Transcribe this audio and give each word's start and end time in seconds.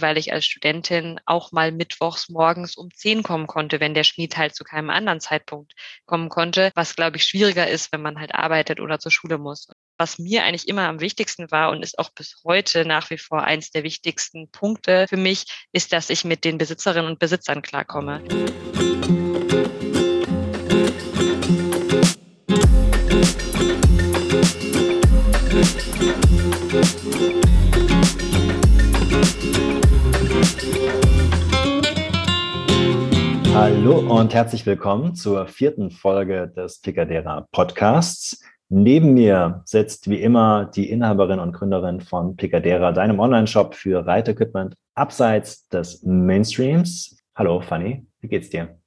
weil 0.00 0.18
ich 0.18 0.32
als 0.32 0.44
Studentin 0.44 1.20
auch 1.26 1.52
mal 1.52 1.72
mittwochs 1.72 2.28
morgens 2.28 2.76
um 2.76 2.90
zehn 2.94 3.22
kommen 3.22 3.46
konnte, 3.46 3.80
wenn 3.80 3.94
der 3.94 4.04
Schmied 4.04 4.36
halt 4.36 4.54
zu 4.54 4.64
keinem 4.64 4.90
anderen 4.90 5.20
Zeitpunkt 5.20 5.72
kommen 6.06 6.28
konnte, 6.28 6.70
was 6.74 6.96
glaube 6.96 7.16
ich 7.16 7.24
schwieriger 7.24 7.68
ist, 7.68 7.92
wenn 7.92 8.02
man 8.02 8.18
halt 8.18 8.34
arbeitet 8.34 8.80
oder 8.80 8.98
zur 8.98 9.12
Schule 9.12 9.38
muss. 9.38 9.68
Was 9.98 10.18
mir 10.18 10.44
eigentlich 10.44 10.68
immer 10.68 10.88
am 10.88 11.00
wichtigsten 11.00 11.50
war 11.50 11.70
und 11.70 11.82
ist 11.82 11.98
auch 11.98 12.10
bis 12.10 12.42
heute 12.44 12.84
nach 12.84 13.10
wie 13.10 13.18
vor 13.18 13.42
eins 13.42 13.70
der 13.70 13.82
wichtigsten 13.84 14.50
Punkte 14.50 15.06
für 15.08 15.16
mich, 15.16 15.44
ist, 15.72 15.92
dass 15.92 16.10
ich 16.10 16.24
mit 16.24 16.44
den 16.44 16.58
Besitzerinnen 16.58 17.10
und 17.10 17.18
Besitzern 17.18 17.62
klarkomme. 17.62 18.22
Hallo 33.60 33.98
und 33.98 34.32
herzlich 34.32 34.64
willkommen 34.64 35.14
zur 35.14 35.46
vierten 35.46 35.90
Folge 35.90 36.48
des 36.48 36.80
Picadera 36.80 37.46
Podcasts. 37.52 38.42
Neben 38.70 39.12
mir 39.12 39.60
sitzt 39.66 40.08
wie 40.08 40.22
immer 40.22 40.64
die 40.64 40.88
Inhaberin 40.88 41.38
und 41.38 41.52
Gründerin 41.52 42.00
von 42.00 42.36
Picadera, 42.36 42.92
deinem 42.92 43.20
Online-Shop 43.20 43.74
für 43.74 44.06
Reitequipment 44.06 44.76
abseits 44.94 45.68
des 45.68 46.02
Mainstreams. 46.02 47.18
Hallo 47.34 47.60
Fanny, 47.60 48.06
wie 48.22 48.28
geht's 48.28 48.48
dir? 48.48 48.78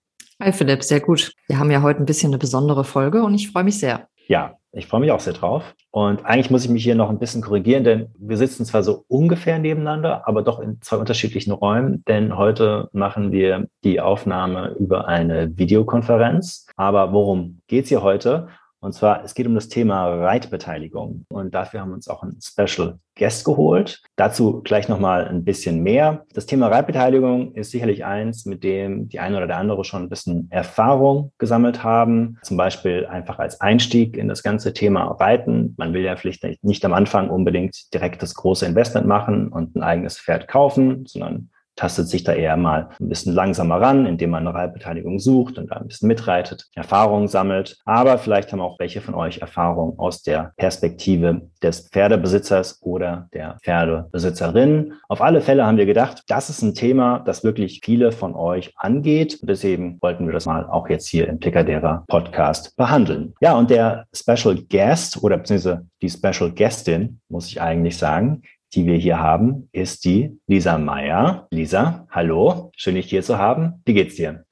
Hi 0.42 0.52
Philipp, 0.52 0.84
sehr 0.84 1.02
gut. 1.02 1.36
Wir 1.46 1.60
haben 1.60 1.70
ja 1.70 1.84
heute 1.84 2.00
ein 2.00 2.08
bisschen 2.08 2.32
eine 2.32 2.40
besondere 2.40 2.84
Folge 2.84 3.22
und 3.22 3.36
ich 3.36 3.52
freue 3.52 3.66
mich 3.66 3.78
sehr. 3.78 4.08
Ja, 4.26 4.58
ich 4.74 4.88
freue 4.88 5.02
mich 5.02 5.12
auch 5.12 5.20
sehr 5.20 5.34
drauf. 5.34 5.76
Und 5.92 6.26
eigentlich 6.26 6.50
muss 6.50 6.66
ich 6.66 6.72
mich 6.72 6.84
hier 6.84 6.96
noch 6.96 7.10
ein 7.10 7.20
bisschen 7.20 7.42
korrigieren, 7.42 7.84
denn 7.84 8.08
wir 8.18 8.38
sitzen 8.38 8.66
zwar 8.66 8.82
so 8.84 9.06
ungefähr 9.08 9.60
nebeneinander, 9.60 10.28
aber 10.28 10.42
doch 10.42 10.60
in 10.60 10.82
zwei 10.82 10.98
unterschiedlichen 10.98 11.52
Räumen, 11.52 12.04
denn 12.08 12.36
heute 12.38 12.90
machen 12.92 13.32
wir 13.32 13.68
die 13.84 14.02
Aufnahme 14.02 14.76
über 14.80 15.08
eine 15.08 15.56
Videokonferenz. 15.58 16.68
Aber 16.76 17.14
worum 17.14 17.62
geht's 17.68 17.90
hier 17.90 18.02
heute? 18.02 18.48
Und 18.84 18.92
zwar, 18.92 19.24
es 19.24 19.34
geht 19.34 19.48
um 19.48 19.56
das 19.56 19.70
Thema 19.70 20.08
Reitbeteiligung. 20.08 21.26
Und 21.30 21.56
dafür 21.56 21.80
haben 21.80 21.92
wir 21.92 21.96
uns 21.96 22.10
auch 22.10 22.22
einen 22.22 22.38
Special 22.42 23.00
Guest 23.18 23.46
geholt. 23.46 24.02
Dazu 24.18 24.62
gleich 24.62 24.90
nochmal 24.90 25.26
ein 25.26 25.46
bisschen 25.46 25.82
mehr. 25.84 26.26
Das 26.34 26.48
Thema 26.48 26.68
Reitbeteiligung 26.68 27.54
ist 27.54 27.72
sicherlich 27.72 28.04
eins, 28.04 28.46
mit 28.46 28.62
dem 28.64 29.08
die 29.08 29.22
eine 29.22 29.38
oder 29.38 29.48
der 29.48 29.58
andere 29.58 29.86
schon 29.86 30.04
ein 30.04 30.10
bisschen 30.10 30.48
Erfahrung 30.52 31.32
gesammelt 31.38 31.82
haben. 31.82 32.38
Zum 32.44 32.58
Beispiel 32.58 33.06
einfach 33.06 33.40
als 33.40 33.62
Einstieg 33.62 34.18
in 34.18 34.28
das 34.28 34.44
ganze 34.44 34.74
Thema 34.74 35.06
Reiten. 35.12 35.76
Man 35.78 35.94
will 35.94 36.04
ja 36.04 36.18
vielleicht 36.18 36.44
nicht 36.62 36.84
am 36.84 36.94
Anfang 36.94 37.30
unbedingt 37.30 37.94
direkt 37.94 38.22
das 38.22 38.36
große 38.36 38.66
Investment 38.66 39.08
machen 39.08 39.48
und 39.48 39.78
ein 39.78 39.84
eigenes 39.84 40.20
Pferd 40.20 40.50
kaufen, 40.50 41.06
sondern 41.06 41.50
tastet 41.76 42.08
sich 42.08 42.24
da 42.24 42.34
eher 42.34 42.58
mal 42.58 42.90
ein 43.00 43.10
bisschen 43.10 43.34
langsamer 43.34 43.82
ran, 43.82 44.06
indem 44.06 44.32
man 44.32 44.48
eine 44.48 44.56
Reitbeteiligung 44.56 45.20
sucht 45.20 45.58
und 45.58 45.72
da 45.72 45.78
ein 45.78 45.88
bisschen 45.88 46.08
mitreitet, 46.08 46.68
Erfahrungen 46.76 47.28
sammelt. 47.28 47.78
Aber 47.86 48.18
vielleicht 48.18 48.52
haben 48.52 48.62
auch 48.62 48.80
welche 48.80 49.02
von 49.02 49.16
euch 49.16 49.40
Erfahrungen 49.40 49.98
aus 49.98 50.22
der 50.22 50.54
Perspektive 50.58 51.42
des 51.62 51.90
Pferdebesitzers 51.90 52.82
oder 52.82 53.28
der 53.34 53.58
Pferdebesitzerin. 53.64 54.94
Auf 55.08 55.22
alle 55.22 55.42
Fälle 55.42 55.66
haben 55.66 55.78
wir 55.78 55.86
gedacht, 55.86 56.24
das 56.28 56.50
ist 56.50 56.62
ein 56.62 56.76
Thema, 56.76 57.20
das 57.20 57.44
wirklich 57.44 57.82
viele 57.84 58.12
von 58.12 58.36
euch 58.36 58.74
angeht. 58.76 59.40
Deswegen 59.44 60.02
wollten 60.02 60.26
wir 60.26 60.34
das 60.34 60.46
mal 60.46 60.66
auch 60.66 60.90
jetzt 60.90 61.08
hier 61.08 61.28
im 61.28 61.40
Picadera 61.40 62.04
Podcast 62.08 62.76
behandeln. 62.76 63.34
Ja, 63.42 63.58
und 63.58 63.70
der 63.70 64.06
Special 64.14 64.56
Guest 64.70 65.24
oder 65.24 65.38
beziehungsweise 65.38 65.86
die 66.02 66.10
Special 66.10 66.52
Guestin, 66.52 67.20
muss 67.30 67.48
ich 67.48 67.62
eigentlich 67.62 67.98
sagen, 67.98 68.44
die 68.74 68.86
wir 68.86 68.96
hier 68.96 69.20
haben, 69.20 69.70
ist 69.72 70.06
die 70.06 70.38
Lisa 70.48 70.78
Meyer. 70.78 71.48
Lisa, 71.52 72.08
hallo, 72.10 72.72
schön 72.76 72.96
dich 72.96 73.10
hier 73.10 73.22
zu 73.22 73.38
haben. 73.38 73.82
Wie 73.86 73.94
geht's 73.94 74.16
dir? 74.16 74.46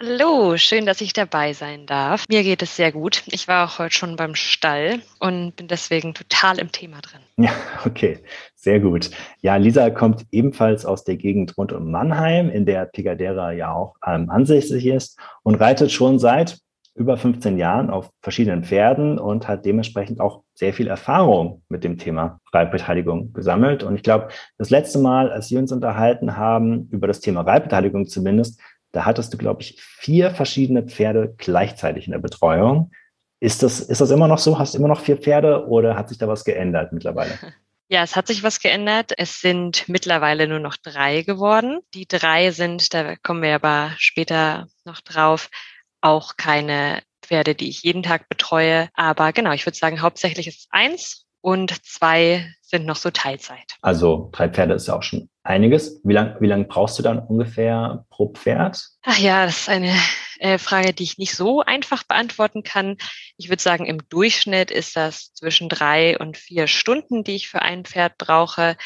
Hallo, 0.00 0.56
schön, 0.56 0.86
dass 0.86 1.00
ich 1.00 1.12
dabei 1.12 1.52
sein 1.52 1.86
darf. 1.86 2.24
Mir 2.28 2.44
geht 2.44 2.62
es 2.62 2.76
sehr 2.76 2.92
gut. 2.92 3.24
Ich 3.26 3.48
war 3.48 3.66
auch 3.66 3.80
heute 3.80 3.94
schon 3.94 4.14
beim 4.14 4.36
Stall 4.36 5.00
und 5.18 5.56
bin 5.56 5.66
deswegen 5.66 6.14
total 6.14 6.58
im 6.58 6.70
Thema 6.70 7.00
drin. 7.00 7.20
Ja, 7.36 7.52
okay, 7.84 8.18
sehr 8.56 8.80
gut. 8.80 9.10
Ja, 9.42 9.56
Lisa 9.56 9.90
kommt 9.90 10.26
ebenfalls 10.32 10.84
aus 10.84 11.04
der 11.04 11.16
Gegend 11.16 11.56
rund 11.56 11.72
um 11.72 11.90
Mannheim, 11.90 12.50
in 12.50 12.66
der 12.66 12.84
Picadera 12.86 13.52
ja 13.52 13.72
auch 13.72 13.94
ähm, 14.04 14.28
ansässig 14.28 14.86
ist 14.86 15.18
und 15.44 15.54
reitet 15.54 15.92
schon 15.92 16.18
seit 16.18 16.58
über 16.98 17.16
15 17.16 17.58
Jahren 17.58 17.90
auf 17.90 18.10
verschiedenen 18.22 18.64
Pferden 18.64 19.18
und 19.18 19.46
hat 19.46 19.64
dementsprechend 19.64 20.20
auch 20.20 20.42
sehr 20.54 20.72
viel 20.74 20.88
Erfahrung 20.88 21.62
mit 21.68 21.84
dem 21.84 21.96
Thema 21.96 22.40
Reitbeteiligung 22.52 23.32
gesammelt. 23.32 23.82
Und 23.82 23.94
ich 23.94 24.02
glaube, 24.02 24.28
das 24.58 24.70
letzte 24.70 24.98
Mal, 24.98 25.30
als 25.30 25.50
wir 25.50 25.58
uns 25.58 25.72
unterhalten 25.72 26.36
haben, 26.36 26.88
über 26.90 27.06
das 27.06 27.20
Thema 27.20 27.42
Reitbeteiligung 27.42 28.06
zumindest, 28.06 28.60
da 28.92 29.04
hattest 29.04 29.32
du, 29.32 29.38
glaube 29.38 29.62
ich, 29.62 29.80
vier 29.80 30.30
verschiedene 30.30 30.82
Pferde 30.82 31.34
gleichzeitig 31.38 32.06
in 32.06 32.12
der 32.12 32.18
Betreuung. 32.18 32.90
Ist 33.40 33.62
das, 33.62 33.80
ist 33.80 34.00
das 34.00 34.10
immer 34.10 34.26
noch 34.26 34.38
so? 34.38 34.58
Hast 34.58 34.74
du 34.74 34.78
immer 34.78 34.88
noch 34.88 35.00
vier 35.00 35.18
Pferde 35.18 35.68
oder 35.68 35.96
hat 35.96 36.08
sich 36.08 36.18
da 36.18 36.26
was 36.26 36.44
geändert 36.44 36.92
mittlerweile? 36.92 37.32
Ja, 37.90 38.02
es 38.02 38.16
hat 38.16 38.26
sich 38.26 38.42
was 38.42 38.60
geändert. 38.60 39.12
Es 39.16 39.40
sind 39.40 39.88
mittlerweile 39.88 40.46
nur 40.46 40.58
noch 40.58 40.76
drei 40.76 41.22
geworden. 41.22 41.80
Die 41.94 42.06
drei 42.06 42.50
sind, 42.50 42.92
da 42.92 43.16
kommen 43.16 43.40
wir 43.40 43.54
aber 43.54 43.92
später 43.96 44.66
noch 44.84 45.00
drauf, 45.00 45.48
auch 46.00 46.36
keine 46.36 47.02
Pferde, 47.22 47.54
die 47.54 47.68
ich 47.68 47.82
jeden 47.82 48.02
Tag 48.02 48.28
betreue. 48.28 48.88
Aber 48.94 49.32
genau, 49.32 49.52
ich 49.52 49.66
würde 49.66 49.76
sagen, 49.76 50.00
hauptsächlich 50.00 50.46
ist 50.46 50.60
es 50.60 50.68
eins 50.70 51.26
und 51.40 51.84
zwei 51.84 52.52
sind 52.62 52.84
noch 52.84 52.96
so 52.96 53.10
Teilzeit. 53.10 53.76
Also 53.80 54.28
drei 54.32 54.48
Pferde 54.48 54.74
ist 54.74 54.88
ja 54.88 54.96
auch 54.96 55.02
schon 55.02 55.30
einiges. 55.42 56.00
Wie 56.04 56.12
lange 56.12 56.36
wie 56.40 56.46
lang 56.46 56.68
brauchst 56.68 56.98
du 56.98 57.02
dann 57.02 57.18
ungefähr 57.18 58.04
pro 58.10 58.28
Pferd? 58.28 58.82
Ach 59.02 59.18
ja, 59.18 59.46
das 59.46 59.60
ist 59.60 59.68
eine 59.68 59.94
äh, 60.38 60.58
Frage, 60.58 60.92
die 60.92 61.04
ich 61.04 61.18
nicht 61.18 61.34
so 61.34 61.62
einfach 61.62 62.02
beantworten 62.02 62.62
kann. 62.62 62.96
Ich 63.36 63.48
würde 63.48 63.62
sagen, 63.62 63.86
im 63.86 64.06
Durchschnitt 64.08 64.70
ist 64.70 64.96
das 64.96 65.32
zwischen 65.32 65.68
drei 65.68 66.18
und 66.18 66.36
vier 66.36 66.66
Stunden, 66.66 67.24
die 67.24 67.36
ich 67.36 67.48
für 67.48 67.62
ein 67.62 67.84
Pferd 67.84 68.18
brauche. 68.18 68.76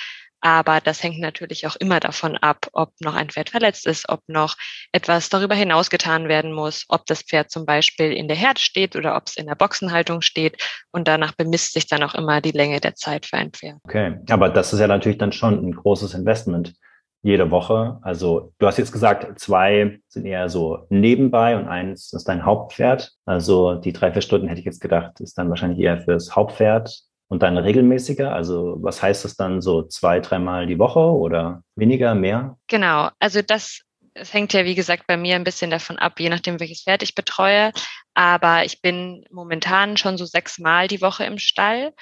Aber 0.42 0.80
das 0.80 1.02
hängt 1.02 1.20
natürlich 1.20 1.66
auch 1.66 1.76
immer 1.76 2.00
davon 2.00 2.36
ab, 2.36 2.66
ob 2.72 2.92
noch 3.00 3.14
ein 3.14 3.30
Pferd 3.30 3.50
verletzt 3.50 3.86
ist, 3.86 4.08
ob 4.08 4.20
noch 4.26 4.56
etwas 4.90 5.28
darüber 5.28 5.54
hinaus 5.54 5.88
getan 5.88 6.28
werden 6.28 6.52
muss, 6.52 6.84
ob 6.88 7.06
das 7.06 7.22
Pferd 7.22 7.50
zum 7.50 7.64
Beispiel 7.64 8.12
in 8.12 8.26
der 8.26 8.36
Herde 8.36 8.60
steht 8.60 8.96
oder 8.96 9.16
ob 9.16 9.28
es 9.28 9.36
in 9.36 9.46
der 9.46 9.54
Boxenhaltung 9.54 10.20
steht. 10.20 10.60
Und 10.90 11.06
danach 11.06 11.32
bemisst 11.32 11.72
sich 11.72 11.86
dann 11.86 12.02
auch 12.02 12.14
immer 12.14 12.40
die 12.40 12.50
Länge 12.50 12.80
der 12.80 12.96
Zeit 12.96 13.24
für 13.26 13.36
ein 13.36 13.52
Pferd. 13.52 13.78
Okay, 13.84 14.18
aber 14.30 14.48
das 14.48 14.72
ist 14.72 14.80
ja 14.80 14.88
natürlich 14.88 15.18
dann 15.18 15.32
schon 15.32 15.64
ein 15.64 15.72
großes 15.72 16.14
Investment 16.14 16.74
jede 17.22 17.52
Woche. 17.52 17.98
Also 18.02 18.52
du 18.58 18.66
hast 18.66 18.78
jetzt 18.78 18.92
gesagt, 18.92 19.38
zwei 19.38 20.00
sind 20.08 20.26
eher 20.26 20.48
so 20.48 20.86
nebenbei 20.88 21.56
und 21.56 21.68
eins 21.68 22.12
ist 22.12 22.24
dein 22.24 22.44
Hauptpferd. 22.44 23.12
Also 23.24 23.76
die 23.76 23.92
drei, 23.92 24.12
vier 24.12 24.22
Stunden 24.22 24.48
hätte 24.48 24.58
ich 24.58 24.66
jetzt 24.66 24.80
gedacht, 24.80 25.20
ist 25.20 25.38
dann 25.38 25.48
wahrscheinlich 25.48 25.78
eher 25.78 26.00
fürs 26.00 26.34
Hauptpferd 26.34 27.04
und 27.32 27.42
dann 27.42 27.56
regelmäßiger? 27.56 28.30
Also 28.30 28.76
was 28.82 29.02
heißt 29.02 29.24
das 29.24 29.36
dann 29.36 29.62
so 29.62 29.84
zwei, 29.84 30.20
dreimal 30.20 30.66
die 30.66 30.78
Woche 30.78 31.00
oder 31.00 31.62
weniger, 31.76 32.14
mehr? 32.14 32.58
Genau, 32.66 33.08
also 33.20 33.40
das, 33.40 33.80
das 34.12 34.34
hängt 34.34 34.52
ja 34.52 34.66
wie 34.66 34.74
gesagt 34.74 35.06
bei 35.06 35.16
mir 35.16 35.36
ein 35.36 35.44
bisschen 35.44 35.70
davon 35.70 35.96
ab, 35.96 36.20
je 36.20 36.28
nachdem 36.28 36.60
welches 36.60 36.82
Pferd 36.82 37.02
ich 37.02 37.14
betreue. 37.14 37.72
Aber 38.12 38.66
ich 38.66 38.82
bin 38.82 39.24
momentan 39.30 39.96
schon 39.96 40.18
so 40.18 40.26
sechsmal 40.26 40.88
die 40.88 41.00
Woche 41.00 41.24
im 41.24 41.38
Stall 41.38 41.94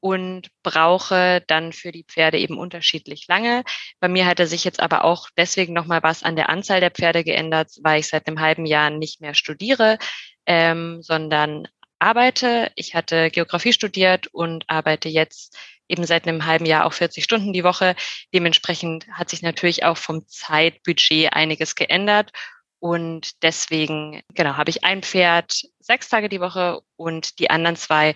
und 0.00 0.50
brauche 0.62 1.42
dann 1.46 1.72
für 1.72 1.90
die 1.90 2.04
Pferde 2.04 2.38
eben 2.38 2.58
unterschiedlich 2.58 3.26
lange. 3.26 3.64
Bei 4.00 4.08
mir 4.08 4.26
hatte 4.26 4.46
sich 4.46 4.64
jetzt 4.64 4.80
aber 4.80 5.04
auch 5.04 5.30
deswegen 5.38 5.72
nochmal 5.72 6.02
was 6.02 6.22
an 6.22 6.36
der 6.36 6.50
Anzahl 6.50 6.80
der 6.80 6.90
Pferde 6.90 7.24
geändert, 7.24 7.70
weil 7.82 8.00
ich 8.00 8.08
seit 8.08 8.26
einem 8.26 8.38
halben 8.38 8.66
Jahr 8.66 8.90
nicht 8.90 9.22
mehr 9.22 9.32
studiere, 9.32 9.96
ähm, 10.44 11.00
sondern 11.00 11.68
arbeite. 12.04 12.70
Ich 12.76 12.94
hatte 12.94 13.30
Geografie 13.30 13.72
studiert 13.72 14.28
und 14.28 14.64
arbeite 14.68 15.08
jetzt 15.08 15.56
eben 15.88 16.04
seit 16.04 16.26
einem 16.26 16.46
halben 16.46 16.66
Jahr 16.66 16.86
auch 16.86 16.92
40 16.92 17.24
Stunden 17.24 17.52
die 17.52 17.64
Woche. 17.64 17.96
Dementsprechend 18.32 19.06
hat 19.12 19.30
sich 19.30 19.42
natürlich 19.42 19.84
auch 19.84 19.96
vom 19.96 20.26
Zeitbudget 20.28 21.32
einiges 21.32 21.74
geändert. 21.74 22.32
Und 22.78 23.42
deswegen, 23.42 24.22
genau, 24.34 24.56
habe 24.56 24.70
ich 24.70 24.84
ein 24.84 25.02
Pferd 25.02 25.62
sechs 25.80 26.08
Tage 26.08 26.28
die 26.28 26.40
Woche 26.40 26.80
und 26.96 27.38
die 27.38 27.48
anderen 27.50 27.76
zwei 27.76 28.14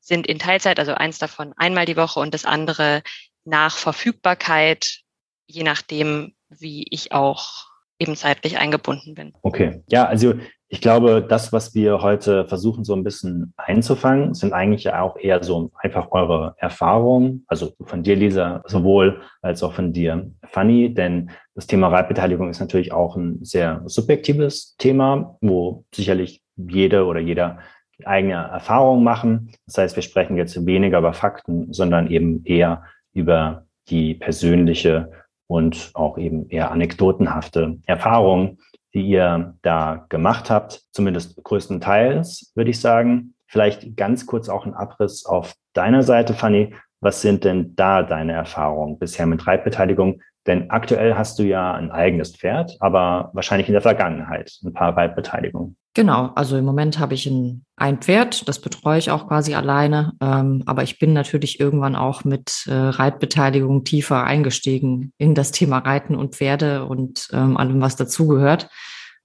sind 0.00 0.26
in 0.26 0.38
Teilzeit, 0.38 0.78
also 0.78 0.92
eins 0.92 1.18
davon 1.18 1.54
einmal 1.56 1.86
die 1.86 1.96
Woche 1.96 2.20
und 2.20 2.34
das 2.34 2.44
andere 2.44 3.02
nach 3.44 3.76
Verfügbarkeit, 3.76 5.00
je 5.46 5.62
nachdem, 5.62 6.34
wie 6.50 6.86
ich 6.90 7.12
auch 7.12 7.66
eben 7.98 8.16
zeitlich 8.16 8.58
eingebunden 8.58 9.14
bin. 9.14 9.32
Okay, 9.42 9.82
ja, 9.88 10.04
also 10.04 10.34
ich 10.72 10.80
glaube, 10.80 11.20
das, 11.28 11.52
was 11.52 11.74
wir 11.74 12.00
heute 12.00 12.46
versuchen, 12.46 12.84
so 12.84 12.94
ein 12.94 13.02
bisschen 13.02 13.52
einzufangen, 13.56 14.34
sind 14.34 14.52
eigentlich 14.52 14.92
auch 14.92 15.16
eher 15.16 15.42
so 15.42 15.72
einfach 15.74 16.12
eure 16.12 16.54
Erfahrungen, 16.58 17.44
also 17.48 17.72
von 17.82 18.04
dir, 18.04 18.14
Lisa, 18.14 18.62
sowohl 18.66 19.20
als 19.42 19.64
auch 19.64 19.72
von 19.72 19.92
dir, 19.92 20.30
Fanny, 20.44 20.94
denn 20.94 21.30
das 21.56 21.66
Thema 21.66 21.88
Reitbeteiligung 21.88 22.48
ist 22.48 22.60
natürlich 22.60 22.92
auch 22.92 23.16
ein 23.16 23.44
sehr 23.44 23.82
subjektives 23.86 24.76
Thema, 24.78 25.36
wo 25.40 25.84
sicherlich 25.92 26.40
jede 26.56 27.04
oder 27.04 27.18
jeder 27.18 27.58
eigene 28.04 28.34
Erfahrungen 28.34 29.02
machen. 29.02 29.50
Das 29.66 29.78
heißt, 29.78 29.96
wir 29.96 30.04
sprechen 30.04 30.36
jetzt 30.36 30.64
weniger 30.66 31.00
über 31.00 31.14
Fakten, 31.14 31.72
sondern 31.72 32.08
eben 32.12 32.44
eher 32.44 32.84
über 33.12 33.66
die 33.88 34.14
persönliche 34.14 35.10
und 35.48 35.90
auch 35.94 36.16
eben 36.16 36.48
eher 36.48 36.70
anekdotenhafte 36.70 37.78
Erfahrungen, 37.86 38.58
die 38.94 39.02
ihr 39.02 39.54
da 39.62 40.06
gemacht 40.08 40.50
habt, 40.50 40.82
zumindest 40.92 41.42
größtenteils, 41.42 42.52
würde 42.54 42.70
ich 42.70 42.80
sagen. 42.80 43.34
Vielleicht 43.46 43.96
ganz 43.96 44.26
kurz 44.26 44.48
auch 44.48 44.66
ein 44.66 44.74
Abriss 44.74 45.26
auf 45.26 45.54
deiner 45.72 46.02
Seite, 46.02 46.34
Fanny. 46.34 46.74
Was 47.00 47.22
sind 47.22 47.44
denn 47.44 47.74
da 47.76 48.02
deine 48.02 48.32
Erfahrungen 48.32 48.98
bisher 48.98 49.26
mit 49.26 49.46
Reitbeteiligung? 49.46 50.20
Denn 50.46 50.70
aktuell 50.70 51.16
hast 51.16 51.38
du 51.38 51.42
ja 51.42 51.74
ein 51.74 51.90
eigenes 51.90 52.34
Pferd, 52.34 52.76
aber 52.80 53.30
wahrscheinlich 53.34 53.68
in 53.68 53.74
der 53.74 53.82
Vergangenheit 53.82 54.58
ein 54.64 54.72
paar 54.72 54.96
Reitbeteiligungen. 54.96 55.76
Genau, 55.92 56.30
also 56.36 56.56
im 56.56 56.64
Moment 56.64 56.98
habe 56.98 57.14
ich 57.14 57.26
ein, 57.26 57.64
ein 57.76 57.98
Pferd, 57.98 58.48
das 58.48 58.60
betreue 58.60 58.98
ich 58.98 59.10
auch 59.10 59.26
quasi 59.26 59.54
alleine, 59.54 60.12
ähm, 60.20 60.62
aber 60.66 60.84
ich 60.84 61.00
bin 61.00 61.12
natürlich 61.12 61.58
irgendwann 61.58 61.96
auch 61.96 62.24
mit 62.24 62.64
äh, 62.68 62.72
Reitbeteiligung 62.72 63.82
tiefer 63.82 64.22
eingestiegen 64.22 65.12
in 65.18 65.34
das 65.34 65.50
Thema 65.50 65.78
Reiten 65.78 66.14
und 66.14 66.36
Pferde 66.36 66.86
und 66.86 67.28
ähm, 67.32 67.56
allem, 67.56 67.80
was 67.80 67.96
dazugehört. 67.96 68.68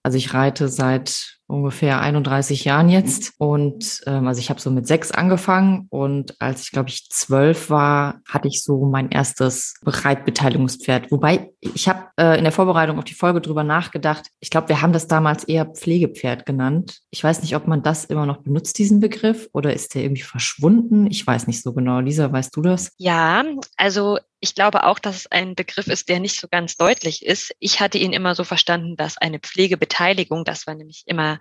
Also 0.01 0.17
ich 0.17 0.33
reite 0.33 0.67
seit 0.67 1.34
ungefähr 1.47 2.01
31 2.01 2.65
Jahren 2.65 2.89
jetzt. 2.89 3.33
Und 3.37 4.01
ähm, 4.07 4.27
also 4.27 4.39
ich 4.39 4.49
habe 4.49 4.59
so 4.59 4.71
mit 4.71 4.87
sechs 4.87 5.11
angefangen 5.11 5.87
und 5.89 6.39
als 6.39 6.63
ich, 6.63 6.71
glaube 6.71 6.89
ich, 6.89 7.09
zwölf 7.09 7.69
war, 7.69 8.21
hatte 8.27 8.47
ich 8.47 8.63
so 8.63 8.85
mein 8.85 9.09
erstes 9.09 9.75
Reitbeteiligungspferd. 9.85 11.11
Wobei 11.11 11.51
ich 11.73 11.87
habe 11.87 12.09
äh, 12.19 12.37
in 12.37 12.43
der 12.43 12.51
Vorbereitung 12.51 12.97
auf 12.97 13.05
die 13.05 13.13
Folge 13.13 13.41
drüber 13.41 13.63
nachgedacht. 13.63 14.27
Ich 14.39 14.49
glaube, 14.49 14.69
wir 14.69 14.81
haben 14.81 14.93
das 14.93 15.07
damals 15.07 15.43
eher 15.43 15.65
Pflegepferd 15.65 16.45
genannt. 16.45 16.99
Ich 17.11 17.23
weiß 17.23 17.41
nicht, 17.41 17.55
ob 17.55 17.67
man 17.67 17.83
das 17.83 18.05
immer 18.05 18.25
noch 18.25 18.43
benutzt, 18.43 18.77
diesen 18.77 18.99
Begriff, 18.99 19.49
oder 19.53 19.73
ist 19.73 19.95
der 19.95 20.03
irgendwie 20.03 20.21
verschwunden? 20.21 21.07
Ich 21.07 21.25
weiß 21.25 21.47
nicht 21.47 21.61
so 21.61 21.73
genau. 21.73 21.99
Lisa, 21.99 22.31
weißt 22.31 22.55
du 22.55 22.61
das? 22.61 22.91
Ja, 22.97 23.43
also 23.77 24.19
ich 24.39 24.53
glaube 24.53 24.83
auch, 24.83 24.99
dass 24.99 25.15
es 25.15 25.31
ein 25.31 25.55
Begriff 25.55 25.87
ist, 25.87 26.09
der 26.09 26.19
nicht 26.19 26.39
so 26.39 26.47
ganz 26.47 26.77
deutlich 26.77 27.25
ist. 27.25 27.53
Ich 27.59 27.79
hatte 27.79 27.97
ihn 27.97 28.13
immer 28.13 28.35
so 28.35 28.43
verstanden, 28.43 28.95
dass 28.95 29.17
eine 29.17 29.39
Pflegebeteiligung, 29.39 30.43
das 30.43 30.67
war 30.67 30.75
nämlich 30.75 31.03
immer 31.07 31.39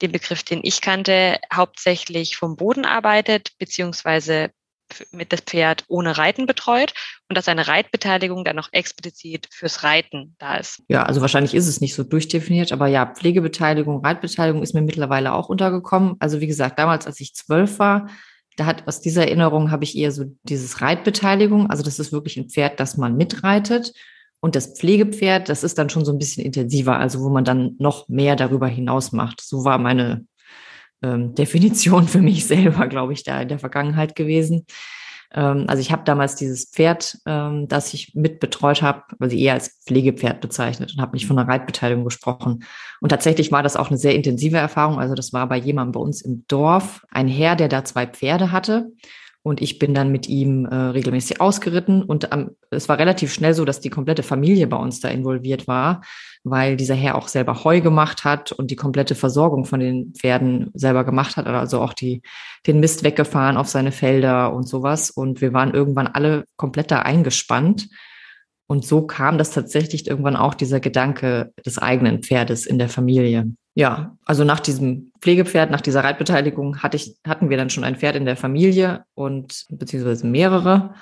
der 0.00 0.08
Begriff, 0.08 0.42
den 0.42 0.60
ich 0.62 0.80
kannte, 0.80 1.40
hauptsächlich 1.52 2.36
vom 2.36 2.56
Boden 2.56 2.84
arbeitet, 2.84 3.52
beziehungsweise 3.58 4.50
mit 5.12 5.32
das 5.32 5.40
Pferd 5.40 5.84
ohne 5.88 6.16
Reiten 6.16 6.46
betreut 6.46 6.92
und 7.28 7.36
dass 7.36 7.48
eine 7.48 7.66
Reitbeteiligung 7.66 8.44
dann 8.44 8.56
noch 8.56 8.68
explizit 8.72 9.48
fürs 9.50 9.82
Reiten 9.82 10.36
da 10.38 10.56
ist. 10.56 10.82
Ja, 10.88 11.04
also 11.04 11.20
wahrscheinlich 11.20 11.54
ist 11.54 11.68
es 11.68 11.80
nicht 11.80 11.94
so 11.94 12.04
durchdefiniert, 12.04 12.72
aber 12.72 12.86
ja, 12.86 13.06
Pflegebeteiligung, 13.06 14.04
Reitbeteiligung 14.04 14.62
ist 14.62 14.74
mir 14.74 14.82
mittlerweile 14.82 15.32
auch 15.32 15.48
untergekommen. 15.48 16.16
Also 16.20 16.40
wie 16.40 16.46
gesagt, 16.46 16.78
damals, 16.78 17.06
als 17.06 17.20
ich 17.20 17.34
zwölf 17.34 17.78
war, 17.78 18.08
da 18.56 18.66
hat 18.66 18.86
aus 18.86 19.00
dieser 19.00 19.22
Erinnerung 19.22 19.70
habe 19.70 19.84
ich 19.84 19.96
eher 19.96 20.12
so 20.12 20.24
dieses 20.44 20.80
Reitbeteiligung. 20.80 21.70
Also 21.70 21.82
das 21.82 21.98
ist 21.98 22.12
wirklich 22.12 22.36
ein 22.36 22.48
Pferd, 22.48 22.78
das 22.78 22.96
man 22.96 23.16
mitreitet. 23.16 23.92
Und 24.40 24.54
das 24.54 24.78
Pflegepferd, 24.78 25.48
das 25.48 25.64
ist 25.64 25.78
dann 25.78 25.88
schon 25.88 26.04
so 26.04 26.12
ein 26.12 26.18
bisschen 26.18 26.44
intensiver, 26.44 26.98
also 26.98 27.20
wo 27.20 27.30
man 27.30 27.44
dann 27.44 27.76
noch 27.78 28.08
mehr 28.08 28.36
darüber 28.36 28.68
hinaus 28.68 29.12
macht. 29.12 29.40
So 29.40 29.64
war 29.64 29.78
meine 29.78 30.26
ähm, 31.04 31.34
Definition 31.34 32.08
für 32.08 32.20
mich 32.20 32.46
selber, 32.46 32.86
glaube 32.88 33.12
ich, 33.12 33.22
da 33.22 33.40
in 33.42 33.48
der 33.48 33.58
Vergangenheit 33.58 34.16
gewesen. 34.16 34.66
Ähm, 35.34 35.64
also 35.66 35.80
ich 35.80 35.92
habe 35.92 36.04
damals 36.04 36.36
dieses 36.36 36.70
Pferd, 36.70 37.18
ähm, 37.26 37.68
das 37.68 37.92
ich 37.92 38.14
mitbetreut 38.14 38.82
habe, 38.82 39.02
also 39.18 39.36
eher 39.36 39.54
als 39.54 39.80
Pflegepferd 39.86 40.40
bezeichnet 40.40 40.94
und 40.94 41.02
habe 41.02 41.12
nicht 41.12 41.26
von 41.26 41.38
einer 41.38 41.48
Reitbeteiligung 41.48 42.04
gesprochen. 42.04 42.64
Und 43.00 43.08
tatsächlich 43.10 43.52
war 43.52 43.62
das 43.62 43.76
auch 43.76 43.88
eine 43.88 43.98
sehr 43.98 44.14
intensive 44.14 44.56
Erfahrung. 44.56 44.98
Also 44.98 45.14
das 45.14 45.32
war 45.32 45.48
bei 45.48 45.56
jemandem 45.56 45.92
bei 45.92 46.00
uns 46.00 46.22
im 46.22 46.44
Dorf, 46.48 47.04
ein 47.10 47.28
Herr, 47.28 47.56
der 47.56 47.68
da 47.68 47.84
zwei 47.84 48.06
Pferde 48.06 48.52
hatte. 48.52 48.92
Und 49.44 49.60
ich 49.60 49.78
bin 49.78 49.92
dann 49.92 50.10
mit 50.10 50.26
ihm 50.26 50.64
äh, 50.64 50.74
regelmäßig 50.74 51.38
ausgeritten. 51.38 52.02
Und 52.02 52.30
ähm, 52.32 52.52
es 52.70 52.88
war 52.88 52.98
relativ 52.98 53.30
schnell 53.30 53.52
so, 53.52 53.66
dass 53.66 53.78
die 53.78 53.90
komplette 53.90 54.22
Familie 54.22 54.66
bei 54.66 54.78
uns 54.78 55.00
da 55.00 55.08
involviert 55.08 55.68
war, 55.68 56.00
weil 56.44 56.78
dieser 56.78 56.94
Herr 56.94 57.14
auch 57.14 57.28
selber 57.28 57.62
Heu 57.62 57.82
gemacht 57.82 58.24
hat 58.24 58.52
und 58.52 58.70
die 58.70 58.76
komplette 58.76 59.14
Versorgung 59.14 59.66
von 59.66 59.80
den 59.80 60.14
Pferden 60.14 60.70
selber 60.72 61.04
gemacht 61.04 61.36
hat. 61.36 61.46
Also 61.46 61.82
auch 61.82 61.92
die, 61.92 62.22
den 62.66 62.80
Mist 62.80 63.04
weggefahren 63.04 63.58
auf 63.58 63.68
seine 63.68 63.92
Felder 63.92 64.50
und 64.54 64.66
sowas. 64.66 65.10
Und 65.10 65.42
wir 65.42 65.52
waren 65.52 65.74
irgendwann 65.74 66.06
alle 66.06 66.46
komplett 66.56 66.90
da 66.90 67.00
eingespannt. 67.00 67.90
Und 68.66 68.84
so 68.84 69.02
kam 69.06 69.38
das 69.38 69.50
tatsächlich 69.50 70.06
irgendwann 70.06 70.36
auch 70.36 70.54
dieser 70.54 70.80
Gedanke 70.80 71.52
des 71.64 71.78
eigenen 71.78 72.22
Pferdes 72.22 72.66
in 72.66 72.78
der 72.78 72.88
Familie. 72.88 73.52
Ja, 73.74 74.16
also 74.24 74.44
nach 74.44 74.60
diesem 74.60 75.12
Pflegepferd, 75.20 75.70
nach 75.70 75.80
dieser 75.80 76.04
Reitbeteiligung 76.04 76.82
hatte 76.82 76.96
ich, 76.96 77.16
hatten 77.26 77.50
wir 77.50 77.56
dann 77.56 77.70
schon 77.70 77.84
ein 77.84 77.96
Pferd 77.96 78.16
in 78.16 78.24
der 78.24 78.36
Familie 78.36 79.04
und 79.14 79.64
beziehungsweise 79.68 80.26
mehrere. 80.26 80.94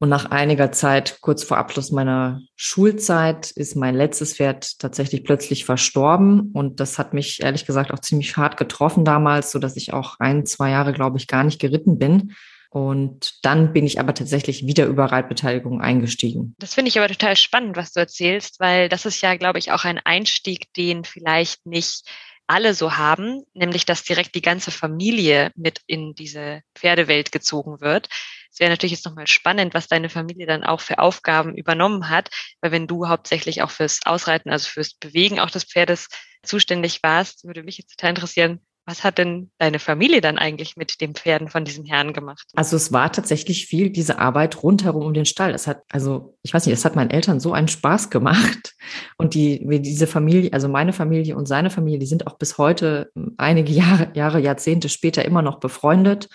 Und 0.00 0.08
nach 0.08 0.30
einiger 0.30 0.70
Zeit, 0.72 1.18
kurz 1.20 1.44
vor 1.44 1.56
Abschluss 1.56 1.90
meiner 1.90 2.40
Schulzeit, 2.56 3.50
ist 3.52 3.76
mein 3.76 3.94
letztes 3.94 4.34
Pferd 4.34 4.78
tatsächlich 4.78 5.24
plötzlich 5.24 5.64
verstorben. 5.64 6.50
Und 6.52 6.80
das 6.80 6.98
hat 6.98 7.14
mich 7.14 7.42
ehrlich 7.42 7.64
gesagt 7.64 7.92
auch 7.92 8.00
ziemlich 8.00 8.36
hart 8.36 8.56
getroffen 8.56 9.04
damals, 9.04 9.50
so 9.50 9.58
dass 9.58 9.76
ich 9.76 9.92
auch 9.92 10.16
ein, 10.18 10.46
zwei 10.46 10.70
Jahre, 10.70 10.92
glaube 10.92 11.18
ich, 11.18 11.26
gar 11.26 11.44
nicht 11.44 11.60
geritten 11.60 11.98
bin. 11.98 12.32
Und 12.74 13.38
dann 13.42 13.72
bin 13.72 13.86
ich 13.86 14.00
aber 14.00 14.14
tatsächlich 14.14 14.66
wieder 14.66 14.86
über 14.86 15.04
Reitbeteiligung 15.04 15.80
eingestiegen. 15.80 16.56
Das 16.58 16.74
finde 16.74 16.88
ich 16.88 16.98
aber 16.98 17.06
total 17.06 17.36
spannend, 17.36 17.76
was 17.76 17.92
du 17.92 18.00
erzählst, 18.00 18.58
weil 18.58 18.88
das 18.88 19.06
ist 19.06 19.20
ja, 19.20 19.36
glaube 19.36 19.60
ich, 19.60 19.70
auch 19.70 19.84
ein 19.84 20.00
Einstieg, 20.02 20.72
den 20.72 21.04
vielleicht 21.04 21.66
nicht 21.66 22.02
alle 22.48 22.74
so 22.74 22.96
haben, 22.96 23.44
nämlich 23.54 23.86
dass 23.86 24.02
direkt 24.02 24.34
die 24.34 24.42
ganze 24.42 24.72
Familie 24.72 25.52
mit 25.54 25.82
in 25.86 26.16
diese 26.16 26.62
Pferdewelt 26.74 27.30
gezogen 27.30 27.80
wird. 27.80 28.08
Es 28.50 28.58
wäre 28.58 28.70
natürlich 28.70 28.94
jetzt 28.94 29.06
nochmal 29.06 29.28
spannend, 29.28 29.72
was 29.72 29.86
deine 29.86 30.08
Familie 30.08 30.46
dann 30.48 30.64
auch 30.64 30.80
für 30.80 30.98
Aufgaben 30.98 31.54
übernommen 31.56 32.08
hat, 32.08 32.28
weil 32.60 32.72
wenn 32.72 32.88
du 32.88 33.06
hauptsächlich 33.06 33.62
auch 33.62 33.70
fürs 33.70 34.00
Ausreiten, 34.04 34.50
also 34.50 34.68
fürs 34.68 34.94
Bewegen 34.94 35.38
auch 35.38 35.50
des 35.50 35.62
Pferdes 35.62 36.08
zuständig 36.42 37.04
warst, 37.04 37.44
würde 37.44 37.62
mich 37.62 37.78
jetzt 37.78 37.96
total 37.96 38.10
interessieren, 38.10 38.66
was 38.86 39.02
hat 39.02 39.18
denn 39.18 39.50
deine 39.58 39.78
Familie 39.78 40.20
dann 40.20 40.38
eigentlich 40.38 40.76
mit 40.76 41.00
den 41.00 41.14
Pferden 41.14 41.48
von 41.48 41.64
diesem 41.64 41.86
Herrn 41.86 42.12
gemacht? 42.12 42.46
Also 42.54 42.76
es 42.76 42.92
war 42.92 43.10
tatsächlich 43.10 43.66
viel 43.66 43.90
diese 43.90 44.18
Arbeit 44.18 44.62
rundherum 44.62 45.06
um 45.06 45.14
den 45.14 45.24
Stall. 45.24 45.54
Es 45.54 45.66
hat, 45.66 45.82
also 45.90 46.36
ich 46.42 46.52
weiß 46.52 46.66
nicht, 46.66 46.74
es 46.74 46.84
hat 46.84 46.94
meinen 46.94 47.10
Eltern 47.10 47.40
so 47.40 47.52
einen 47.52 47.68
Spaß 47.68 48.10
gemacht. 48.10 48.74
Und 49.16 49.34
die, 49.34 49.64
diese 49.80 50.06
Familie, 50.06 50.52
also 50.52 50.68
meine 50.68 50.92
Familie 50.92 51.36
und 51.36 51.46
seine 51.46 51.70
Familie, 51.70 51.98
die 51.98 52.06
sind 52.06 52.26
auch 52.26 52.36
bis 52.36 52.58
heute 52.58 53.10
einige 53.38 53.72
Jahre, 53.72 54.10
Jahre, 54.14 54.40
Jahrzehnte 54.40 54.88
später 54.88 55.24
immer 55.24 55.40
noch 55.40 55.58
befreundet 55.58 56.28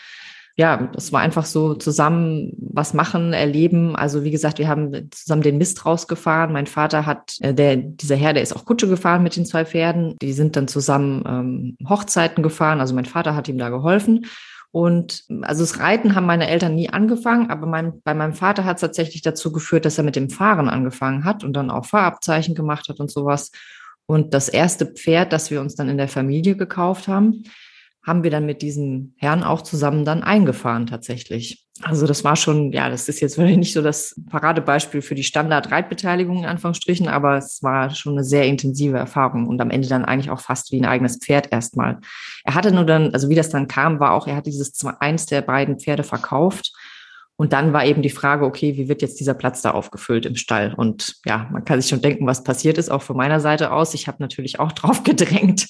ja, 0.59 0.89
das 0.91 1.13
war 1.13 1.21
einfach 1.21 1.45
so 1.45 1.73
zusammen 1.73 2.51
was 2.59 2.93
machen, 2.93 3.31
erleben. 3.31 3.95
Also 3.95 4.25
wie 4.25 4.31
gesagt, 4.31 4.59
wir 4.59 4.67
haben 4.67 5.09
zusammen 5.09 5.41
den 5.41 5.57
Mist 5.57 5.85
rausgefahren. 5.85 6.51
Mein 6.51 6.67
Vater 6.67 7.05
hat, 7.05 7.37
äh, 7.39 7.53
der, 7.53 7.77
dieser 7.77 8.17
Herr, 8.17 8.33
der 8.33 8.43
ist 8.43 8.53
auch 8.53 8.65
Kutsche 8.65 8.89
gefahren 8.89 9.23
mit 9.23 9.37
den 9.37 9.45
zwei 9.45 9.63
Pferden. 9.63 10.17
Die 10.21 10.33
sind 10.33 10.57
dann 10.57 10.67
zusammen 10.67 11.23
ähm, 11.25 11.87
Hochzeiten 11.87 12.43
gefahren. 12.43 12.81
Also 12.81 12.93
mein 12.93 13.05
Vater 13.05 13.35
hat 13.35 13.47
ihm 13.47 13.57
da 13.57 13.69
geholfen. 13.69 14.25
Und 14.71 15.23
also 15.43 15.63
das 15.63 15.79
Reiten 15.79 16.13
haben 16.13 16.25
meine 16.25 16.49
Eltern 16.49 16.75
nie 16.75 16.89
angefangen, 16.89 17.49
aber 17.49 17.65
mein, 17.65 18.01
bei 18.01 18.13
meinem 18.13 18.33
Vater 18.33 18.65
hat 18.65 18.75
es 18.77 18.81
tatsächlich 18.81 19.21
dazu 19.21 19.53
geführt, 19.53 19.85
dass 19.85 19.97
er 19.97 20.03
mit 20.03 20.17
dem 20.17 20.29
Fahren 20.29 20.67
angefangen 20.67 21.23
hat 21.23 21.45
und 21.45 21.53
dann 21.53 21.71
auch 21.71 21.85
Fahrabzeichen 21.85 22.53
gemacht 22.53 22.89
hat 22.89 22.99
und 22.99 23.09
sowas. 23.09 23.51
Und 24.07 24.33
das 24.33 24.49
erste 24.49 24.87
Pferd, 24.87 25.31
das 25.31 25.51
wir 25.51 25.61
uns 25.61 25.75
dann 25.75 25.87
in 25.87 25.97
der 25.97 26.09
Familie 26.09 26.57
gekauft 26.57 27.07
haben, 27.07 27.45
haben 28.03 28.23
wir 28.23 28.31
dann 28.31 28.45
mit 28.45 28.61
diesem 28.61 29.13
Herrn 29.17 29.43
auch 29.43 29.61
zusammen 29.61 30.05
dann 30.05 30.23
eingefahren 30.23 30.87
tatsächlich. 30.87 31.65
Also 31.81 32.07
das 32.07 32.23
war 32.23 32.35
schon, 32.35 32.71
ja, 32.71 32.89
das 32.89 33.07
ist 33.07 33.21
jetzt 33.21 33.37
nicht 33.37 33.73
so 33.73 33.81
das 33.81 34.19
Paradebeispiel 34.29 35.01
für 35.01 35.15
die 35.15 35.23
Standard-Reitbeteiligung 35.23 36.39
in 36.39 36.45
Anführungsstrichen, 36.45 37.07
aber 37.07 37.37
es 37.37 37.63
war 37.63 37.89
schon 37.91 38.13
eine 38.13 38.23
sehr 38.23 38.45
intensive 38.45 38.97
Erfahrung 38.97 39.47
und 39.47 39.61
am 39.61 39.69
Ende 39.69 39.87
dann 39.87 40.05
eigentlich 40.05 40.31
auch 40.31 40.41
fast 40.41 40.71
wie 40.71 40.81
ein 40.81 40.85
eigenes 40.85 41.17
Pferd 41.17 41.51
erstmal. 41.51 41.99
Er 42.43 42.55
hatte 42.55 42.71
nur 42.71 42.85
dann, 42.85 43.13
also 43.13 43.29
wie 43.29 43.35
das 43.35 43.49
dann 43.49 43.67
kam, 43.67 43.99
war 43.99 44.13
auch, 44.13 44.27
er 44.27 44.35
hat 44.35 44.45
dieses 44.45 44.73
eins 44.99 45.25
der 45.25 45.41
beiden 45.41 45.79
Pferde 45.79 46.03
verkauft 46.03 46.73
und 47.39 47.53
dann 47.53 47.71
war 47.71 47.85
eben 47.85 48.01
die 48.01 48.09
Frage, 48.09 48.43
okay, 48.43 48.75
wie 48.75 48.89
wird 48.89 49.01
jetzt 49.01 49.17
dieser 49.21 49.33
Platz 49.33 49.61
da 49.61 49.71
aufgefüllt 49.71 50.25
im 50.25 50.35
Stall? 50.35 50.73
Und 50.73 51.15
ja, 51.25 51.47
man 51.53 51.63
kann 51.63 51.79
sich 51.79 51.89
schon 51.89 52.01
denken, 52.01 52.27
was 52.27 52.43
passiert 52.43 52.77
ist, 52.77 52.89
auch 52.89 53.01
von 53.01 53.15
meiner 53.15 53.39
Seite 53.39 53.71
aus. 53.71 53.93
Ich 53.93 54.09
habe 54.09 54.17
natürlich 54.19 54.59
auch 54.59 54.71
drauf 54.73 55.05
gedrängt, 55.05 55.67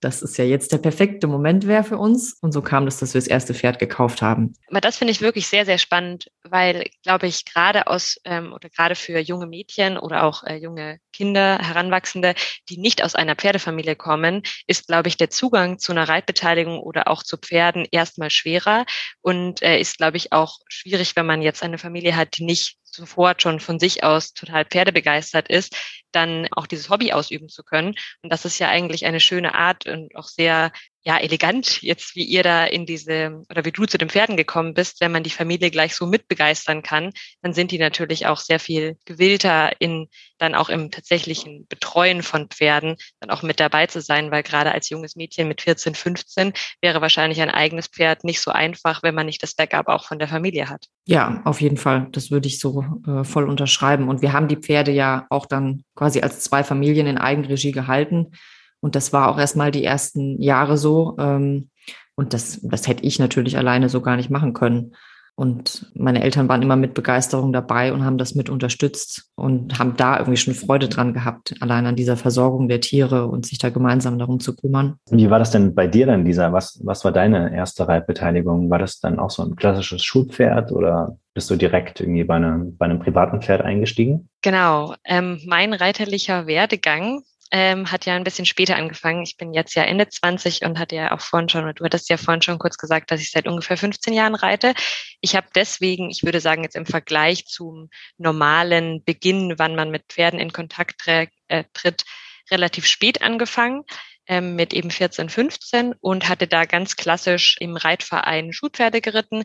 dass 0.00 0.22
es 0.22 0.36
ja 0.38 0.44
jetzt 0.44 0.72
der 0.72 0.78
perfekte 0.78 1.28
Moment 1.28 1.68
wäre 1.68 1.84
für 1.84 1.98
uns. 1.98 2.36
Und 2.40 2.50
so 2.50 2.62
kam 2.62 2.88
es, 2.88 2.98
dass 2.98 3.14
wir 3.14 3.20
das 3.20 3.28
erste 3.28 3.54
Pferd 3.54 3.78
gekauft 3.78 4.22
haben. 4.22 4.54
Aber 4.68 4.80
das 4.80 4.96
finde 4.96 5.12
ich 5.12 5.20
wirklich 5.20 5.46
sehr, 5.46 5.64
sehr 5.64 5.78
spannend, 5.78 6.26
weil, 6.42 6.84
glaube 7.04 7.28
ich, 7.28 7.44
gerade 7.44 7.86
aus 7.86 8.16
ähm, 8.24 8.52
oder 8.52 8.68
gerade 8.68 8.96
für 8.96 9.20
junge 9.20 9.46
Mädchen 9.46 9.96
oder 9.96 10.24
auch 10.24 10.42
äh, 10.42 10.56
junge 10.56 10.98
Kinder, 11.12 11.58
Heranwachsende, 11.60 12.34
die 12.68 12.76
nicht 12.76 13.04
aus 13.04 13.14
einer 13.14 13.36
Pferdefamilie 13.36 13.94
kommen, 13.94 14.42
ist, 14.66 14.88
glaube 14.88 15.08
ich, 15.08 15.16
der 15.16 15.30
Zugang 15.30 15.78
zu 15.78 15.92
einer 15.92 16.08
Reitbeteiligung 16.08 16.80
oder 16.80 17.06
auch 17.06 17.22
zu 17.22 17.36
Pferden 17.36 17.86
erstmal 17.92 18.30
schwerer 18.30 18.84
und 19.20 19.62
äh, 19.62 19.78
ist, 19.78 19.98
glaube 19.98 20.16
ich, 20.16 20.32
auch 20.32 20.58
schwierig 20.66 21.03
schwierig, 21.04 21.16
wenn 21.16 21.26
man 21.26 21.42
jetzt 21.42 21.62
eine 21.62 21.78
Familie 21.78 22.16
hat, 22.16 22.38
die 22.38 22.44
nicht 22.44 22.76
sofort 22.82 23.42
schon 23.42 23.60
von 23.60 23.78
sich 23.78 24.04
aus 24.04 24.32
total 24.34 24.64
pferdebegeistert 24.64 25.48
ist, 25.48 25.76
dann 26.14 26.48
auch 26.52 26.66
dieses 26.66 26.90
Hobby 26.90 27.12
ausüben 27.12 27.48
zu 27.48 27.62
können. 27.62 27.94
Und 28.22 28.32
das 28.32 28.44
ist 28.44 28.58
ja 28.58 28.68
eigentlich 28.68 29.06
eine 29.06 29.20
schöne 29.20 29.54
Art 29.54 29.86
und 29.86 30.14
auch 30.16 30.28
sehr 30.28 30.72
ja 31.04 31.18
elegant 31.18 31.82
jetzt, 31.82 32.16
wie 32.16 32.24
ihr 32.24 32.42
da 32.42 32.64
in 32.64 32.86
diese 32.86 33.42
oder 33.50 33.64
wie 33.64 33.72
du 33.72 33.86
zu 33.86 33.98
den 33.98 34.08
Pferden 34.08 34.36
gekommen 34.36 34.74
bist, 34.74 35.00
wenn 35.00 35.12
man 35.12 35.22
die 35.22 35.30
Familie 35.30 35.70
gleich 35.70 35.94
so 35.94 36.06
mitbegeistern 36.06 36.82
kann, 36.82 37.12
dann 37.42 37.52
sind 37.52 37.70
die 37.70 37.78
natürlich 37.78 38.26
auch 38.26 38.38
sehr 38.38 38.58
viel 38.58 38.96
gewillter 39.04 39.72
in 39.80 40.08
dann 40.38 40.54
auch 40.54 40.68
im 40.68 40.90
tatsächlichen 40.90 41.66
Betreuen 41.68 42.22
von 42.22 42.48
Pferden 42.48 42.96
dann 43.20 43.30
auch 43.30 43.42
mit 43.42 43.60
dabei 43.60 43.86
zu 43.86 44.00
sein, 44.00 44.30
weil 44.30 44.42
gerade 44.42 44.72
als 44.72 44.90
junges 44.90 45.16
Mädchen 45.16 45.48
mit 45.48 45.62
14, 45.62 45.94
15 45.94 46.52
wäre 46.80 47.00
wahrscheinlich 47.00 47.40
ein 47.40 47.50
eigenes 47.50 47.86
Pferd 47.86 48.24
nicht 48.24 48.40
so 48.40 48.50
einfach, 48.50 49.02
wenn 49.02 49.14
man 49.14 49.26
nicht 49.26 49.42
das 49.42 49.54
Backup 49.54 49.88
auch 49.88 50.04
von 50.04 50.18
der 50.18 50.28
Familie 50.28 50.68
hat. 50.68 50.86
Ja, 51.06 51.40
auf 51.44 51.60
jeden 51.60 51.76
Fall. 51.76 52.08
Das 52.12 52.30
würde 52.30 52.48
ich 52.48 52.58
so 52.58 52.84
äh, 53.06 53.24
voll 53.24 53.48
unterschreiben. 53.48 54.08
Und 54.08 54.22
wir 54.22 54.32
haben 54.32 54.48
die 54.48 54.56
Pferde 54.56 54.90
ja 54.90 55.26
auch 55.30 55.46
dann 55.46 55.84
quasi 55.94 56.03
als 56.04 56.40
zwei 56.40 56.64
Familien 56.64 57.06
in 57.06 57.18
Eigenregie 57.18 57.72
gehalten. 57.72 58.32
Und 58.80 58.94
das 58.94 59.12
war 59.12 59.28
auch 59.28 59.38
erstmal 59.38 59.70
die 59.70 59.84
ersten 59.84 60.40
Jahre 60.40 60.76
so. 60.76 61.16
Ähm, 61.18 61.70
und 62.14 62.32
das, 62.32 62.60
das 62.62 62.86
hätte 62.86 63.04
ich 63.04 63.18
natürlich 63.18 63.56
alleine 63.56 63.88
so 63.88 64.00
gar 64.00 64.16
nicht 64.16 64.30
machen 64.30 64.52
können. 64.52 64.94
Und 65.36 65.90
meine 65.94 66.22
Eltern 66.22 66.48
waren 66.48 66.62
immer 66.62 66.76
mit 66.76 66.94
Begeisterung 66.94 67.52
dabei 67.52 67.92
und 67.92 68.04
haben 68.04 68.18
das 68.18 68.36
mit 68.36 68.48
unterstützt 68.48 69.30
und 69.34 69.78
haben 69.78 69.96
da 69.96 70.18
irgendwie 70.18 70.36
schon 70.36 70.54
Freude 70.54 70.88
dran 70.88 71.12
gehabt, 71.12 71.54
allein 71.60 71.86
an 71.86 71.96
dieser 71.96 72.16
Versorgung 72.16 72.68
der 72.68 72.80
Tiere 72.80 73.26
und 73.26 73.44
sich 73.44 73.58
da 73.58 73.70
gemeinsam 73.70 74.18
darum 74.18 74.38
zu 74.38 74.54
kümmern. 74.54 74.96
Wie 75.10 75.30
war 75.30 75.40
das 75.40 75.50
denn 75.50 75.74
bei 75.74 75.88
dir 75.88 76.06
dann, 76.06 76.24
dieser, 76.24 76.52
was, 76.52 76.80
was 76.84 77.04
war 77.04 77.10
deine 77.10 77.54
erste 77.54 77.88
Reitbeteiligung? 77.88 78.70
War 78.70 78.78
das 78.78 79.00
dann 79.00 79.18
auch 79.18 79.30
so 79.30 79.42
ein 79.42 79.56
klassisches 79.56 80.04
Schulpferd 80.04 80.70
oder 80.70 81.18
bist 81.34 81.50
du 81.50 81.56
direkt 81.56 82.00
irgendwie 82.00 82.22
bei 82.22 82.36
einem, 82.36 82.76
bei 82.76 82.84
einem 82.84 83.00
privaten 83.00 83.42
Pferd 83.42 83.62
eingestiegen? 83.62 84.28
Genau. 84.42 84.94
Ähm, 85.04 85.40
mein 85.46 85.72
reiterlicher 85.72 86.46
Werdegang 86.46 87.22
ähm, 87.56 87.92
hat 87.92 88.04
ja 88.04 88.16
ein 88.16 88.24
bisschen 88.24 88.46
später 88.46 88.74
angefangen. 88.74 89.22
Ich 89.22 89.36
bin 89.36 89.54
jetzt 89.54 89.76
ja 89.76 89.84
Ende 89.84 90.08
20 90.08 90.62
und 90.62 90.76
hatte 90.76 90.96
ja 90.96 91.12
auch 91.12 91.20
vorhin 91.20 91.48
schon, 91.48 91.72
du 91.72 91.84
hattest 91.84 92.10
ja 92.10 92.16
vorhin 92.16 92.42
schon 92.42 92.58
kurz 92.58 92.76
gesagt, 92.78 93.12
dass 93.12 93.20
ich 93.20 93.30
seit 93.30 93.46
ungefähr 93.46 93.76
15 93.76 94.12
Jahren 94.12 94.34
reite. 94.34 94.74
Ich 95.20 95.36
habe 95.36 95.46
deswegen, 95.54 96.10
ich 96.10 96.24
würde 96.24 96.40
sagen, 96.40 96.64
jetzt 96.64 96.74
im 96.74 96.84
Vergleich 96.84 97.46
zum 97.46 97.90
normalen 98.18 99.04
Beginn, 99.04 99.54
wann 99.56 99.76
man 99.76 99.92
mit 99.92 100.02
Pferden 100.08 100.40
in 100.40 100.52
Kontakt 100.52 101.06
äh, 101.06 101.28
tritt, 101.72 102.04
relativ 102.50 102.86
spät 102.86 103.22
angefangen 103.22 103.84
ähm, 104.26 104.56
mit 104.56 104.74
eben 104.74 104.90
14, 104.90 105.28
15 105.28 105.94
und 106.00 106.28
hatte 106.28 106.48
da 106.48 106.64
ganz 106.64 106.96
klassisch 106.96 107.56
im 107.60 107.76
Reitverein 107.76 108.52
Schulpferde 108.52 109.00
geritten. 109.00 109.44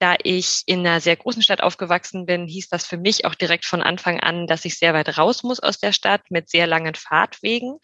Da 0.00 0.16
ich 0.22 0.62
in 0.64 0.80
einer 0.80 1.00
sehr 1.00 1.16
großen 1.16 1.42
Stadt 1.42 1.62
aufgewachsen 1.62 2.24
bin, 2.24 2.46
hieß 2.46 2.68
das 2.70 2.86
für 2.86 2.96
mich 2.96 3.26
auch 3.26 3.34
direkt 3.34 3.66
von 3.66 3.82
Anfang 3.82 4.18
an, 4.18 4.46
dass 4.46 4.64
ich 4.64 4.78
sehr 4.78 4.94
weit 4.94 5.18
raus 5.18 5.42
muss 5.42 5.60
aus 5.60 5.78
der 5.78 5.92
Stadt 5.92 6.22
mit 6.30 6.48
sehr 6.48 6.66
langen 6.66 6.94
Fahrtwegen 6.94 7.78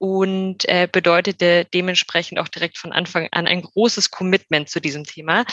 und 0.00 0.66
äh, 0.66 0.88
bedeutete 0.90 1.66
dementsprechend 1.74 2.38
auch 2.38 2.48
direkt 2.48 2.78
von 2.78 2.90
Anfang 2.90 3.28
an 3.32 3.46
ein 3.46 3.60
großes 3.60 4.10
Commitment 4.10 4.70
zu 4.70 4.80
diesem 4.80 5.04
Thema, 5.04 5.44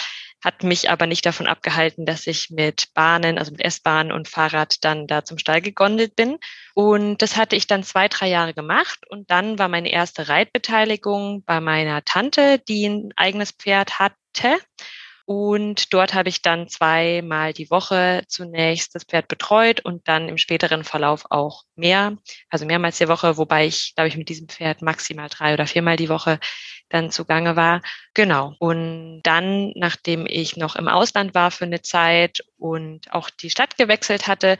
hat 0.41 0.63
mich 0.63 0.89
aber 0.89 1.05
nicht 1.05 1.25
davon 1.25 1.47
abgehalten, 1.47 2.05
dass 2.05 2.25
ich 2.25 2.49
mit 2.49 2.87
Bahnen, 2.93 3.37
also 3.37 3.51
mit 3.51 3.59
S-Bahn 3.59 4.13
und 4.13 4.29
Fahrrad 4.29 4.85
dann 4.85 5.05
da 5.05 5.25
zum 5.25 5.37
Stall 5.37 5.61
gegondelt 5.61 6.15
bin. 6.15 6.37
Und 6.73 7.21
das 7.21 7.35
hatte 7.35 7.57
ich 7.57 7.67
dann 7.67 7.83
zwei, 7.83 8.07
drei 8.07 8.29
Jahre 8.29 8.53
gemacht 8.53 8.99
und 9.09 9.29
dann 9.29 9.59
war 9.59 9.67
meine 9.67 9.91
erste 9.91 10.29
Reitbeteiligung 10.29 11.43
bei 11.43 11.59
meiner 11.59 12.05
Tante, 12.05 12.59
die 12.69 12.85
ein 12.85 13.11
eigenes 13.17 13.51
Pferd 13.51 13.99
hatte. 13.99 14.55
Und 15.29 15.93
dort 15.93 16.13
habe 16.13 16.29
ich 16.29 16.41
dann 16.41 16.69
zweimal 16.69 17.51
die 17.51 17.69
Woche 17.69 18.23
zunächst 18.29 18.95
das 18.95 19.03
Pferd 19.03 19.27
betreut 19.27 19.81
und 19.81 20.07
dann 20.07 20.29
im 20.29 20.37
späteren 20.37 20.85
Verlauf 20.85 21.25
auch 21.31 21.63
mehr, 21.75 22.15
also 22.49 22.65
mehrmals 22.65 22.97
die 22.97 23.09
Woche, 23.09 23.35
wobei 23.35 23.67
ich, 23.67 23.93
glaube 23.93 24.07
ich, 24.07 24.15
mit 24.15 24.29
diesem 24.29 24.47
Pferd 24.47 24.81
maximal 24.81 25.27
drei 25.27 25.53
oder 25.53 25.67
viermal 25.67 25.97
die 25.97 26.07
Woche 26.07 26.39
dann 26.87 27.11
zugange 27.11 27.57
war. 27.57 27.81
Genau. 28.13 28.55
Und 28.59 29.19
dann, 29.23 29.73
nachdem 29.75 30.27
ich 30.27 30.55
noch 30.55 30.77
im 30.77 30.87
Ausland 30.87 31.35
war 31.35 31.51
für 31.51 31.65
eine 31.65 31.81
Zeit 31.81 32.39
und 32.57 33.11
auch 33.11 33.29
die 33.29 33.49
Stadt 33.49 33.77
gewechselt 33.77 34.27
hatte, 34.27 34.57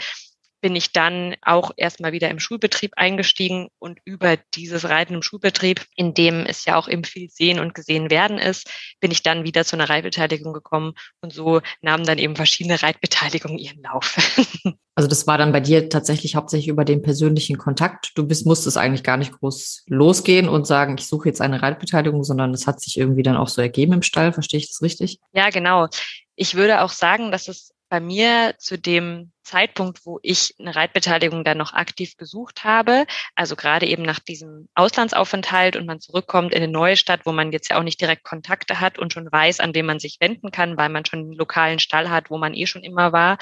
bin 0.62 0.76
ich 0.76 0.92
dann 0.92 1.36
auch 1.42 1.72
erstmal 1.78 2.12
wieder 2.12 2.30
im 2.30 2.40
Schulbetrieb 2.40 2.94
eingestiegen 2.96 3.70
und 3.80 4.00
über 4.06 4.38
dieses 4.56 4.90
Reiten 4.90 5.16
im 5.16 5.22
Schulbetrieb, 5.22 5.86
in 5.96 6.14
dem 6.14 6.46
es 6.46 6.66
ja 6.66 6.76
auch 6.78 6.88
eben 6.88 7.04
viel 7.04 7.30
sehen 7.30 7.60
und 7.60 7.74
gesehen 7.74 8.10
werden 8.10 8.38
ist, 8.38 8.70
bin 9.00 9.12
ich 9.12 9.24
dann 9.24 9.44
wieder 9.44 9.66
zu 9.66 9.76
einer 9.76 9.90
Reitbeteiligung 9.90 10.54
gekommen 10.54 10.94
und 11.22 11.34
so 11.34 11.62
nahmen 11.82 12.06
dann 12.06 12.18
eben 12.18 12.36
verschiedene 12.36 12.82
Reitbeteiligungen 12.82 13.58
ihren 13.58 13.82
Lauf. 13.84 14.18
Also 14.98 15.08
das 15.08 15.28
war 15.28 15.38
dann 15.38 15.52
bei 15.52 15.60
dir 15.60 15.90
tatsächlich 15.90 16.36
hauptsächlich 16.36 16.70
über 16.70 16.84
den 16.84 17.04
persönlichen 17.04 17.60
Kontakt. 17.60 18.14
Du 18.16 18.26
bist, 18.26 18.48
musstest 18.48 18.80
eigentlich 18.80 19.04
gar 19.04 19.18
nicht 19.18 19.32
groß 19.32 19.84
losgehen 19.86 20.50
und 20.50 20.66
sagen, 20.66 20.96
ich 20.98 21.06
suche 21.06 21.30
jetzt 21.30 21.40
eine 21.40 21.62
Reitbeteiligung, 21.62 22.24
sondern 22.24 22.52
es 22.52 22.66
hat 22.66 22.82
sich 22.82 22.98
irgendwie 22.98 23.22
dann 23.22 23.38
auch 23.38 23.48
so 23.48 23.62
ergeben 23.62 23.94
im 23.94 24.02
Stall. 24.02 24.34
Verstehe 24.34 24.60
ich 24.60 24.70
das 24.70 24.82
richtig? 24.82 25.20
Ja, 25.34 25.52
genau. 25.52 25.88
Ich 26.36 26.56
würde 26.56 26.82
auch 26.82 26.90
sagen, 26.90 27.32
dass 27.32 27.48
es 27.48 27.76
bei 27.90 28.00
mir 28.00 28.56
zu 28.58 28.78
dem 28.78 29.32
Zeitpunkt, 29.44 30.06
wo 30.06 30.20
ich 30.22 30.54
eine 30.60 30.76
Reitbeteiligung 30.76 31.44
dann 31.46 31.58
noch 31.58 31.74
aktiv 31.74 32.18
gesucht 32.18 32.66
habe, 32.66 33.06
also 33.36 33.56
gerade 33.56 33.86
eben 33.86 34.04
nach 34.04 34.20
diesem 34.20 34.68
Auslandsaufenthalt 34.76 35.78
und 35.78 35.86
man 35.86 36.02
zurückkommt 36.02 36.54
in 36.54 36.62
eine 36.62 36.72
neue 36.72 36.98
Stadt, 36.98 37.22
wo 37.26 37.32
man 37.32 37.52
jetzt 37.52 37.70
ja 37.70 37.80
auch 37.80 37.84
nicht 37.84 38.02
direkt 38.02 38.26
Kontakte 38.26 38.82
hat 38.82 39.00
und 39.00 39.14
schon 39.14 39.32
weiß, 39.32 39.62
an 39.62 39.74
wen 39.74 39.86
man 39.86 40.00
sich 40.00 40.18
wenden 40.20 40.52
kann, 40.52 40.76
weil 40.78 40.90
man 40.90 41.06
schon 41.06 41.20
einen 41.20 41.34
lokalen 41.34 41.80
Stall 41.80 42.10
hat, 42.10 42.30
wo 42.30 42.38
man 42.38 42.54
eh 42.54 42.66
schon 42.66 42.84
immer 42.84 43.14
war, 43.14 43.38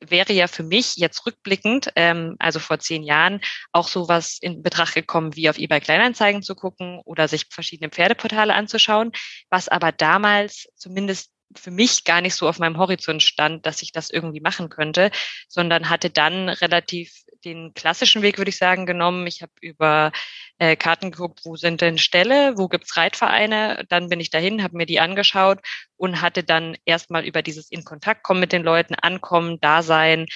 wäre 0.00 0.32
ja 0.32 0.46
für 0.46 0.62
mich 0.62 0.96
jetzt 0.96 1.26
rückblickend, 1.26 1.92
ähm, 1.94 2.36
also 2.38 2.58
vor 2.58 2.78
zehn 2.78 3.02
Jahren, 3.02 3.40
auch 3.72 3.88
sowas 3.88 4.38
in 4.40 4.62
Betracht 4.62 4.94
gekommen, 4.94 5.36
wie 5.36 5.50
auf 5.50 5.58
eBay 5.58 5.80
Kleinanzeigen 5.80 6.42
zu 6.42 6.54
gucken 6.54 7.00
oder 7.04 7.28
sich 7.28 7.46
verschiedene 7.50 7.90
Pferdeportale 7.90 8.54
anzuschauen, 8.54 9.12
was 9.50 9.68
aber 9.68 9.92
damals 9.92 10.68
zumindest 10.74 11.30
für 11.56 11.70
mich 11.70 12.04
gar 12.04 12.20
nicht 12.20 12.34
so 12.34 12.48
auf 12.48 12.58
meinem 12.58 12.78
Horizont 12.78 13.22
stand, 13.22 13.66
dass 13.66 13.82
ich 13.82 13.92
das 13.92 14.10
irgendwie 14.10 14.40
machen 14.40 14.68
könnte, 14.68 15.10
sondern 15.48 15.90
hatte 15.90 16.10
dann 16.10 16.48
relativ 16.48 17.24
den 17.44 17.72
klassischen 17.74 18.22
Weg, 18.22 18.38
würde 18.38 18.50
ich 18.50 18.58
sagen, 18.58 18.86
genommen. 18.86 19.26
Ich 19.26 19.42
habe 19.42 19.52
über 19.60 20.12
äh, 20.58 20.76
Karten 20.76 21.10
geguckt, 21.10 21.40
wo 21.44 21.56
sind 21.56 21.80
denn 21.80 21.98
Ställe, 21.98 22.56
wo 22.56 22.68
gibt's 22.68 22.96
Reitvereine. 22.96 23.84
Dann 23.88 24.08
bin 24.08 24.20
ich 24.20 24.30
dahin, 24.30 24.62
habe 24.62 24.76
mir 24.76 24.86
die 24.86 25.00
angeschaut 25.00 25.60
und 25.96 26.20
hatte 26.20 26.44
dann 26.44 26.76
erstmal 26.84 27.24
über 27.24 27.42
dieses 27.42 27.70
in 27.70 27.84
Kontakt 27.84 28.22
kommen 28.22 28.40
mit 28.40 28.52
den 28.52 28.62
Leuten, 28.62 28.94
ankommen, 28.94 29.58
da 29.60 29.82
sein, 29.82 30.26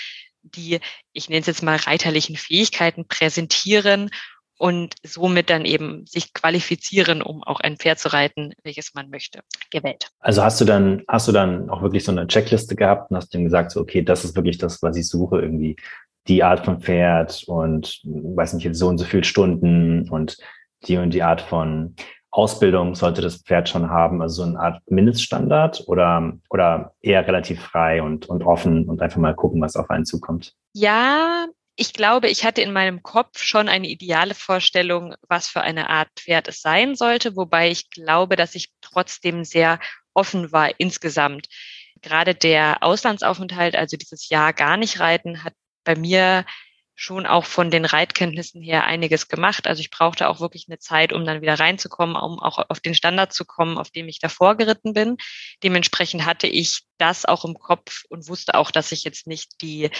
die, 0.42 0.80
ich 1.12 1.28
nenne 1.28 1.40
es 1.40 1.46
jetzt 1.46 1.62
mal 1.62 1.76
reiterlichen 1.76 2.36
Fähigkeiten 2.36 3.06
präsentieren 3.06 4.10
und 4.64 4.94
somit 5.02 5.50
dann 5.50 5.66
eben 5.66 6.06
sich 6.06 6.32
qualifizieren, 6.32 7.20
um 7.20 7.42
auch 7.42 7.60
ein 7.60 7.76
Pferd 7.76 7.98
zu 7.98 8.10
reiten, 8.14 8.54
welches 8.62 8.94
man 8.94 9.10
möchte, 9.10 9.40
gewählt. 9.70 10.08
Also 10.20 10.42
hast 10.42 10.58
du 10.58 10.64
dann, 10.64 11.02
hast 11.06 11.28
du 11.28 11.32
dann 11.32 11.68
auch 11.68 11.82
wirklich 11.82 12.02
so 12.02 12.12
eine 12.12 12.26
Checkliste 12.26 12.74
gehabt 12.74 13.10
und 13.10 13.18
hast 13.18 13.34
dem 13.34 13.44
gesagt, 13.44 13.72
so, 13.72 13.80
okay, 13.82 14.00
das 14.00 14.24
ist 14.24 14.36
wirklich 14.36 14.56
das, 14.56 14.82
was 14.82 14.96
ich 14.96 15.06
suche, 15.06 15.38
irgendwie 15.38 15.76
die 16.28 16.42
Art 16.42 16.64
von 16.64 16.80
Pferd 16.80 17.44
und 17.46 18.00
weiß 18.04 18.54
nicht, 18.54 18.74
so 18.74 18.88
und 18.88 18.96
so 18.96 19.04
viele 19.04 19.24
Stunden 19.24 20.08
und 20.08 20.38
die 20.86 20.96
und 20.96 21.12
die 21.12 21.22
Art 21.22 21.42
von 21.42 21.94
Ausbildung 22.30 22.94
sollte 22.94 23.20
das 23.20 23.42
Pferd 23.42 23.68
schon 23.68 23.90
haben, 23.90 24.22
also 24.22 24.44
so 24.44 24.48
eine 24.48 24.58
Art 24.58 24.80
Mindeststandard 24.86 25.84
oder, 25.88 26.32
oder 26.48 26.94
eher 27.02 27.26
relativ 27.26 27.60
frei 27.60 28.02
und, 28.02 28.30
und 28.30 28.42
offen 28.42 28.88
und 28.88 29.02
einfach 29.02 29.18
mal 29.18 29.34
gucken, 29.34 29.60
was 29.60 29.76
auf 29.76 29.90
einen 29.90 30.06
zukommt? 30.06 30.54
Ja, 30.72 31.48
ich 31.76 31.92
glaube, 31.92 32.28
ich 32.28 32.44
hatte 32.44 32.62
in 32.62 32.72
meinem 32.72 33.02
Kopf 33.02 33.42
schon 33.42 33.68
eine 33.68 33.88
ideale 33.88 34.34
Vorstellung, 34.34 35.14
was 35.28 35.48
für 35.48 35.60
eine 35.62 35.90
Art 35.90 36.08
Pferd 36.16 36.48
es 36.48 36.60
sein 36.60 36.94
sollte, 36.94 37.36
wobei 37.36 37.70
ich 37.70 37.90
glaube, 37.90 38.36
dass 38.36 38.54
ich 38.54 38.70
trotzdem 38.80 39.44
sehr 39.44 39.80
offen 40.12 40.52
war 40.52 40.70
insgesamt. 40.78 41.48
Gerade 42.00 42.34
der 42.34 42.82
Auslandsaufenthalt, 42.82 43.74
also 43.76 43.96
dieses 43.96 44.28
Jahr 44.28 44.52
gar 44.52 44.76
nicht 44.76 45.00
reiten, 45.00 45.42
hat 45.42 45.54
bei 45.84 45.96
mir 45.96 46.44
schon 46.94 47.26
auch 47.26 47.44
von 47.44 47.70
den 47.70 47.84
Reitkenntnissen 47.84 48.62
her 48.62 48.84
einiges 48.84 49.28
gemacht. 49.28 49.66
Also 49.66 49.80
ich 49.80 49.90
brauchte 49.90 50.28
auch 50.28 50.40
wirklich 50.40 50.66
eine 50.68 50.78
Zeit, 50.78 51.12
um 51.12 51.24
dann 51.24 51.42
wieder 51.42 51.58
reinzukommen, 51.58 52.14
um 52.16 52.38
auch 52.38 52.58
auf 52.68 52.80
den 52.80 52.94
Standard 52.94 53.32
zu 53.32 53.44
kommen, 53.44 53.78
auf 53.78 53.90
dem 53.90 54.08
ich 54.08 54.20
davor 54.20 54.56
geritten 54.56 54.92
bin. 54.92 55.16
Dementsprechend 55.62 56.24
hatte 56.24 56.46
ich 56.46 56.84
das 56.98 57.24
auch 57.24 57.44
im 57.44 57.54
Kopf 57.54 58.04
und 58.08 58.28
wusste 58.28 58.54
auch, 58.54 58.70
dass 58.70 58.92
ich 58.92 59.02
jetzt 59.02 59.26
nicht 59.26 59.60
die 59.60 59.90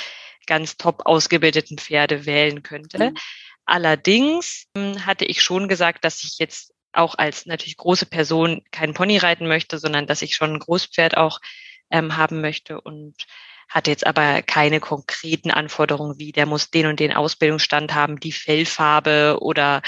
ganz 0.46 0.76
top 0.76 1.02
ausgebildeten 1.04 1.78
Pferde 1.78 2.26
wählen 2.26 2.62
könnte. 2.62 3.10
Mhm. 3.10 3.16
Allerdings 3.64 4.66
hm, 4.76 5.04
hatte 5.04 5.24
ich 5.24 5.42
schon 5.42 5.68
gesagt, 5.68 6.04
dass 6.04 6.22
ich 6.22 6.38
jetzt 6.38 6.72
auch 6.92 7.16
als 7.16 7.46
natürlich 7.46 7.76
große 7.76 8.06
Person 8.06 8.62
keinen 8.70 8.94
Pony 8.94 9.18
reiten 9.18 9.48
möchte, 9.48 9.78
sondern 9.78 10.06
dass 10.06 10.22
ich 10.22 10.36
schon 10.36 10.52
ein 10.52 10.58
Großpferd 10.60 11.16
auch 11.16 11.40
ähm, 11.90 12.16
haben 12.16 12.40
möchte 12.40 12.80
und 12.80 13.16
hatte 13.68 13.90
jetzt 13.90 14.06
aber 14.06 14.42
keine 14.42 14.80
konkreten 14.80 15.50
Anforderungen 15.50 16.18
wie, 16.18 16.33
der 16.33 16.47
muss 16.47 16.71
den 16.71 16.87
und 16.87 17.00
den 17.00 17.12
Ausbildungsstand 17.12 17.94
haben, 17.94 18.21
die 18.21 18.33
Fellfarbe 18.33 19.38
oder 19.40 19.83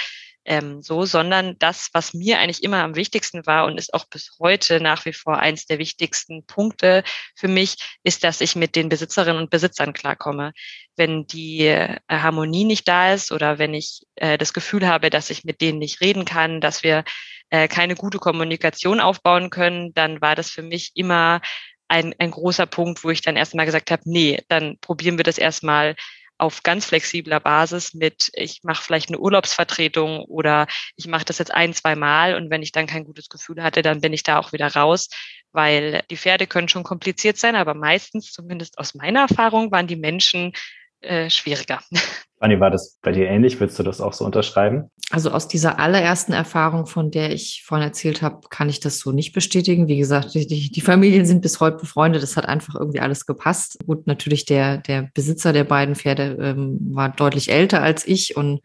ähm, 0.47 0.81
so, 0.83 1.05
sondern 1.05 1.59
das, 1.59 1.91
was 1.93 2.15
mir 2.15 2.39
eigentlich 2.39 2.63
immer 2.63 2.83
am 2.83 2.95
wichtigsten 2.95 3.45
war 3.47 3.67
und 3.67 3.79
ist 3.79 3.93
auch 3.93 4.07
bis 4.07 4.37
heute 4.39 4.81
nach 4.81 5.05
wie 5.05 5.13
vor 5.13 5.39
eins 5.39 5.67
der 5.67 5.79
wichtigsten 5.79 6.47
Punkte 6.47 7.03
für 7.35 7.49
mich, 7.49 7.99
ist, 8.05 8.25
dass 8.25 8.41
ich 8.41 8.57
mit 8.57 8.77
den 8.77 8.89
Besitzerinnen 8.89 9.43
und 9.43 9.51
Besitzern 9.51 9.93
klarkomme. 9.93 10.53
Wenn 10.97 11.27
die 11.27 11.67
äh, 11.67 11.99
Harmonie 12.09 12.65
nicht 12.65 12.87
da 12.89 13.13
ist 13.13 13.33
oder 13.33 13.59
wenn 13.59 13.75
ich 13.75 14.07
äh, 14.15 14.39
das 14.39 14.53
Gefühl 14.53 14.87
habe, 14.87 15.11
dass 15.11 15.31
ich 15.31 15.45
mit 15.45 15.61
denen 15.61 15.79
nicht 15.81 16.01
reden 16.01 16.25
kann, 16.25 16.61
dass 16.61 16.83
wir 16.83 17.05
äh, 17.51 17.69
keine 17.69 17.97
gute 17.97 18.19
Kommunikation 18.19 19.01
aufbauen 19.01 19.51
können, 19.51 19.93
dann 19.95 20.21
war 20.21 20.37
das 20.37 20.51
für 20.51 20.63
mich 20.63 20.93
immer 20.95 21.41
ein, 21.89 22.15
ein 22.19 22.31
großer 22.31 22.67
Punkt, 22.67 23.05
wo 23.05 23.11
ich 23.11 23.23
dann 23.23 23.37
erstmal 23.37 23.67
gesagt 23.67 23.91
habe, 23.91 24.03
nee, 24.05 24.43
dann 24.49 24.79
probieren 24.81 25.19
wir 25.19 25.25
das 25.25 25.39
erstmal 25.39 25.97
auf 26.39 26.63
ganz 26.63 26.85
flexibler 26.87 27.41
Basis 27.41 27.95
mit, 27.95 28.31
ich 28.35 28.63
mache 28.63 28.83
vielleicht 28.83 29.09
eine 29.09 29.19
Urlaubsvertretung 29.19 30.25
oder 30.25 30.67
ich 30.97 31.07
mache 31.07 31.25
das 31.25 31.39
jetzt 31.39 31.53
ein, 31.53 31.73
zwei 31.73 31.97
Mal 31.97 32.35
und 32.35 32.51
wenn 32.51 32.63
ich 32.63 32.73
dann 32.73 32.87
kein 32.87 33.05
gutes 33.05 33.29
Gefühl 33.29 33.63
hatte, 33.63 33.83
dann 33.83 34.01
bin 34.01 34.13
ich 34.13 34.23
da 34.23 34.39
auch 34.39 34.53
wieder 34.53 34.69
raus, 34.69 35.09
weil 35.53 36.03
die 36.11 36.17
Pferde 36.17 36.47
können 36.47 36.69
schon 36.69 36.85
kompliziert 36.85 37.39
sein, 37.39 37.57
aber 37.57 37.75
meistens, 37.75 38.33
zumindest 38.33 38.79
aus 38.79 38.95
meiner 38.95 39.21
Erfahrung, 39.21 39.71
waren 39.73 39.87
die 39.87 39.97
Menschen 39.97 40.53
äh, 41.01 41.31
schwieriger. 41.31 41.83
Fanny, 42.39 42.61
war 42.61 42.71
das 42.71 42.99
bei 43.03 43.13
dir 43.13 43.29
ähnlich? 43.29 43.59
Würdest 43.61 43.79
du 43.79 43.83
das 43.83 44.01
auch 44.01 44.13
so 44.13 44.25
unterschreiben? 44.25 44.91
Also 45.11 45.31
aus 45.31 45.49
dieser 45.49 45.79
allerersten 45.79 46.33
Erfahrung, 46.33 46.87
von 46.87 47.11
der 47.11 47.33
ich 47.33 47.63
vorhin 47.65 47.87
erzählt 47.87 48.23
habe, 48.23 48.49
kann 48.51 48.69
ich 48.69 48.81
das 48.81 48.99
so 48.99 49.13
nicht 49.13 49.33
bestätigen. 49.33 49.89
Wie 49.89 49.97
gesagt, 49.97 50.35
die, 50.35 50.71
die 50.71 50.81
Familien 50.81 51.25
sind 51.25 51.41
bis 51.41 51.61
heute 51.61 51.79
befreundet. 51.79 52.23
Das 52.23 52.37
hat 52.37 52.47
einfach 52.47 52.75
irgendwie 52.75 53.01
alles 53.01 53.25
gepasst. 53.25 53.79
Gut, 53.87 54.07
natürlich 54.07 54.45
der, 54.45 54.79
der 54.79 55.09
Besitzer 55.15 55.53
der 55.53 55.65
beiden 55.65 55.95
Pferde 55.95 56.37
ähm, 56.41 56.79
war 56.91 57.09
deutlich 57.09 57.51
älter 57.51 57.83
als 57.83 58.07
ich 58.07 58.37
und 58.37 58.61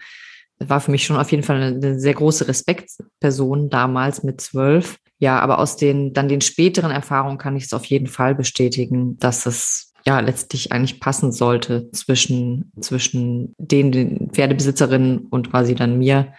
war 0.59 0.81
für 0.81 0.91
mich 0.91 1.05
schon 1.05 1.17
auf 1.17 1.31
jeden 1.31 1.43
Fall 1.43 1.57
eine, 1.57 1.75
eine 1.75 1.99
sehr 1.99 2.13
große 2.13 2.47
Respektperson 2.47 3.69
damals 3.69 4.23
mit 4.23 4.41
zwölf. 4.41 4.97
Ja, 5.19 5.39
aber 5.39 5.59
aus 5.59 5.77
den 5.77 6.13
dann 6.13 6.27
den 6.27 6.41
späteren 6.41 6.91
Erfahrungen 6.91 7.37
kann 7.37 7.55
ich 7.55 7.65
es 7.65 7.73
auf 7.73 7.85
jeden 7.85 8.07
Fall 8.07 8.33
bestätigen, 8.35 9.17
dass 9.19 9.45
es 9.45 9.90
ja 10.05 10.19
letztlich 10.19 10.71
eigentlich 10.71 10.99
passen 10.99 11.31
sollte 11.31 11.91
zwischen, 11.91 12.71
zwischen 12.79 13.55
den, 13.57 13.91
den 13.91 14.29
Pferdebesitzerinnen 14.31 15.27
und 15.29 15.51
quasi 15.51 15.75
dann 15.75 15.97
mir. 15.97 16.33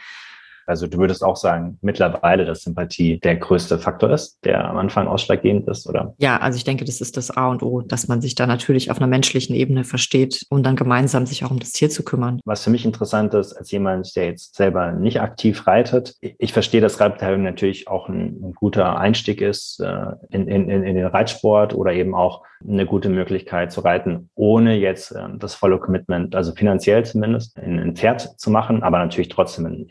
Also 0.67 0.87
du 0.87 0.99
würdest 0.99 1.25
auch 1.25 1.37
sagen, 1.37 1.79
mittlerweile, 1.81 2.45
dass 2.45 2.63
Sympathie 2.63 3.19
der 3.21 3.37
größte 3.37 3.79
Faktor 3.79 4.11
ist, 4.11 4.39
der 4.45 4.69
am 4.69 4.79
Anfang 4.79 5.07
ausschlaggebend 5.07 5.69
ist, 5.69 5.89
oder? 5.89 6.15
Ja, 6.19 6.39
also 6.39 6.57
ich 6.57 6.65
denke, 6.65 6.85
das 6.85 7.01
ist 7.01 7.17
das 7.17 7.31
A 7.31 7.49
und 7.49 7.63
O, 7.63 7.81
dass 7.81 8.09
man 8.09 8.21
sich 8.21 8.35
da 8.35 8.47
natürlich 8.47 8.91
auf 8.91 8.99
einer 8.99 9.07
menschlichen 9.07 9.55
Ebene 9.55 9.85
versteht, 9.85 10.47
um 10.51 10.63
dann 10.63 10.77
gemeinsam 10.77 11.27
sich 11.27 11.45
auch 11.45 11.51
um 11.51 11.59
das 11.59 11.73
Tier 11.73 11.91
zu 11.91 12.03
kümmern. 12.05 12.41
Was 12.45 12.65
für 12.65 12.71
mich 12.71 12.85
interessant 12.85 13.35
ist, 13.35 13.53
als 13.53 13.71
jemand, 13.71 14.15
der 14.17 14.27
jetzt 14.27 14.55
selber 14.57 14.93
nicht 14.93 15.21
aktiv 15.21 15.67
reitet, 15.67 16.15
ich 16.21 16.53
verstehe, 16.53 16.81
dass 16.81 17.01
Reitbeteiligung 17.01 17.45
natürlich 17.45 17.89
auch 17.89 18.09
ein, 18.09 18.41
ein 18.43 18.53
guter 18.55 18.99
Einstieg 18.99 19.41
ist 19.41 19.81
äh, 19.81 20.07
in, 20.31 20.49
in, 20.49 20.69
in 20.69 20.95
den 20.95 21.07
Reitsport 21.07 21.75
oder 21.75 21.93
eben 21.93 22.15
auch 22.15 22.43
eine 22.69 22.87
gute 22.87 23.09
Möglichkeit 23.09 23.73
zu 23.73 23.81
reiten, 23.81 24.31
ohne 24.35 24.77
jetzt 24.77 25.13
äh, 25.13 25.29
das 25.39 25.55
volle 25.55 25.79
Commitment, 25.79 26.35
also 26.35 26.53
finanziell 26.53 27.05
zumindest, 27.05 27.59
in 27.59 27.79
ein 27.79 27.97
Pferd 27.97 28.39
zu 28.41 28.51
machen, 28.51 28.83
aber 28.83 28.99
natürlich 28.99 29.29
trotzdem 29.29 29.67
ein 29.67 29.87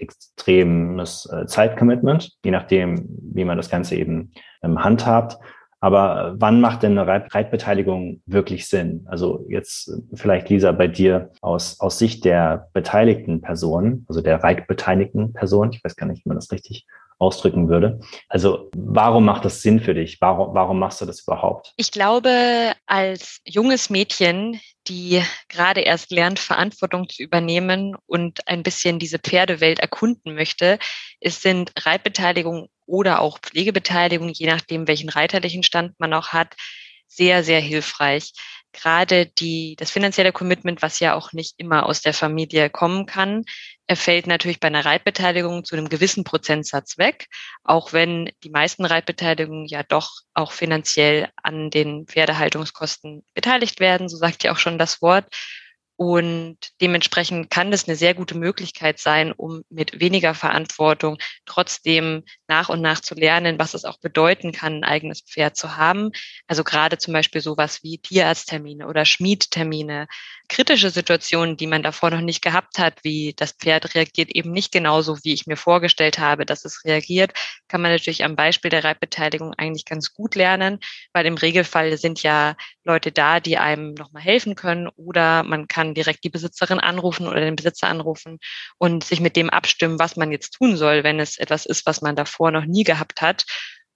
extremes 0.62 1.26
äh, 1.32 1.46
Zeitcommitment, 1.46 2.32
je 2.44 2.52
nachdem, 2.52 3.06
wie 3.34 3.46
man 3.46 3.58
das 3.58 3.70
Ganze 3.70 3.96
eben 3.96 4.32
ähm, 4.64 4.84
handhabt. 4.84 5.38
Aber 5.84 6.36
wann 6.38 6.62
macht 6.62 6.84
denn 6.84 6.96
eine 6.98 7.08
Reitbeteiligung 7.34 8.22
wirklich 8.28 8.68
Sinn? 8.68 9.04
Also 9.08 9.46
jetzt 9.50 9.92
vielleicht, 10.14 10.48
Lisa, 10.50 10.72
bei 10.74 10.88
dir 10.88 11.32
aus, 11.42 11.80
aus 11.80 11.98
Sicht 11.98 12.24
der 12.24 12.68
beteiligten 12.74 13.42
Person, 13.42 14.06
also 14.08 14.22
der 14.22 14.44
reitbeteiligten 14.44 15.34
Person, 15.34 15.72
ich 15.72 15.84
weiß 15.84 15.96
gar 15.96 16.06
nicht, 16.06 16.24
wie 16.24 16.30
man 16.30 16.38
das 16.38 16.52
richtig 16.52 16.86
ausdrücken 17.22 17.70
würde. 17.70 18.00
Also 18.28 18.70
warum 18.76 19.26
macht 19.26 19.46
das 19.46 19.62
Sinn 19.62 19.80
für 19.80 19.94
dich? 19.94 20.20
Warum, 20.20 20.56
warum 20.56 20.80
machst 20.80 21.02
du 21.02 21.06
das 21.06 21.22
überhaupt? 21.22 21.74
Ich 21.78 21.92
glaube, 21.92 22.74
als 22.88 23.42
junges 23.46 23.90
Mädchen, 23.92 24.60
die 24.88 25.22
gerade 25.48 25.82
erst 25.82 26.12
lernt, 26.12 26.40
Verantwortung 26.40 27.08
zu 27.08 27.22
übernehmen 27.22 27.96
und 28.08 28.48
ein 28.48 28.64
bisschen 28.64 28.98
diese 28.98 29.20
Pferdewelt 29.20 29.80
erkunden 29.80 30.34
möchte, 30.34 30.80
es 31.20 31.42
sind 31.42 31.72
Reitbeteiligung 31.86 32.68
oder 32.88 33.22
auch 33.22 33.38
Pflegebeteiligung, 33.40 34.30
je 34.30 34.48
nachdem, 34.48 34.88
welchen 34.88 35.10
reiterlichen 35.10 35.62
Stand 35.62 36.00
man 36.00 36.14
auch 36.14 36.30
hat, 36.30 36.56
sehr, 37.08 37.44
sehr 37.44 37.60
hilfreich. 37.60 38.34
Gerade 38.74 39.26
die, 39.28 39.76
das 39.78 39.92
finanzielle 39.92 40.32
Commitment, 40.32 40.82
was 40.82 41.00
ja 41.00 41.14
auch 41.14 41.34
nicht 41.34 41.56
immer 41.58 41.86
aus 41.86 42.02
der 42.02 42.14
Familie 42.14 42.70
kommen 42.70 43.06
kann, 43.06 43.44
fällt 43.94 44.28
natürlich 44.28 44.60
bei 44.60 44.68
einer 44.68 44.86
Reitbeteiligung 44.86 45.64
zu 45.66 45.76
einem 45.76 45.90
gewissen 45.90 46.24
Prozentsatz 46.24 46.98
weg, 46.98 47.28
auch 47.64 47.94
wenn 47.94 48.32
die 48.44 48.50
meisten 48.50 48.86
Reitbeteiligungen 48.86 49.66
ja 49.66 49.84
doch 49.84 50.22
auch 50.34 50.52
finanziell 50.52 51.30
an 51.44 51.70
den 51.70 52.08
Pferdehaltungskosten 52.08 53.24
beteiligt 53.34 53.80
werden, 53.80 54.08
so 54.10 54.18
sagt 54.18 54.44
ja 54.44 54.52
auch 54.54 54.58
schon 54.58 54.78
das 54.78 55.02
Wort. 55.02 55.26
Und 56.02 56.58
dementsprechend 56.82 57.52
kann 57.52 57.70
das 57.70 57.88
eine 57.88 57.96
sehr 57.96 58.16
gute 58.16 58.36
Möglichkeit 58.36 58.98
sein, 58.98 59.32
um 59.32 59.62
mit 59.70 60.00
weniger 60.00 60.34
Verantwortung 60.34 61.20
trotzdem 61.46 62.24
nach 62.48 62.70
und 62.70 62.82
nach 62.82 63.02
zu 63.02 63.14
lernen, 63.14 63.60
was 63.60 63.76
es 63.76 63.86
auch 63.86 64.00
bedeuten 64.00 64.52
kann, 64.52 64.78
ein 64.78 64.84
eigenes 64.84 65.22
Pferd 65.22 65.56
zu 65.56 65.78
haben. 65.78 66.10
Also 66.48 66.64
gerade 66.64 66.98
zum 66.98 67.14
Beispiel 67.14 67.40
sowas 67.40 67.84
wie 67.84 68.00
Tierarzttermine 68.00 68.88
oder 68.88 69.06
Schmiedtermine, 69.06 70.08
kritische 70.50 70.90
Situationen, 70.90 71.56
die 71.56 71.68
man 71.68 71.84
davor 71.84 72.10
noch 72.10 72.22
nicht 72.22 72.42
gehabt 72.42 72.80
hat, 72.80 73.04
wie 73.04 73.36
das 73.38 73.52
Pferd 73.52 73.94
reagiert 73.94 74.32
eben 74.36 74.52
nicht 74.52 74.72
genauso, 74.72 75.20
wie 75.24 75.34
ich 75.34 75.46
mir 75.46 75.56
vorgestellt 75.56 76.18
habe, 76.18 76.48
dass 76.48 76.66
es 76.66 76.84
reagiert, 76.84 77.32
kann 77.68 77.82
man 77.82 77.92
natürlich 77.92 78.24
am 78.24 78.36
Beispiel 78.36 78.72
der 78.72 78.84
Reitbeteiligung 78.84 79.54
eigentlich 79.54 79.86
ganz 79.86 80.16
gut 80.16 80.34
lernen, 80.34 80.80
weil 81.14 81.28
im 81.28 81.36
Regelfall 81.36 81.96
sind 81.98 82.24
ja 82.24 82.56
Leute 82.84 83.12
da, 83.12 83.40
die 83.40 83.60
einem 83.60 83.94
nochmal 83.94 84.24
helfen 84.24 84.56
können 84.56 84.90
oder 84.98 85.44
man 85.44 85.68
kann 85.68 85.91
direkt 85.94 86.24
die 86.24 86.30
Besitzerin 86.30 86.80
anrufen 86.80 87.28
oder 87.28 87.42
den 87.42 87.56
Besitzer 87.56 87.88
anrufen 87.88 88.40
und 88.78 89.04
sich 89.04 89.20
mit 89.20 89.36
dem 89.36 89.50
abstimmen, 89.50 90.00
was 90.00 90.16
man 90.16 90.32
jetzt 90.32 90.52
tun 90.52 90.78
soll, 90.78 91.04
wenn 91.04 91.20
es 91.20 91.38
etwas 91.38 91.66
ist, 91.66 91.86
was 91.86 92.02
man 92.02 92.16
davor 92.16 92.52
noch 92.52 92.66
nie 92.66 92.84
gehabt 92.84 93.22
hat 93.22 93.46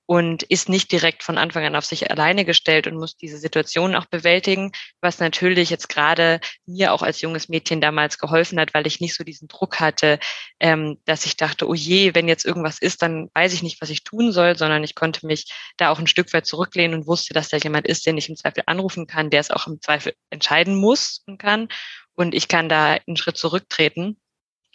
und 0.05 0.43
ist 0.43 0.69
nicht 0.69 0.91
direkt 0.91 1.23
von 1.23 1.37
Anfang 1.37 1.65
an 1.65 1.75
auf 1.75 1.85
sich 1.85 2.11
alleine 2.11 2.45
gestellt 2.45 2.85
und 2.85 2.95
muss 2.95 3.17
diese 3.17 3.37
Situation 3.37 3.95
auch 3.95 4.05
bewältigen, 4.05 4.71
was 5.01 5.19
natürlich 5.19 5.69
jetzt 5.69 5.89
gerade 5.89 6.39
mir 6.65 6.93
auch 6.93 7.01
als 7.01 7.21
junges 7.21 7.49
Mädchen 7.49 7.81
damals 7.81 8.19
geholfen 8.19 8.59
hat, 8.59 8.73
weil 8.73 8.85
ich 8.85 9.01
nicht 9.01 9.15
so 9.15 9.23
diesen 9.23 9.47
Druck 9.47 9.79
hatte, 9.79 10.19
ähm, 10.59 10.97
dass 11.05 11.25
ich 11.25 11.37
dachte, 11.37 11.67
oh 11.67 11.73
je, 11.73 12.13
wenn 12.13 12.27
jetzt 12.27 12.45
irgendwas 12.45 12.79
ist, 12.79 13.01
dann 13.01 13.29
weiß 13.33 13.53
ich 13.53 13.63
nicht, 13.63 13.81
was 13.81 13.89
ich 13.89 14.03
tun 14.03 14.31
soll, 14.31 14.55
sondern 14.55 14.83
ich 14.83 14.95
konnte 14.95 15.25
mich 15.25 15.51
da 15.77 15.89
auch 15.89 15.99
ein 15.99 16.07
Stück 16.07 16.31
weit 16.33 16.45
zurücklehnen 16.45 16.99
und 16.99 17.07
wusste, 17.07 17.33
dass 17.33 17.49
da 17.49 17.57
jemand 17.57 17.87
ist, 17.87 18.05
den 18.05 18.17
ich 18.17 18.29
im 18.29 18.35
Zweifel 18.35 18.63
anrufen 18.67 19.07
kann, 19.07 19.31
der 19.31 19.39
es 19.39 19.51
auch 19.51 19.65
im 19.65 19.81
Zweifel 19.81 20.13
entscheiden 20.29 20.75
muss 20.75 21.23
und 21.25 21.39
kann. 21.39 21.67
Und 22.13 22.35
ich 22.35 22.47
kann 22.47 22.69
da 22.69 22.97
einen 23.07 23.17
Schritt 23.17 23.37
zurücktreten 23.37 24.17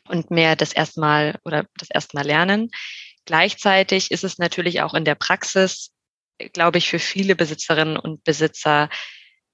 und 0.08 0.30
mehr 0.30 0.56
das 0.56 0.72
erstmal 0.72 1.38
oder 1.44 1.64
das 1.78 1.88
erstmal 1.90 2.26
lernen. 2.26 2.70
Gleichzeitig 3.30 4.10
ist 4.10 4.24
es 4.24 4.38
natürlich 4.38 4.82
auch 4.82 4.92
in 4.92 5.04
der 5.04 5.14
Praxis, 5.14 5.92
glaube 6.52 6.78
ich, 6.78 6.90
für 6.90 6.98
viele 6.98 7.36
Besitzerinnen 7.36 7.96
und 7.96 8.24
Besitzer 8.24 8.90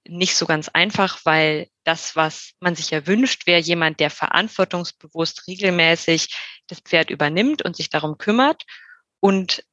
nicht 0.07 0.35
so 0.35 0.47
ganz 0.47 0.67
einfach, 0.69 1.19
weil 1.25 1.67
das, 1.83 2.15
was 2.15 2.53
man 2.59 2.73
sich 2.73 2.89
ja 2.89 3.05
wünscht, 3.05 3.45
wäre 3.45 3.61
jemand, 3.61 3.99
der 3.99 4.09
verantwortungsbewusst 4.09 5.45
regelmäßig 5.45 6.35
das 6.65 6.79
Pferd 6.79 7.11
übernimmt 7.11 7.61
und 7.61 7.75
sich 7.75 7.91
darum 7.91 8.17
kümmert. 8.17 8.63
Und 9.19 9.63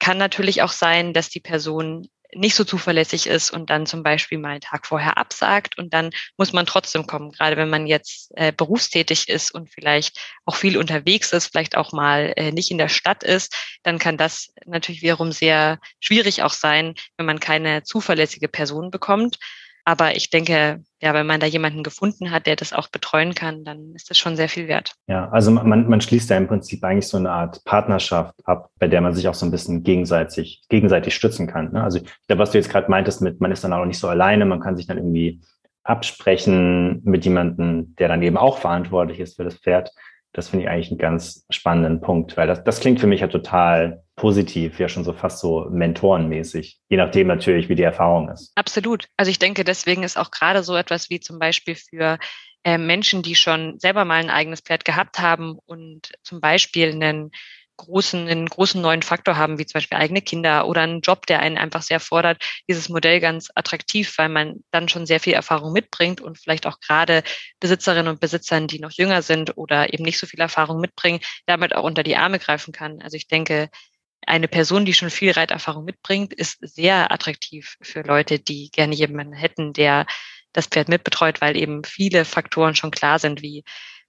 kann 0.00 0.18
natürlich 0.18 0.62
auch 0.62 0.72
sein, 0.72 1.12
dass 1.12 1.28
die 1.28 1.38
Person 1.38 2.08
nicht 2.34 2.54
so 2.54 2.64
zuverlässig 2.64 3.26
ist 3.26 3.50
und 3.50 3.70
dann 3.70 3.86
zum 3.86 4.02
Beispiel 4.02 4.38
mal 4.38 4.50
einen 4.50 4.60
Tag 4.60 4.86
vorher 4.86 5.18
absagt 5.18 5.78
und 5.78 5.94
dann 5.94 6.10
muss 6.36 6.52
man 6.52 6.66
trotzdem 6.66 7.06
kommen. 7.06 7.32
Gerade 7.32 7.56
wenn 7.56 7.70
man 7.70 7.86
jetzt 7.86 8.30
äh, 8.36 8.52
berufstätig 8.52 9.28
ist 9.28 9.52
und 9.52 9.70
vielleicht 9.70 10.18
auch 10.44 10.56
viel 10.56 10.76
unterwegs 10.76 11.32
ist, 11.32 11.46
vielleicht 11.46 11.76
auch 11.76 11.92
mal 11.92 12.32
äh, 12.36 12.52
nicht 12.52 12.70
in 12.70 12.78
der 12.78 12.88
Stadt 12.88 13.22
ist, 13.22 13.56
dann 13.82 13.98
kann 13.98 14.16
das 14.16 14.52
natürlich 14.66 15.02
wiederum 15.02 15.32
sehr 15.32 15.78
schwierig 16.00 16.42
auch 16.42 16.52
sein, 16.52 16.94
wenn 17.16 17.26
man 17.26 17.40
keine 17.40 17.82
zuverlässige 17.82 18.48
Person 18.48 18.90
bekommt. 18.90 19.38
Aber 19.84 20.16
ich 20.16 20.30
denke, 20.30 20.82
ja, 21.02 21.12
wenn 21.12 21.26
man 21.26 21.40
da 21.40 21.46
jemanden 21.46 21.82
gefunden 21.82 22.30
hat, 22.30 22.46
der 22.46 22.56
das 22.56 22.72
auch 22.72 22.88
betreuen 22.88 23.34
kann, 23.34 23.64
dann 23.64 23.94
ist 23.94 24.08
das 24.08 24.16
schon 24.16 24.34
sehr 24.34 24.48
viel 24.48 24.66
wert. 24.66 24.94
Ja, 25.06 25.28
also 25.28 25.50
man, 25.50 25.86
man 25.86 26.00
schließt 26.00 26.30
ja 26.30 26.38
im 26.38 26.48
Prinzip 26.48 26.82
eigentlich 26.82 27.08
so 27.08 27.18
eine 27.18 27.30
Art 27.30 27.62
Partnerschaft 27.64 28.34
ab, 28.44 28.70
bei 28.78 28.88
der 28.88 29.02
man 29.02 29.14
sich 29.14 29.28
auch 29.28 29.34
so 29.34 29.44
ein 29.44 29.50
bisschen 29.50 29.82
gegenseitig, 29.82 30.62
gegenseitig 30.70 31.14
stützen 31.14 31.46
kann. 31.46 31.72
Ne? 31.72 31.84
Also 31.84 32.00
da, 32.28 32.38
was 32.38 32.52
du 32.52 32.58
jetzt 32.58 32.70
gerade 32.70 32.90
meintest 32.90 33.20
mit, 33.20 33.42
man 33.42 33.52
ist 33.52 33.62
dann 33.62 33.74
auch 33.74 33.84
nicht 33.84 33.98
so 33.98 34.08
alleine, 34.08 34.46
man 34.46 34.60
kann 34.60 34.76
sich 34.76 34.86
dann 34.86 34.96
irgendwie 34.96 35.42
absprechen 35.82 37.02
mit 37.04 37.26
jemandem, 37.26 37.94
der 37.96 38.08
dann 38.08 38.22
eben 38.22 38.38
auch 38.38 38.56
verantwortlich 38.56 39.20
ist 39.20 39.36
für 39.36 39.44
das 39.44 39.56
Pferd. 39.56 39.90
Das 40.32 40.48
finde 40.48 40.64
ich 40.64 40.70
eigentlich 40.70 40.90
einen 40.90 40.98
ganz 40.98 41.44
spannenden 41.50 42.00
Punkt, 42.00 42.38
weil 42.38 42.46
das, 42.46 42.64
das 42.64 42.80
klingt 42.80 43.00
für 43.00 43.06
mich 43.06 43.20
ja 43.20 43.28
total 43.28 44.03
positiv, 44.16 44.78
ja 44.78 44.88
schon 44.88 45.04
so 45.04 45.12
fast 45.12 45.40
so 45.40 45.66
mentorenmäßig, 45.70 46.78
je 46.88 46.96
nachdem 46.96 47.26
natürlich, 47.26 47.68
wie 47.68 47.74
die 47.74 47.82
Erfahrung 47.82 48.28
ist. 48.28 48.52
Absolut. 48.54 49.06
Also 49.16 49.30
ich 49.30 49.38
denke, 49.38 49.64
deswegen 49.64 50.02
ist 50.02 50.16
auch 50.16 50.30
gerade 50.30 50.62
so 50.62 50.76
etwas 50.76 51.10
wie 51.10 51.20
zum 51.20 51.38
Beispiel 51.38 51.74
für 51.74 52.18
äh, 52.64 52.78
Menschen, 52.78 53.22
die 53.22 53.34
schon 53.34 53.78
selber 53.78 54.04
mal 54.04 54.20
ein 54.20 54.30
eigenes 54.30 54.60
Pferd 54.60 54.84
gehabt 54.84 55.18
haben 55.18 55.58
und 55.66 56.12
zum 56.22 56.40
Beispiel 56.40 56.92
einen 56.92 57.30
großen, 57.76 58.28
einen 58.28 58.46
großen 58.46 58.80
neuen 58.80 59.02
Faktor 59.02 59.36
haben, 59.36 59.58
wie 59.58 59.66
zum 59.66 59.78
Beispiel 59.78 59.98
eigene 59.98 60.22
Kinder 60.22 60.66
oder 60.68 60.82
einen 60.82 61.00
Job, 61.00 61.26
der 61.26 61.40
einen 61.40 61.58
einfach 61.58 61.82
sehr 61.82 62.00
fordert, 62.00 62.42
dieses 62.68 62.88
Modell 62.88 63.20
ganz 63.20 63.48
attraktiv, 63.54 64.16
weil 64.16 64.28
man 64.28 64.64
dann 64.70 64.88
schon 64.88 65.06
sehr 65.06 65.20
viel 65.20 65.32
Erfahrung 65.32 65.72
mitbringt 65.72 66.20
und 66.20 66.38
vielleicht 66.38 66.66
auch 66.66 66.78
gerade 66.80 67.22
Besitzerinnen 67.60 68.08
und 68.08 68.20
Besitzern, 68.20 68.68
die 68.68 68.78
noch 68.78 68.92
jünger 68.92 69.22
sind 69.22 69.56
oder 69.56 69.92
eben 69.92 70.04
nicht 70.04 70.18
so 70.18 70.26
viel 70.26 70.40
Erfahrung 70.40 70.80
mitbringen, 70.80 71.20
damit 71.46 71.74
auch 71.74 71.84
unter 71.84 72.02
die 72.02 72.16
Arme 72.16 72.38
greifen 72.38 72.72
kann. 72.72 73.00
Also 73.02 73.16
ich 73.16 73.26
denke, 73.26 73.70
eine 74.26 74.48
Person, 74.48 74.84
die 74.84 74.94
schon 74.94 75.10
viel 75.10 75.32
Reiterfahrung 75.32 75.84
mitbringt, 75.84 76.32
ist 76.32 76.58
sehr 76.60 77.10
attraktiv 77.12 77.76
für 77.82 78.02
Leute, 78.02 78.38
die 78.38 78.70
gerne 78.70 78.94
jemanden 78.94 79.32
hätten, 79.32 79.72
der 79.72 80.06
das 80.52 80.66
Pferd 80.66 80.88
mitbetreut, 80.88 81.40
weil 81.40 81.56
eben 81.56 81.84
viele 81.84 82.24
Faktoren 82.24 82.74
schon 82.74 82.90
klar 82.90 83.18
sind, 83.18 83.42
wie 83.42 83.64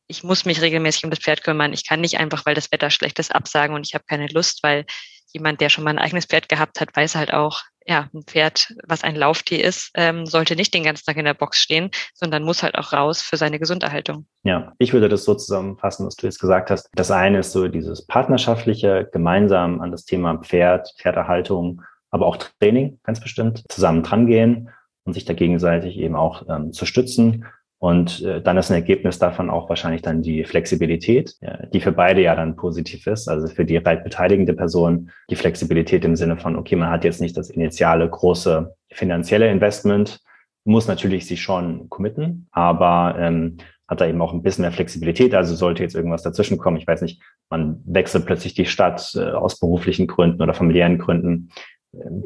ich 0.08 0.24
muss 0.24 0.46
mich 0.46 0.62
regelmäßig 0.62 1.04
um 1.04 1.10
das 1.10 1.20
Pferd 1.20 1.44
kümmern. 1.44 1.74
Ich 1.74 1.86
kann 1.86 2.02
nicht 2.02 2.20
einfach, 2.20 2.46
weil 2.46 2.54
das 2.54 2.72
Wetter 2.72 2.92
schlecht 2.92 3.18
ist, 3.20 3.34
absagen 3.34 3.76
und 3.76 3.88
ich 3.88 3.96
habe 3.96 4.06
keine 4.08 4.28
Lust, 4.28 4.62
weil 4.62 4.86
jemand, 5.34 5.62
der 5.62 5.70
schon 5.70 5.84
mal 5.84 5.92
ein 5.92 6.00
eigenes 6.00 6.26
Pferd 6.26 6.48
gehabt 6.48 6.80
hat, 6.80 6.96
weiß 6.96 7.16
halt 7.16 7.34
auch, 7.34 7.64
ja, 7.86 8.10
ein 8.14 8.24
Pferd, 8.24 8.74
was 8.88 9.04
ein 9.04 9.16
Lauftier 9.16 9.64
ist, 9.64 9.92
ähm, 9.94 10.26
sollte 10.26 10.56
nicht 10.56 10.74
den 10.74 10.84
ganzen 10.84 11.06
Tag 11.06 11.18
in 11.18 11.26
der 11.26 11.34
Box 11.34 11.60
stehen, 11.60 11.92
sondern 12.14 12.44
muss 12.44 12.64
halt 12.64 12.76
auch 12.76 12.94
raus 12.94 13.22
für 13.22 13.38
seine 13.38 13.60
Gesunderhaltung. 13.60 14.26
Ja, 14.44 14.74
ich 14.80 14.94
würde 14.94 15.08
das 15.08 15.24
so 15.24 15.36
zusammenfassen, 15.36 16.06
was 16.06 16.16
du 16.16 16.26
jetzt 16.26 16.40
gesagt 16.40 16.72
hast. 16.72 16.90
Das 16.94 17.12
eine 17.12 17.40
ist 17.40 17.52
so 17.52 17.68
dieses 17.68 18.06
partnerschaftliche, 18.08 19.10
gemeinsam 19.12 19.82
an 19.82 19.92
das 19.92 20.06
Thema 20.06 20.38
Pferd, 20.40 20.94
Pferderhaltung, 20.98 21.82
aber 22.10 22.26
auch 22.26 22.38
Training 22.38 23.00
ganz 23.04 23.20
bestimmt 23.20 23.64
zusammen 23.70 24.02
drangehen 24.02 24.70
und 25.04 25.14
sich 25.14 25.26
da 25.26 25.34
gegenseitig 25.34 25.98
eben 25.98 26.16
auch 26.16 26.44
ähm, 26.50 26.74
zu 26.74 26.86
stützen 26.86 27.46
und 27.80 28.22
äh, 28.24 28.42
dann 28.42 28.58
ist 28.58 28.72
ein 28.72 28.76
Ergebnis 28.76 29.20
davon 29.20 29.50
auch 29.50 29.70
wahrscheinlich 29.70 30.02
dann 30.02 30.22
die 30.22 30.44
Flexibilität, 30.46 31.36
ja, 31.42 31.66
die 31.68 31.82
für 31.82 31.92
beide 31.92 32.22
ja 32.22 32.36
dann 32.36 32.56
positiv 32.56 33.06
ist. 33.08 33.28
Also 33.28 33.48
für 33.48 33.66
die 33.66 33.78
reitbeteiligende 33.78 34.54
Person 34.54 35.12
die 35.30 35.36
Flexibilität 35.36 36.06
im 36.06 36.16
Sinne 36.16 36.38
von, 36.38 36.56
okay, 36.56 36.76
man 36.76 36.90
hat 36.90 37.04
jetzt 37.04 37.22
nicht 37.22 37.36
das 37.38 37.50
initiale 37.50 38.10
große 38.10 38.74
finanzielle 38.92 39.52
Investment, 39.52 40.22
muss 40.64 40.88
natürlich 40.88 41.28
sich 41.28 41.42
schon 41.42 41.90
committen, 41.90 42.48
aber 42.52 43.16
ähm, 43.20 43.58
hat 43.88 44.02
da 44.02 44.08
eben 44.08 44.22
auch 44.22 44.34
ein 44.34 44.42
bisschen 44.42 44.64
mehr 44.64 44.72
Flexibilität. 44.72 45.36
Also 45.36 45.54
sollte 45.54 45.84
jetzt 45.84 45.96
irgendwas 45.96 46.24
dazwischen 46.24 46.58
kommen, 46.58 46.78
ich 46.78 46.88
weiß 46.88 47.02
nicht, 47.02 47.22
man 47.50 47.82
wechselt 47.86 48.26
plötzlich 48.26 48.56
die 48.56 48.66
Stadt 48.66 49.14
äh, 49.16 49.32
aus 49.32 49.60
beruflichen 49.60 50.08
Gründen 50.08 50.42
oder 50.42 50.54
familiären 50.54 50.98
Gründen, 50.98 51.52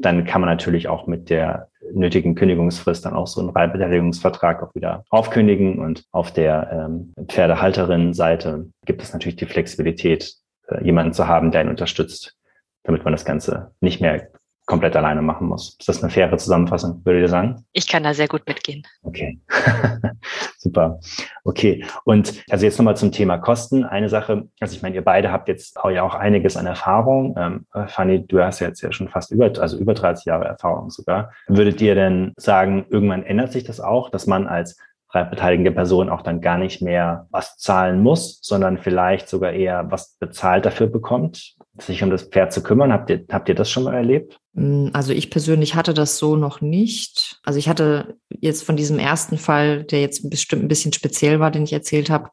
dann 0.01 0.25
kann 0.25 0.41
man 0.41 0.49
natürlich 0.49 0.87
auch 0.87 1.07
mit 1.07 1.29
der 1.29 1.69
nötigen 1.93 2.35
Kündigungsfrist 2.35 3.05
dann 3.05 3.13
auch 3.13 3.27
so 3.27 3.41
einen 3.41 3.49
Reitbeteiligungsvertrag 3.49 4.63
auch 4.63 4.75
wieder 4.75 5.03
aufkündigen. 5.09 5.79
Und 5.79 6.05
auf 6.11 6.31
der 6.31 6.69
ähm, 6.71 7.13
Pferdehalterin-Seite 7.27 8.67
gibt 8.85 9.01
es 9.01 9.13
natürlich 9.13 9.37
die 9.37 9.45
Flexibilität, 9.45 10.35
äh, 10.67 10.83
jemanden 10.83 11.13
zu 11.13 11.27
haben, 11.27 11.51
der 11.51 11.63
ihn 11.63 11.69
unterstützt, 11.69 12.35
damit 12.83 13.03
man 13.03 13.13
das 13.13 13.25
Ganze 13.25 13.71
nicht 13.81 14.01
mehr 14.01 14.29
komplett 14.69 14.95
alleine 14.95 15.23
machen 15.23 15.47
muss. 15.47 15.75
Ist 15.79 15.89
das 15.89 16.03
eine 16.03 16.11
faire 16.11 16.37
Zusammenfassung, 16.37 17.01
würdet 17.03 17.23
ihr 17.23 17.27
sagen? 17.27 17.65
Ich 17.73 17.87
kann 17.87 18.03
da 18.03 18.13
sehr 18.13 18.27
gut 18.27 18.43
mitgehen. 18.47 18.85
Okay, 19.01 19.39
super. 20.59 20.99
Okay, 21.43 21.83
und 22.05 22.43
also 22.51 22.65
jetzt 22.65 22.77
nochmal 22.77 22.95
zum 22.95 23.11
Thema 23.11 23.39
Kosten. 23.39 23.83
Eine 23.83 24.09
Sache, 24.09 24.47
also 24.59 24.75
ich 24.75 24.83
meine, 24.83 24.93
ihr 24.93 25.03
beide 25.03 25.31
habt 25.31 25.47
jetzt 25.47 25.79
auch 25.79 25.89
ja 25.89 26.03
auch 26.03 26.13
einiges 26.13 26.55
an 26.55 26.67
Erfahrung. 26.67 27.35
Ähm, 27.35 27.65
Fanny, 27.87 28.27
du 28.27 28.43
hast 28.43 28.59
jetzt 28.59 28.81
ja 28.81 28.91
schon 28.91 29.09
fast 29.09 29.31
über, 29.31 29.51
also 29.59 29.75
über 29.75 29.95
30 29.95 30.25
Jahre 30.25 30.45
Erfahrung 30.45 30.91
sogar. 30.91 31.31
Würdet 31.47 31.81
ihr 31.81 31.95
denn 31.95 32.33
sagen, 32.37 32.85
irgendwann 32.89 33.23
ändert 33.23 33.51
sich 33.51 33.63
das 33.63 33.79
auch, 33.79 34.11
dass 34.11 34.27
man 34.27 34.45
als 34.47 34.77
beteiligende 35.11 35.71
Person 35.71 36.09
auch 36.09 36.21
dann 36.21 36.41
gar 36.41 36.57
nicht 36.57 36.81
mehr 36.81 37.27
was 37.31 37.57
zahlen 37.57 38.01
muss, 38.01 38.39
sondern 38.41 38.77
vielleicht 38.77 39.27
sogar 39.27 39.53
eher 39.53 39.89
was 39.89 40.15
bezahlt 40.19 40.65
dafür 40.65 40.87
bekommt? 40.87 41.55
sich 41.81 42.03
um 42.03 42.09
das 42.09 42.23
Pferd 42.23 42.53
zu 42.53 42.61
kümmern. 42.61 42.91
Habt 42.91 43.09
ihr, 43.09 43.25
habt 43.31 43.49
ihr 43.49 43.55
das 43.55 43.69
schon 43.69 43.83
mal 43.83 43.93
erlebt? 43.93 44.39
Mm, 44.53 44.87
also 44.93 45.13
ich 45.13 45.29
persönlich 45.29 45.75
hatte 45.75 45.93
das 45.93 46.17
so 46.17 46.35
noch 46.35 46.61
nicht. 46.61 47.39
Also 47.43 47.59
ich 47.59 47.69
hatte 47.69 48.17
jetzt 48.29 48.63
von 48.63 48.75
diesem 48.75 48.99
ersten 48.99 49.37
Fall, 49.37 49.83
der 49.83 50.01
jetzt 50.01 50.29
bestimmt 50.29 50.63
ein 50.63 50.67
bisschen 50.67 50.93
speziell 50.93 51.39
war, 51.39 51.51
den 51.51 51.63
ich 51.63 51.73
erzählt 51.73 52.09
habe, 52.09 52.29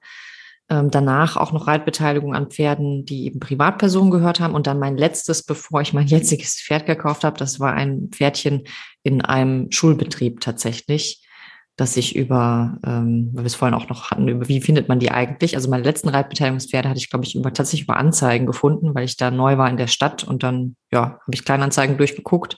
ähm, 0.68 0.90
danach 0.90 1.36
auch 1.36 1.52
noch 1.52 1.68
Reitbeteiligung 1.68 2.34
an 2.34 2.50
Pferden, 2.50 3.04
die 3.04 3.26
eben 3.26 3.38
Privatpersonen 3.38 4.10
gehört 4.10 4.40
haben. 4.40 4.54
Und 4.54 4.66
dann 4.66 4.78
mein 4.78 4.96
letztes, 4.96 5.44
bevor 5.44 5.80
ich 5.80 5.92
mein 5.92 6.06
jetziges 6.06 6.60
Pferd 6.60 6.86
gekauft 6.86 7.24
habe, 7.24 7.38
das 7.38 7.60
war 7.60 7.72
ein 7.72 8.08
Pferdchen 8.10 8.64
in 9.02 9.24
einem 9.24 9.70
Schulbetrieb 9.70 10.40
tatsächlich 10.40 11.22
dass 11.76 11.96
ich 11.96 12.16
über, 12.16 12.78
ähm, 12.86 13.30
weil 13.34 13.44
wir 13.44 13.46
es 13.46 13.54
vorhin 13.54 13.74
auch 13.74 13.88
noch 13.88 14.10
hatten, 14.10 14.28
über 14.28 14.48
wie 14.48 14.62
findet 14.62 14.88
man 14.88 14.98
die 14.98 15.10
eigentlich? 15.10 15.56
Also 15.56 15.68
meine 15.68 15.82
letzten 15.82 16.08
Reitbeteiligungspferde 16.08 16.88
hatte 16.88 16.98
ich, 16.98 17.10
glaube 17.10 17.24
ich, 17.26 17.34
über, 17.34 17.52
tatsächlich 17.52 17.84
über 17.84 17.98
Anzeigen 17.98 18.46
gefunden, 18.46 18.94
weil 18.94 19.04
ich 19.04 19.16
da 19.16 19.30
neu 19.30 19.58
war 19.58 19.68
in 19.68 19.76
der 19.76 19.86
Stadt 19.86 20.24
und 20.24 20.42
dann, 20.42 20.76
ja, 20.90 21.02
habe 21.02 21.34
ich 21.34 21.44
Kleinanzeigen 21.44 21.98
durchgeguckt. 21.98 22.56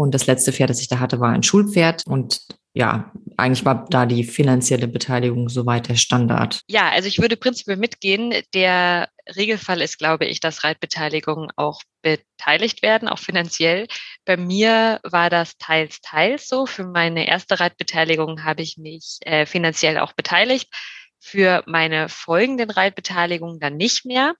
Und 0.00 0.14
das 0.14 0.26
letzte 0.26 0.50
Pferd, 0.50 0.70
das 0.70 0.80
ich 0.80 0.88
da 0.88 0.98
hatte, 0.98 1.20
war 1.20 1.28
ein 1.28 1.42
Schulpferd. 1.42 2.04
Und 2.06 2.40
ja, 2.72 3.12
eigentlich 3.36 3.66
war 3.66 3.84
da 3.90 4.06
die 4.06 4.24
finanzielle 4.24 4.88
Beteiligung 4.88 5.50
soweit 5.50 5.90
der 5.90 5.96
Standard. 5.96 6.62
Ja, 6.68 6.88
also 6.88 7.06
ich 7.06 7.20
würde 7.20 7.36
prinzipiell 7.36 7.76
mitgehen. 7.76 8.32
Der 8.54 9.10
Regelfall 9.36 9.82
ist, 9.82 9.98
glaube 9.98 10.24
ich, 10.24 10.40
dass 10.40 10.64
Reitbeteiligungen 10.64 11.50
auch 11.56 11.82
beteiligt 12.00 12.80
werden, 12.80 13.08
auch 13.08 13.18
finanziell. 13.18 13.88
Bei 14.24 14.38
mir 14.38 15.00
war 15.02 15.28
das 15.28 15.58
teils, 15.58 16.00
teils 16.00 16.48
so. 16.48 16.64
Für 16.64 16.84
meine 16.84 17.28
erste 17.28 17.60
Reitbeteiligung 17.60 18.42
habe 18.42 18.62
ich 18.62 18.78
mich 18.78 19.18
äh, 19.26 19.44
finanziell 19.44 19.98
auch 19.98 20.14
beteiligt. 20.14 20.72
Für 21.18 21.62
meine 21.66 22.08
folgenden 22.08 22.70
Reitbeteiligungen 22.70 23.60
dann 23.60 23.76
nicht 23.76 24.06
mehr. 24.06 24.32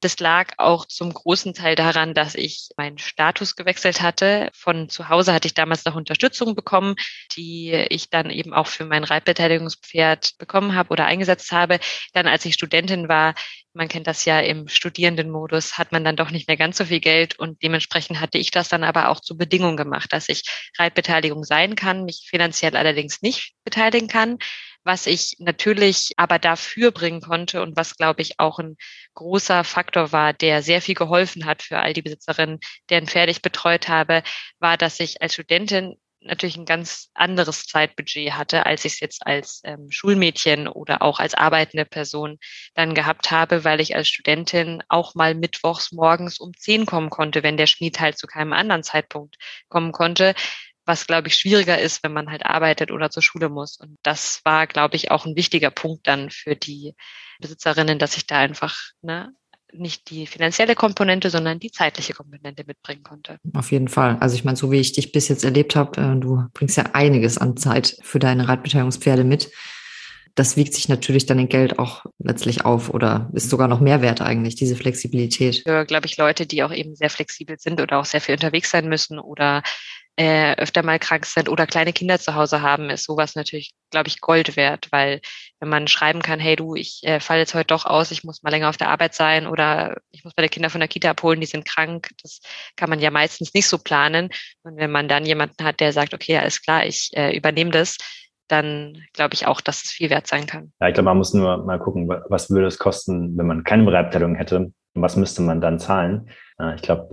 Das 0.00 0.18
lag 0.18 0.52
auch 0.58 0.86
zum 0.86 1.14
großen 1.14 1.54
Teil 1.54 1.76
daran, 1.76 2.12
dass 2.12 2.34
ich 2.34 2.68
meinen 2.76 2.98
Status 2.98 3.56
gewechselt 3.56 4.02
hatte. 4.02 4.50
Von 4.52 4.90
zu 4.90 5.08
Hause 5.08 5.32
hatte 5.32 5.46
ich 5.46 5.54
damals 5.54 5.84
noch 5.86 5.94
Unterstützung 5.94 6.54
bekommen, 6.54 6.94
die 7.36 7.70
ich 7.88 8.10
dann 8.10 8.28
eben 8.28 8.52
auch 8.52 8.66
für 8.66 8.84
mein 8.84 9.04
Reitbeteiligungspferd 9.04 10.36
bekommen 10.36 10.74
habe 10.74 10.90
oder 10.90 11.06
eingesetzt 11.06 11.52
habe. 11.52 11.80
Dann, 12.12 12.26
als 12.26 12.44
ich 12.44 12.54
Studentin 12.54 13.08
war, 13.08 13.34
man 13.72 13.88
kennt 13.88 14.06
das 14.06 14.24
ja 14.24 14.40
im 14.40 14.68
Studierendenmodus, 14.68 15.78
hat 15.78 15.90
man 15.90 16.04
dann 16.04 16.16
doch 16.16 16.30
nicht 16.30 16.48
mehr 16.48 16.56
ganz 16.56 16.78
so 16.78 16.84
viel 16.84 17.00
Geld 17.00 17.38
und 17.38 17.62
dementsprechend 17.62 18.20
hatte 18.20 18.38
ich 18.38 18.50
das 18.50 18.68
dann 18.68 18.84
aber 18.84 19.08
auch 19.08 19.20
zur 19.20 19.36
Bedingung 19.36 19.76
gemacht, 19.76 20.12
dass 20.12 20.28
ich 20.28 20.42
Reitbeteiligung 20.78 21.44
sein 21.44 21.74
kann, 21.74 22.04
mich 22.04 22.26
finanziell 22.28 22.76
allerdings 22.76 23.20
nicht 23.20 23.54
beteiligen 23.64 24.06
kann, 24.06 24.38
was 24.84 25.06
ich 25.06 25.36
natürlich 25.38 26.12
aber 26.16 26.38
dafür 26.38 26.90
bringen 26.92 27.20
konnte 27.20 27.62
und 27.62 27.76
was, 27.76 27.96
glaube 27.96 28.22
ich, 28.22 28.38
auch 28.38 28.58
ein 28.58 28.76
großer 29.14 29.64
Faktor 29.64 30.12
war, 30.12 30.32
der 30.32 30.62
sehr 30.62 30.82
viel 30.82 30.94
geholfen 30.94 31.46
hat 31.46 31.62
für 31.62 31.78
all 31.80 31.92
die 31.92 32.02
Besitzerinnen, 32.02 32.60
deren 32.90 33.06
Pferde 33.06 33.32
ich 33.32 33.42
betreut 33.42 33.88
habe, 33.88 34.22
war, 34.58 34.76
dass 34.76 35.00
ich 35.00 35.22
als 35.22 35.34
Studentin 35.34 35.96
natürlich 36.24 36.56
ein 36.56 36.64
ganz 36.64 37.10
anderes 37.14 37.66
Zeitbudget 37.66 38.32
hatte, 38.32 38.66
als 38.66 38.84
ich 38.84 38.94
es 38.94 39.00
jetzt 39.00 39.26
als 39.26 39.60
ähm, 39.64 39.90
Schulmädchen 39.90 40.68
oder 40.68 41.02
auch 41.02 41.20
als 41.20 41.34
arbeitende 41.34 41.84
Person 41.84 42.38
dann 42.74 42.94
gehabt 42.94 43.30
habe, 43.30 43.64
weil 43.64 43.80
ich 43.80 43.94
als 43.94 44.08
Studentin 44.08 44.82
auch 44.88 45.14
mal 45.14 45.34
mittwochs 45.34 45.92
morgens 45.92 46.38
um 46.38 46.52
zehn 46.56 46.86
kommen 46.86 47.10
konnte, 47.10 47.42
wenn 47.42 47.56
der 47.56 47.66
Schmied 47.66 48.00
halt 48.00 48.18
zu 48.18 48.26
keinem 48.26 48.52
anderen 48.52 48.82
Zeitpunkt 48.82 49.36
kommen 49.68 49.92
konnte, 49.92 50.34
was, 50.86 51.06
glaube 51.06 51.28
ich, 51.28 51.36
schwieriger 51.36 51.78
ist, 51.78 52.02
wenn 52.02 52.12
man 52.12 52.30
halt 52.30 52.44
arbeitet 52.44 52.90
oder 52.90 53.10
zur 53.10 53.22
Schule 53.22 53.48
muss. 53.48 53.78
Und 53.78 53.98
das 54.02 54.40
war, 54.44 54.66
glaube 54.66 54.96
ich, 54.96 55.10
auch 55.10 55.26
ein 55.26 55.36
wichtiger 55.36 55.70
Punkt 55.70 56.06
dann 56.06 56.30
für 56.30 56.56
die 56.56 56.94
Besitzerinnen, 57.40 57.98
dass 57.98 58.16
ich 58.16 58.26
da 58.26 58.38
einfach 58.38 58.76
ne, 59.02 59.32
nicht 59.72 60.10
die 60.10 60.26
finanzielle 60.26 60.74
Komponente, 60.74 61.30
sondern 61.30 61.58
die 61.58 61.70
zeitliche 61.70 62.12
Komponente 62.12 62.64
mitbringen 62.66 63.02
konnte. 63.02 63.38
Auf 63.54 63.72
jeden 63.72 63.88
Fall. 63.88 64.16
Also 64.20 64.36
ich 64.36 64.44
meine, 64.44 64.56
so 64.56 64.70
wie 64.70 64.78
ich 64.78 64.92
dich 64.92 65.12
bis 65.12 65.28
jetzt 65.28 65.44
erlebt 65.44 65.76
habe, 65.76 66.00
äh, 66.00 66.20
du 66.20 66.44
bringst 66.52 66.76
ja 66.76 66.84
einiges 66.92 67.38
an 67.38 67.56
Zeit 67.56 67.96
für 68.02 68.18
deine 68.18 68.48
Radbeteiligungspferde 68.48 69.24
mit. 69.24 69.50
Das 70.36 70.56
wiegt 70.56 70.74
sich 70.74 70.88
natürlich 70.88 71.26
dann 71.26 71.38
in 71.38 71.48
Geld 71.48 71.78
auch 71.78 72.06
letztlich 72.18 72.64
auf 72.64 72.90
oder 72.90 73.30
ist 73.34 73.50
sogar 73.50 73.68
noch 73.68 73.78
mehr 73.78 74.02
wert 74.02 74.20
eigentlich, 74.20 74.56
diese 74.56 74.74
Flexibilität. 74.74 75.62
Für, 75.64 75.84
glaube 75.84 76.06
ich, 76.06 76.16
Leute, 76.16 76.44
die 76.44 76.64
auch 76.64 76.72
eben 76.72 76.96
sehr 76.96 77.10
flexibel 77.10 77.56
sind 77.58 77.80
oder 77.80 78.00
auch 78.00 78.04
sehr 78.04 78.20
viel 78.20 78.34
unterwegs 78.34 78.70
sein 78.70 78.88
müssen 78.88 79.20
oder 79.20 79.62
äh, 80.16 80.54
öfter 80.56 80.84
mal 80.84 80.98
krank 80.98 81.26
sind 81.26 81.48
oder 81.48 81.66
kleine 81.66 81.92
Kinder 81.92 82.18
zu 82.18 82.34
Hause 82.34 82.62
haben, 82.62 82.88
ist 82.90 83.04
sowas 83.04 83.34
natürlich, 83.34 83.74
glaube 83.90 84.08
ich, 84.08 84.20
Gold 84.20 84.56
wert, 84.56 84.88
weil 84.92 85.20
wenn 85.58 85.68
man 85.68 85.88
schreiben 85.88 86.22
kann, 86.22 86.38
hey 86.38 86.54
du, 86.54 86.76
ich 86.76 87.00
äh, 87.02 87.18
falle 87.18 87.40
jetzt 87.40 87.54
heute 87.54 87.66
doch 87.66 87.84
aus, 87.84 88.12
ich 88.12 88.22
muss 88.22 88.42
mal 88.42 88.50
länger 88.50 88.68
auf 88.68 88.76
der 88.76 88.90
Arbeit 88.90 89.14
sein 89.14 89.46
oder 89.46 89.96
ich 90.12 90.24
muss 90.24 90.34
meine 90.36 90.48
Kinder 90.48 90.70
von 90.70 90.80
der 90.80 90.88
Kita 90.88 91.10
abholen, 91.10 91.40
die 91.40 91.46
sind 91.46 91.64
krank, 91.64 92.10
das 92.22 92.40
kann 92.76 92.90
man 92.90 93.00
ja 93.00 93.10
meistens 93.10 93.54
nicht 93.54 93.66
so 93.66 93.78
planen. 93.78 94.30
Und 94.62 94.76
wenn 94.76 94.92
man 94.92 95.08
dann 95.08 95.26
jemanden 95.26 95.64
hat, 95.64 95.80
der 95.80 95.92
sagt, 95.92 96.14
okay, 96.14 96.38
alles 96.38 96.62
klar, 96.62 96.86
ich 96.86 97.10
äh, 97.14 97.36
übernehme 97.36 97.72
das, 97.72 97.96
dann 98.46 99.02
glaube 99.14 99.34
ich 99.34 99.46
auch, 99.46 99.60
dass 99.60 99.84
es 99.84 99.90
viel 99.90 100.10
wert 100.10 100.26
sein 100.26 100.46
kann. 100.46 100.72
Ja, 100.80 100.88
ich 100.88 100.94
glaube, 100.94 101.06
man 101.06 101.16
muss 101.16 101.34
nur 101.34 101.64
mal 101.64 101.78
gucken, 101.78 102.08
was 102.08 102.50
würde 102.50 102.66
es 102.66 102.78
kosten, 102.78 103.36
wenn 103.36 103.46
man 103.46 103.64
keine 103.64 103.84
Bereitstellung 103.84 104.36
hätte 104.36 104.58
und 104.58 104.74
was 104.94 105.16
müsste 105.16 105.42
man 105.42 105.60
dann 105.60 105.80
zahlen. 105.80 106.28
Ich 106.76 106.82
glaube, 106.82 107.08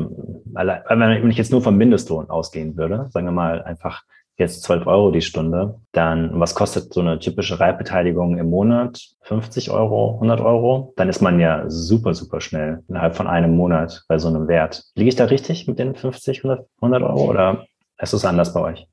wenn 0.53 1.31
ich 1.31 1.37
jetzt 1.37 1.51
nur 1.51 1.63
vom 1.63 1.75
Mindestlohn 1.75 2.29
ausgehen 2.29 2.77
würde, 2.77 3.07
sagen 3.09 3.25
wir 3.25 3.31
mal 3.31 3.63
einfach 3.63 4.03
jetzt 4.37 4.63
12 4.63 4.87
Euro 4.87 5.11
die 5.11 5.21
Stunde, 5.21 5.79
dann 5.91 6.39
was 6.39 6.55
kostet 6.55 6.93
so 6.93 6.99
eine 6.99 7.19
typische 7.19 7.59
Reitbeteiligung 7.59 8.37
im 8.37 8.49
Monat? 8.49 9.01
50 9.21 9.71
Euro, 9.71 10.15
100 10.15 10.41
Euro? 10.41 10.93
Dann 10.97 11.09
ist 11.09 11.21
man 11.21 11.39
ja 11.39 11.63
super, 11.69 12.13
super 12.13 12.41
schnell 12.41 12.83
innerhalb 12.87 13.15
von 13.15 13.27
einem 13.27 13.55
Monat 13.55 14.03
bei 14.07 14.17
so 14.17 14.27
einem 14.27 14.47
Wert. 14.47 14.83
Liege 14.95 15.09
ich 15.09 15.15
da 15.15 15.25
richtig 15.25 15.67
mit 15.67 15.79
den 15.79 15.95
50, 15.95 16.43
100, 16.43 16.67
100 16.81 17.03
Euro 17.03 17.29
oder 17.29 17.65
ist 17.99 18.13
es 18.13 18.25
anders 18.25 18.53
bei 18.53 18.61
euch? 18.61 18.87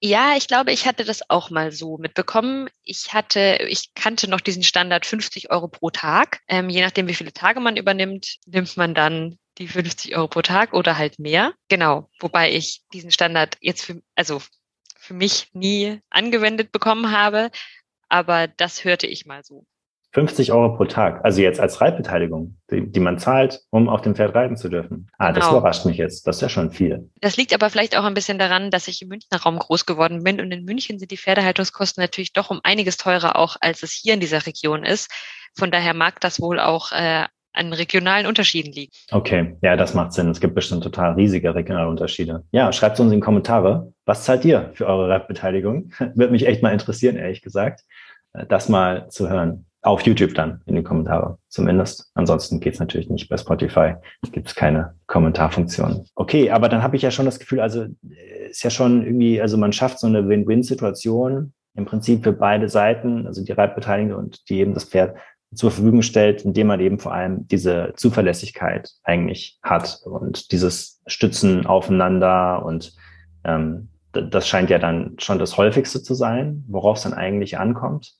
Ja, 0.00 0.34
ich 0.36 0.46
glaube, 0.46 0.70
ich 0.70 0.86
hatte 0.86 1.04
das 1.04 1.28
auch 1.28 1.50
mal 1.50 1.72
so 1.72 1.98
mitbekommen. 1.98 2.68
Ich 2.84 3.12
hatte, 3.12 3.58
ich 3.68 3.94
kannte 3.94 4.30
noch 4.30 4.40
diesen 4.40 4.62
Standard 4.62 5.04
50 5.04 5.50
Euro 5.50 5.66
pro 5.66 5.90
Tag. 5.90 6.38
Ähm, 6.46 6.68
je 6.68 6.82
nachdem, 6.82 7.08
wie 7.08 7.14
viele 7.14 7.32
Tage 7.32 7.58
man 7.58 7.76
übernimmt, 7.76 8.36
nimmt 8.46 8.76
man 8.76 8.94
dann 8.94 9.38
die 9.58 9.68
50 9.68 10.16
Euro 10.16 10.28
pro 10.28 10.42
Tag 10.42 10.72
oder 10.72 10.98
halt 10.98 11.18
mehr. 11.18 11.52
Genau, 11.68 12.08
wobei 12.20 12.52
ich 12.52 12.82
diesen 12.92 13.10
Standard 13.10 13.56
jetzt 13.60 13.84
für, 13.84 14.00
also 14.14 14.40
für 14.96 15.14
mich 15.14 15.50
nie 15.52 16.00
angewendet 16.10 16.72
bekommen 16.72 17.10
habe, 17.10 17.50
aber 18.08 18.46
das 18.48 18.84
hörte 18.84 19.06
ich 19.06 19.26
mal 19.26 19.42
so. 19.42 19.66
50 20.12 20.52
Euro 20.52 20.74
pro 20.74 20.86
Tag, 20.86 21.22
also 21.24 21.42
jetzt 21.42 21.60
als 21.60 21.82
Reitbeteiligung, 21.82 22.56
die, 22.70 22.90
die 22.90 23.00
man 23.00 23.18
zahlt, 23.18 23.60
um 23.70 23.90
auf 23.90 24.00
dem 24.00 24.14
Pferd 24.14 24.34
reiten 24.34 24.56
zu 24.56 24.70
dürfen. 24.70 25.10
Ah, 25.18 25.28
genau. 25.32 25.40
das 25.40 25.50
überrascht 25.50 25.84
mich 25.84 25.98
jetzt. 25.98 26.26
Das 26.26 26.36
ist 26.36 26.42
ja 26.42 26.48
schon 26.48 26.70
viel. 26.70 27.10
Das 27.20 27.36
liegt 27.36 27.52
aber 27.52 27.68
vielleicht 27.68 27.94
auch 27.96 28.04
ein 28.04 28.14
bisschen 28.14 28.38
daran, 28.38 28.70
dass 28.70 28.88
ich 28.88 29.02
im 29.02 29.08
Münchner 29.08 29.40
Raum 29.42 29.58
groß 29.58 29.84
geworden 29.84 30.24
bin 30.24 30.40
und 30.40 30.50
in 30.50 30.64
München 30.64 30.98
sind 30.98 31.10
die 31.10 31.18
Pferdehaltungskosten 31.18 32.02
natürlich 32.02 32.32
doch 32.32 32.50
um 32.50 32.60
einiges 32.62 32.96
teurer 32.96 33.36
auch, 33.36 33.56
als 33.60 33.82
es 33.82 33.92
hier 33.92 34.14
in 34.14 34.20
dieser 34.20 34.46
Region 34.46 34.82
ist. 34.82 35.10
Von 35.54 35.70
daher 35.70 35.92
mag 35.92 36.20
das 36.20 36.40
wohl 36.40 36.58
auch 36.58 36.90
äh, 36.92 37.26
an 37.52 37.72
regionalen 37.72 38.26
Unterschieden 38.26 38.72
liegen. 38.72 38.92
Okay, 39.10 39.56
ja, 39.62 39.76
das 39.76 39.94
macht 39.94 40.12
Sinn. 40.12 40.30
Es 40.30 40.40
gibt 40.40 40.54
bestimmt 40.54 40.82
total 40.82 41.14
riesige 41.14 41.54
regionale 41.54 41.88
Unterschiede. 41.88 42.44
Ja, 42.52 42.72
schreibt 42.72 42.94
es 42.94 43.00
uns 43.00 43.12
in 43.12 43.18
die 43.18 43.24
Kommentare. 43.24 43.92
Was 44.04 44.24
zahlt 44.24 44.44
ihr 44.44 44.70
für 44.74 44.86
eure 44.86 45.08
Reitbeteiligung? 45.08 45.90
Würde 46.14 46.32
mich 46.32 46.46
echt 46.46 46.62
mal 46.62 46.72
interessieren, 46.72 47.16
ehrlich 47.16 47.42
gesagt, 47.42 47.84
äh, 48.34 48.46
das 48.46 48.68
mal 48.68 49.08
zu 49.08 49.28
hören. 49.28 49.64
Auf 49.80 50.02
YouTube 50.02 50.34
dann 50.34 50.60
in 50.66 50.74
die 50.74 50.82
Kommentare 50.82 51.38
zumindest. 51.48 52.10
Ansonsten 52.14 52.58
geht's 52.58 52.80
natürlich 52.80 53.08
nicht. 53.08 53.28
Bei 53.28 53.36
Spotify 53.36 53.94
gibt 54.32 54.48
es 54.48 54.54
keine 54.56 54.96
Kommentarfunktion. 55.06 56.04
Okay, 56.16 56.50
aber 56.50 56.68
dann 56.68 56.82
habe 56.82 56.96
ich 56.96 57.02
ja 57.02 57.12
schon 57.12 57.26
das 57.26 57.38
Gefühl, 57.38 57.60
also 57.60 57.84
äh, 57.84 58.48
ist 58.50 58.64
ja 58.64 58.70
schon 58.70 59.04
irgendwie, 59.04 59.40
also 59.40 59.56
man 59.56 59.72
schafft 59.72 60.00
so 60.00 60.06
eine 60.06 60.28
Win-Win-Situation 60.28 61.52
im 61.74 61.84
Prinzip 61.84 62.24
für 62.24 62.32
beide 62.32 62.68
Seiten, 62.68 63.26
also 63.26 63.44
die 63.44 63.52
Reitbeteiligte 63.52 64.16
und 64.16 64.48
die 64.50 64.58
eben 64.58 64.74
das 64.74 64.84
Pferd 64.84 65.16
zur 65.54 65.70
Verfügung 65.70 66.02
stellt, 66.02 66.42
indem 66.42 66.66
man 66.66 66.80
eben 66.80 66.98
vor 66.98 67.12
allem 67.12 67.48
diese 67.48 67.92
Zuverlässigkeit 67.96 68.90
eigentlich 69.02 69.58
hat 69.62 70.00
und 70.04 70.52
dieses 70.52 71.00
Stützen 71.06 71.66
aufeinander 71.66 72.64
und 72.64 72.94
ähm, 73.44 73.88
das 74.12 74.48
scheint 74.48 74.70
ja 74.70 74.78
dann 74.78 75.14
schon 75.18 75.38
das 75.38 75.56
häufigste 75.56 76.02
zu 76.02 76.14
sein, 76.14 76.64
worauf 76.66 76.96
es 76.96 77.02
dann 77.04 77.14
eigentlich 77.14 77.58
ankommt. 77.58 78.14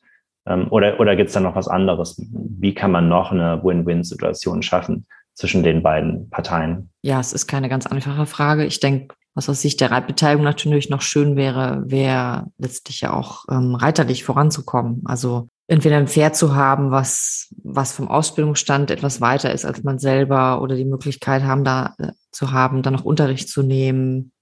Ähm, 0.46 0.68
oder 0.70 1.00
oder 1.00 1.16
gibt 1.16 1.28
es 1.28 1.34
da 1.34 1.40
noch 1.40 1.56
was 1.56 1.68
anderes? 1.68 2.20
Wie 2.30 2.74
kann 2.74 2.90
man 2.90 3.08
noch 3.08 3.32
eine 3.32 3.62
Win-Win-Situation 3.62 4.62
schaffen 4.62 5.06
zwischen 5.34 5.62
den 5.62 5.82
beiden 5.82 6.30
Parteien? 6.30 6.90
Ja, 7.02 7.20
es 7.20 7.32
ist 7.32 7.46
keine 7.46 7.68
ganz 7.68 7.86
einfache 7.86 8.26
Frage. 8.26 8.64
Ich 8.64 8.80
denke, 8.80 9.14
was 9.34 9.48
aus 9.48 9.62
Sicht 9.62 9.80
der 9.80 9.90
Reitbeteiligung 9.90 10.44
natürlich 10.44 10.90
noch 10.90 11.02
schön 11.02 11.36
wäre, 11.36 11.82
wäre 11.86 12.46
letztlich 12.58 13.02
ja 13.02 13.12
auch 13.12 13.44
ähm, 13.50 13.74
reiterlich 13.74 14.24
voranzukommen. 14.24 15.02
Also 15.04 15.48
entweder 15.68 15.98
ein 15.98 16.08
Pferd 16.08 16.34
zu 16.34 16.54
haben, 16.56 16.90
was, 16.90 17.54
was 17.62 17.92
vom 17.92 18.08
Ausbildungsstand 18.08 18.90
etwas 18.90 19.20
weiter 19.20 19.52
ist 19.52 19.64
als 19.64 19.84
man 19.84 19.98
selber 19.98 20.60
oder 20.62 20.74
die 20.74 20.86
Möglichkeit 20.86 21.44
haben, 21.44 21.62
da 21.62 21.94
äh, 21.98 22.12
zu 22.32 22.50
haben, 22.52 22.82
dann 22.82 22.94
noch 22.94 23.04
Unterricht 23.04 23.48
zu 23.48 23.62
nehmen 23.62 24.32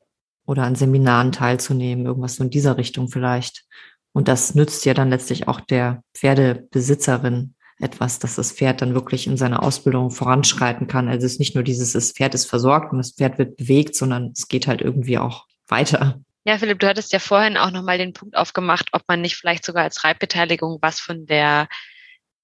oder 0.46 0.62
an 0.62 0.76
Seminaren 0.76 1.32
teilzunehmen, 1.32 2.06
irgendwas 2.06 2.36
so 2.36 2.44
in 2.44 2.50
dieser 2.50 2.78
Richtung 2.78 3.08
vielleicht. 3.08 3.64
Und 4.12 4.28
das 4.28 4.54
nützt 4.54 4.84
ja 4.86 4.94
dann 4.94 5.10
letztlich 5.10 5.48
auch 5.48 5.60
der 5.60 6.02
Pferdebesitzerin 6.14 7.54
etwas, 7.78 8.18
dass 8.18 8.36
das 8.36 8.52
Pferd 8.52 8.80
dann 8.80 8.94
wirklich 8.94 9.26
in 9.26 9.36
seiner 9.36 9.62
Ausbildung 9.62 10.10
voranschreiten 10.10 10.86
kann. 10.86 11.08
Also 11.08 11.26
es 11.26 11.32
ist 11.32 11.38
nicht 11.40 11.54
nur 11.54 11.64
dieses, 11.64 11.92
das 11.92 12.12
Pferd 12.12 12.34
ist 12.34 12.46
versorgt 12.46 12.92
und 12.92 12.98
das 12.98 13.12
Pferd 13.12 13.36
wird 13.36 13.56
bewegt, 13.56 13.96
sondern 13.96 14.32
es 14.34 14.48
geht 14.48 14.66
halt 14.66 14.80
irgendwie 14.80 15.18
auch 15.18 15.44
weiter. 15.68 16.20
Ja, 16.46 16.58
Philipp, 16.58 16.78
du 16.78 16.86
hattest 16.86 17.12
ja 17.12 17.18
vorhin 17.18 17.56
auch 17.56 17.72
nochmal 17.72 17.98
den 17.98 18.12
Punkt 18.12 18.36
aufgemacht, 18.36 18.90
ob 18.92 19.02
man 19.08 19.20
nicht 19.20 19.34
vielleicht 19.34 19.64
sogar 19.64 19.82
als 19.82 20.04
Reitbeteiligung 20.04 20.78
was 20.80 21.00
von 21.00 21.26
der 21.26 21.68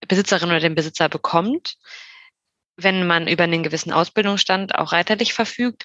Besitzerin 0.08 0.48
oder 0.48 0.58
dem 0.58 0.74
Besitzer 0.74 1.08
bekommt, 1.08 1.76
wenn 2.76 3.06
man 3.06 3.28
über 3.28 3.44
einen 3.44 3.62
gewissen 3.62 3.92
Ausbildungsstand 3.92 4.74
auch 4.74 4.90
reiterlich 4.90 5.34
verfügt. 5.34 5.84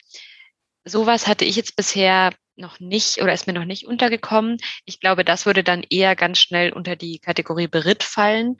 Sowas 0.83 1.27
hatte 1.27 1.45
ich 1.45 1.55
jetzt 1.57 1.75
bisher 1.75 2.33
noch 2.55 2.79
nicht 2.79 3.21
oder 3.21 3.33
ist 3.33 3.45
mir 3.45 3.53
noch 3.53 3.65
nicht 3.65 3.85
untergekommen. 3.85 4.57
Ich 4.85 4.99
glaube, 4.99 5.23
das 5.23 5.45
würde 5.45 5.63
dann 5.63 5.83
eher 5.87 6.15
ganz 6.15 6.39
schnell 6.39 6.73
unter 6.73 6.95
die 6.95 7.19
Kategorie 7.19 7.67
Beritt 7.67 8.01
fallen, 8.01 8.57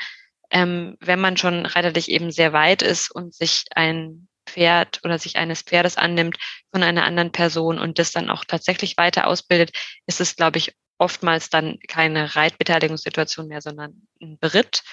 ähm, 0.51 0.97
wenn 0.99 1.19
man 1.19 1.35
schon 1.35 1.65
reiterlich 1.65 2.11
eben 2.11 2.29
sehr 2.29 2.53
weit 2.53 2.83
ist 2.83 3.09
und 3.09 3.33
sich 3.33 3.65
ein 3.71 4.27
Pferd 4.47 4.99
oder 5.03 5.19
sich 5.19 5.35
eines 5.37 5.61
Pferdes 5.61 5.97
annimmt 5.97 6.37
von 6.71 6.83
einer 6.83 7.05
anderen 7.05 7.31
Person 7.31 7.77
und 7.79 7.99
das 7.99 8.11
dann 8.11 8.29
auch 8.29 8.45
tatsächlich 8.45 8.97
weiter 8.97 9.27
ausbildet, 9.27 9.71
ist 10.05 10.21
es, 10.21 10.35
glaube 10.35 10.57
ich, 10.57 10.73
oftmals 10.97 11.49
dann 11.49 11.77
keine 11.87 12.35
Reitbeteiligungssituation 12.35 13.47
mehr, 13.47 13.61
sondern 13.61 14.07
ein 14.21 14.39
Beritt, 14.39 14.83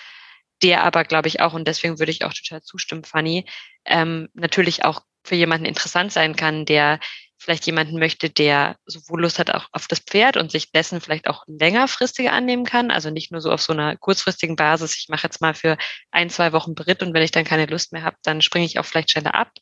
der 0.62 0.84
aber, 0.84 1.04
glaube 1.04 1.28
ich, 1.28 1.40
auch, 1.40 1.54
und 1.54 1.66
deswegen 1.66 1.98
würde 1.98 2.12
ich 2.12 2.24
auch 2.24 2.32
total 2.32 2.62
zustimmen, 2.62 3.04
Fanny, 3.04 3.46
ähm, 3.84 4.28
natürlich 4.34 4.84
auch 4.84 5.02
für 5.24 5.34
jemanden 5.34 5.64
interessant 5.64 6.12
sein 6.12 6.36
kann, 6.36 6.66
der 6.66 7.00
vielleicht 7.44 7.66
jemanden 7.66 7.98
möchte, 7.98 8.30
der 8.30 8.76
sowohl 8.86 9.22
Lust 9.22 9.38
hat 9.38 9.50
auch 9.50 9.68
auf 9.72 9.86
das 9.86 10.00
Pferd 10.00 10.36
und 10.36 10.50
sich 10.50 10.72
dessen 10.72 11.00
vielleicht 11.00 11.26
auch 11.26 11.44
längerfristiger 11.46 12.32
annehmen 12.32 12.64
kann. 12.64 12.90
Also 12.90 13.10
nicht 13.10 13.30
nur 13.30 13.40
so 13.40 13.50
auf 13.52 13.60
so 13.60 13.72
einer 13.72 13.96
kurzfristigen 13.96 14.56
Basis, 14.56 14.96
ich 14.96 15.08
mache 15.08 15.24
jetzt 15.24 15.40
mal 15.40 15.54
für 15.54 15.76
ein, 16.10 16.30
zwei 16.30 16.52
Wochen 16.52 16.74
Beritt 16.74 17.02
und 17.02 17.12
wenn 17.12 17.22
ich 17.22 17.30
dann 17.30 17.44
keine 17.44 17.66
Lust 17.66 17.92
mehr 17.92 18.02
habe, 18.02 18.16
dann 18.22 18.40
springe 18.40 18.64
ich 18.64 18.78
auch 18.78 18.86
vielleicht 18.86 19.10
schneller 19.10 19.34
ab. 19.34 19.52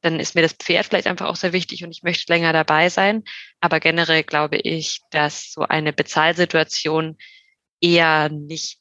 Dann 0.00 0.20
ist 0.20 0.34
mir 0.34 0.42
das 0.42 0.52
Pferd 0.52 0.86
vielleicht 0.86 1.06
einfach 1.06 1.26
auch 1.26 1.36
sehr 1.36 1.52
wichtig 1.52 1.82
und 1.82 1.90
ich 1.90 2.02
möchte 2.02 2.32
länger 2.32 2.52
dabei 2.52 2.88
sein. 2.88 3.24
Aber 3.60 3.80
generell 3.80 4.22
glaube 4.22 4.58
ich, 4.58 5.00
dass 5.10 5.50
so 5.50 5.62
eine 5.62 5.92
Bezahlsituation 5.92 7.16
eher 7.80 8.28
nicht 8.28 8.78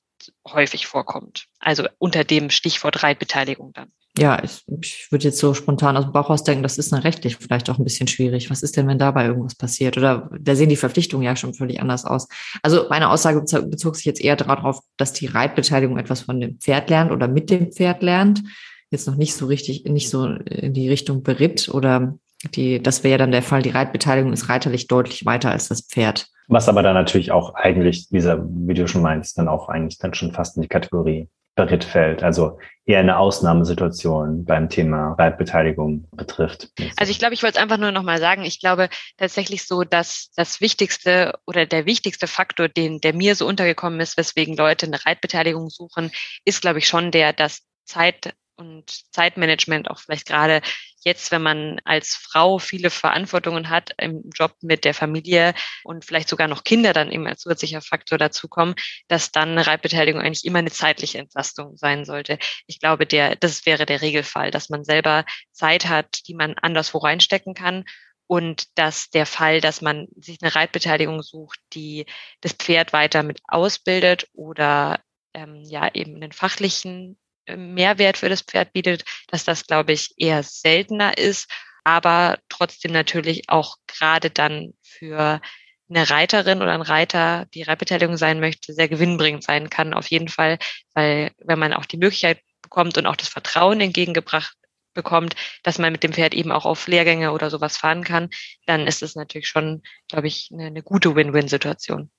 häufig 0.47 0.85
vorkommt. 0.85 1.47
Also 1.59 1.87
unter 1.97 2.23
dem 2.23 2.49
Stichwort 2.49 3.03
Reitbeteiligung 3.03 3.73
dann 3.73 3.91
ja, 4.17 4.43
ich, 4.43 4.63
ich 4.81 5.07
würde 5.11 5.25
jetzt 5.25 5.39
so 5.39 5.55
spontan 5.55 5.97
aus 5.97 6.03
dem 6.05 6.13
Bauch 6.13 6.29
raus 6.29 6.43
denken, 6.43 6.61
das 6.61 6.77
ist 6.77 6.91
dann 6.91 7.01
rechtlich 7.01 7.37
vielleicht 7.37 7.69
auch 7.69 7.79
ein 7.79 7.83
bisschen 7.83 8.07
schwierig. 8.07 8.51
Was 8.51 8.61
ist 8.61 8.77
denn, 8.77 8.87
wenn 8.87 8.99
dabei 8.99 9.25
irgendwas 9.25 9.55
passiert? 9.55 9.97
Oder 9.97 10.29
da 10.39 10.55
sehen 10.55 10.69
die 10.69 10.75
Verpflichtungen 10.75 11.25
ja 11.25 11.35
schon 11.35 11.55
völlig 11.55 11.81
anders 11.81 12.05
aus. 12.05 12.27
Also 12.61 12.85
meine 12.89 13.09
Aussage 13.09 13.41
bezog 13.63 13.95
sich 13.95 14.05
jetzt 14.05 14.21
eher 14.21 14.35
darauf, 14.35 14.81
dass 14.97 15.13
die 15.13 15.25
Reitbeteiligung 15.25 15.97
etwas 15.97 16.21
von 16.21 16.39
dem 16.39 16.59
Pferd 16.59 16.91
lernt 16.91 17.11
oder 17.11 17.27
mit 17.27 17.49
dem 17.49 17.71
Pferd 17.71 18.03
lernt. 18.03 18.43
Jetzt 18.91 19.07
noch 19.07 19.15
nicht 19.15 19.33
so 19.33 19.47
richtig, 19.47 19.85
nicht 19.85 20.09
so 20.09 20.25
in 20.27 20.73
die 20.73 20.89
Richtung 20.89 21.23
beritt 21.23 21.69
oder 21.69 22.15
die, 22.53 22.83
das 22.83 23.03
wäre 23.03 23.13
ja 23.13 23.17
dann 23.17 23.31
der 23.31 23.41
Fall. 23.41 23.63
Die 23.63 23.69
Reitbeteiligung 23.69 24.31
ist 24.31 24.47
reiterlich 24.47 24.87
deutlich 24.87 25.25
weiter 25.25 25.49
als 25.49 25.69
das 25.69 25.81
Pferd. 25.81 26.27
Was 26.47 26.69
aber 26.69 26.83
dann 26.83 26.93
natürlich 26.93 27.31
auch 27.31 27.55
eigentlich, 27.55 28.09
dieser, 28.09 28.45
wie 28.47 28.75
du 28.75 28.87
schon 28.87 29.01
meinst, 29.01 29.39
dann 29.39 29.47
auch 29.47 29.69
eigentlich 29.69 29.97
dann 29.97 30.13
schon 30.13 30.33
fast 30.33 30.57
in 30.57 30.61
die 30.61 30.67
Kategorie 30.67 31.29
Beritt 31.55 31.95
also 32.23 32.59
eher 32.85 32.99
eine 32.99 33.17
Ausnahmesituation 33.17 34.43
beim 34.43 34.69
Thema 34.69 35.13
Reitbeteiligung 35.13 36.07
betrifft. 36.11 36.69
Also 36.97 37.11
ich 37.11 37.19
glaube, 37.19 37.33
ich 37.33 37.43
wollte 37.43 37.57
es 37.57 37.61
einfach 37.61 37.77
nur 37.77 37.91
nochmal 37.91 38.19
sagen, 38.19 38.43
ich 38.43 38.59
glaube 38.59 38.89
tatsächlich 39.17 39.65
so, 39.65 39.83
dass 39.83 40.31
das 40.35 40.59
wichtigste 40.61 41.39
oder 41.45 41.65
der 41.65 41.85
wichtigste 41.85 42.27
Faktor, 42.27 42.67
den, 42.67 42.99
der 42.99 43.13
mir 43.13 43.35
so 43.35 43.47
untergekommen 43.47 43.99
ist, 43.99 44.17
weswegen 44.17 44.57
Leute 44.57 44.87
eine 44.87 45.05
Reitbeteiligung 45.05 45.69
suchen, 45.69 46.11
ist, 46.43 46.61
glaube 46.61 46.79
ich, 46.79 46.87
schon 46.87 47.11
der, 47.11 47.33
dass 47.33 47.61
Zeit 47.85 48.33
und 48.55 49.13
Zeitmanagement 49.13 49.89
auch 49.89 49.99
vielleicht 49.99 50.27
gerade 50.27 50.61
jetzt, 50.99 51.31
wenn 51.31 51.41
man 51.41 51.79
als 51.83 52.15
Frau 52.15 52.59
viele 52.59 52.89
Verantwortungen 52.89 53.69
hat 53.69 53.91
im 53.97 54.29
Job 54.33 54.55
mit 54.61 54.85
der 54.85 54.93
Familie 54.93 55.53
und 55.83 56.05
vielleicht 56.05 56.29
sogar 56.29 56.47
noch 56.47 56.63
Kinder 56.63 56.93
dann 56.93 57.11
eben 57.11 57.27
als 57.27 57.41
zusätzlicher 57.41 57.81
Faktor 57.81 58.17
dazukommen, 58.17 58.75
dass 59.07 59.31
dann 59.31 59.49
eine 59.49 59.67
Reitbeteiligung 59.67 60.21
eigentlich 60.21 60.45
immer 60.45 60.59
eine 60.59 60.71
zeitliche 60.71 61.17
Entlastung 61.19 61.77
sein 61.77 62.05
sollte. 62.05 62.37
Ich 62.67 62.79
glaube, 62.79 63.05
der, 63.05 63.35
das 63.35 63.65
wäre 63.65 63.85
der 63.85 64.01
Regelfall, 64.01 64.51
dass 64.51 64.69
man 64.69 64.83
selber 64.83 65.25
Zeit 65.51 65.87
hat, 65.87 66.27
die 66.27 66.35
man 66.35 66.55
anderswo 66.55 66.99
reinstecken 66.99 67.53
kann 67.53 67.85
und 68.27 68.77
dass 68.77 69.09
der 69.09 69.25
Fall, 69.25 69.61
dass 69.61 69.81
man 69.81 70.07
sich 70.15 70.37
eine 70.41 70.55
Reitbeteiligung 70.55 71.21
sucht, 71.21 71.59
die 71.73 72.05
das 72.41 72.53
Pferd 72.53 72.93
weiter 72.93 73.23
mit 73.23 73.41
ausbildet 73.47 74.27
oder 74.33 75.01
ähm, 75.33 75.63
ja 75.63 75.89
eben 75.93 76.15
einen 76.15 76.31
fachlichen 76.31 77.17
Mehrwert 77.47 78.17
für 78.17 78.29
das 78.29 78.41
Pferd 78.41 78.73
bietet, 78.73 79.03
dass 79.27 79.43
das, 79.43 79.67
glaube 79.67 79.93
ich, 79.93 80.13
eher 80.17 80.43
seltener 80.43 81.17
ist, 81.17 81.51
aber 81.83 82.39
trotzdem 82.49 82.91
natürlich 82.91 83.49
auch 83.49 83.77
gerade 83.87 84.29
dann 84.29 84.73
für 84.81 85.41
eine 85.89 86.09
Reiterin 86.09 86.61
oder 86.61 86.73
ein 86.73 86.81
Reiter, 86.81 87.45
die 87.53 87.63
Reitbeteiligung 87.63 88.17
sein 88.17 88.39
möchte, 88.39 88.73
sehr 88.73 88.87
gewinnbringend 88.87 89.43
sein 89.43 89.69
kann, 89.69 89.93
auf 89.93 90.07
jeden 90.07 90.29
Fall, 90.29 90.57
weil 90.93 91.31
wenn 91.39 91.59
man 91.59 91.73
auch 91.73 91.85
die 91.85 91.97
Möglichkeit 91.97 92.39
bekommt 92.61 92.97
und 92.97 93.05
auch 93.05 93.15
das 93.15 93.27
Vertrauen 93.27 93.81
entgegengebracht 93.81 94.55
bekommt, 94.93 95.35
dass 95.63 95.79
man 95.79 95.91
mit 95.91 96.03
dem 96.03 96.13
Pferd 96.13 96.33
eben 96.33 96.51
auch 96.51 96.65
auf 96.65 96.87
Lehrgänge 96.87 97.31
oder 97.31 97.49
sowas 97.49 97.77
fahren 97.77 98.03
kann, 98.03 98.29
dann 98.65 98.87
ist 98.87 99.03
es 99.03 99.15
natürlich 99.15 99.47
schon, 99.47 99.81
glaube 100.07 100.27
ich, 100.27 100.49
eine, 100.53 100.67
eine 100.67 100.83
gute 100.83 101.15
Win-Win-Situation. 101.15 102.11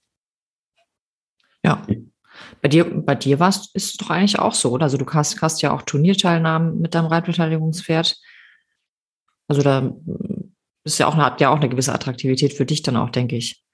Ja, 1.63 1.87
bei 2.61 2.69
dir, 2.69 2.85
bei 2.85 3.15
dir 3.15 3.41
war 3.41 3.49
es, 3.49 3.71
ist 3.75 3.91
es 3.91 3.97
doch 3.97 4.11
eigentlich 4.11 4.39
auch 4.39 4.55
so, 4.55 4.71
oder? 4.71 4.85
Also 4.85 4.97
du 4.97 5.07
hast, 5.13 5.41
hast 5.43 5.63
ja 5.63 5.73
auch 5.73 5.83
Turnierteilnahmen 5.83 6.81
mit 6.81 6.95
deinem 6.95 7.07
Reitbeteiligungspferd. 7.07 8.17
Also 9.49 9.63
da 9.63 9.93
ist 10.85 10.99
ja 10.99 11.07
auch, 11.07 11.17
hat 11.17 11.41
ja 11.41 11.51
auch 11.51 11.57
eine 11.57 11.69
gewisse 11.69 11.93
Attraktivität 11.93 12.53
für 12.53 12.67
dich 12.67 12.83
dann 12.83 12.97
auch, 12.97 13.11
denke 13.11 13.37
ich. 13.37 13.65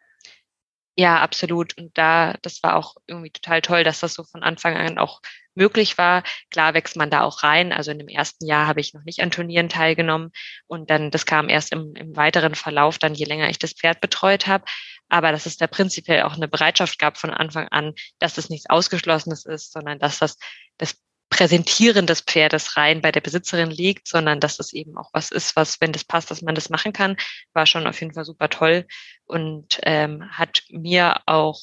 Ja, 0.96 1.20
absolut. 1.20 1.76
Und 1.78 1.96
da, 1.96 2.36
das 2.42 2.62
war 2.62 2.76
auch 2.76 2.96
irgendwie 3.06 3.30
total 3.30 3.62
toll, 3.62 3.84
dass 3.84 4.00
das 4.00 4.14
so 4.14 4.24
von 4.24 4.42
Anfang 4.42 4.76
an 4.76 4.98
auch 4.98 5.20
möglich 5.54 5.98
war. 5.98 6.22
Klar 6.50 6.74
wächst 6.74 6.96
man 6.96 7.10
da 7.10 7.22
auch 7.22 7.42
rein. 7.42 7.72
Also 7.72 7.90
in 7.90 7.98
dem 7.98 8.08
ersten 8.08 8.46
Jahr 8.46 8.66
habe 8.66 8.80
ich 8.80 8.92
noch 8.92 9.04
nicht 9.04 9.20
an 9.20 9.30
Turnieren 9.30 9.68
teilgenommen 9.68 10.30
und 10.66 10.90
dann, 10.90 11.10
das 11.10 11.26
kam 11.26 11.48
erst 11.48 11.72
im, 11.72 11.94
im 11.94 12.16
weiteren 12.16 12.54
Verlauf, 12.54 12.98
dann 12.98 13.14
je 13.14 13.24
länger 13.24 13.48
ich 13.48 13.58
das 13.58 13.72
Pferd 13.72 14.00
betreut 14.00 14.46
habe. 14.46 14.64
Aber 15.10 15.32
dass 15.32 15.46
es 15.46 15.56
da 15.56 15.66
prinzipiell 15.66 16.22
auch 16.22 16.34
eine 16.34 16.48
Bereitschaft 16.48 16.98
gab 16.98 17.18
von 17.18 17.30
Anfang 17.30 17.68
an, 17.68 17.94
dass 18.18 18.34
das 18.34 18.48
nichts 18.48 18.70
Ausgeschlossenes 18.70 19.44
ist, 19.44 19.72
sondern 19.72 19.98
dass 19.98 20.18
das 20.18 20.38
das 20.78 20.96
Präsentieren 21.30 22.06
des 22.06 22.22
Pferdes 22.22 22.76
rein 22.76 23.00
bei 23.00 23.12
der 23.12 23.20
Besitzerin 23.20 23.70
liegt, 23.70 24.08
sondern 24.08 24.40
dass 24.40 24.56
das 24.56 24.72
eben 24.72 24.98
auch 24.98 25.10
was 25.12 25.30
ist, 25.30 25.54
was, 25.54 25.80
wenn 25.80 25.92
das 25.92 26.04
passt, 26.04 26.30
dass 26.30 26.42
man 26.42 26.56
das 26.56 26.70
machen 26.70 26.92
kann, 26.92 27.16
war 27.52 27.66
schon 27.66 27.86
auf 27.86 28.00
jeden 28.00 28.12
Fall 28.12 28.24
super 28.24 28.48
toll 28.48 28.84
und 29.26 29.78
ähm, 29.84 30.28
hat 30.32 30.64
mir 30.70 31.20
auch 31.26 31.60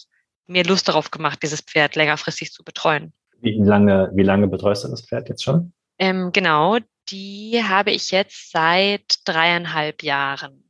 mehr 0.48 0.64
Lust 0.64 0.88
darauf 0.88 1.12
gemacht, 1.12 1.44
dieses 1.44 1.62
Pferd 1.62 1.98
längerfristig 1.98 2.54
zu 2.54 2.64
betreuen. 2.64 3.12
Wie 3.42 3.62
lange, 3.62 4.10
wie 4.14 4.24
lange 4.24 4.48
betreust 4.48 4.86
du 4.86 4.88
das 4.88 5.06
Pferd 5.06 5.28
jetzt 5.28 5.44
schon? 5.44 5.74
Ähm, 6.00 6.32
genau, 6.32 6.78
die 7.10 7.62
habe 7.64 7.92
ich 7.92 8.12
jetzt 8.12 8.52
seit 8.52 9.20
dreieinhalb 9.26 10.02
Jahren. 10.02 10.67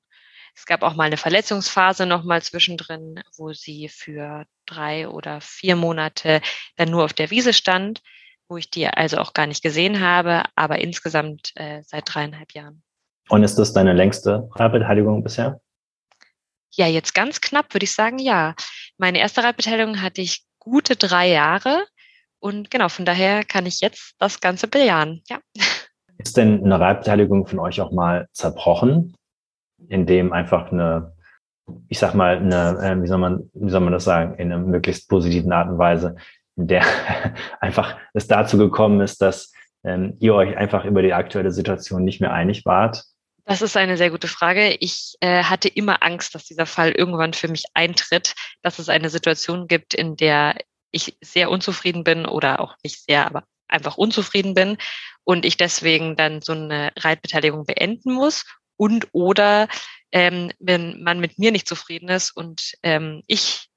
Es 0.58 0.66
gab 0.66 0.82
auch 0.82 0.96
mal 0.96 1.04
eine 1.04 1.18
Verletzungsphase 1.18 2.08
noch 2.08 2.24
mal 2.24 2.42
zwischendrin, 2.42 3.22
wo 3.38 3.54
sie 3.54 3.90
für 3.90 4.46
drei 4.66 5.08
oder 5.08 5.40
vier 5.40 5.76
Monate 5.76 6.42
dann 6.76 6.90
nur 6.90 7.06
auf 7.06 7.14
der 7.14 7.30
Wiese 7.30 7.54
stand 7.54 8.02
wo 8.50 8.58
ich 8.58 8.70
die 8.70 8.88
also 8.88 9.18
auch 9.18 9.34
gar 9.34 9.48
nicht 9.48 9.62
gesehen 9.62 10.02
habe, 10.02 10.44
aber 10.56 10.80
insgesamt 10.80 11.52
äh, 11.56 11.82
seit 11.84 12.14
dreieinhalb 12.14 12.54
Jahren. 12.54 12.82
Und 13.30 13.44
ist 13.44 13.56
das 13.58 13.74
deine 13.74 13.94
längste 13.94 14.50
Reitbeteiligung 14.54 15.24
bisher? 15.24 15.60
Ja, 16.72 16.88
jetzt 16.88 17.14
ganz 17.14 17.42
knapp 17.42 17.74
würde 17.74 17.84
ich 17.84 17.94
sagen, 17.94 18.20
ja. 18.20 18.56
Meine 18.98 19.20
erste 19.20 19.44
Reitbeteiligung 19.44 20.02
hatte 20.02 20.22
ich 20.22 20.46
gute 20.60 20.96
drei 20.96 21.30
Jahre 21.30 21.86
und 22.40 22.72
genau, 22.72 22.88
von 22.88 23.06
daher 23.06 23.44
kann 23.44 23.66
ich 23.66 23.82
jetzt 23.82 24.16
das 24.20 24.40
Ganze 24.40 24.68
bejahen, 24.68 25.24
ja. 25.28 25.40
Ist 26.18 26.38
denn 26.38 26.64
eine 26.64 26.80
Reitbeteiligung 26.80 27.48
von 27.48 27.60
euch 27.60 27.82
auch 27.82 27.92
mal 27.92 28.28
zerbrochen, 28.32 29.16
indem 29.88 30.34
einfach 30.34 30.72
eine, 30.72 31.14
ich 31.88 32.00
sag 32.00 32.14
mal, 32.14 32.38
eine, 32.38 32.80
äh, 32.82 33.02
wie 33.02 33.08
soll 33.08 33.18
man, 33.18 33.50
wie 33.54 33.70
soll 33.70 33.82
man 33.82 33.94
das 33.94 34.04
sagen, 34.04 34.36
in 34.36 34.52
einer 34.52 34.62
möglichst 34.62 35.10
positiven 35.10 35.52
Art 35.52 35.70
und 35.70 35.78
Weise, 35.78 36.16
der 36.56 36.84
einfach 37.60 37.98
es 38.14 38.28
dazu 38.28 38.58
gekommen 38.58 39.02
ist, 39.02 39.22
dass 39.22 39.54
ähm, 39.84 40.16
ihr 40.20 40.34
euch 40.34 40.58
einfach 40.58 40.86
über 40.86 41.02
die 41.02 41.14
aktuelle 41.14 41.52
Situation 41.52 42.04
nicht 42.04 42.22
mehr 42.22 42.34
einig 42.34 42.66
wart? 42.66 43.04
Das 43.46 43.62
ist 43.62 43.78
eine 43.78 43.96
sehr 43.96 44.10
gute 44.10 44.28
Frage. 44.28 44.76
Ich 44.82 45.16
äh, 45.22 45.44
hatte 45.44 45.70
immer 45.70 46.04
Angst, 46.04 46.36
dass 46.36 46.44
dieser 46.44 46.66
Fall 46.66 46.92
irgendwann 46.92 47.34
für 47.34 47.48
mich 47.48 47.64
eintritt, 47.74 48.34
dass 48.62 48.78
es 48.78 48.90
eine 48.90 49.10
Situation 49.10 49.68
gibt, 49.68 49.94
in 49.94 50.18
der 50.18 50.56
ich 50.92 51.18
sehr 51.22 51.50
unzufrieden 51.50 52.04
bin 52.04 52.26
oder 52.26 52.60
auch 52.60 52.76
nicht 52.84 53.06
sehr, 53.06 53.26
aber 53.26 53.44
einfach 53.70 53.98
unzufrieden 53.98 54.54
bin 54.54 54.78
und 55.24 55.46
ich 55.46 55.58
deswegen 55.58 56.16
dann 56.16 56.42
so 56.42 56.54
eine 56.54 56.92
Reitbeteiligung 56.98 57.66
beenden 57.66 58.14
muss 58.14 58.44
und 58.78 59.08
oder 59.12 59.68
ähm, 60.12 60.52
wenn 60.60 61.02
man 61.04 61.20
mit 61.20 61.38
mir 61.38 61.52
nicht 61.52 61.68
zufrieden 61.68 62.10
ist 62.10 62.32
und 62.32 62.74
ähm, 62.84 63.24
ich 63.28 63.70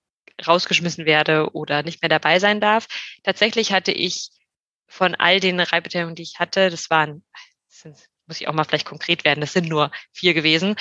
rausgeschmissen 0.47 1.07
werde 1.07 1.53
oder 1.53 1.83
nicht 1.83 2.03
mehr 2.03 2.09
dabei 2.09 2.39
sein 2.39 2.61
darf. 2.61 2.87
Tatsächlich 3.25 3.73
hatte 3.73 3.93
ich 3.93 4.31
von 4.87 5.15
all 5.15 5.41
den 5.41 5.61
Reitbeteiligungen, 5.61 6.17
die 6.17 6.23
ich 6.23 6.39
hatte, 6.39 6.71
das 6.71 6.91
waren, 6.91 7.25
das 7.83 8.09
muss 8.27 8.41
ich 8.41 8.49
auch 8.49 8.53
mal 8.53 8.65
vielleicht 8.65 8.87
konkret 8.87 9.25
werden, 9.25 9.41
das 9.41 9.53
sind 9.53 9.69
nur 9.69 9.91
vier 10.13 10.35
gewesen, 10.35 10.77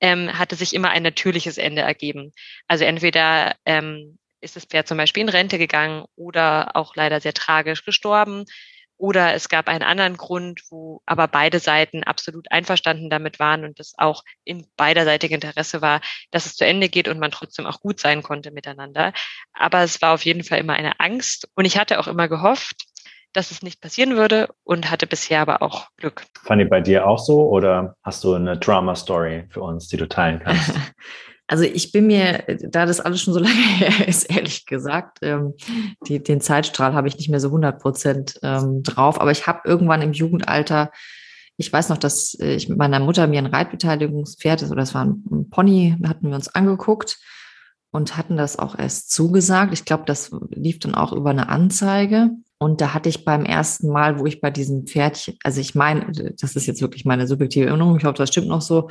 ähm, 0.00 0.36
hatte 0.38 0.56
sich 0.56 0.74
immer 0.74 0.90
ein 0.90 1.02
natürliches 1.02 1.58
Ende 1.58 1.82
ergeben. 1.82 2.32
Also 2.68 2.84
entweder 2.84 3.56
ähm, 3.64 4.18
ist 4.40 4.56
das 4.56 4.64
Pferd 4.64 4.88
zum 4.88 4.98
Beispiel 4.98 5.22
in 5.22 5.28
Rente 5.28 5.58
gegangen 5.58 6.04
oder 6.16 6.74
auch 6.74 6.96
leider 6.96 7.20
sehr 7.20 7.34
tragisch 7.34 7.84
gestorben 7.84 8.44
oder 9.02 9.34
es 9.34 9.48
gab 9.48 9.66
einen 9.66 9.82
anderen 9.82 10.16
Grund, 10.16 10.60
wo 10.70 11.02
aber 11.06 11.26
beide 11.26 11.58
Seiten 11.58 12.04
absolut 12.04 12.46
einverstanden 12.52 13.10
damit 13.10 13.40
waren 13.40 13.64
und 13.64 13.80
es 13.80 13.94
auch 13.98 14.22
in 14.44 14.64
beiderseitigem 14.76 15.40
Interesse 15.40 15.82
war, 15.82 16.00
dass 16.30 16.46
es 16.46 16.54
zu 16.54 16.64
Ende 16.64 16.88
geht 16.88 17.08
und 17.08 17.18
man 17.18 17.32
trotzdem 17.32 17.66
auch 17.66 17.80
gut 17.80 17.98
sein 17.98 18.22
konnte 18.22 18.52
miteinander. 18.52 19.12
Aber 19.54 19.80
es 19.80 20.00
war 20.02 20.14
auf 20.14 20.24
jeden 20.24 20.44
Fall 20.44 20.60
immer 20.60 20.74
eine 20.74 21.00
Angst 21.00 21.48
und 21.56 21.64
ich 21.64 21.78
hatte 21.78 21.98
auch 21.98 22.06
immer 22.06 22.28
gehofft, 22.28 22.84
dass 23.32 23.50
es 23.50 23.60
nicht 23.60 23.80
passieren 23.80 24.16
würde 24.16 24.50
und 24.62 24.88
hatte 24.88 25.08
bisher 25.08 25.40
aber 25.40 25.62
auch 25.62 25.88
Glück. 25.96 26.22
Fanny, 26.44 26.64
bei 26.64 26.80
dir 26.80 27.04
auch 27.04 27.18
so 27.18 27.48
oder 27.48 27.96
hast 28.04 28.22
du 28.22 28.34
eine 28.34 28.56
Drama-Story 28.56 29.46
für 29.50 29.62
uns, 29.62 29.88
die 29.88 29.96
du 29.96 30.08
teilen 30.08 30.38
kannst? 30.38 30.78
Also 31.52 31.64
ich 31.64 31.92
bin 31.92 32.06
mir, 32.06 32.44
da 32.62 32.86
das 32.86 33.00
alles 33.00 33.20
schon 33.20 33.34
so 33.34 33.40
lange 33.40 33.54
her 33.54 34.08
ist, 34.08 34.24
ehrlich 34.30 34.64
gesagt, 34.64 35.18
ähm, 35.20 35.52
die, 36.08 36.22
den 36.22 36.40
Zeitstrahl 36.40 36.94
habe 36.94 37.08
ich 37.08 37.18
nicht 37.18 37.28
mehr 37.28 37.40
so 37.40 37.48
100 37.48 37.78
Prozent 37.78 38.40
ähm, 38.42 38.82
drauf. 38.82 39.20
Aber 39.20 39.32
ich 39.32 39.46
habe 39.46 39.60
irgendwann 39.66 40.00
im 40.00 40.14
Jugendalter, 40.14 40.90
ich 41.58 41.70
weiß 41.70 41.90
noch, 41.90 41.98
dass 41.98 42.32
ich 42.40 42.70
mit 42.70 42.78
meiner 42.78 43.00
Mutter 43.00 43.26
mir 43.26 43.38
ein 43.38 43.44
Reitbeteiligungspferd, 43.44 44.62
oder 44.62 44.76
das 44.76 44.94
war 44.94 45.04
ein 45.04 45.50
Pony, 45.50 45.94
hatten 46.06 46.30
wir 46.30 46.36
uns 46.36 46.48
angeguckt 46.48 47.18
und 47.90 48.16
hatten 48.16 48.38
das 48.38 48.58
auch 48.58 48.78
erst 48.78 49.10
zugesagt. 49.10 49.74
Ich 49.74 49.84
glaube, 49.84 50.04
das 50.06 50.30
lief 50.52 50.78
dann 50.78 50.94
auch 50.94 51.12
über 51.12 51.28
eine 51.28 51.50
Anzeige. 51.50 52.30
Und 52.62 52.80
da 52.80 52.94
hatte 52.94 53.08
ich 53.08 53.24
beim 53.24 53.44
ersten 53.44 53.88
Mal, 53.88 54.20
wo 54.20 54.26
ich 54.26 54.40
bei 54.40 54.52
diesem 54.52 54.86
Pferdchen, 54.86 55.36
also 55.42 55.60
ich 55.60 55.74
meine, 55.74 56.12
das 56.40 56.54
ist 56.54 56.66
jetzt 56.66 56.80
wirklich 56.80 57.04
meine 57.04 57.26
subjektive 57.26 57.66
Erinnerung, 57.66 57.96
ich 57.96 58.04
hoffe, 58.04 58.18
das 58.18 58.28
stimmt 58.28 58.46
noch 58.46 58.62
so, 58.62 58.88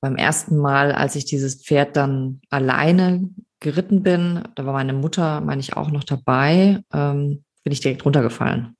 beim 0.00 0.14
ersten 0.14 0.56
Mal, 0.56 0.92
als 0.92 1.16
ich 1.16 1.24
dieses 1.24 1.56
Pferd 1.56 1.96
dann 1.96 2.40
alleine 2.50 3.28
geritten 3.58 4.04
bin, 4.04 4.44
da 4.54 4.64
war 4.64 4.74
meine 4.74 4.92
Mutter, 4.92 5.40
meine 5.40 5.60
ich, 5.60 5.76
auch 5.76 5.90
noch 5.90 6.04
dabei, 6.04 6.84
ähm, 6.94 7.42
bin 7.64 7.72
ich 7.72 7.80
direkt 7.80 8.04
runtergefallen. 8.04 8.76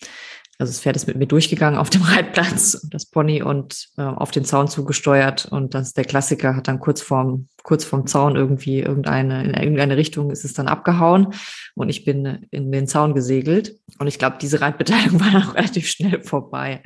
Also 0.60 0.72
das 0.72 0.80
Pferd 0.82 0.94
ist 0.94 1.06
mit 1.06 1.16
mir 1.16 1.26
durchgegangen 1.26 1.78
auf 1.78 1.88
dem 1.88 2.02
Reitplatz, 2.02 2.86
das 2.90 3.06
Pony 3.06 3.42
und 3.42 3.88
äh, 3.96 4.02
auf 4.02 4.30
den 4.30 4.44
Zaun 4.44 4.68
zugesteuert. 4.68 5.46
Und 5.46 5.74
das 5.74 5.94
der 5.94 6.04
Klassiker 6.04 6.54
hat 6.54 6.68
dann 6.68 6.80
kurz 6.80 7.00
vorm, 7.00 7.48
kurz 7.62 7.84
vorm 7.84 8.06
Zaun 8.06 8.36
irgendwie 8.36 8.80
irgendeine, 8.80 9.42
in 9.42 9.54
irgendeine 9.54 9.96
Richtung 9.96 10.30
ist 10.30 10.44
es 10.44 10.52
dann 10.52 10.68
abgehauen. 10.68 11.28
Und 11.74 11.88
ich 11.88 12.04
bin 12.04 12.46
in 12.50 12.70
den 12.70 12.86
Zaun 12.86 13.14
gesegelt. 13.14 13.76
Und 13.98 14.06
ich 14.06 14.18
glaube, 14.18 14.36
diese 14.38 14.60
Reitbeteiligung 14.60 15.18
war 15.20 15.30
dann 15.30 15.44
auch 15.44 15.54
relativ 15.54 15.88
schnell 15.88 16.22
vorbei. 16.22 16.82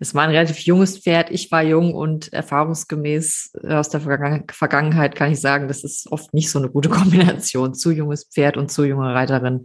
Es 0.00 0.14
war 0.14 0.24
ein 0.24 0.30
relativ 0.30 0.58
junges 0.58 0.98
Pferd. 0.98 1.30
Ich 1.30 1.50
war 1.52 1.62
jung 1.62 1.94
und 1.94 2.32
erfahrungsgemäß 2.32 3.52
aus 3.68 3.90
der 3.90 4.00
Vergangenheit 4.00 5.14
kann 5.14 5.32
ich 5.32 5.40
sagen, 5.40 5.68
das 5.68 5.84
ist 5.84 6.10
oft 6.10 6.34
nicht 6.34 6.50
so 6.50 6.58
eine 6.58 6.68
gute 6.68 6.88
Kombination. 6.90 7.74
Zu 7.74 7.92
junges 7.92 8.24
Pferd 8.24 8.56
und 8.56 8.72
zu 8.72 8.84
junge 8.84 9.14
Reiterin 9.14 9.62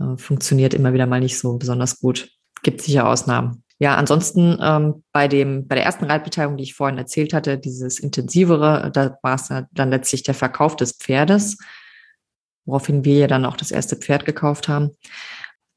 äh, 0.00 0.16
funktioniert 0.16 0.74
immer 0.74 0.92
wieder 0.92 1.06
mal 1.06 1.20
nicht 1.20 1.38
so 1.38 1.56
besonders 1.56 2.00
gut. 2.00 2.30
Gibt 2.62 2.82
sicher 2.82 3.08
Ausnahmen. 3.08 3.64
Ja, 3.78 3.96
ansonsten 3.96 4.58
ähm, 4.62 5.02
bei 5.12 5.28
dem 5.28 5.66
bei 5.66 5.74
der 5.74 5.84
ersten 5.84 6.04
Reitbeteiligung, 6.04 6.56
die 6.56 6.64
ich 6.64 6.74
vorhin 6.74 6.98
erzählt 6.98 7.34
hatte, 7.34 7.58
dieses 7.58 7.98
intensivere, 7.98 8.90
da 8.92 9.18
war 9.22 9.34
es 9.34 9.48
dann 9.72 9.90
letztlich 9.90 10.22
der 10.22 10.34
Verkauf 10.34 10.76
des 10.76 10.92
Pferdes, 10.92 11.58
woraufhin 12.64 13.04
wir 13.04 13.18
ja 13.18 13.26
dann 13.26 13.44
auch 13.44 13.56
das 13.56 13.72
erste 13.72 13.96
Pferd 13.96 14.24
gekauft 14.24 14.68
haben. 14.68 14.90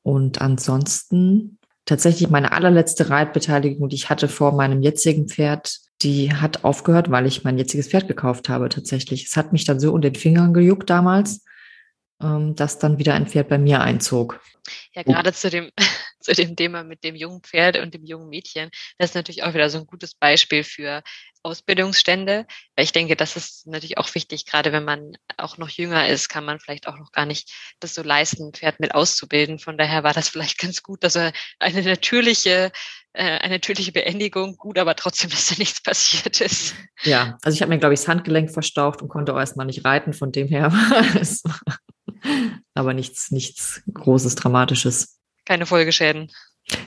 Und 0.03 0.41
ansonsten 0.41 1.57
tatsächlich 1.85 2.29
meine 2.29 2.51
allerletzte 2.51 3.09
Reitbeteiligung, 3.09 3.89
die 3.89 3.95
ich 3.95 4.09
hatte 4.09 4.27
vor 4.27 4.53
meinem 4.53 4.81
jetzigen 4.83 5.27
Pferd, 5.27 5.79
die 6.03 6.33
hat 6.33 6.63
aufgehört, 6.63 7.09
weil 7.09 7.25
ich 7.25 7.43
mein 7.43 7.57
jetziges 7.57 7.87
Pferd 7.87 8.07
gekauft 8.07 8.49
habe 8.49 8.69
tatsächlich. 8.69 9.25
Es 9.25 9.35
hat 9.35 9.51
mich 9.51 9.65
dann 9.65 9.79
so 9.79 9.91
unter 9.91 10.11
den 10.11 10.19
Fingern 10.19 10.53
gejuckt 10.53 10.89
damals, 10.89 11.43
ähm, 12.21 12.55
dass 12.55 12.79
dann 12.79 12.97
wieder 12.97 13.13
ein 13.13 13.27
Pferd 13.27 13.49
bei 13.49 13.57
mir 13.57 13.81
einzog. 13.81 14.39
Ja, 14.93 15.03
gerade 15.03 15.33
zu 15.33 15.49
dem, 15.49 15.71
zu 16.19 16.33
dem 16.33 16.55
Thema 16.55 16.83
mit 16.83 17.03
dem 17.03 17.15
jungen 17.15 17.41
Pferd 17.41 17.77
und 17.77 17.93
dem 17.93 18.05
jungen 18.05 18.29
Mädchen, 18.29 18.69
das 18.97 19.11
ist 19.11 19.15
natürlich 19.15 19.43
auch 19.43 19.53
wieder 19.53 19.69
so 19.69 19.77
ein 19.77 19.85
gutes 19.85 20.15
Beispiel 20.15 20.63
für 20.63 21.03
Ausbildungsstände. 21.43 22.45
Weil 22.75 22.85
ich 22.85 22.91
denke, 22.91 23.15
das 23.15 23.35
ist 23.35 23.67
natürlich 23.67 23.97
auch 23.97 24.13
wichtig, 24.15 24.45
gerade 24.45 24.71
wenn 24.71 24.83
man 24.83 25.13
auch 25.37 25.57
noch 25.57 25.69
jünger 25.69 26.07
ist, 26.07 26.27
kann 26.27 26.43
man 26.43 26.59
vielleicht 26.59 26.87
auch 26.87 26.97
noch 26.97 27.11
gar 27.11 27.25
nicht 27.25 27.51
das 27.79 27.93
so 27.93 28.01
leisten, 28.01 28.47
ein 28.47 28.53
Pferd 28.53 28.79
mit 28.79 28.93
auszubilden. 28.95 29.59
Von 29.59 29.77
daher 29.77 30.03
war 30.03 30.13
das 30.13 30.29
vielleicht 30.29 30.57
ganz 30.57 30.83
gut, 30.83 31.03
dass 31.03 31.15
er 31.15 31.31
eine 31.59 31.81
natürliche, 31.83 32.71
äh, 33.13 33.39
eine 33.39 33.55
natürliche 33.55 33.91
Beendigung, 33.91 34.57
gut, 34.57 34.77
aber 34.77 34.95
trotzdem, 34.95 35.29
dass 35.31 35.47
da 35.47 35.55
nichts 35.57 35.81
passiert 35.81 36.41
ist. 36.41 36.75
Ja, 37.03 37.37
also 37.43 37.55
ich 37.55 37.61
habe 37.61 37.69
mir, 37.69 37.79
glaube 37.79 37.93
ich, 37.93 38.01
das 38.01 38.09
Handgelenk 38.09 38.51
verstaucht 38.51 39.01
und 39.01 39.07
konnte 39.07 39.33
auch 39.33 39.39
erstmal 39.39 39.65
nicht 39.65 39.85
reiten. 39.85 40.13
Von 40.13 40.31
dem 40.31 40.47
her 40.47 40.71
war 40.71 41.21
es 41.21 41.43
aber 42.73 42.93
nichts, 42.93 43.31
nichts 43.31 43.81
Großes, 43.93 44.35
Dramatisches. 44.35 45.19
Keine 45.45 45.65
Folgeschäden. 45.65 46.31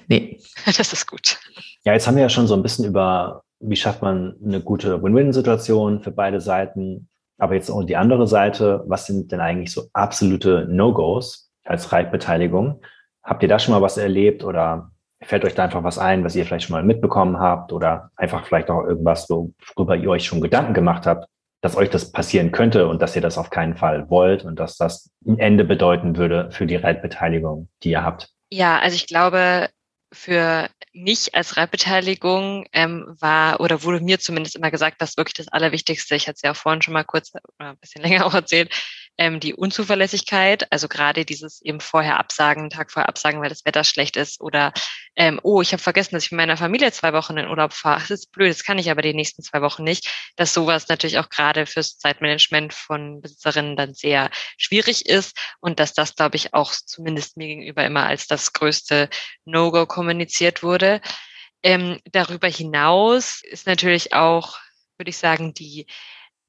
Nee. 0.08 0.40
Das 0.76 0.92
ist 0.92 1.06
gut. 1.06 1.38
Ja, 1.84 1.94
jetzt 1.94 2.06
haben 2.06 2.16
wir 2.16 2.22
ja 2.22 2.28
schon 2.28 2.46
so 2.46 2.54
ein 2.54 2.62
bisschen 2.62 2.84
über, 2.84 3.42
wie 3.60 3.76
schafft 3.76 4.02
man 4.02 4.36
eine 4.44 4.60
gute 4.60 5.02
Win-Win-Situation 5.02 6.02
für 6.02 6.10
beide 6.10 6.40
Seiten. 6.40 7.08
Aber 7.38 7.54
jetzt 7.54 7.70
auch 7.70 7.82
die 7.82 7.96
andere 7.96 8.26
Seite, 8.26 8.84
was 8.86 9.06
sind 9.06 9.32
denn 9.32 9.40
eigentlich 9.40 9.72
so 9.72 9.88
absolute 9.94 10.66
No-Gos 10.68 11.50
als 11.64 11.90
Reitbeteiligung? 11.90 12.82
Habt 13.22 13.42
ihr 13.42 13.48
da 13.48 13.58
schon 13.58 13.72
mal 13.72 13.80
was 13.80 13.96
erlebt 13.96 14.44
oder 14.44 14.90
fällt 15.22 15.44
euch 15.44 15.54
da 15.54 15.64
einfach 15.64 15.82
was 15.82 15.98
ein, 15.98 16.24
was 16.24 16.36
ihr 16.36 16.44
vielleicht 16.44 16.66
schon 16.66 16.74
mal 16.74 16.82
mitbekommen 16.82 17.38
habt 17.38 17.72
oder 17.72 18.10
einfach 18.16 18.46
vielleicht 18.46 18.70
auch 18.70 18.84
irgendwas, 18.84 19.28
worüber 19.28 19.96
ihr 19.96 20.10
euch 20.10 20.24
schon 20.24 20.40
Gedanken 20.40 20.74
gemacht 20.74 21.06
habt, 21.06 21.28
dass 21.60 21.76
euch 21.76 21.90
das 21.90 22.12
passieren 22.12 22.52
könnte 22.52 22.88
und 22.88 23.02
dass 23.02 23.14
ihr 23.16 23.22
das 23.22 23.38
auf 23.38 23.50
keinen 23.50 23.76
Fall 23.76 24.08
wollt 24.08 24.44
und 24.44 24.58
dass 24.58 24.76
das 24.76 25.10
ein 25.26 25.38
Ende 25.38 25.64
bedeuten 25.64 26.16
würde 26.16 26.50
für 26.52 26.66
die 26.66 26.76
Reitbeteiligung, 26.76 27.68
die 27.82 27.90
ihr 27.90 28.04
habt? 28.04 28.30
Ja, 28.50 28.78
also 28.78 28.96
ich 28.96 29.06
glaube, 29.06 29.68
für 30.12 30.68
mich 30.92 31.34
als 31.34 31.56
Reitbeteiligung 31.56 32.66
ähm, 32.72 33.16
war 33.20 33.60
oder 33.60 33.84
wurde 33.84 34.00
mir 34.00 34.18
zumindest 34.18 34.56
immer 34.56 34.70
gesagt, 34.70 35.00
dass 35.00 35.16
wirklich 35.16 35.34
das 35.34 35.48
Allerwichtigste, 35.48 36.16
ich 36.16 36.26
hatte 36.26 36.36
es 36.36 36.42
ja 36.42 36.50
auch 36.50 36.56
vorhin 36.56 36.82
schon 36.82 36.94
mal 36.94 37.04
kurz 37.04 37.32
oder 37.32 37.70
ein 37.70 37.78
bisschen 37.78 38.02
länger 38.02 38.26
auch 38.26 38.34
erzählt, 38.34 38.74
ähm, 39.18 39.38
die 39.38 39.54
Unzuverlässigkeit, 39.54 40.70
also 40.72 40.88
gerade 40.88 41.24
dieses 41.24 41.60
eben 41.62 41.80
vorher 41.80 42.18
absagen, 42.18 42.70
Tag 42.70 42.90
vorher 42.90 43.08
absagen, 43.08 43.40
weil 43.40 43.50
das 43.50 43.64
Wetter 43.64 43.84
schlecht 43.84 44.16
ist 44.16 44.40
oder 44.40 44.72
ähm, 45.14 45.38
oh, 45.42 45.60
ich 45.60 45.72
habe 45.72 45.82
vergessen, 45.82 46.14
dass 46.14 46.24
ich 46.24 46.30
mit 46.30 46.38
meiner 46.38 46.56
Familie 46.56 46.90
zwei 46.92 47.12
Wochen 47.12 47.36
in 47.36 47.46
Urlaub 47.46 47.72
fahre. 47.74 48.00
Das 48.00 48.10
ist 48.10 48.32
blöd, 48.32 48.50
das 48.50 48.64
kann 48.64 48.78
ich 48.78 48.90
aber 48.90 49.02
die 49.02 49.12
nächsten 49.12 49.42
zwei 49.42 49.60
Wochen 49.60 49.84
nicht. 49.84 50.32
Dass 50.36 50.54
sowas 50.54 50.88
natürlich 50.88 51.18
auch 51.18 51.28
gerade 51.28 51.66
fürs 51.66 51.98
Zeitmanagement 51.98 52.72
von 52.72 53.20
Besitzerinnen 53.20 53.76
dann 53.76 53.92
sehr 53.92 54.30
schwierig 54.56 55.06
ist 55.06 55.36
und 55.60 55.80
dass 55.80 55.92
das, 55.92 56.14
glaube 56.14 56.36
ich, 56.36 56.54
auch 56.54 56.72
zumindest 56.72 57.36
mir 57.36 57.48
gegenüber 57.48 57.84
immer 57.84 58.06
als 58.06 58.26
das 58.26 58.52
größte 58.52 59.10
No-Go 59.44 59.86
kommuniziert 59.86 60.62
wurde. 60.62 61.02
Ähm, 61.62 62.00
darüber 62.10 62.48
hinaus 62.48 63.42
ist 63.42 63.66
natürlich 63.66 64.14
auch, 64.14 64.58
würde 64.96 65.10
ich 65.10 65.18
sagen, 65.18 65.52
die 65.52 65.86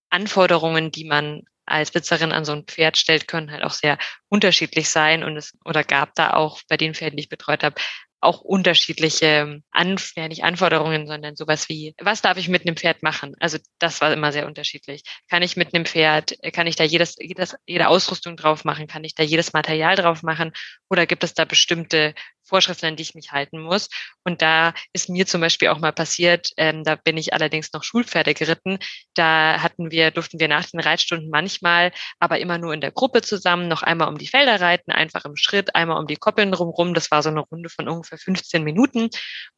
Anforderungen, 0.10 0.92
die 0.92 1.06
man 1.06 1.44
als 1.72 1.92
Besitzerin 1.92 2.32
an 2.32 2.46
so 2.46 2.52
ein 2.54 2.66
Pferd 2.66 2.98
stellt, 2.98 3.28
können 3.28 3.52
halt 3.52 3.64
auch 3.64 3.72
sehr 3.72 3.98
unterschiedlich 4.30 4.90
sein. 4.90 5.24
Und 5.24 5.38
es 5.38 5.58
oder 5.66 5.84
gab 5.84 6.16
da 6.16 6.34
auch 6.34 6.62
bei 6.70 6.78
den 6.78 6.94
Pferden, 6.94 7.18
die 7.18 7.24
ich 7.24 7.30
betreut 7.30 7.64
habe, 7.64 7.76
auch 8.22 8.42
unterschiedliche 8.42 9.62
An 9.72 9.96
ja, 10.16 10.28
nicht 10.28 10.44
Anforderungen, 10.44 11.08
sondern 11.08 11.36
sowas 11.36 11.68
wie, 11.70 11.96
was 12.00 12.22
darf 12.22 12.38
ich 12.38 12.48
mit 12.48 12.66
einem 12.66 12.78
Pferd 12.78 13.02
machen? 13.02 13.36
Also 13.40 13.58
das 13.80 14.00
war 14.00 14.14
immer 14.14 14.32
sehr 14.32 14.46
unterschiedlich. 14.46 15.02
Kann 15.28 15.42
ich 15.42 15.58
mit 15.58 15.74
einem 15.74 15.86
Pferd, 15.86 16.38
kann 16.54 16.68
ich 16.68 16.76
da 16.76 16.84
jedes, 16.84 17.16
jedes, 17.20 17.56
jede 17.66 17.88
Ausrüstung 17.88 18.38
drauf 18.38 18.64
machen? 18.64 18.88
Kann 18.88 19.04
ich 19.04 19.16
da 19.16 19.24
jedes 19.24 19.54
Material 19.54 19.96
drauf 19.96 20.22
machen? 20.22 20.52
Oder 20.88 21.08
gibt 21.08 21.24
es 21.24 21.34
da 21.34 21.46
bestimmte 21.46 22.14
Vorschriften, 22.52 22.88
an 22.88 22.96
die 22.98 23.04
ich 23.04 23.16
mich 23.16 23.32
halten 23.32 23.62
muss. 23.62 23.88
Und 24.26 24.42
da 24.42 24.74
ist 24.92 25.10
mir 25.10 25.26
zum 25.26 25.40
Beispiel 25.40 25.70
auch 25.70 25.80
mal 25.80 25.94
passiert, 25.94 26.50
ähm, 26.58 26.84
da 26.84 26.96
bin 26.96 27.16
ich 27.16 27.34
allerdings 27.34 27.72
noch 27.72 27.84
Schulpferde 27.84 28.34
geritten. 28.34 28.78
Da 29.16 29.62
hatten 29.62 29.90
wir, 29.90 30.12
durften 30.12 30.38
wir 30.40 30.50
nach 30.50 30.66
den 30.70 30.82
Reitstunden 30.82 31.30
manchmal, 31.30 31.94
aber 32.20 32.40
immer 32.40 32.58
nur 32.58 32.74
in 32.74 32.82
der 32.82 32.92
Gruppe 32.92 33.22
zusammen, 33.22 33.70
noch 33.70 33.84
einmal 33.84 34.10
um 34.10 34.18
die 34.18 34.28
Felder 34.28 34.60
reiten, 34.60 34.92
einfach 34.92 35.24
im 35.24 35.38
Schritt, 35.38 35.76
einmal 35.76 35.98
um 35.98 36.08
die 36.08 36.18
Koppeln 36.18 36.52
drumherum. 36.52 36.94
Das 36.94 37.10
war 37.10 37.24
so 37.24 37.30
eine 37.30 37.40
Runde 37.40 37.70
von 37.70 37.88
ungefähr 37.88 38.18
15 38.18 38.64
Minuten. 38.64 39.10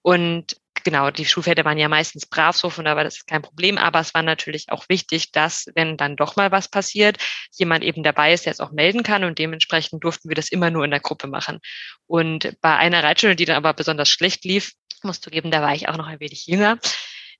Und 0.03 0.55
genau, 0.83 1.11
die 1.11 1.25
Schulpferde 1.25 1.65
waren 1.65 1.77
ja 1.77 1.89
meistens 1.89 2.25
brav 2.25 2.55
so, 2.55 2.69
von 2.69 2.85
daher 2.85 2.97
war 2.97 3.03
das 3.03 3.25
kein 3.25 3.41
Problem. 3.41 3.77
Aber 3.77 3.99
es 3.99 4.13
war 4.13 4.23
natürlich 4.23 4.69
auch 4.69 4.87
wichtig, 4.89 5.31
dass, 5.31 5.67
wenn 5.75 5.97
dann 5.97 6.15
doch 6.15 6.35
mal 6.35 6.51
was 6.51 6.67
passiert, 6.67 7.17
jemand 7.53 7.83
eben 7.83 8.03
dabei 8.03 8.33
ist, 8.33 8.45
der 8.45 8.53
es 8.53 8.59
auch 8.59 8.71
melden 8.71 9.03
kann. 9.03 9.23
Und 9.23 9.39
dementsprechend 9.39 10.03
durften 10.03 10.29
wir 10.29 10.35
das 10.35 10.49
immer 10.49 10.69
nur 10.69 10.85
in 10.85 10.91
der 10.91 10.99
Gruppe 10.99 11.27
machen. 11.27 11.59
Und 12.07 12.55
bei 12.61 12.75
einer 12.75 13.03
Reitstunde, 13.03 13.35
die 13.35 13.45
dann 13.45 13.57
aber 13.57 13.73
besonders 13.73 14.09
schlecht 14.09 14.45
lief, 14.45 14.73
musst 15.03 15.25
du 15.25 15.29
geben, 15.29 15.51
da 15.51 15.61
war 15.61 15.73
ich 15.73 15.89
auch 15.89 15.97
noch 15.97 16.07
ein 16.07 16.19
wenig 16.19 16.47
jünger 16.47 16.79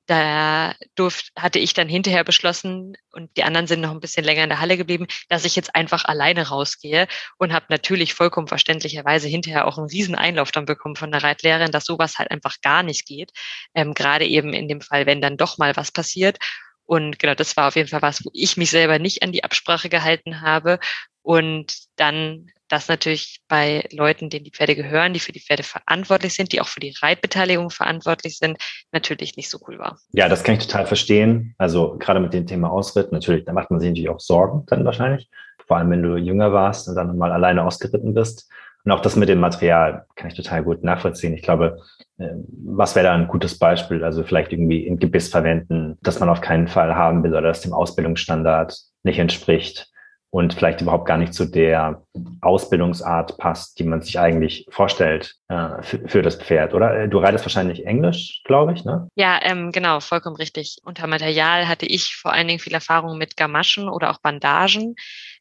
da 0.05 0.75
durfte, 0.95 1.31
hatte 1.37 1.59
ich 1.59 1.73
dann 1.73 1.87
hinterher 1.87 2.23
beschlossen 2.23 2.97
und 3.11 3.35
die 3.37 3.43
anderen 3.43 3.67
sind 3.67 3.81
noch 3.81 3.91
ein 3.91 3.99
bisschen 3.99 4.25
länger 4.25 4.43
in 4.43 4.49
der 4.49 4.59
Halle 4.59 4.77
geblieben, 4.77 5.07
dass 5.29 5.45
ich 5.45 5.55
jetzt 5.55 5.75
einfach 5.75 6.05
alleine 6.05 6.49
rausgehe 6.49 7.07
und 7.37 7.53
habe 7.53 7.65
natürlich 7.69 8.13
vollkommen 8.13 8.47
verständlicherweise 8.47 9.27
hinterher 9.27 9.67
auch 9.67 9.77
einen 9.77 9.87
riesen 9.87 10.15
Einlauf 10.15 10.51
dann 10.51 10.65
bekommen 10.65 10.95
von 10.95 11.11
der 11.11 11.23
Reitlehrerin, 11.23 11.71
dass 11.71 11.85
sowas 11.85 12.19
halt 12.19 12.31
einfach 12.31 12.61
gar 12.61 12.83
nicht 12.83 13.05
geht. 13.05 13.31
Ähm, 13.73 13.93
Gerade 13.93 14.25
eben 14.25 14.53
in 14.53 14.67
dem 14.67 14.81
Fall, 14.81 15.05
wenn 15.05 15.21
dann 15.21 15.37
doch 15.37 15.57
mal 15.57 15.75
was 15.77 15.91
passiert. 15.91 16.37
Und 16.85 17.19
genau, 17.19 17.35
das 17.35 17.55
war 17.55 17.67
auf 17.67 17.75
jeden 17.75 17.89
Fall 17.89 18.01
was, 18.01 18.23
wo 18.25 18.29
ich 18.33 18.57
mich 18.57 18.69
selber 18.69 18.99
nicht 18.99 19.23
an 19.23 19.31
die 19.31 19.43
Absprache 19.43 19.89
gehalten 19.89 20.41
habe 20.41 20.79
und 21.21 21.73
dann 21.95 22.47
das 22.67 22.87
natürlich 22.87 23.41
bei 23.47 23.87
Leuten, 23.91 24.29
denen 24.29 24.45
die 24.45 24.51
Pferde 24.51 24.75
gehören, 24.75 25.13
die 25.13 25.19
für 25.19 25.31
die 25.31 25.39
Pferde 25.39 25.63
verantwortlich 25.63 26.33
sind, 26.33 26.51
die 26.51 26.59
auch 26.59 26.67
für 26.67 26.79
die 26.79 26.93
Reitbeteiligung 27.01 27.69
verantwortlich 27.69 28.37
sind, 28.37 28.57
natürlich 28.91 29.37
nicht 29.37 29.49
so 29.49 29.59
cool 29.67 29.77
war. 29.79 29.99
Ja, 30.11 30.27
das 30.27 30.43
kann 30.43 30.55
ich 30.55 30.65
total 30.65 30.87
verstehen. 30.87 31.53
Also 31.57 31.97
gerade 31.99 32.19
mit 32.19 32.33
dem 32.33 32.47
Thema 32.47 32.71
Ausritt, 32.71 33.11
natürlich, 33.11 33.45
da 33.45 33.53
macht 33.53 33.69
man 33.69 33.79
sich 33.79 33.89
natürlich 33.89 34.09
auch 34.09 34.19
Sorgen 34.19 34.65
dann 34.67 34.85
wahrscheinlich. 34.85 35.29
Vor 35.67 35.77
allem, 35.77 35.91
wenn 35.91 36.03
du 36.03 36.17
jünger 36.17 36.51
warst 36.51 36.89
und 36.89 36.95
dann 36.95 37.17
mal 37.17 37.31
alleine 37.31 37.63
ausgeritten 37.63 38.13
bist. 38.13 38.49
Und 38.85 38.91
auch 38.91 38.99
das 38.99 39.15
mit 39.15 39.29
dem 39.29 39.39
Material 39.39 40.05
kann 40.15 40.29
ich 40.29 40.35
total 40.35 40.63
gut 40.63 40.83
nachvollziehen. 40.83 41.33
Ich 41.33 41.41
glaube, 41.41 41.77
äh, 42.17 42.27
was 42.65 42.95
wäre 42.95 43.05
da 43.05 43.13
ein 43.13 43.27
gutes 43.27 43.57
Beispiel? 43.57 44.03
Also 44.03 44.23
vielleicht 44.23 44.51
irgendwie 44.51 44.85
ein 44.87 44.99
Gebiss 44.99 45.29
verwenden, 45.29 45.97
das 46.01 46.19
man 46.19 46.29
auf 46.29 46.41
keinen 46.41 46.67
Fall 46.67 46.95
haben 46.95 47.23
will 47.23 47.31
oder 47.31 47.43
das 47.43 47.61
dem 47.61 47.73
Ausbildungsstandard 47.73 48.77
nicht 49.03 49.19
entspricht 49.19 49.92
und 50.33 50.55
vielleicht 50.55 50.81
überhaupt 50.81 51.05
gar 51.05 51.19
nicht 51.19 51.35
zu 51.35 51.45
der 51.45 52.01
Ausbildungsart 52.41 53.37
passt, 53.37 53.77
die 53.77 53.83
man 53.83 54.01
sich 54.01 54.19
eigentlich 54.19 54.65
vorstellt 54.71 55.35
äh, 55.47 55.83
für, 55.83 56.07
für, 56.07 56.21
das 56.23 56.37
Pferd, 56.37 56.73
oder? 56.73 57.07
Du 57.07 57.19
reitest 57.19 57.45
wahrscheinlich 57.45 57.85
Englisch, 57.85 58.41
glaube 58.43 58.73
ich, 58.73 58.83
ne? 58.83 59.07
Ja, 59.13 59.39
ähm, 59.43 59.71
genau, 59.71 59.99
vollkommen 59.99 60.35
richtig. 60.35 60.77
Unter 60.83 61.05
Material 61.05 61.67
hatte 61.67 61.85
ich 61.85 62.15
vor 62.15 62.33
allen 62.33 62.47
Dingen 62.47 62.57
viel 62.57 62.73
Erfahrung 62.73 63.19
mit 63.19 63.37
Gamaschen 63.37 63.87
oder 63.87 64.09
auch 64.09 64.21
Bandagen. 64.21 64.95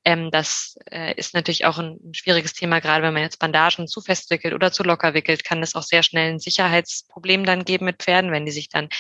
Ähm, 0.05 0.31
das 0.31 0.77
äh, 0.91 1.15
ist 1.15 1.33
natürlich 1.33 1.65
auch 1.65 1.79
ein, 1.79 1.97
ein, 2.05 2.13
schwieriges 2.13 2.53
Thema, 2.53 2.81
gerade 2.81 3.03
wenn 3.03 3.15
man 3.15 3.23
jetzt 3.23 3.39
Bandagen 3.39 3.87
zu 3.89 4.03
fest 4.03 4.31
wickelt 4.31 4.53
oder 4.53 4.73
zu 4.73 4.83
locker 4.83 5.15
wickelt, 5.15 5.43
kann 5.43 5.63
es 5.63 5.75
auch 5.75 5.85
sehr 5.85 6.03
schnell 6.03 6.33
ein 6.33 6.39
Sicherheitsproblem 6.39 7.47
dann 7.47 7.65
geben 7.65 7.87
mit 7.87 8.03
Pferden, 8.03 8.31
wenn 8.31 8.45
die 8.45 8.53
sich 8.53 8.69
dann 8.69 8.91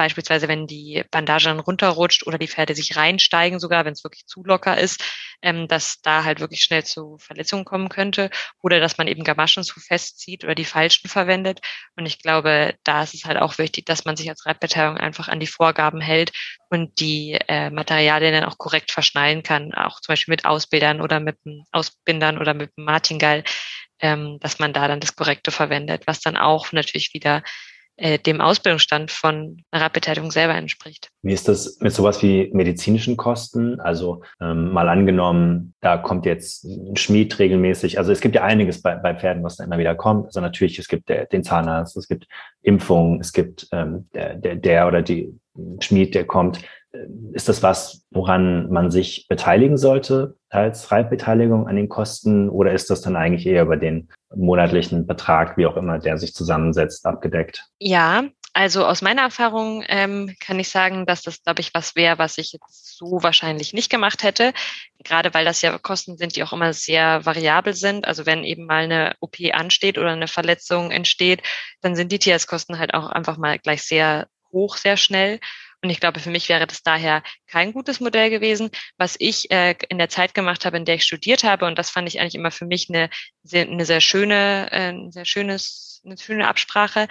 beispielsweise, 0.00 0.48
wenn 0.48 0.66
die 0.66 1.04
Bandage 1.10 1.44
dann 1.44 1.60
runterrutscht 1.60 2.26
oder 2.26 2.38
die 2.38 2.48
Pferde 2.48 2.74
sich 2.74 2.96
reinsteigen, 2.96 3.60
sogar 3.60 3.84
wenn 3.84 3.92
es 3.92 4.02
wirklich 4.02 4.24
zu 4.24 4.42
locker 4.42 4.78
ist, 4.78 5.04
ähm, 5.42 5.68
dass 5.68 6.00
da 6.00 6.24
halt 6.24 6.40
wirklich 6.40 6.62
schnell 6.62 6.82
zu 6.86 7.18
Verletzungen 7.18 7.66
kommen 7.66 7.90
könnte 7.90 8.30
oder 8.62 8.80
dass 8.80 8.96
man 8.96 9.08
eben 9.08 9.24
Gamaschen 9.24 9.62
zu 9.62 9.78
fest 9.78 10.18
zieht 10.18 10.42
oder 10.42 10.54
die 10.54 10.64
falschen 10.64 11.10
verwendet. 11.10 11.60
Und 11.96 12.06
ich 12.06 12.18
glaube, 12.18 12.76
da 12.82 13.02
ist 13.02 13.12
es 13.12 13.26
halt 13.26 13.36
auch 13.36 13.58
wichtig, 13.58 13.84
dass 13.84 14.06
man 14.06 14.16
sich 14.16 14.30
als 14.30 14.46
Reitbeteiligung 14.46 14.96
einfach 14.96 15.28
an 15.28 15.38
die 15.38 15.46
Vorgaben 15.46 16.00
hält 16.00 16.32
und 16.70 16.98
die 16.98 17.38
äh, 17.48 17.68
Materialien 17.68 18.32
dann 18.32 18.44
auch 18.44 18.56
korrekt 18.56 18.92
verschnallen 18.92 19.42
kann, 19.42 19.74
auch 19.74 20.00
zum 20.00 20.14
Beispiel 20.14 20.32
mit 20.32 20.46
Ausbildern 20.46 21.02
oder 21.02 21.20
mit 21.20 21.36
Ausbindern 21.72 22.38
oder 22.38 22.54
mit 22.54 22.74
dem 22.78 22.84
Martingall, 22.84 23.44
ähm, 23.98 24.38
dass 24.40 24.58
man 24.58 24.72
da 24.72 24.88
dann 24.88 25.00
das 25.00 25.14
Korrekte 25.14 25.50
verwendet, 25.50 26.04
was 26.06 26.20
dann 26.20 26.38
auch 26.38 26.72
natürlich 26.72 27.12
wieder 27.12 27.42
äh, 27.96 28.18
dem 28.18 28.40
Ausbildungsstand 28.40 29.10
von 29.10 29.62
einer 29.70 29.84
Radbeteiligung 29.84 30.30
selber 30.30 30.54
entspricht. 30.54 31.10
Wie 31.22 31.32
ist 31.32 31.48
das 31.48 31.78
mit 31.80 31.92
sowas 31.92 32.22
wie 32.22 32.50
medizinischen 32.52 33.16
Kosten? 33.16 33.78
Also 33.80 34.22
ähm, 34.40 34.72
mal 34.72 34.88
angenommen, 34.88 35.74
da 35.80 35.98
kommt 35.98 36.26
jetzt 36.26 36.64
ein 36.64 36.96
Schmied 36.96 37.38
regelmäßig. 37.38 37.98
Also 37.98 38.12
es 38.12 38.20
gibt 38.20 38.34
ja 38.34 38.42
einiges 38.42 38.80
bei, 38.82 38.96
bei 38.96 39.14
Pferden, 39.14 39.42
was 39.42 39.56
da 39.56 39.64
immer 39.64 39.78
wieder 39.78 39.94
kommt. 39.94 40.26
Also 40.26 40.40
natürlich, 40.40 40.78
es 40.78 40.88
gibt 40.88 41.08
der, 41.08 41.26
den 41.26 41.44
Zahnarzt, 41.44 41.96
es 41.96 42.08
gibt 42.08 42.26
Impfungen, 42.62 43.20
es 43.20 43.32
gibt 43.32 43.68
ähm, 43.72 44.08
der, 44.14 44.34
der, 44.34 44.56
der 44.56 44.86
oder 44.86 45.02
die 45.02 45.34
Schmied, 45.80 46.14
der 46.14 46.24
kommt. 46.24 46.60
Ist 47.32 47.48
das 47.48 47.62
was, 47.62 48.04
woran 48.10 48.70
man 48.70 48.90
sich 48.90 49.26
beteiligen 49.28 49.76
sollte 49.76 50.36
als 50.48 50.90
Reitbeteiligung 50.90 51.68
an 51.68 51.76
den 51.76 51.88
Kosten 51.88 52.48
oder 52.48 52.72
ist 52.72 52.90
das 52.90 53.00
dann 53.00 53.16
eigentlich 53.16 53.46
eher 53.46 53.62
über 53.62 53.76
den 53.76 54.08
monatlichen 54.34 55.06
Betrag, 55.06 55.56
wie 55.56 55.66
auch 55.66 55.76
immer, 55.76 55.98
der 55.98 56.18
sich 56.18 56.34
zusammensetzt, 56.34 57.06
abgedeckt? 57.06 57.66
Ja, 57.78 58.24
also 58.52 58.84
aus 58.84 59.00
meiner 59.00 59.22
Erfahrung 59.22 59.84
ähm, 59.86 60.34
kann 60.40 60.58
ich 60.58 60.68
sagen, 60.68 61.06
dass 61.06 61.22
das, 61.22 61.42
glaube 61.42 61.60
ich, 61.60 61.72
was 61.72 61.94
wäre, 61.94 62.18
was 62.18 62.36
ich 62.36 62.52
jetzt 62.52 62.96
so 62.96 63.22
wahrscheinlich 63.22 63.72
nicht 63.72 63.90
gemacht 63.90 64.24
hätte. 64.24 64.52
Gerade 65.04 65.32
weil 65.34 65.44
das 65.44 65.62
ja 65.62 65.78
Kosten 65.78 66.16
sind, 66.16 66.34
die 66.34 66.42
auch 66.42 66.52
immer 66.52 66.72
sehr 66.72 67.24
variabel 67.24 67.74
sind. 67.74 68.08
Also 68.08 68.26
wenn 68.26 68.42
eben 68.42 68.66
mal 68.66 68.84
eine 68.84 69.14
OP 69.20 69.36
ansteht 69.52 69.98
oder 69.98 70.10
eine 70.10 70.26
Verletzung 70.26 70.90
entsteht, 70.90 71.42
dann 71.80 71.94
sind 71.94 72.10
die 72.10 72.18
Tierarztkosten 72.18 72.78
halt 72.78 72.92
auch 72.92 73.08
einfach 73.10 73.36
mal 73.36 73.58
gleich 73.58 73.82
sehr 73.82 74.26
hoch, 74.52 74.76
sehr 74.76 74.96
schnell. 74.96 75.38
Und 75.82 75.90
ich 75.90 76.00
glaube, 76.00 76.20
für 76.20 76.30
mich 76.30 76.48
wäre 76.48 76.66
das 76.66 76.82
daher 76.82 77.22
kein 77.46 77.72
gutes 77.72 78.00
Modell 78.00 78.30
gewesen. 78.30 78.70
Was 78.98 79.16
ich 79.18 79.50
äh, 79.50 79.74
in 79.88 79.98
der 79.98 80.10
Zeit 80.10 80.34
gemacht 80.34 80.64
habe, 80.64 80.76
in 80.76 80.84
der 80.84 80.96
ich 80.96 81.04
studiert 81.04 81.42
habe, 81.44 81.66
und 81.66 81.78
das 81.78 81.90
fand 81.90 82.08
ich 82.08 82.20
eigentlich 82.20 82.34
immer 82.34 82.50
für 82.50 82.66
mich 82.66 82.88
eine 82.90 83.08
sehr, 83.42 83.66
eine 83.66 83.86
sehr 83.86 84.00
schöne, 84.00 84.68
äh, 84.72 84.90
ein 84.90 85.12
sehr 85.12 85.24
schönes, 85.24 86.02
eine 86.04 86.18
schöne 86.18 86.48
Absprache, 86.48 87.08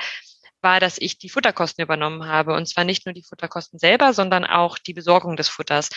war, 0.61 0.79
dass 0.79 0.97
ich 0.97 1.17
die 1.17 1.29
Futterkosten 1.29 1.83
übernommen 1.83 2.27
habe. 2.27 2.53
Und 2.53 2.67
zwar 2.67 2.83
nicht 2.83 3.05
nur 3.05 3.13
die 3.13 3.23
Futterkosten 3.23 3.79
selber, 3.79 4.13
sondern 4.13 4.45
auch 4.45 4.77
die 4.77 4.93
Besorgung 4.93 5.35
des 5.35 5.49
Futters. 5.49 5.89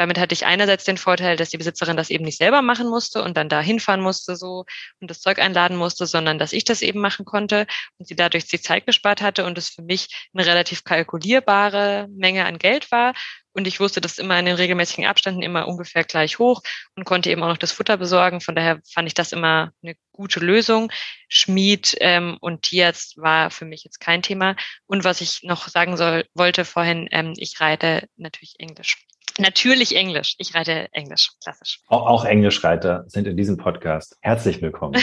Damit 0.00 0.18
hatte 0.18 0.32
ich 0.32 0.46
einerseits 0.46 0.84
den 0.84 0.96
Vorteil, 0.96 1.36
dass 1.36 1.50
die 1.50 1.58
Besitzerin 1.58 1.94
das 1.94 2.08
eben 2.08 2.24
nicht 2.24 2.38
selber 2.38 2.62
machen 2.62 2.88
musste 2.88 3.22
und 3.22 3.36
dann 3.36 3.50
da 3.50 3.60
hinfahren 3.60 4.00
musste 4.00 4.34
so 4.34 4.64
und 4.98 5.10
das 5.10 5.20
Zeug 5.20 5.38
einladen 5.38 5.76
musste, 5.76 6.06
sondern 6.06 6.38
dass 6.38 6.54
ich 6.54 6.64
das 6.64 6.80
eben 6.80 7.00
machen 7.00 7.26
konnte 7.26 7.66
und 7.98 8.08
sie 8.08 8.16
dadurch 8.16 8.46
die 8.46 8.62
Zeit 8.62 8.86
gespart 8.86 9.20
hatte 9.20 9.44
und 9.44 9.58
es 9.58 9.68
für 9.68 9.82
mich 9.82 10.08
eine 10.32 10.46
relativ 10.46 10.84
kalkulierbare 10.84 12.08
Menge 12.16 12.46
an 12.46 12.56
Geld 12.56 12.90
war. 12.90 13.12
Und 13.52 13.66
ich 13.66 13.78
wusste 13.78 14.00
das 14.00 14.16
immer 14.16 14.38
in 14.38 14.46
den 14.46 14.54
regelmäßigen 14.54 15.04
Abständen 15.04 15.42
immer 15.42 15.68
ungefähr 15.68 16.04
gleich 16.04 16.38
hoch 16.38 16.62
und 16.94 17.04
konnte 17.04 17.28
eben 17.28 17.42
auch 17.42 17.48
noch 17.48 17.58
das 17.58 17.72
Futter 17.72 17.98
besorgen. 17.98 18.40
Von 18.40 18.54
daher 18.54 18.80
fand 18.90 19.06
ich 19.06 19.12
das 19.12 19.32
immer 19.32 19.70
eine 19.82 19.96
gute 20.12 20.40
Lösung. 20.40 20.90
Schmied 21.28 21.94
ähm, 22.00 22.38
und 22.40 22.62
Tierarzt 22.62 23.18
war 23.18 23.50
für 23.50 23.66
mich 23.66 23.84
jetzt 23.84 24.00
kein 24.00 24.22
Thema. 24.22 24.56
Und 24.86 25.04
was 25.04 25.20
ich 25.20 25.42
noch 25.42 25.68
sagen 25.68 25.98
soll, 25.98 26.24
wollte 26.32 26.64
vorhin, 26.64 27.06
ähm, 27.10 27.34
ich 27.36 27.60
reite 27.60 28.08
natürlich 28.16 28.54
Englisch. 28.58 29.04
Natürlich 29.40 29.96
Englisch. 29.96 30.34
Ich 30.36 30.54
reite 30.54 30.88
Englisch, 30.92 31.30
klassisch. 31.42 31.80
Auch, 31.88 32.06
auch 32.06 32.24
Englischreiter 32.26 33.04
sind 33.08 33.26
in 33.26 33.38
diesem 33.38 33.56
Podcast. 33.56 34.18
Herzlich 34.20 34.60
willkommen. 34.60 34.92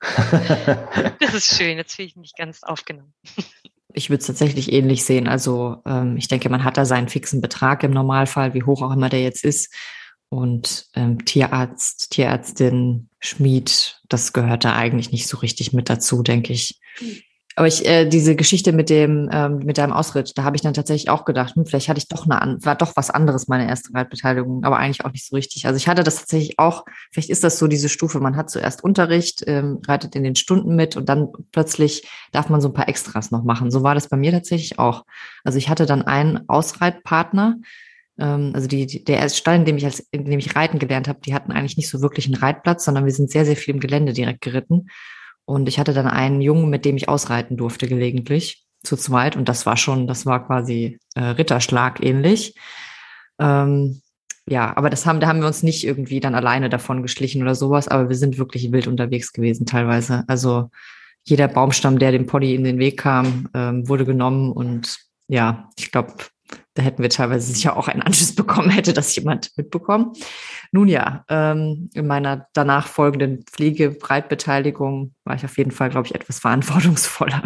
das 1.20 1.34
ist 1.34 1.56
schön. 1.56 1.76
Jetzt 1.76 1.94
fühle 1.94 2.08
ich 2.08 2.16
mich 2.16 2.32
ganz 2.36 2.64
aufgenommen. 2.64 3.14
Ich 3.92 4.10
würde 4.10 4.20
es 4.20 4.26
tatsächlich 4.26 4.72
ähnlich 4.72 5.04
sehen. 5.04 5.28
Also 5.28 5.76
ähm, 5.86 6.16
ich 6.16 6.26
denke, 6.26 6.48
man 6.48 6.64
hat 6.64 6.76
da 6.76 6.84
seinen 6.84 7.08
fixen 7.08 7.40
Betrag 7.40 7.84
im 7.84 7.92
Normalfall, 7.92 8.52
wie 8.52 8.64
hoch 8.64 8.82
auch 8.82 8.92
immer 8.92 9.08
der 9.08 9.22
jetzt 9.22 9.44
ist. 9.44 9.72
Und 10.28 10.86
ähm, 10.94 11.24
Tierarzt, 11.24 12.10
Tierärztin, 12.10 13.08
Schmied, 13.20 14.00
das 14.08 14.32
gehört 14.32 14.64
da 14.64 14.74
eigentlich 14.74 15.12
nicht 15.12 15.28
so 15.28 15.38
richtig 15.38 15.72
mit 15.72 15.88
dazu, 15.88 16.24
denke 16.24 16.52
ich. 16.52 16.80
Aber 17.58 17.66
ich, 17.66 17.84
äh, 17.84 18.06
diese 18.06 18.36
Geschichte 18.36 18.70
mit 18.72 18.88
dem, 18.88 19.28
ähm, 19.32 19.58
mit 19.64 19.78
deinem 19.78 19.92
Ausritt, 19.92 20.38
da 20.38 20.44
habe 20.44 20.54
ich 20.54 20.62
dann 20.62 20.74
tatsächlich 20.74 21.10
auch 21.10 21.24
gedacht, 21.24 21.56
hm, 21.56 21.66
vielleicht 21.66 21.88
hatte 21.88 21.98
ich 21.98 22.06
doch 22.06 22.24
eine, 22.30 22.56
war 22.64 22.76
doch 22.76 22.94
was 22.94 23.10
anderes 23.10 23.48
meine 23.48 23.68
erste 23.68 23.92
Reitbeteiligung, 23.92 24.62
aber 24.62 24.76
eigentlich 24.76 25.04
auch 25.04 25.10
nicht 25.10 25.26
so 25.26 25.34
richtig. 25.34 25.66
Also 25.66 25.76
ich 25.76 25.88
hatte 25.88 26.04
das 26.04 26.18
tatsächlich 26.18 26.60
auch, 26.60 26.84
vielleicht 27.10 27.30
ist 27.30 27.42
das 27.42 27.58
so 27.58 27.66
diese 27.66 27.88
Stufe, 27.88 28.20
man 28.20 28.36
hat 28.36 28.48
zuerst 28.48 28.84
Unterricht, 28.84 29.42
ähm, 29.48 29.80
reitet 29.88 30.14
in 30.14 30.22
den 30.22 30.36
Stunden 30.36 30.76
mit 30.76 30.96
und 30.96 31.08
dann 31.08 31.32
plötzlich 31.50 32.08
darf 32.30 32.48
man 32.48 32.60
so 32.60 32.68
ein 32.68 32.74
paar 32.74 32.88
Extras 32.88 33.32
noch 33.32 33.42
machen. 33.42 33.72
So 33.72 33.82
war 33.82 33.96
das 33.96 34.08
bei 34.08 34.16
mir 34.16 34.30
tatsächlich 34.30 34.78
auch. 34.78 35.04
Also 35.42 35.58
ich 35.58 35.68
hatte 35.68 35.84
dann 35.84 36.02
einen 36.02 36.48
Ausreitpartner, 36.48 37.56
ähm, 38.20 38.52
also 38.54 38.68
die, 38.68 39.02
der 39.02 39.28
Stall, 39.30 39.56
in 39.56 39.64
dem 39.64 39.78
ich 39.78 39.84
als, 39.84 39.98
in 40.12 40.26
dem 40.26 40.38
ich 40.38 40.54
reiten 40.54 40.78
gelernt 40.78 41.08
habe, 41.08 41.18
die 41.26 41.34
hatten 41.34 41.50
eigentlich 41.50 41.76
nicht 41.76 41.88
so 41.88 42.02
wirklich 42.02 42.26
einen 42.26 42.36
Reitplatz, 42.36 42.84
sondern 42.84 43.04
wir 43.04 43.12
sind 43.12 43.32
sehr, 43.32 43.44
sehr 43.44 43.56
viel 43.56 43.74
im 43.74 43.80
Gelände 43.80 44.12
direkt 44.12 44.42
geritten. 44.42 44.86
Und 45.48 45.66
ich 45.66 45.78
hatte 45.78 45.94
dann 45.94 46.06
einen 46.06 46.42
Jungen, 46.42 46.68
mit 46.68 46.84
dem 46.84 46.98
ich 46.98 47.08
ausreiten 47.08 47.56
durfte 47.56 47.88
gelegentlich 47.88 48.66
zu 48.82 48.98
zweit. 48.98 49.34
Und 49.34 49.48
das 49.48 49.64
war 49.64 49.78
schon, 49.78 50.06
das 50.06 50.26
war 50.26 50.46
quasi 50.46 50.98
äh, 51.14 51.22
Ritterschlag 51.22 52.04
ähnlich. 52.04 52.54
Ähm, 53.38 54.02
ja, 54.46 54.76
aber 54.76 54.90
das 54.90 55.06
haben, 55.06 55.20
da 55.20 55.26
haben 55.26 55.40
wir 55.40 55.46
uns 55.46 55.62
nicht 55.62 55.86
irgendwie 55.86 56.20
dann 56.20 56.34
alleine 56.34 56.68
davon 56.68 57.00
geschlichen 57.00 57.40
oder 57.40 57.54
sowas, 57.54 57.88
aber 57.88 58.10
wir 58.10 58.16
sind 58.16 58.36
wirklich 58.36 58.72
wild 58.72 58.88
unterwegs 58.88 59.32
gewesen 59.32 59.64
teilweise. 59.64 60.24
Also 60.28 60.68
jeder 61.24 61.48
Baumstamm, 61.48 61.98
der 61.98 62.12
dem 62.12 62.26
Pony 62.26 62.54
in 62.54 62.64
den 62.64 62.78
Weg 62.78 62.98
kam, 62.98 63.48
ähm, 63.54 63.88
wurde 63.88 64.04
genommen 64.04 64.52
und 64.52 64.98
ja, 65.28 65.70
ich 65.78 65.90
glaube, 65.90 66.12
da 66.78 66.84
hätten 66.84 67.02
wir 67.02 67.10
teilweise 67.10 67.52
sicher 67.52 67.76
auch 67.76 67.88
einen 67.88 68.02
Anschluss 68.02 68.34
bekommen, 68.36 68.70
hätte 68.70 68.92
das 68.92 69.14
jemand 69.16 69.50
mitbekommen. 69.56 70.12
Nun 70.70 70.86
ja, 70.86 71.24
ähm, 71.28 71.90
in 71.92 72.06
meiner 72.06 72.46
danach 72.52 72.86
folgenden 72.86 73.42
Pflegebreitbeteiligung 73.44 75.14
war 75.24 75.34
ich 75.34 75.44
auf 75.44 75.58
jeden 75.58 75.72
Fall, 75.72 75.90
glaube 75.90 76.06
ich, 76.06 76.14
etwas 76.14 76.38
verantwortungsvoller. 76.38 77.42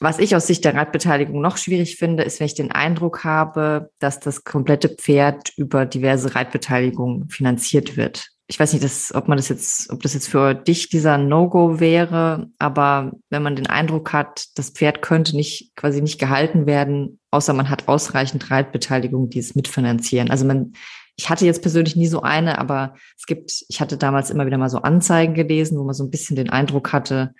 Was 0.00 0.18
ich 0.18 0.34
aus 0.34 0.48
Sicht 0.48 0.64
der 0.64 0.74
Reitbeteiligung 0.74 1.40
noch 1.40 1.56
schwierig 1.56 1.96
finde, 1.96 2.24
ist, 2.24 2.40
wenn 2.40 2.46
ich 2.46 2.54
den 2.54 2.72
Eindruck 2.72 3.22
habe, 3.22 3.90
dass 4.00 4.18
das 4.18 4.42
komplette 4.42 4.88
Pferd 4.88 5.52
über 5.56 5.86
diverse 5.86 6.34
Reitbeteiligungen 6.34 7.28
finanziert 7.28 7.96
wird 7.96 8.33
ich 8.46 8.60
weiß 8.60 8.72
nicht, 8.72 8.84
dass, 8.84 9.14
ob 9.14 9.26
man 9.26 9.38
das 9.38 9.48
jetzt, 9.48 9.90
ob 9.90 10.02
das 10.02 10.12
jetzt 10.12 10.28
für 10.28 10.54
dich 10.54 10.90
dieser 10.90 11.16
No-Go 11.16 11.80
wäre, 11.80 12.50
aber 12.58 13.12
wenn 13.30 13.42
man 13.42 13.56
den 13.56 13.68
Eindruck 13.68 14.12
hat, 14.12 14.46
das 14.56 14.70
Pferd 14.70 15.00
könnte 15.00 15.34
nicht, 15.34 15.74
quasi 15.76 16.02
nicht 16.02 16.18
gehalten 16.18 16.66
werden, 16.66 17.20
außer 17.30 17.54
man 17.54 17.70
hat 17.70 17.88
ausreichend 17.88 18.50
Reitbeteiligung, 18.50 19.30
die 19.30 19.38
es 19.38 19.54
mitfinanzieren. 19.54 20.30
Also 20.30 20.44
man, 20.44 20.74
ich 21.16 21.30
hatte 21.30 21.46
jetzt 21.46 21.62
persönlich 21.62 21.96
nie 21.96 22.06
so 22.06 22.20
eine, 22.20 22.58
aber 22.58 22.94
es 23.16 23.24
gibt, 23.24 23.64
ich 23.68 23.80
hatte 23.80 23.96
damals 23.96 24.28
immer 24.28 24.44
wieder 24.44 24.58
mal 24.58 24.68
so 24.68 24.78
Anzeigen 24.78 25.32
gelesen, 25.32 25.78
wo 25.78 25.84
man 25.84 25.94
so 25.94 26.04
ein 26.04 26.10
bisschen 26.10 26.36
den 26.36 26.50
Eindruck 26.50 26.92
hatte, 26.92 27.34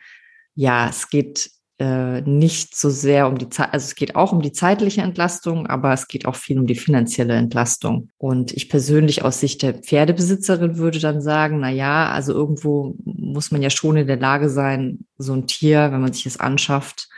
ja, 0.55 0.89
es 0.89 1.11
geht 1.11 1.51
äh, 1.79 2.21
nicht 2.21 2.77
so 2.77 2.89
sehr 2.89 3.27
um 3.27 3.37
die 3.37 3.49
Zeit, 3.49 3.73
also 3.73 3.85
es 3.85 3.95
geht 3.97 4.15
auch 4.15 4.33
um 4.33 4.43
die 4.43 4.53
zeitliche 4.53 5.03
Entlastung, 5.03 5.67
aber 5.67 5.93
es 5.93 6.07
geht 6.07 6.27
auch 6.27 6.37
viel 6.37 6.59
um 6.59 6.67
die 6.67 6.77
finanzielle 6.77 7.35
Entlastung. 7.35 8.11
Und 8.17 8.53
ich 8.53 8.69
persönlich 8.69 9.25
aus 9.25 9.41
Sicht 9.41 9.63
der 9.63 9.75
Pferdebesitzerin 9.75 10.77
würde 10.77 11.01
dann 11.01 11.21
sagen, 11.21 11.61
na 11.61 11.71
ja, 11.71 12.11
also 12.11 12.33
irgendwo 12.33 12.97
muss 13.05 13.51
man 13.51 13.61
ja 13.61 13.71
schon 13.71 13.97
in 13.97 14.07
der 14.07 14.19
Lage 14.19 14.49
sein, 14.49 15.07
so 15.19 15.33
ein 15.33 15.47
Tier, 15.47 15.91
wenn 15.91 16.01
man 16.01 16.13
sich 16.13 16.27
es 16.27 16.39
anschafft, 16.39 17.09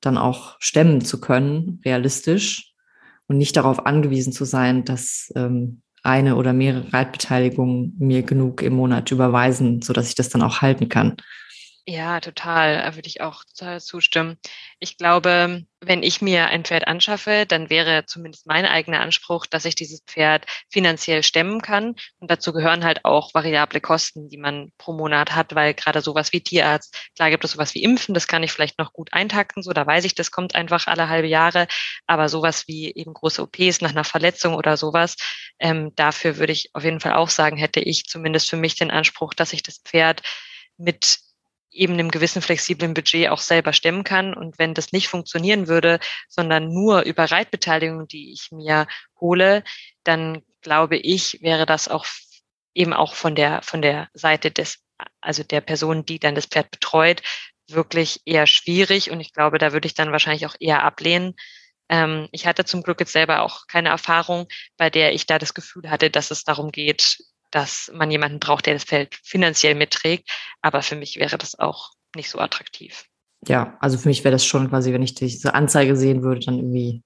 dann 0.00 0.16
auch 0.16 0.56
stemmen 0.60 1.00
zu 1.00 1.20
können, 1.20 1.80
realistisch 1.84 2.72
und 3.26 3.36
nicht 3.36 3.56
darauf 3.56 3.84
angewiesen 3.84 4.32
zu 4.32 4.44
sein, 4.44 4.84
dass 4.84 5.32
ähm, 5.34 5.82
eine 6.04 6.36
oder 6.36 6.52
mehrere 6.52 6.92
Reitbeteiligungen 6.92 7.96
mir 7.98 8.22
genug 8.22 8.62
im 8.62 8.74
Monat 8.74 9.10
überweisen, 9.10 9.82
so 9.82 9.92
dass 9.92 10.08
ich 10.08 10.14
das 10.14 10.28
dann 10.28 10.42
auch 10.42 10.62
halten 10.62 10.88
kann. 10.88 11.16
Ja, 11.90 12.20
total, 12.20 12.94
würde 12.96 13.08
ich 13.08 13.22
auch 13.22 13.44
zustimmen. 13.78 14.36
Ich 14.78 14.98
glaube, 14.98 15.64
wenn 15.80 16.02
ich 16.02 16.20
mir 16.20 16.48
ein 16.48 16.64
Pferd 16.64 16.86
anschaffe, 16.86 17.46
dann 17.48 17.70
wäre 17.70 18.04
zumindest 18.04 18.46
mein 18.46 18.66
eigener 18.66 19.00
Anspruch, 19.00 19.46
dass 19.46 19.64
ich 19.64 19.74
dieses 19.74 20.02
Pferd 20.02 20.44
finanziell 20.68 21.22
stemmen 21.22 21.62
kann. 21.62 21.94
Und 22.18 22.30
dazu 22.30 22.52
gehören 22.52 22.84
halt 22.84 23.06
auch 23.06 23.32
variable 23.32 23.80
Kosten, 23.80 24.28
die 24.28 24.36
man 24.36 24.70
pro 24.76 24.92
Monat 24.92 25.34
hat, 25.34 25.54
weil 25.54 25.72
gerade 25.72 26.02
sowas 26.02 26.30
wie 26.34 26.42
Tierarzt, 26.42 26.94
klar 27.16 27.30
gibt 27.30 27.44
es 27.44 27.52
sowas 27.52 27.74
wie 27.74 27.82
Impfen, 27.82 28.12
das 28.12 28.26
kann 28.28 28.42
ich 28.42 28.52
vielleicht 28.52 28.78
noch 28.78 28.92
gut 28.92 29.14
eintakten, 29.14 29.62
so 29.62 29.72
da 29.72 29.86
weiß 29.86 30.04
ich, 30.04 30.14
das 30.14 30.30
kommt 30.30 30.54
einfach 30.54 30.88
alle 30.88 31.08
halbe 31.08 31.28
Jahre. 31.28 31.68
Aber 32.06 32.28
sowas 32.28 32.68
wie 32.68 32.92
eben 32.94 33.14
große 33.14 33.40
OPs 33.42 33.80
nach 33.80 33.90
einer 33.92 34.04
Verletzung 34.04 34.54
oder 34.56 34.76
sowas, 34.76 35.16
ähm, 35.58 35.92
dafür 35.96 36.36
würde 36.36 36.52
ich 36.52 36.68
auf 36.74 36.84
jeden 36.84 37.00
Fall 37.00 37.14
auch 37.14 37.30
sagen, 37.30 37.56
hätte 37.56 37.80
ich 37.80 38.04
zumindest 38.04 38.50
für 38.50 38.58
mich 38.58 38.74
den 38.74 38.90
Anspruch, 38.90 39.32
dass 39.32 39.54
ich 39.54 39.62
das 39.62 39.78
Pferd 39.78 40.20
mit 40.76 41.18
eben 41.78 41.94
einem 41.94 42.10
gewissen 42.10 42.42
flexiblen 42.42 42.94
Budget 42.94 43.28
auch 43.28 43.40
selber 43.40 43.72
stemmen 43.72 44.04
kann. 44.04 44.34
Und 44.34 44.58
wenn 44.58 44.74
das 44.74 44.92
nicht 44.92 45.08
funktionieren 45.08 45.68
würde, 45.68 46.00
sondern 46.28 46.68
nur 46.72 47.02
über 47.02 47.30
Reitbeteiligung, 47.30 48.08
die 48.08 48.32
ich 48.32 48.50
mir 48.50 48.86
hole, 49.20 49.64
dann 50.04 50.42
glaube 50.60 50.96
ich, 50.96 51.38
wäre 51.40 51.66
das 51.66 51.88
auch 51.88 52.06
eben 52.74 52.92
auch 52.92 53.14
von 53.14 53.34
der, 53.34 53.62
von 53.62 53.82
der 53.82 54.08
Seite 54.12 54.50
des, 54.50 54.84
also 55.20 55.42
der 55.42 55.60
Person, 55.60 56.04
die 56.04 56.18
dann 56.18 56.34
das 56.34 56.46
Pferd 56.46 56.70
betreut, 56.70 57.22
wirklich 57.68 58.20
eher 58.24 58.46
schwierig. 58.46 59.10
Und 59.10 59.20
ich 59.20 59.32
glaube, 59.32 59.58
da 59.58 59.72
würde 59.72 59.86
ich 59.86 59.94
dann 59.94 60.12
wahrscheinlich 60.12 60.46
auch 60.46 60.56
eher 60.58 60.82
ablehnen. 60.82 61.34
Ähm, 61.88 62.28
ich 62.32 62.46
hatte 62.46 62.64
zum 62.64 62.82
Glück 62.82 63.00
jetzt 63.00 63.12
selber 63.12 63.42
auch 63.42 63.66
keine 63.66 63.88
Erfahrung, 63.90 64.46
bei 64.76 64.90
der 64.90 65.12
ich 65.12 65.26
da 65.26 65.38
das 65.38 65.54
Gefühl 65.54 65.90
hatte, 65.90 66.10
dass 66.10 66.30
es 66.30 66.44
darum 66.44 66.70
geht, 66.70 67.18
dass 67.50 67.90
man 67.94 68.10
jemanden 68.10 68.40
braucht, 68.40 68.66
der 68.66 68.74
das 68.74 68.84
Feld 68.84 69.18
finanziell 69.22 69.74
mitträgt. 69.74 70.30
Aber 70.62 70.82
für 70.82 70.96
mich 70.96 71.18
wäre 71.18 71.38
das 71.38 71.58
auch 71.58 71.92
nicht 72.14 72.30
so 72.30 72.38
attraktiv. 72.38 73.04
Ja, 73.46 73.76
also 73.80 73.98
für 73.98 74.08
mich 74.08 74.24
wäre 74.24 74.32
das 74.32 74.44
schon 74.44 74.68
quasi, 74.68 74.92
wenn 74.92 75.02
ich 75.02 75.14
diese 75.14 75.54
Anzeige 75.54 75.96
sehen 75.96 76.22
würde, 76.22 76.40
dann 76.40 76.56
irgendwie 76.56 77.02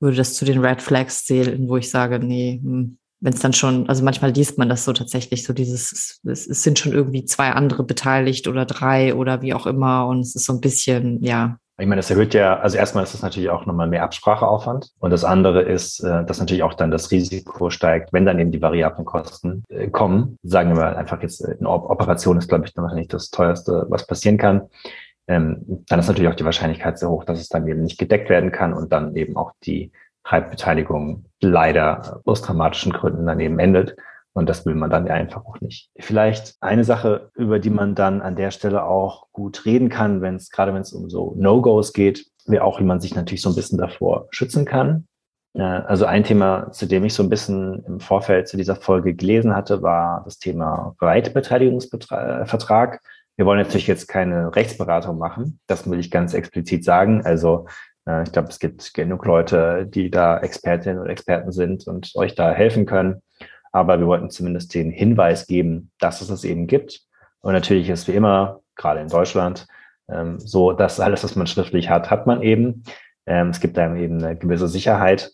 würde 0.00 0.16
das 0.16 0.34
zu 0.34 0.44
den 0.44 0.64
Red 0.64 0.82
Flags 0.82 1.24
zählen, 1.24 1.68
wo 1.68 1.76
ich 1.76 1.90
sage, 1.90 2.18
nee, 2.18 2.60
hm, 2.62 2.98
wenn 3.20 3.32
es 3.32 3.40
dann 3.40 3.52
schon, 3.52 3.88
also 3.88 4.04
manchmal 4.04 4.30
liest 4.30 4.58
man 4.58 4.68
das 4.68 4.84
so 4.84 4.92
tatsächlich, 4.92 5.44
so 5.44 5.52
dieses, 5.52 6.20
es, 6.22 6.46
es 6.46 6.62
sind 6.62 6.78
schon 6.78 6.92
irgendwie 6.92 7.24
zwei 7.24 7.50
andere 7.50 7.82
beteiligt 7.82 8.46
oder 8.46 8.64
drei 8.64 9.14
oder 9.14 9.42
wie 9.42 9.54
auch 9.54 9.66
immer 9.66 10.06
und 10.06 10.20
es 10.20 10.36
ist 10.36 10.44
so 10.44 10.52
ein 10.52 10.60
bisschen, 10.60 11.22
ja, 11.22 11.58
ich 11.80 11.86
meine, 11.86 12.00
das 12.00 12.10
erhöht 12.10 12.34
ja, 12.34 12.58
also 12.58 12.76
erstmal 12.76 13.04
ist 13.04 13.14
das 13.14 13.22
natürlich 13.22 13.50
auch 13.50 13.64
nochmal 13.64 13.86
mehr 13.86 14.02
Abspracheaufwand. 14.02 14.90
Und 14.98 15.10
das 15.10 15.24
andere 15.24 15.62
ist, 15.62 16.00
äh, 16.00 16.24
dass 16.24 16.40
natürlich 16.40 16.64
auch 16.64 16.74
dann 16.74 16.90
das 16.90 17.12
Risiko 17.12 17.70
steigt, 17.70 18.12
wenn 18.12 18.26
dann 18.26 18.38
eben 18.40 18.50
die 18.50 18.60
variablen 18.60 19.04
Kosten 19.04 19.62
äh, 19.68 19.88
kommen. 19.88 20.38
Sagen 20.42 20.70
wir 20.70 20.76
mal 20.76 20.96
einfach 20.96 21.22
jetzt, 21.22 21.40
äh, 21.40 21.56
eine 21.58 21.68
Operation 21.68 22.36
ist, 22.36 22.48
glaube 22.48 22.66
ich, 22.66 22.74
dann 22.74 22.82
wahrscheinlich 22.82 23.08
das 23.08 23.30
teuerste, 23.30 23.86
was 23.88 24.06
passieren 24.06 24.38
kann. 24.38 24.62
Ähm, 25.28 25.84
dann 25.88 26.00
ist 26.00 26.08
natürlich 26.08 26.28
auch 26.28 26.34
die 26.34 26.44
Wahrscheinlichkeit 26.44 26.98
sehr 26.98 27.10
hoch, 27.10 27.24
dass 27.24 27.38
es 27.38 27.48
dann 27.48 27.68
eben 27.68 27.82
nicht 27.82 27.98
gedeckt 27.98 28.28
werden 28.28 28.50
kann 28.50 28.74
und 28.74 28.92
dann 28.92 29.14
eben 29.14 29.36
auch 29.36 29.52
die 29.64 29.92
Halbbeteiligung 30.24 31.26
leider 31.40 32.20
aus 32.24 32.42
dramatischen 32.42 32.92
Gründen 32.92 33.26
daneben 33.26 33.60
endet. 33.60 33.94
Und 34.38 34.48
das 34.48 34.64
will 34.64 34.76
man 34.76 34.88
dann 34.88 35.08
ja 35.08 35.14
einfach 35.14 35.44
auch 35.44 35.60
nicht. 35.60 35.90
Vielleicht 35.98 36.54
eine 36.60 36.84
Sache, 36.84 37.32
über 37.34 37.58
die 37.58 37.70
man 37.70 37.96
dann 37.96 38.22
an 38.22 38.36
der 38.36 38.52
Stelle 38.52 38.84
auch 38.84 39.26
gut 39.32 39.66
reden 39.66 39.88
kann, 39.88 40.22
wenn 40.22 40.36
es, 40.36 40.50
gerade 40.50 40.72
wenn 40.72 40.82
es 40.82 40.92
um 40.92 41.10
so 41.10 41.34
No-Gos 41.36 41.92
geht, 41.92 42.24
wäre 42.46 42.62
auch, 42.62 42.78
wie 42.78 42.84
man 42.84 43.00
sich 43.00 43.16
natürlich 43.16 43.42
so 43.42 43.48
ein 43.48 43.56
bisschen 43.56 43.78
davor 43.78 44.28
schützen 44.30 44.64
kann. 44.64 45.08
Also 45.54 46.04
ein 46.04 46.22
Thema, 46.22 46.70
zu 46.70 46.86
dem 46.86 47.04
ich 47.04 47.14
so 47.14 47.24
ein 47.24 47.30
bisschen 47.30 47.82
im 47.84 47.98
Vorfeld 47.98 48.46
zu 48.46 48.56
dieser 48.56 48.76
Folge 48.76 49.12
gelesen 49.12 49.56
hatte, 49.56 49.82
war 49.82 50.22
das 50.24 50.38
Thema 50.38 50.94
Reitbeteiligungsvertrag. 51.00 53.00
Wir 53.36 53.44
wollen 53.44 53.58
natürlich 53.58 53.88
jetzt 53.88 54.06
keine 54.06 54.54
Rechtsberatung 54.54 55.18
machen. 55.18 55.58
Das 55.66 55.90
will 55.90 55.98
ich 55.98 56.12
ganz 56.12 56.32
explizit 56.32 56.84
sagen. 56.84 57.22
Also 57.24 57.66
äh, 58.06 58.22
ich 58.22 58.30
glaube, 58.30 58.50
es 58.50 58.60
gibt 58.60 58.94
genug 58.94 59.24
Leute, 59.24 59.84
die 59.84 60.12
da 60.12 60.38
Expertinnen 60.38 61.00
und 61.00 61.08
Experten 61.08 61.50
sind 61.50 61.88
und 61.88 62.12
euch 62.14 62.36
da 62.36 62.52
helfen 62.52 62.86
können. 62.86 63.20
Aber 63.72 63.98
wir 63.98 64.06
wollten 64.06 64.30
zumindest 64.30 64.74
den 64.74 64.90
Hinweis 64.90 65.46
geben, 65.46 65.90
dass 65.98 66.20
es 66.20 66.30
es 66.30 66.44
eben 66.44 66.66
gibt. 66.66 67.02
Und 67.40 67.52
natürlich 67.52 67.88
ist 67.88 68.08
wie 68.08 68.12
immer, 68.12 68.60
gerade 68.76 69.00
in 69.00 69.08
Deutschland, 69.08 69.66
ähm, 70.10 70.38
so, 70.38 70.72
dass 70.72 71.00
alles, 71.00 71.24
was 71.24 71.36
man 71.36 71.46
schriftlich 71.46 71.90
hat, 71.90 72.10
hat 72.10 72.26
man 72.26 72.42
eben. 72.42 72.84
Ähm, 73.26 73.50
es 73.50 73.60
gibt 73.60 73.78
einem 73.78 73.96
eben 73.96 74.22
eine 74.22 74.36
gewisse 74.36 74.68
Sicherheit 74.68 75.30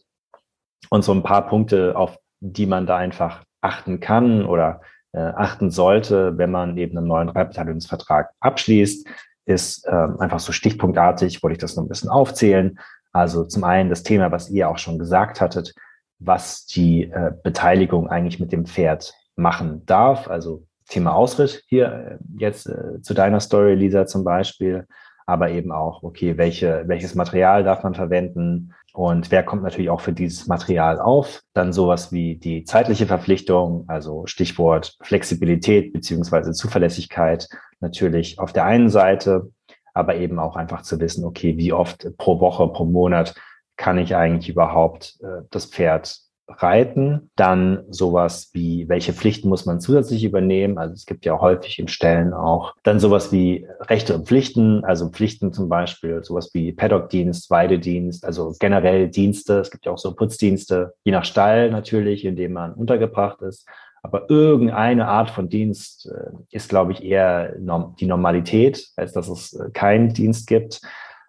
und 0.91 1.03
so 1.05 1.12
ein 1.12 1.22
paar 1.22 1.47
Punkte, 1.47 1.97
auf 1.97 2.18
die 2.41 2.66
man 2.66 2.87
da 2.87 2.97
einfach 2.97 3.45
achten 3.61 4.01
kann 4.01 4.45
oder 4.45 4.80
äh, 5.12 5.20
achten 5.20 5.70
sollte, 5.70 6.37
wenn 6.37 6.51
man 6.51 6.76
eben 6.76 6.99
einen 6.99 7.07
neuen 7.07 7.28
Reitbeteiligungsvertrag 7.28 8.30
abschließt, 8.41 9.07
ist 9.47 9.87
ähm, 9.89 10.18
einfach 10.18 10.41
so 10.41 10.53
stichpunktartig, 10.53 11.43
wollte 11.43 11.53
ich 11.53 11.61
das 11.61 11.76
noch 11.76 11.85
ein 11.85 11.89
bisschen 11.89 12.11
aufzählen. 12.11 12.78
Also 13.12 13.45
zum 13.45 13.64
einen 13.64 13.91
das 13.91 14.03
Thema, 14.03 14.32
was 14.32 14.51
ihr 14.51 14.68
auch 14.68 14.78
schon 14.78 14.99
gesagt 14.99 15.41
hattet, 15.41 15.74
was 16.19 16.67
die 16.67 17.05
äh, 17.05 17.33
Beteiligung 17.43 18.09
eigentlich 18.09 18.41
mit 18.41 18.53
dem 18.53 18.67
Pferd 18.67 19.15
machen 19.37 19.85
darf. 19.87 20.29
Also 20.29 20.67
Thema 20.89 21.15
Ausritt 21.15 21.62
hier 21.67 22.19
äh, 22.21 22.25
jetzt 22.39 22.67
äh, 22.67 23.01
zu 23.03 23.15
deiner 23.15 23.41
Story, 23.41 23.75
Lisa 23.75 24.07
zum 24.07 24.25
Beispiel, 24.25 24.87
aber 25.27 25.51
eben 25.51 25.73
auch, 25.73 26.03
okay, 26.03 26.37
welche, 26.37 26.85
welches 26.87 27.15
Material 27.15 27.65
darf 27.65 27.83
man 27.83 27.95
verwenden 27.95 28.75
und 28.93 29.31
wer 29.31 29.43
kommt 29.43 29.62
natürlich 29.62 29.91
auch 29.91 30.01
für 30.01 30.12
dieses 30.12 30.47
Material 30.47 31.01
auf. 31.01 31.43
Dann 31.53 31.73
sowas 31.73 32.12
wie 32.12 32.37
die 32.37 32.65
zeitliche 32.65 33.07
Verpflichtung, 33.07 33.85
also 33.89 34.27
Stichwort 34.27 34.97
Flexibilität 35.03 35.93
beziehungsweise 35.93 36.53
Zuverlässigkeit 36.53 37.49
natürlich 37.81 38.39
auf 38.39 38.53
der 38.53 38.67
einen 38.67 38.91
Seite, 38.91 39.51
aber 39.95 40.17
eben 40.17 40.39
auch 40.39 40.57
einfach 40.57 40.83
zu 40.83 41.01
wissen, 41.01 41.25
okay, 41.25 41.57
wie 41.57 41.73
oft 41.73 42.09
pro 42.19 42.41
Woche, 42.41 42.69
pro 42.69 42.85
Monat 42.85 43.35
kann 43.77 43.99
ich 43.99 44.16
eigentlich 44.16 44.49
überhaupt 44.49 45.18
äh, 45.22 45.43
das 45.51 45.66
Pferd 45.66 46.25
reiten. 46.49 47.31
Dann 47.37 47.85
sowas 47.89 48.51
wie, 48.53 48.89
welche 48.89 49.12
Pflichten 49.12 49.49
muss 49.49 49.66
man 49.66 49.81
zusätzlich 49.81 50.25
übernehmen? 50.25 50.79
Also 50.79 50.95
es 50.95 51.07
gibt 51.07 51.25
ja 51.25 51.41
häufig 51.41 51.79
in 51.79 51.89
Stellen 51.89 52.33
auch 52.33 52.75
dann 52.83 53.01
sowas 53.01 53.33
wie 53.33 53.66
Rechte 53.81 54.14
und 54.14 54.27
Pflichten, 54.27 54.85
also 54.85 55.09
Pflichten 55.09 55.53
zum 55.53 55.68
Beispiel, 55.68 56.22
sowas 56.22 56.51
wie 56.53 56.72
Paddock-Dienst, 56.72 57.51
Weidedienst, 57.51 58.25
also 58.25 58.55
generell 58.61 59.09
Dienste. 59.09 59.61
Es 59.61 59.70
gibt 59.70 59.87
ja 59.87 59.93
auch 59.93 59.99
so 59.99 60.14
Putzdienste, 60.14 60.95
je 61.05 61.12
nach 61.12 61.25
Stall 61.25 61.70
natürlich, 61.70 62.25
in 62.25 62.37
dem 62.37 62.53
man 62.53 62.75
untergebracht 62.75 63.41
ist. 63.43 63.66
Aber 64.03 64.29
irgendeine 64.29 65.09
Art 65.09 65.31
von 65.31 65.49
Dienst 65.49 66.12
äh, 66.12 66.31
ist, 66.51 66.68
glaube 66.68 66.93
ich, 66.93 67.03
eher 67.03 67.55
die 67.57 68.07
Normalität, 68.07 68.89
als 68.97 69.14
dass 69.14 69.29
es 69.29 69.55
äh, 69.55 69.70
keinen 69.70 70.12
Dienst 70.12 70.47
gibt. 70.47 70.83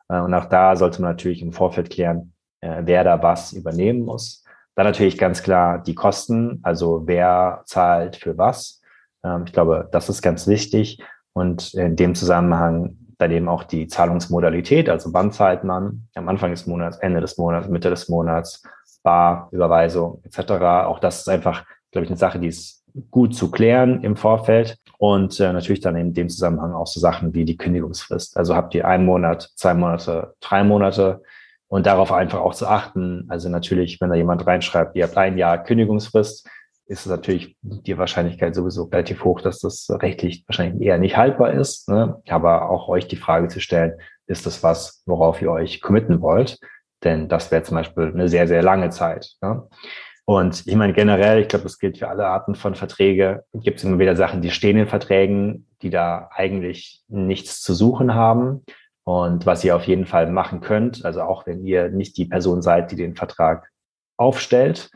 Äh, 0.09 0.19
und 0.19 0.33
auch 0.33 0.45
da 0.45 0.75
sollte 0.75 1.01
man 1.01 1.11
natürlich 1.11 1.41
im 1.41 1.53
Vorfeld 1.53 1.89
klären, 1.89 2.33
wer 2.84 3.03
da 3.03 3.22
was 3.22 3.53
übernehmen 3.53 4.01
muss. 4.01 4.43
Dann 4.76 4.86
natürlich 4.86 5.18
ganz 5.18 5.41
klar 5.41 5.82
die 5.82 5.95
Kosten, 5.95 6.59
also 6.63 7.03
wer 7.05 7.61
zahlt 7.66 8.18
für 8.18 8.38
was. 8.38 8.82
Ähm, 9.24 9.43
ich 9.45 9.53
glaube, 9.53 9.88
das 9.91 10.09
ist 10.09 10.22
ganz 10.22 10.47
wichtig. 10.47 11.01
Und 11.34 11.74
in 11.74 11.95
dem 11.95 12.16
Zusammenhang 12.16 12.97
dann 13.18 13.32
eben 13.32 13.47
auch 13.47 13.63
die 13.63 13.88
Zahlungsmodalität, 13.88 14.89
also 14.89 15.13
wann 15.13 15.32
zahlt 15.32 15.63
man 15.63 16.07
am 16.16 16.28
Anfang 16.28 16.51
des 16.51 16.68
Monats, 16.68 16.97
Ende 16.97 17.22
des 17.22 17.38
Monats, 17.38 17.70
Mitte 17.70 17.89
des 17.89 18.09
Monats, 18.09 18.63
Bar, 19.03 19.49
Überweisung 19.51 20.22
etc. 20.24 20.51
Auch 20.86 20.99
das 20.99 21.20
ist 21.20 21.30
einfach, 21.30 21.63
glaube 21.91 22.05
ich, 22.05 22.09
eine 22.09 22.18
Sache, 22.18 22.39
die 22.39 22.47
ist 22.47 22.84
gut 23.11 23.36
zu 23.36 23.51
klären 23.51 24.01
im 24.03 24.16
Vorfeld. 24.16 24.78
Und 24.97 25.39
äh, 25.39 25.51
natürlich 25.53 25.82
dann 25.82 25.95
in 25.95 26.13
dem 26.13 26.30
Zusammenhang 26.30 26.74
auch 26.74 26.88
so 26.88 26.99
Sachen 26.99 27.34
wie 27.34 27.45
die 27.45 27.57
Kündigungsfrist. 27.57 28.38
Also 28.38 28.55
habt 28.55 28.74
ihr 28.76 28.88
einen 28.88 29.05
Monat, 29.05 29.51
zwei 29.55 29.74
Monate, 29.74 30.34
drei 30.39 30.63
Monate, 30.63 31.22
und 31.76 31.86
darauf 31.86 32.13
einfach 32.13 32.39
auch 32.39 32.55
zu 32.55 32.67
achten. 32.67 33.26
Also 33.28 33.49
natürlich, 33.49 33.99
wenn 33.99 34.09
da 34.09 34.15
jemand 34.15 34.47
reinschreibt, 34.47 34.95
ihr 34.95 35.03
habt 35.03 35.17
ein 35.17 35.38
Jahr 35.38 35.61
Kündigungsfrist, 35.61 36.47
ist 36.88 37.05
es 37.05 37.05
natürlich 37.05 37.57
die 37.61 37.97
Wahrscheinlichkeit 37.97 38.55
sowieso 38.55 38.84
relativ 38.84 39.26
hoch, 39.26 39.41
dass 39.41 39.59
das 39.59 39.89
rechtlich 39.89 40.45
wahrscheinlich 40.47 40.82
eher 40.82 40.97
nicht 40.99 41.17
haltbar 41.17 41.51
ist. 41.51 41.89
Ne? 41.89 42.21
Aber 42.30 42.69
auch 42.69 42.88
euch 42.88 43.09
die 43.09 43.17
Frage 43.17 43.49
zu 43.49 43.59
stellen, 43.59 43.91
ist 44.26 44.45
das 44.45 44.63
was, 44.63 45.03
worauf 45.05 45.41
ihr 45.41 45.51
euch 45.51 45.82
committen 45.82 46.21
wollt? 46.21 46.59
Denn 47.03 47.28
das 47.28 47.51
wäre 47.51 47.63
zum 47.63 47.76
Beispiel 47.76 48.05
eine 48.05 48.30
sehr, 48.30 48.47
sehr 48.47 48.63
lange 48.63 48.89
Zeit. 48.91 49.34
Ne? 49.41 49.67
Und 50.23 50.65
ich 50.65 50.76
meine, 50.76 50.93
generell, 50.93 51.41
ich 51.41 51.49
glaube, 51.49 51.63
das 51.63 51.78
gilt 51.78 51.97
für 51.97 52.07
alle 52.07 52.26
Arten 52.26 52.55
von 52.55 52.76
Verträge, 52.76 53.43
gibt 53.53 53.80
es 53.80 53.84
immer 53.84 53.99
wieder 53.99 54.15
Sachen, 54.15 54.41
die 54.41 54.51
stehen 54.51 54.78
in 54.78 54.88
Verträgen, 54.88 55.67
die 55.82 55.89
da 55.89 56.30
eigentlich 56.34 57.03
nichts 57.09 57.59
zu 57.59 57.73
suchen 57.73 58.13
haben. 58.13 58.63
Und 59.05 59.45
was 59.45 59.63
ihr 59.63 59.75
auf 59.75 59.83
jeden 59.83 60.07
Fall 60.07 60.29
machen 60.31 60.61
könnt, 60.61 61.05
also 61.05 61.21
auch 61.21 61.45
wenn 61.45 61.63
ihr 61.63 61.89
nicht 61.89 62.17
die 62.17 62.25
Person 62.25 62.61
seid, 62.61 62.91
die 62.91 62.95
den 62.95 63.15
Vertrag 63.15 63.69
aufstellt, 64.17 64.89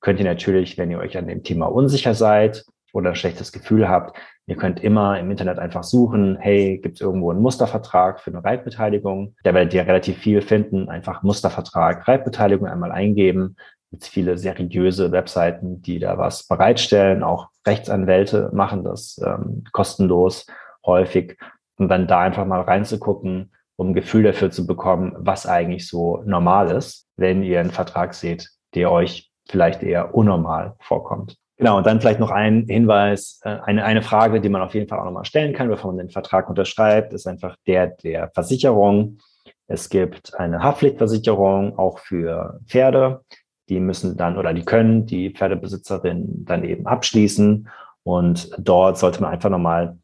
könnt 0.00 0.18
ihr 0.18 0.24
natürlich, 0.24 0.78
wenn 0.78 0.90
ihr 0.90 0.98
euch 0.98 1.16
an 1.18 1.28
dem 1.28 1.42
Thema 1.42 1.66
unsicher 1.66 2.14
seid 2.14 2.64
oder 2.94 3.10
ein 3.10 3.16
schlechtes 3.16 3.52
Gefühl 3.52 3.86
habt, 3.88 4.18
ihr 4.46 4.56
könnt 4.56 4.82
immer 4.82 5.20
im 5.20 5.30
Internet 5.30 5.58
einfach 5.58 5.84
suchen, 5.84 6.38
hey, 6.40 6.78
gibt 6.78 6.96
es 6.96 7.00
irgendwo 7.02 7.30
einen 7.30 7.42
Mustervertrag 7.42 8.20
für 8.20 8.30
eine 8.30 8.42
Reitbeteiligung? 8.42 9.36
Da 9.44 9.52
werdet 9.52 9.74
ihr 9.74 9.86
relativ 9.86 10.16
viel 10.16 10.40
finden, 10.40 10.88
einfach 10.88 11.22
Mustervertrag, 11.22 12.08
Reitbeteiligung 12.08 12.66
einmal 12.66 12.92
eingeben. 12.92 13.56
Gibt 13.90 14.04
viele 14.04 14.38
seriöse 14.38 15.12
Webseiten, 15.12 15.82
die 15.82 15.98
da 15.98 16.16
was 16.16 16.48
bereitstellen. 16.48 17.22
Auch 17.22 17.48
Rechtsanwälte 17.66 18.50
machen 18.54 18.84
das 18.84 19.20
ähm, 19.22 19.64
kostenlos 19.72 20.46
häufig 20.86 21.36
und 21.80 21.88
dann 21.88 22.06
da 22.06 22.20
einfach 22.20 22.44
mal 22.44 22.60
reinzugucken, 22.60 23.52
um 23.76 23.88
ein 23.88 23.94
Gefühl 23.94 24.22
dafür 24.22 24.50
zu 24.50 24.66
bekommen, 24.66 25.14
was 25.18 25.46
eigentlich 25.46 25.88
so 25.88 26.22
normal 26.26 26.70
ist, 26.70 27.08
wenn 27.16 27.42
ihr 27.42 27.58
einen 27.58 27.70
Vertrag 27.70 28.12
seht, 28.12 28.50
der 28.74 28.92
euch 28.92 29.30
vielleicht 29.48 29.82
eher 29.82 30.14
unnormal 30.14 30.74
vorkommt. 30.78 31.36
Genau, 31.56 31.78
und 31.78 31.86
dann 31.86 32.00
vielleicht 32.00 32.20
noch 32.20 32.30
ein 32.30 32.66
Hinweis, 32.68 33.40
äh, 33.44 33.56
eine, 33.64 33.84
eine 33.84 34.02
Frage, 34.02 34.40
die 34.40 34.48
man 34.48 34.62
auf 34.62 34.74
jeden 34.74 34.88
Fall 34.88 34.98
auch 34.98 35.04
nochmal 35.04 35.24
stellen 35.24 35.54
kann, 35.54 35.68
bevor 35.68 35.90
man 35.90 36.06
den 36.06 36.10
Vertrag 36.10 36.48
unterschreibt, 36.48 37.12
ist 37.12 37.26
einfach 37.26 37.56
der 37.66 37.88
der 37.88 38.30
Versicherung. 38.30 39.18
Es 39.66 39.88
gibt 39.88 40.38
eine 40.38 40.62
Haftpflichtversicherung 40.62 41.78
auch 41.78 41.98
für 41.98 42.60
Pferde. 42.66 43.24
Die 43.68 43.80
müssen 43.80 44.16
dann 44.16 44.36
oder 44.36 44.52
die 44.52 44.64
können 44.64 45.06
die 45.06 45.30
Pferdebesitzerin 45.30 46.44
dann 46.44 46.64
eben 46.64 46.86
abschließen. 46.86 47.68
Und 48.02 48.50
dort 48.58 48.98
sollte 48.98 49.22
man 49.22 49.32
einfach 49.32 49.50
nochmal 49.50 49.98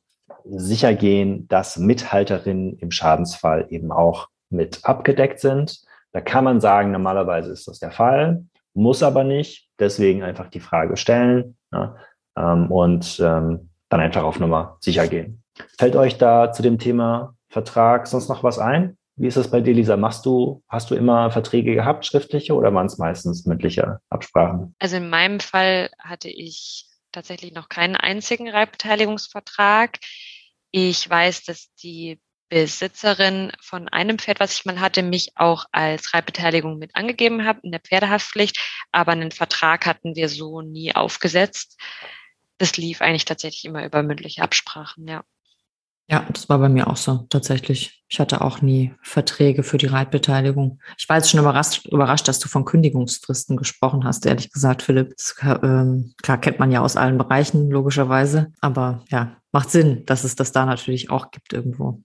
sicher 0.49 0.94
gehen, 0.94 1.49
dass 1.49 1.76
Mithalterinnen 1.76 2.78
im 2.78 2.90
Schadensfall 2.90 3.66
eben 3.70 3.92
auch 3.92 4.28
mit 4.51 4.84
abgedeckt 4.84 5.40
sind. 5.40 5.80
Da 6.12 6.20
kann 6.20 6.44
man 6.44 6.61
sagen, 6.61 6.92
normalerweise 6.92 7.53
ist 7.53 7.68
das 7.68 7.78
der 7.78 7.90
Fall, 7.90 8.44
muss 8.74 9.03
aber 9.03 9.24
nicht. 9.24 9.68
Deswegen 9.78 10.22
einfach 10.22 10.49
die 10.49 10.61
Frage 10.61 10.97
stellen 10.97 11.57
ja, 11.72 11.97
ähm, 12.36 12.70
und 12.70 13.20
ähm, 13.20 13.70
dann 13.88 14.01
einfach 14.01 14.22
auf 14.22 14.40
Nummer 14.40 14.78
sicher 14.80 15.07
gehen. 15.07 15.42
Fällt 15.78 15.97
euch 15.97 16.18
da 16.18 16.53
zu 16.53 16.62
dem 16.62 16.78
Thema 16.78 17.34
Vertrag 17.49 18.07
sonst 18.07 18.28
noch 18.28 18.42
was 18.42 18.59
ein? 18.59 18.97
Wie 19.16 19.26
ist 19.26 19.38
das 19.38 19.51
bei 19.51 19.62
dir, 19.62 19.72
Lisa? 19.72 19.97
Machst 19.97 20.26
du, 20.26 20.62
hast 20.68 20.90
du 20.90 20.94
immer 20.94 21.30
Verträge 21.30 21.74
gehabt, 21.74 22.05
schriftliche, 22.05 22.55
oder 22.55 22.72
waren 22.74 22.86
es 22.86 22.99
meistens 22.99 23.47
mündliche 23.47 24.01
Absprachen? 24.11 24.74
Also 24.78 24.97
in 24.97 25.09
meinem 25.09 25.40
Fall 25.40 25.88
hatte 25.99 26.28
ich 26.28 26.86
tatsächlich 27.12 27.55
noch 27.55 27.70
keinen 27.70 27.97
einzigen 27.97 28.49
Reibbeteiligungsvertrag. 28.51 29.99
Ich 30.79 31.09
weiß, 31.09 31.45
dass 31.45 31.72
die 31.77 32.20
Besitzerin 32.51 33.51
von 33.62 33.89
einem 33.89 34.18
Pferd, 34.18 34.41
was 34.41 34.53
ich 34.59 34.66
mal 34.66 34.79
hatte, 34.79 35.03
mich 35.03 35.31
auch 35.35 35.64
als 35.72 36.12
Reitbeteiligung 36.12 36.79
mit 36.79 36.95
angegeben 36.95 37.47
hat 37.47 37.64
in 37.64 37.72
der 37.72 37.81
Pferdehaftpflicht, 37.81 38.61
aber 38.93 39.12
einen 39.12 39.31
Vertrag 39.31 39.87
hatten 39.87 40.16
wir 40.16 40.29
so 40.29 40.61
nie 40.61 40.95
aufgesetzt. 40.95 41.81
Das 42.59 42.77
lief 42.77 43.01
eigentlich 43.01 43.24
tatsächlich 43.24 43.64
immer 43.64 43.87
über 43.87 44.03
mündliche 44.03 44.43
Absprachen, 44.43 45.09
ja. 45.09 45.24
Ja, 46.09 46.24
das 46.32 46.48
war 46.48 46.59
bei 46.59 46.68
mir 46.68 46.86
auch 46.86 46.96
so, 46.96 47.26
tatsächlich. 47.30 48.04
Ich 48.09 48.20
hatte 48.20 48.40
auch 48.40 48.62
nie 48.62 48.94
Verträge 49.02 49.64
für 49.64 49.76
die 49.76 49.86
Reitbeteiligung. 49.86 50.78
Ich 50.96 51.09
war 51.09 51.16
jetzt 51.16 51.30
schon 51.30 51.40
überrascht, 51.40 51.86
überrascht 51.86 52.28
dass 52.28 52.38
du 52.38 52.48
von 52.48 52.64
Kündigungsfristen 52.64 53.57
gesprochen 53.57 54.04
hast, 54.04 54.24
ehrlich 54.24 54.52
gesagt, 54.52 54.82
Philipp. 54.82 55.16
Das, 55.16 55.34
ähm, 55.64 56.14
klar 56.22 56.38
kennt 56.38 56.61
man 56.61 56.70
ja 56.70 56.80
aus 56.80 56.96
allen 56.96 57.18
Bereichen, 57.18 57.70
logischerweise. 57.70 58.52
Aber 58.61 59.02
ja, 59.11 59.36
macht 59.50 59.70
Sinn, 59.70 60.04
dass 60.07 60.22
es 60.22 60.36
das 60.36 60.52
da 60.52 60.64
natürlich 60.64 61.11
auch 61.11 61.32
gibt 61.32 61.52
irgendwo. 61.52 62.00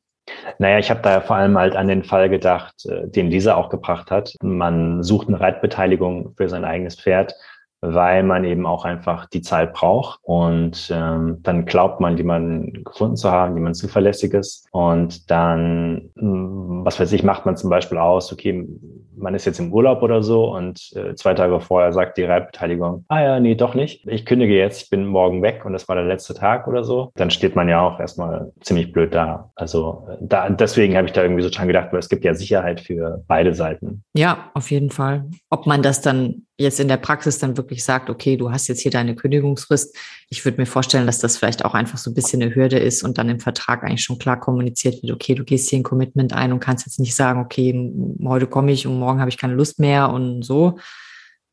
Naja, 0.57 0.79
ich 0.79 0.89
habe 0.89 1.01
da 1.01 1.21
vor 1.21 1.35
allem 1.35 1.57
halt 1.57 1.75
an 1.75 1.87
den 1.87 2.03
Fall 2.03 2.29
gedacht, 2.29 2.85
äh, 2.85 3.07
den 3.07 3.29
Lisa 3.29 3.53
auch 3.53 3.69
gebracht 3.69 4.09
hat. 4.09 4.33
Man 4.41 5.03
sucht 5.03 5.27
eine 5.27 5.39
Reitbeteiligung 5.39 6.33
für 6.37 6.49
sein 6.49 6.65
eigenes 6.65 6.95
Pferd 6.95 7.35
weil 7.81 8.23
man 8.23 8.43
eben 8.43 8.65
auch 8.65 8.85
einfach 8.85 9.25
die 9.25 9.41
Zeit 9.41 9.73
braucht 9.73 10.19
und 10.23 10.91
ähm, 10.93 11.39
dann 11.41 11.65
glaubt 11.65 11.99
man, 11.99 12.17
jemanden 12.17 12.83
gefunden 12.83 13.17
zu 13.17 13.31
haben, 13.31 13.55
jemand 13.55 13.75
zuverlässiges 13.75 14.65
und 14.71 15.29
dann, 15.31 16.11
hm, 16.15 16.85
was 16.85 16.99
weiß 16.99 17.11
ich, 17.11 17.23
macht 17.23 17.45
man 17.45 17.57
zum 17.57 17.69
Beispiel 17.69 17.97
aus, 17.97 18.31
okay, 18.31 18.67
man 19.15 19.35
ist 19.35 19.45
jetzt 19.45 19.59
im 19.59 19.73
Urlaub 19.73 20.01
oder 20.01 20.23
so 20.23 20.55
und 20.55 20.91
äh, 20.95 21.15
zwei 21.15 21.33
Tage 21.33 21.59
vorher 21.59 21.91
sagt 21.91 22.17
die 22.17 22.23
Reitbeteiligung, 22.23 23.05
ah 23.07 23.21
ja, 23.21 23.39
nee, 23.39 23.55
doch 23.55 23.73
nicht, 23.73 24.07
ich 24.07 24.25
kündige 24.25 24.55
jetzt, 24.55 24.83
ich 24.83 24.89
bin 24.89 25.05
morgen 25.05 25.41
weg 25.41 25.65
und 25.65 25.73
das 25.73 25.87
war 25.87 25.95
der 25.95 26.05
letzte 26.05 26.33
Tag 26.33 26.67
oder 26.67 26.83
so, 26.83 27.11
dann 27.15 27.31
steht 27.31 27.55
man 27.55 27.67
ja 27.67 27.81
auch 27.81 27.99
erstmal 27.99 28.51
ziemlich 28.61 28.91
blöd 28.91 29.13
da. 29.13 29.51
Also 29.55 30.07
da, 30.21 30.49
deswegen 30.49 30.95
habe 30.95 31.07
ich 31.07 31.13
da 31.13 31.23
irgendwie 31.23 31.43
so 31.43 31.49
dran 31.49 31.67
gedacht, 31.67 31.89
weil 31.91 31.99
es 31.99 32.09
gibt 32.09 32.23
ja 32.23 32.33
Sicherheit 32.33 32.79
für 32.79 33.23
beide 33.27 33.53
Seiten. 33.53 34.03
Ja, 34.13 34.51
auf 34.53 34.71
jeden 34.71 34.89
Fall. 34.89 35.25
Ob 35.49 35.67
man 35.67 35.81
das 35.81 36.01
dann 36.01 36.45
jetzt 36.61 36.79
in 36.79 36.87
der 36.87 36.97
Praxis 36.97 37.39
dann 37.39 37.57
wirklich 37.57 37.83
sagt, 37.83 38.09
okay, 38.09 38.37
du 38.37 38.51
hast 38.51 38.67
jetzt 38.67 38.81
hier 38.81 38.91
deine 38.91 39.15
Kündigungsfrist. 39.15 39.95
Ich 40.29 40.45
würde 40.45 40.59
mir 40.59 40.65
vorstellen, 40.65 41.05
dass 41.05 41.19
das 41.19 41.37
vielleicht 41.37 41.65
auch 41.65 41.73
einfach 41.73 41.97
so 41.97 42.11
ein 42.11 42.13
bisschen 42.13 42.41
eine 42.41 42.55
Hürde 42.55 42.79
ist 42.79 43.03
und 43.03 43.17
dann 43.17 43.29
im 43.29 43.39
Vertrag 43.39 43.83
eigentlich 43.83 44.03
schon 44.03 44.19
klar 44.19 44.39
kommuniziert 44.39 45.01
wird, 45.01 45.11
okay, 45.11 45.35
du 45.35 45.43
gehst 45.43 45.69
hier 45.69 45.79
ein 45.79 45.83
Commitment 45.83 46.33
ein 46.33 46.53
und 46.53 46.59
kannst 46.59 46.85
jetzt 46.85 46.99
nicht 46.99 47.15
sagen, 47.15 47.41
okay, 47.41 47.91
heute 48.23 48.47
komme 48.47 48.71
ich 48.71 48.87
und 48.87 48.97
morgen 48.97 49.19
habe 49.19 49.29
ich 49.29 49.37
keine 49.37 49.53
Lust 49.53 49.79
mehr 49.79 50.09
und 50.09 50.43
so. 50.43 50.77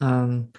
Ähm, 0.01 0.53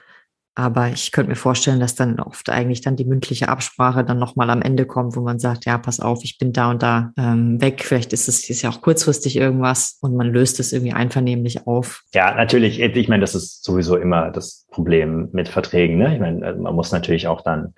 Aber 0.60 0.90
ich 0.90 1.14
könnte 1.14 1.30
mir 1.30 1.38
vorstellen, 1.38 1.80
dass 1.80 1.96
dann 1.96 2.20
oft 2.20 2.50
eigentlich 2.50 2.82
dann 2.82 2.98
die 2.98 3.06
mündliche 3.06 3.48
Absprache 3.48 4.04
dann 4.04 4.20
nochmal 4.20 4.50
am 4.50 4.62
Ende 4.62 4.86
kommt, 4.86 5.16
wo 5.16 5.22
man 5.22 5.40
sagt, 5.40 5.64
ja, 5.64 5.78
pass 5.78 6.02
auf, 6.02 6.26
ich 6.26 6.38
bin 6.38 6.52
da 6.52 6.70
und 6.72 6.84
da 6.84 7.14
ähm, 7.18 7.62
weg. 7.62 7.82
Vielleicht 7.86 8.12
ist 8.12 8.28
es 8.28 8.50
ist 8.50 8.62
ja 8.62 8.70
auch 8.70 8.82
kurzfristig 8.82 9.38
irgendwas 9.38 9.98
und 10.02 10.18
man 10.18 10.28
löst 10.28 10.60
es 10.60 10.74
irgendwie 10.74 10.92
einvernehmlich 10.92 11.66
auf. 11.66 12.04
Ja, 12.14 12.36
natürlich. 12.36 12.82
Ich 12.82 13.08
meine, 13.08 13.22
das 13.22 13.36
ist 13.36 13.64
sowieso 13.64 13.96
immer 13.96 14.32
das 14.32 14.68
Problem 14.70 15.30
mit 15.32 15.48
Verträgen. 15.48 15.98
Ne? 15.98 16.16
Ich 16.16 16.20
meine, 16.20 16.56
man 16.56 16.76
muss 16.76 16.92
natürlich 16.92 17.30
auch 17.30 17.40
dann 17.40 17.74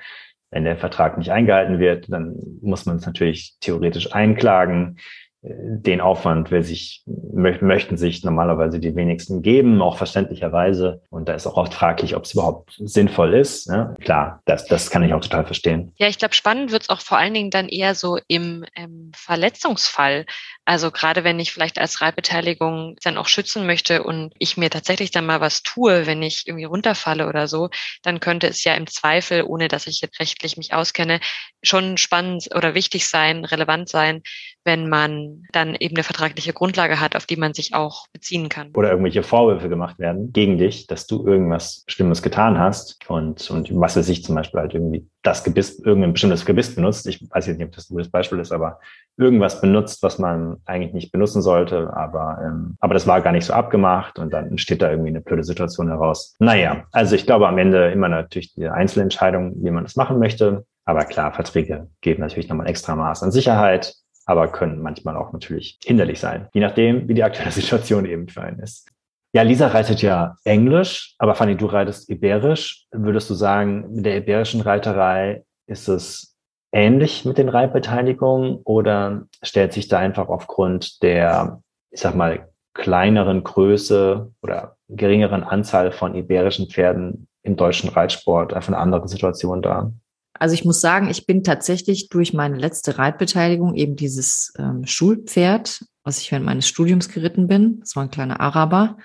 wenn 0.54 0.66
der 0.66 0.76
Vertrag 0.76 1.18
nicht 1.18 1.32
eingehalten 1.32 1.80
wird, 1.80 2.12
dann 2.12 2.36
muss 2.62 2.86
man 2.86 2.98
es 2.98 3.06
natürlich 3.06 3.56
theoretisch 3.62 4.14
einklagen 4.14 4.98
den 5.44 6.02
Aufwand 6.02 6.52
will 6.52 6.62
sich, 6.62 7.04
möchten 7.08 7.98
sich 7.98 8.24
normalerweise 8.24 8.80
die 8.80 8.96
wenigsten 8.96 9.42
geben, 9.42 9.82
auch 9.82 9.98
verständlicherweise. 9.98 11.02
Und 11.10 11.28
da 11.30 11.34
ist 11.34 11.48
auch 11.48 11.58
oft 11.58 11.74
fraglich, 11.74 12.16
ob 12.16 12.26
es 12.26 12.34
überhaupt 12.34 12.76
sinnvoll 12.78 13.34
ist. 13.34 13.68
Ne? 13.68 13.96
Klar, 14.02 14.42
das, 14.46 14.68
das 14.68 14.92
kann 14.92 15.04
ich 15.04 15.16
auch 15.16 15.22
total 15.22 15.46
verstehen. 15.46 15.94
Ja, 15.98 16.08
ich 16.08 16.20
glaube, 16.20 16.36
spannend 16.36 16.72
wird 16.72 16.84
es 16.84 16.90
auch 16.90 17.02
vor 17.02 17.18
allen 17.18 17.34
Dingen 17.34 17.50
dann 17.50 17.70
eher 17.70 17.96
so 17.96 18.20
im 18.28 18.66
ähm, 18.76 19.12
Verletzungsfall. 19.16 20.28
Also 20.64 20.92
gerade 20.92 21.24
wenn 21.24 21.40
ich 21.40 21.52
vielleicht 21.52 21.80
als 21.80 22.02
Reitbeteiligung 22.02 22.98
dann 23.04 23.18
auch 23.18 23.28
schützen 23.28 23.66
möchte 23.66 24.04
und 24.04 24.34
ich 24.38 24.58
mir 24.58 24.70
tatsächlich 24.70 25.10
dann 25.10 25.26
mal 25.26 25.42
was 25.42 25.64
tue, 25.64 26.06
wenn 26.06 26.22
ich 26.22 26.44
irgendwie 26.46 26.66
runterfalle 26.66 27.28
oder 27.28 27.48
so, 27.48 27.70
dann 28.04 28.20
könnte 28.20 28.46
es 28.46 28.64
ja 28.64 28.76
im 28.76 28.86
Zweifel, 28.86 29.44
ohne 29.44 29.70
dass 29.70 29.88
ich 29.88 30.02
jetzt 30.02 30.20
rechtlich 30.20 30.56
mich 30.58 30.76
auskenne, 30.76 31.20
schon 31.64 31.98
spannend 31.98 32.50
oder 32.56 32.76
wichtig 32.76 33.08
sein, 33.08 33.44
relevant 33.44 33.90
sein, 33.90 34.22
wenn 34.64 34.90
man 34.90 35.44
dann 35.52 35.76
eben 35.76 35.96
eine 35.96 36.04
vertragliche 36.04 36.54
Grundlage 36.54 37.00
hat, 37.00 37.16
auf 37.16 37.26
die 37.26 37.36
man 37.36 37.54
sich 37.54 37.74
auch 37.74 38.08
beziehen 38.14 38.50
kann. 38.50 38.72
Oder 38.76 38.92
irgendwelche 38.92 39.24
Vorwürfe 39.24 39.70
gemacht 39.70 39.98
werden 39.98 40.32
gegen 40.34 40.58
dich, 40.58 40.88
dass 40.88 41.08
du 41.08 41.26
irgendwas 41.26 41.84
Schlimmes 41.88 42.22
getan 42.22 42.60
hast 42.60 43.00
und, 43.10 43.50
und 43.50 43.70
was 43.80 43.96
weiß 43.96 44.08
ich 44.10 44.24
zum 44.24 44.36
Beispiel 44.36 44.60
halt 44.60 44.74
irgendwie 44.74 45.08
das 45.24 45.44
Gebiss, 45.44 45.80
irgendein 45.80 46.14
bestimmtes 46.14 46.46
Gebiss 46.46 46.76
benutzt. 46.76 47.08
Ich 47.08 47.28
weiß 47.30 47.48
jetzt 47.48 47.58
nicht, 47.58 47.68
ob 47.68 47.74
das 47.74 47.90
ein 47.90 47.96
gutes 47.96 48.12
Beispiel 48.12 48.40
ist, 48.40 48.52
aber 48.52 48.80
irgendwas 49.18 49.62
benutzt, 49.62 50.04
was 50.04 50.20
man 50.20 50.58
eigentlich 50.66 50.94
nicht 50.94 51.12
benutzen 51.12 51.42
sollte, 51.42 51.92
aber, 51.96 52.40
ähm, 52.44 52.76
aber 52.80 52.94
das 52.94 53.08
war 53.08 53.22
gar 53.22 53.32
nicht 53.32 53.46
so 53.46 53.54
abgemacht 53.54 54.20
und 54.20 54.32
dann 54.32 54.48
entsteht 54.48 54.82
da 54.82 54.90
irgendwie 54.90 55.10
eine 55.10 55.22
blöde 55.22 55.44
Situation 55.44 55.88
heraus. 55.88 56.36
Naja, 56.40 56.86
also 56.92 57.16
ich 57.16 57.26
glaube 57.26 57.48
am 57.48 57.58
Ende 57.58 57.92
immer 57.92 58.10
natürlich 58.10 58.54
die 58.54 58.68
Einzelentscheidung, 58.68 59.54
wie 59.64 59.72
man 59.72 59.84
das 59.84 59.96
machen 59.96 60.20
möchte. 60.20 60.66
Aber 60.86 61.06
klar, 61.06 61.32
Verträge 61.32 61.90
geben 62.02 62.22
natürlich 62.22 62.50
nochmal 62.50 62.68
extra 62.68 62.96
Maß 62.96 63.24
an 63.24 63.32
Sicherheit 63.32 63.96
aber 64.32 64.48
können 64.48 64.82
manchmal 64.82 65.16
auch 65.16 65.34
natürlich 65.34 65.78
hinderlich 65.84 66.20
sein, 66.20 66.48
je 66.54 66.62
nachdem, 66.62 67.08
wie 67.08 67.14
die 67.14 67.24
aktuelle 67.24 67.52
Situation 67.62 68.06
eben 68.06 68.28
für 68.28 68.42
einen 68.42 68.60
ist. 68.60 68.90
Ja, 69.34 69.44
Lisa 69.44 69.68
reitet 69.68 70.02
ja 70.02 70.36
Englisch, 70.44 71.16
aber 71.18 71.36
Fanny, 71.36 71.56
du 71.56 71.66
reitest 71.66 72.10
Iberisch. 72.10 72.86
Würdest 72.92 73.30
du 73.30 73.34
sagen, 73.34 73.96
mit 73.96 74.06
der 74.06 74.18
iberischen 74.18 74.60
Reiterei 74.60 75.46
ist 75.68 75.88
es 75.88 76.38
ähnlich 76.74 77.24
mit 77.24 77.38
den 77.38 77.48
Reitbeteiligungen 77.48 78.60
oder 78.66 79.28
stellt 79.42 79.72
sich 79.72 79.88
da 79.88 80.00
einfach 80.00 80.28
aufgrund 80.28 81.02
der, 81.02 81.62
ich 81.92 82.02
sag 82.02 82.16
mal, 82.16 82.50
kleineren 82.74 83.44
Größe 83.44 84.32
oder 84.42 84.76
geringeren 84.90 85.44
Anzahl 85.44 85.92
von 85.92 86.16
iberischen 86.16 86.70
Pferden 86.70 87.28
im 87.44 87.56
deutschen 87.56 87.90
Reitsport 87.90 88.54
einfach 88.54 88.70
eine 88.70 88.78
andere 88.78 89.08
Situation 89.08 89.62
dar? 89.62 89.94
Also 90.42 90.56
ich 90.56 90.66
muss 90.66 90.82
sagen, 90.82 91.08
ich 91.08 91.28
bin 91.28 91.44
tatsächlich 91.44 92.10
durch 92.10 92.34
meine 92.34 92.58
letzte 92.58 92.98
Reitbeteiligung 92.98 93.76
eben 93.76 93.96
dieses 93.96 94.52
ähm, 94.58 94.88
Schulpferd, 94.88 95.86
was 96.04 96.20
ich 96.20 96.32
während 96.32 96.48
meines 96.48 96.68
Studiums 96.68 97.10
geritten 97.10 97.48
bin, 97.48 97.80
das 97.82 97.96
war 97.96 98.02
ein 98.02 98.10
kleiner 98.10 98.40
Araber, 98.40 98.98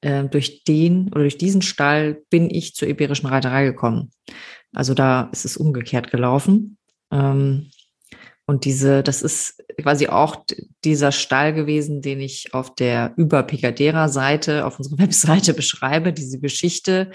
äh, 0.00 0.24
durch 0.24 0.64
den 0.64 1.08
oder 1.08 1.20
durch 1.20 1.36
diesen 1.36 1.60
Stall 1.60 2.22
bin 2.30 2.48
ich 2.48 2.74
zur 2.74 2.88
iberischen 2.88 3.26
Reiterei 3.26 3.66
gekommen. 3.66 4.10
Also 4.72 4.94
da 4.94 5.28
ist 5.32 5.44
es 5.44 5.58
umgekehrt 5.58 6.10
gelaufen. 6.10 6.78
Ähm, 7.12 7.70
und 8.46 8.64
diese, 8.64 9.02
das 9.02 9.20
ist 9.20 9.62
quasi 9.82 10.06
auch 10.06 10.46
dieser 10.82 11.12
Stall 11.12 11.52
gewesen, 11.52 12.00
den 12.00 12.20
ich 12.20 12.54
auf 12.54 12.74
der 12.74 13.12
Über 13.18 13.42
Picadera 13.42 14.08
Seite, 14.08 14.64
auf 14.64 14.78
unserer 14.78 14.98
Webseite 15.00 15.52
beschreibe, 15.52 16.14
diese 16.14 16.40
Geschichte, 16.40 17.10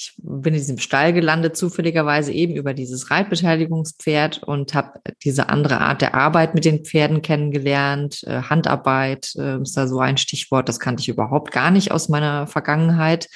ich 0.00 0.14
bin 0.16 0.54
in 0.54 0.60
diesem 0.60 0.78
Stall 0.78 1.12
gelandet, 1.12 1.58
zufälligerweise 1.58 2.32
eben 2.32 2.56
über 2.56 2.72
dieses 2.72 3.10
Reitbeteiligungspferd 3.10 4.42
und 4.42 4.72
habe 4.72 4.98
diese 5.22 5.50
andere 5.50 5.78
Art 5.78 6.00
der 6.00 6.14
Arbeit 6.14 6.54
mit 6.54 6.64
den 6.64 6.86
Pferden 6.86 7.20
kennengelernt. 7.20 8.22
Äh, 8.24 8.40
Handarbeit 8.44 9.34
äh, 9.36 9.60
ist 9.60 9.76
da 9.76 9.86
so 9.86 10.00
ein 10.00 10.16
Stichwort, 10.16 10.70
das 10.70 10.80
kannte 10.80 11.02
ich 11.02 11.10
überhaupt 11.10 11.52
gar 11.52 11.70
nicht 11.70 11.92
aus 11.92 12.08
meiner 12.08 12.46
Vergangenheit. 12.46 13.28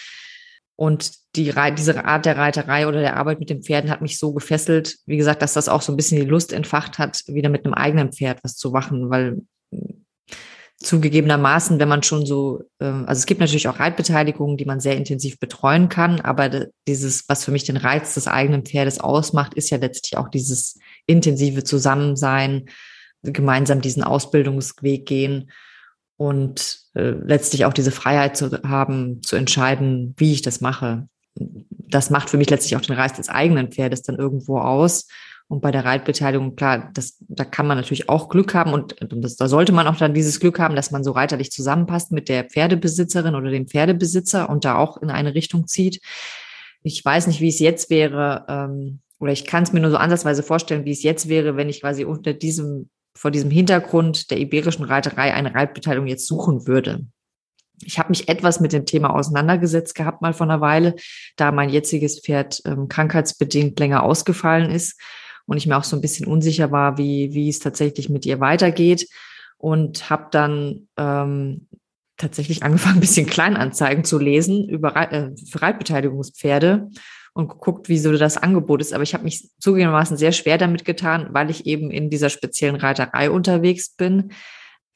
Und 0.75 1.12
die, 1.37 1.53
diese 1.77 2.05
Art 2.07 2.25
der 2.25 2.39
Reiterei 2.39 2.89
oder 2.89 3.01
der 3.01 3.19
Arbeit 3.19 3.41
mit 3.41 3.51
den 3.51 3.62
Pferden 3.62 3.91
hat 3.91 4.01
mich 4.01 4.19
so 4.19 4.33
gefesselt, 4.33 4.97
wie 5.05 5.19
gesagt, 5.19 5.43
dass 5.43 5.53
das 5.53 5.69
auch 5.69 5.83
so 5.83 5.93
ein 5.93 5.97
bisschen 5.97 6.19
die 6.19 6.27
Lust 6.27 6.51
entfacht 6.51 6.99
hat, 6.99 7.21
wieder 7.27 7.51
mit 7.51 7.67
einem 7.67 7.75
eigenen 7.75 8.11
Pferd 8.11 8.43
was 8.43 8.57
zu 8.57 8.71
machen, 8.71 9.11
weil 9.11 9.43
zugegebenermaßen, 10.79 11.79
wenn 11.79 11.89
man 11.89 12.03
schon 12.03 12.27
so, 12.27 12.62
ähm, 12.81 13.05
also 13.07 13.20
es 13.20 13.27
gibt 13.27 13.41
natürlich 13.41 13.68
auch 13.68 13.79
Reitbeteiligungen, 13.79 14.57
die 14.57 14.64
man 14.64 14.81
sehr 14.81 14.97
intensiv 14.97 15.39
betreuen 15.39 15.89
kann, 15.89 16.20
aber 16.20 16.66
dieses, 16.87 17.29
was 17.29 17.45
für 17.45 17.53
mich 17.53 17.64
den 17.64 17.77
Reiz 17.77 18.14
des 18.14 18.29
eigenen 18.29 18.64
Pferdes 18.64 19.01
ausmacht, 19.01 19.55
ist 19.55 19.70
ja 19.70 19.79
letztlich 19.79 20.18
auch 20.18 20.29
dieses 20.29 20.79
intensive 21.07 21.64
Zusammensein, 21.64 22.66
gemeinsam 23.22 23.81
diesen 23.81 24.05
Ausbildungsweg 24.05 25.07
gehen 25.07 25.51
und 26.16 26.81
äh, 26.95 27.11
letztlich 27.11 27.64
auch 27.64 27.72
diese 27.72 27.91
Freiheit 27.91 28.37
zu 28.37 28.51
haben, 28.62 29.22
zu 29.22 29.37
entscheiden, 29.37 30.14
wie 30.18 30.33
ich 30.33 30.43
das 30.43 30.61
mache. 30.61 31.09
Das 31.35 32.11
macht 32.11 32.31
für 32.31 32.37
mich 32.37 32.51
letztlich 32.51 32.77
auch 32.77 32.81
den 32.81 32.97
Reiz 32.97 33.16
des 33.16 33.29
eigenen 33.29 33.72
Pferdes 33.72 34.03
dann 34.03 34.16
irgendwo 34.16 34.59
aus. 34.59 35.09
Und 35.49 35.61
bei 35.61 35.71
der 35.71 35.85
Reitbeteiligung, 35.85 36.57
klar, 36.57 36.91
das, 36.95 37.19
da 37.21 37.45
kann 37.45 37.67
man 37.67 37.77
natürlich 37.77 38.09
auch 38.09 38.31
Glück 38.31 38.55
haben 38.55 38.73
und 38.73 38.97
das, 39.01 39.37
da 39.37 39.47
sollte 39.47 39.73
man 39.73 39.87
auch 39.87 39.97
dann 39.97 40.15
dieses 40.15 40.41
Glück 40.41 40.59
haben, 40.59 40.75
dass 40.75 40.91
man 40.91 41.05
so 41.05 41.13
reiterlich 41.13 41.53
zusammenpasst 41.53 42.13
mit 42.13 42.29
der 42.31 42.45
Pferdebesitzerin 42.45 43.35
oder 43.35 43.51
dem 43.51 43.69
Pferdebesitzer 43.69 44.49
und 44.49 44.65
da 44.65 44.77
auch 44.77 44.97
in 45.03 45.11
eine 45.11 45.35
Richtung 45.35 45.67
zieht. 45.67 46.01
Ich 46.83 47.05
weiß 47.05 47.27
nicht, 47.27 47.41
wie 47.41 47.49
es 47.49 47.59
jetzt 47.59 47.91
wäre, 47.91 48.47
ähm, 48.49 49.01
oder 49.19 49.33
ich 49.33 49.45
kann 49.45 49.63
es 49.63 49.73
mir 49.73 49.81
nur 49.81 49.91
so 49.91 49.99
ansatzweise 49.99 50.43
vorstellen, 50.43 50.87
wie 50.87 50.93
es 50.93 51.03
jetzt 51.03 51.29
wäre, 51.29 51.57
wenn 51.57 51.69
ich 51.69 51.83
quasi 51.83 52.05
unter 52.05 52.33
diesem, 52.33 52.89
vor 53.15 53.31
diesem 53.31 53.51
Hintergrund 53.51 54.31
der 54.31 54.39
iberischen 54.39 54.85
Reiterei 54.85 55.35
eine 55.35 55.55
Reitbeteiligung 55.55 56.09
jetzt 56.09 56.27
suchen 56.27 56.67
würde. 56.67 57.07
Ich 57.83 57.99
habe 57.99 58.11
mich 58.11 58.29
etwas 58.29 58.61
mit 58.61 58.73
dem 58.73 58.87
Thema 58.87 59.15
auseinandergesetzt 59.15 59.95
gehabt, 59.95 60.23
mal 60.23 60.33
vor 60.33 60.47
einer 60.47 60.63
Weile, 60.63 60.95
da 61.37 61.53
mein 61.53 61.69
jetziges 61.69 62.21
Pferd 62.21 62.63
ähm, 62.65 62.89
krankheitsbedingt 62.89 63.79
länger 63.79 64.03
ausgefallen 64.03 64.71
ist 64.71 64.99
und 65.47 65.57
ich 65.57 65.67
mir 65.67 65.77
auch 65.77 65.85
so 65.85 65.97
ein 65.97 66.01
bisschen 66.01 66.27
unsicher 66.27 66.71
war, 66.71 66.99
wie, 66.99 67.33
wie 67.35 67.49
es 67.49 67.59
tatsächlich 67.59 68.09
mit 68.09 68.27
ihr 68.27 68.41
weitergeht. 68.41 69.09
Und 69.57 70.11
habe 70.11 70.27
dann 70.31 70.89
ähm, 70.99 71.69
tatsächlich 72.17 72.63
angefangen, 72.63 72.97
ein 72.99 73.01
bisschen 73.01 73.27
Kleinanzeigen 73.27 74.05
zu 74.05 74.19
lesen 74.19 74.69
über 74.69 74.95
äh, 74.97 75.31
für 75.37 75.63
Reitbeteiligungspferde 75.63 76.91
und 77.35 77.49
geguckt, 77.49 77.89
wie 77.89 77.99
so 77.99 78.17
das 78.17 78.37
Angebot 78.37 78.81
ist. 78.81 78.93
Aber 78.93 79.03
ich 79.03 79.15
habe 79.15 79.25
mich 79.25 79.51
zugegebenermaßen 79.59 80.17
sehr 80.17 80.33
schwer 80.33 80.59
damit 80.59 80.85
getan, 80.85 81.29
weil 81.33 81.51
ich 81.51 81.67
eben 81.67 81.91
in 81.91 82.11
dieser 82.11 82.31
speziellen 82.31 82.77
Reiterei 82.77 83.31
unterwegs 83.31 83.91
bin 83.91 84.31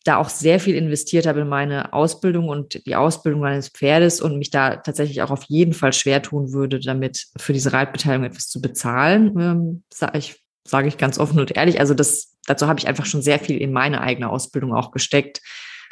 da 0.05 0.17
auch 0.17 0.29
sehr 0.29 0.61
viel 0.61 0.75
investiert 0.75 1.27
habe 1.27 1.41
in 1.41 1.49
meine 1.49 1.93
Ausbildung 1.93 2.49
und 2.49 2.87
die 2.87 2.97
Ausbildung 2.97 3.41
meines 3.41 3.69
Pferdes 3.69 4.21
und 4.21 4.39
mich 4.39 4.51
da 4.51 4.77
tatsächlich 4.77 5.23
auch 5.23 5.31
auf 5.31 5.45
jeden 5.45 5.73
Fall 5.73 5.93
schwer 5.93 6.23
tun 6.23 6.53
würde, 6.53 6.79
damit 6.79 7.27
für 7.37 7.53
diese 7.53 7.73
Reitbeteiligung 7.73 8.27
etwas 8.27 8.49
zu 8.49 8.61
bezahlen, 8.61 9.35
ähm, 9.39 9.83
sage 9.93 10.19
ich, 10.19 10.43
sage 10.67 10.89
ich 10.89 10.99
ganz 10.99 11.19
offen 11.19 11.41
und 11.41 11.57
ehrlich. 11.57 11.81
Also 11.81 11.95
das, 11.95 12.37
dazu 12.47 12.69
habe 12.69 12.79
ich 12.79 12.89
einfach 12.89 13.07
schon 13.07 13.23
sehr 13.23 13.39
viel 13.39 13.59
in 13.59 13.73
meine 13.73 14.01
eigene 14.01 14.31
Ausbildung 14.31 14.73
auch 14.73 14.93
gesteckt, 14.93 15.41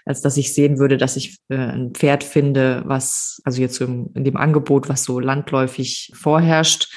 als 0.04 0.22
dass 0.22 0.36
ich 0.36 0.54
sehen 0.54 0.78
würde, 0.78 0.96
dass 0.96 1.16
ich 1.16 1.38
äh, 1.48 1.56
ein 1.56 1.92
Pferd 1.92 2.22
finde, 2.22 2.82
was, 2.86 3.40
also 3.44 3.60
jetzt 3.60 3.80
in, 3.80 4.12
in 4.14 4.24
dem 4.24 4.36
Angebot, 4.36 4.88
was 4.88 5.02
so 5.02 5.18
landläufig 5.18 6.12
vorherrscht, 6.14 6.88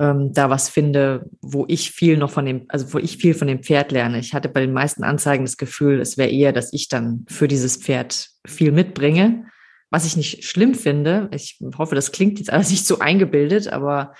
ähm, 0.00 0.32
da 0.32 0.48
was 0.48 0.70
finde, 0.70 1.28
wo 1.42 1.66
ich 1.68 1.90
viel 1.92 2.16
noch 2.16 2.30
von 2.30 2.46
dem, 2.46 2.64
also 2.68 2.94
wo 2.94 2.98
ich 2.98 3.18
viel 3.18 3.34
von 3.34 3.46
dem 3.46 3.62
Pferd 3.62 3.92
lerne. 3.92 4.18
Ich 4.18 4.32
hatte 4.32 4.48
bei 4.48 4.60
den 4.60 4.72
meisten 4.72 5.04
Anzeigen 5.04 5.44
das 5.44 5.58
Gefühl, 5.58 6.00
es 6.00 6.16
wäre 6.16 6.30
eher, 6.30 6.52
dass 6.52 6.72
ich 6.72 6.88
dann 6.88 7.26
für 7.28 7.46
dieses 7.46 7.76
Pferd 7.76 8.30
viel 8.46 8.72
mitbringe, 8.72 9.44
was 9.90 10.06
ich 10.06 10.16
nicht 10.16 10.44
schlimm 10.44 10.74
finde. 10.74 11.28
Ich 11.34 11.60
hoffe, 11.76 11.94
das 11.94 12.12
klingt 12.12 12.38
jetzt 12.38 12.50
alles 12.50 12.70
nicht 12.70 12.86
so 12.86 12.98
eingebildet, 12.98 13.68
aber 13.68 14.14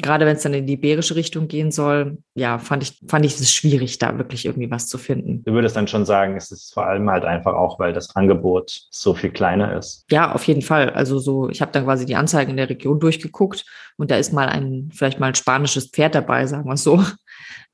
gerade 0.00 0.26
wenn 0.26 0.36
es 0.36 0.42
dann 0.42 0.54
in 0.54 0.66
die 0.66 0.74
iberische 0.74 1.14
Richtung 1.14 1.46
gehen 1.46 1.70
soll, 1.70 2.18
ja, 2.34 2.58
fand 2.58 2.82
ich, 2.82 2.98
fand 3.06 3.24
ich 3.24 3.38
es 3.38 3.52
schwierig, 3.52 3.98
da 3.98 4.18
wirklich 4.18 4.44
irgendwie 4.44 4.70
was 4.70 4.88
zu 4.88 4.98
finden. 4.98 5.44
Du 5.44 5.52
würdest 5.52 5.76
dann 5.76 5.86
schon 5.86 6.04
sagen, 6.04 6.36
es 6.36 6.50
ist 6.50 6.74
vor 6.74 6.86
allem 6.86 7.08
halt 7.08 7.24
einfach 7.24 7.54
auch, 7.54 7.78
weil 7.78 7.92
das 7.92 8.14
Angebot 8.16 8.86
so 8.90 9.14
viel 9.14 9.30
kleiner 9.30 9.76
ist. 9.76 10.04
Ja, 10.10 10.32
auf 10.32 10.44
jeden 10.44 10.62
Fall. 10.62 10.90
Also 10.90 11.18
so, 11.18 11.48
ich 11.48 11.60
habe 11.60 11.72
dann 11.72 11.84
quasi 11.84 12.06
die 12.06 12.16
Anzeigen 12.16 12.50
in 12.50 12.56
der 12.56 12.70
Region 12.70 12.98
durchgeguckt 12.98 13.64
und 13.96 14.10
da 14.10 14.16
ist 14.16 14.32
mal 14.32 14.48
ein, 14.48 14.90
vielleicht 14.92 15.20
mal 15.20 15.28
ein 15.28 15.34
spanisches 15.36 15.90
Pferd 15.90 16.14
dabei, 16.14 16.46
sagen 16.46 16.68
wir 16.68 16.76
so. 16.76 17.02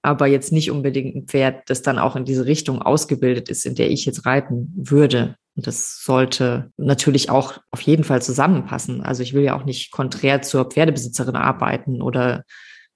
Aber 0.03 0.27
jetzt 0.27 0.51
nicht 0.53 0.71
unbedingt 0.71 1.15
ein 1.15 1.27
Pferd, 1.27 1.69
das 1.69 1.83
dann 1.83 1.99
auch 1.99 2.17
in 2.17 2.25
diese 2.25 2.47
Richtung 2.47 2.81
ausgebildet 2.81 3.51
ist, 3.51 3.67
in 3.67 3.75
der 3.75 3.91
ich 3.91 4.07
jetzt 4.07 4.25
reiten 4.25 4.73
würde. 4.75 5.37
Und 5.57 5.67
das 5.67 6.03
sollte 6.03 6.71
natürlich 6.77 7.31
auch 7.31 7.59
auf 7.71 7.81
jeden 7.81 8.05
Fall 8.05 8.23
zusammenpassen. 8.23 9.03
Also 9.03 9.23
ich 9.23 9.35
will 9.35 9.43
ja 9.43 9.57
auch 9.57 9.65
nicht 9.65 9.91
konträr 9.91 10.43
zur 10.43 10.67
Pferdebesitzerin 10.67 11.37
arbeiten 11.37 12.01
oder 12.03 12.45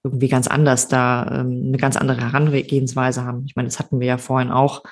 irgendwie 0.03 0.29
ganz 0.29 0.47
anders 0.47 0.87
da 0.87 1.41
ähm, 1.41 1.65
eine 1.67 1.77
ganz 1.77 1.97
andere 1.97 2.21
Herangehensweise 2.21 3.25
haben. 3.25 3.43
Ich 3.47 3.55
meine, 3.55 3.67
das 3.67 3.79
hatten 3.79 3.99
wir 3.99 4.07
ja 4.07 4.17
vorhin 4.17 4.51
auch. 4.51 4.83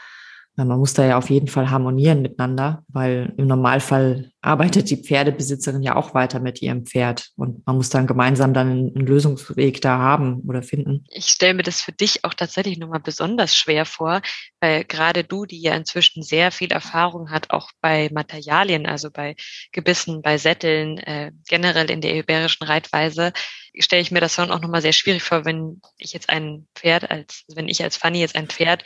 Man 0.56 0.68
muss 0.68 0.94
da 0.94 1.06
ja 1.06 1.18
auf 1.18 1.30
jeden 1.30 1.48
Fall 1.48 1.72
harmonieren 1.72 2.22
miteinander, 2.22 2.84
weil 2.88 3.34
im 3.38 3.48
Normalfall 3.48 4.32
arbeitet 4.42 4.90
die 4.90 4.98
Pferdebesitzerin 4.98 5.82
ja 5.82 5.96
auch 5.96 6.14
weiter 6.14 6.40
mit 6.40 6.62
ihrem 6.62 6.86
Pferd 6.86 7.30
und 7.38 7.66
man 7.66 7.78
muss 7.78 7.90
dann 7.90 8.08
gemeinsam 8.08 8.54
dann 8.54 8.70
einen 8.70 9.08
Lösungsweg 9.08 9.82
da 9.82 9.98
haben 9.98 10.42
oder 10.48 10.62
finden. 10.62 11.06
Ich 11.10 11.28
stelle 11.28 11.56
mir 11.56 11.64
das 11.64 11.82
für 11.82 11.94
dich 11.94 12.24
auch 12.26 12.34
tatsächlich 12.34 12.78
nochmal 12.78 13.00
besonders 13.00 13.56
schwer 13.56 13.86
vor, 13.86 14.22
weil 14.60 14.84
gerade 14.84 15.24
du, 15.24 15.46
die 15.46 15.62
ja 15.62 15.74
inzwischen 15.76 16.24
sehr 16.24 16.52
viel 16.52 16.72
Erfahrung 16.72 17.32
hat, 17.32 17.52
auch 17.52 17.72
bei 17.82 18.10
Materialien, 18.14 18.86
also 18.86 19.10
bei 19.10 19.36
Gebissen, 19.72 20.22
bei 20.22 20.38
Sätteln, 20.38 20.98
äh, 21.00 21.32
generell 21.48 21.90
in 21.90 22.02
der 22.02 22.16
iberischen 22.16 22.68
Reitweise, 22.68 23.32
stelle 23.80 24.02
ich 24.02 24.12
mir 24.12 24.22
das 24.22 24.36
dann 24.36 24.52
auch 24.52 24.62
nochmal 24.62 24.82
sehr 24.82 24.94
schwierig 24.94 25.24
vor, 25.24 25.46
wenn 25.46 25.82
ich 25.98 26.14
jetzt 26.14 26.30
ein 26.30 26.68
Pferd 26.76 27.10
als, 27.10 27.44
wenn 27.56 27.68
ich 27.68 27.82
als 27.84 27.98
Fanny 27.98 28.20
jetzt 28.20 28.36
ein 28.36 28.48
Pferd 28.48 28.84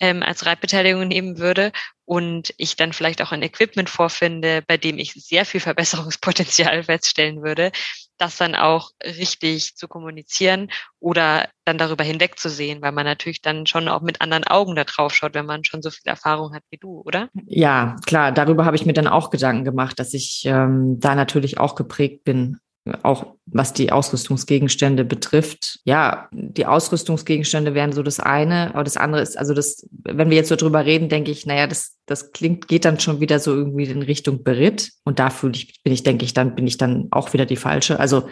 ähm, 0.00 0.22
als 0.22 0.46
Reitbeteiligung 0.46 1.06
nehmen 1.06 1.38
würde 1.38 1.72
und 2.04 2.52
ich 2.56 2.74
dann 2.74 2.92
vielleicht 2.92 3.22
auch 3.22 3.32
ein 3.32 3.42
Equipment 3.42 3.88
vorfinde, 3.88 4.62
bei 4.66 4.76
dem 4.76 4.98
ich 4.98 5.12
sehr 5.12 5.44
viel 5.44 5.60
Verbesserungspotenzial 5.60 6.82
feststellen 6.84 7.42
würde, 7.42 7.70
das 8.18 8.36
dann 8.36 8.54
auch 8.54 8.90
richtig 9.04 9.76
zu 9.76 9.88
kommunizieren 9.88 10.70
oder 10.98 11.48
dann 11.64 11.78
darüber 11.78 12.04
hinwegzusehen, 12.04 12.82
weil 12.82 12.92
man 12.92 13.06
natürlich 13.06 13.42
dann 13.42 13.66
schon 13.66 13.88
auch 13.88 14.00
mit 14.00 14.20
anderen 14.20 14.44
Augen 14.44 14.74
da 14.74 14.84
drauf 14.84 15.14
schaut, 15.14 15.34
wenn 15.34 15.46
man 15.46 15.64
schon 15.64 15.82
so 15.82 15.90
viel 15.90 16.06
Erfahrung 16.06 16.54
hat 16.54 16.64
wie 16.70 16.78
du, 16.78 17.02
oder? 17.04 17.28
Ja, 17.46 17.96
klar, 18.04 18.32
darüber 18.32 18.64
habe 18.64 18.76
ich 18.76 18.86
mir 18.86 18.92
dann 18.92 19.06
auch 19.06 19.30
Gedanken 19.30 19.64
gemacht, 19.64 19.98
dass 19.98 20.12
ich 20.12 20.42
ähm, 20.46 20.98
da 20.98 21.14
natürlich 21.14 21.58
auch 21.58 21.74
geprägt 21.74 22.24
bin 22.24 22.58
auch 23.02 23.34
was 23.46 23.72
die 23.72 23.92
Ausrüstungsgegenstände 23.92 25.04
betrifft. 25.04 25.80
Ja, 25.84 26.28
die 26.32 26.66
Ausrüstungsgegenstände 26.66 27.74
wären 27.74 27.92
so 27.92 28.02
das 28.02 28.20
eine, 28.20 28.74
aber 28.74 28.84
das 28.84 28.96
andere 28.96 29.22
ist, 29.22 29.36
also 29.36 29.54
das, 29.54 29.88
wenn 29.90 30.30
wir 30.30 30.36
jetzt 30.36 30.48
so 30.48 30.56
drüber 30.56 30.84
reden, 30.84 31.08
denke 31.08 31.30
ich, 31.30 31.46
naja, 31.46 31.66
das, 31.66 31.96
das 32.06 32.32
klingt, 32.32 32.68
geht 32.68 32.84
dann 32.84 33.00
schon 33.00 33.20
wieder 33.20 33.38
so 33.38 33.54
irgendwie 33.54 33.84
in 33.84 34.02
Richtung 34.02 34.44
Beritt. 34.44 34.92
Und 35.04 35.18
da 35.18 35.30
fühle 35.30 35.54
ich, 35.54 35.82
bin 35.82 35.92
ich, 35.92 36.02
denke 36.02 36.24
ich, 36.24 36.34
dann 36.34 36.54
bin 36.54 36.66
ich 36.66 36.76
dann 36.76 37.08
auch 37.10 37.32
wieder 37.32 37.46
die 37.46 37.56
falsche. 37.56 37.98
Also 37.98 38.28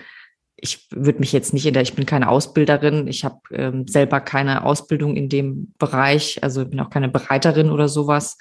ich 0.60 0.88
würde 0.90 1.20
mich 1.20 1.32
jetzt 1.32 1.54
nicht 1.54 1.66
in 1.66 1.74
der, 1.74 1.82
ich 1.82 1.94
bin 1.94 2.06
keine 2.06 2.28
Ausbilderin, 2.28 3.06
ich 3.06 3.24
habe 3.24 3.40
ähm, 3.52 3.86
selber 3.86 4.20
keine 4.20 4.64
Ausbildung 4.64 5.16
in 5.16 5.28
dem 5.28 5.72
Bereich, 5.78 6.42
also 6.42 6.66
bin 6.66 6.80
auch 6.80 6.90
keine 6.90 7.08
Bereiterin 7.08 7.70
oder 7.70 7.88
sowas. 7.88 8.36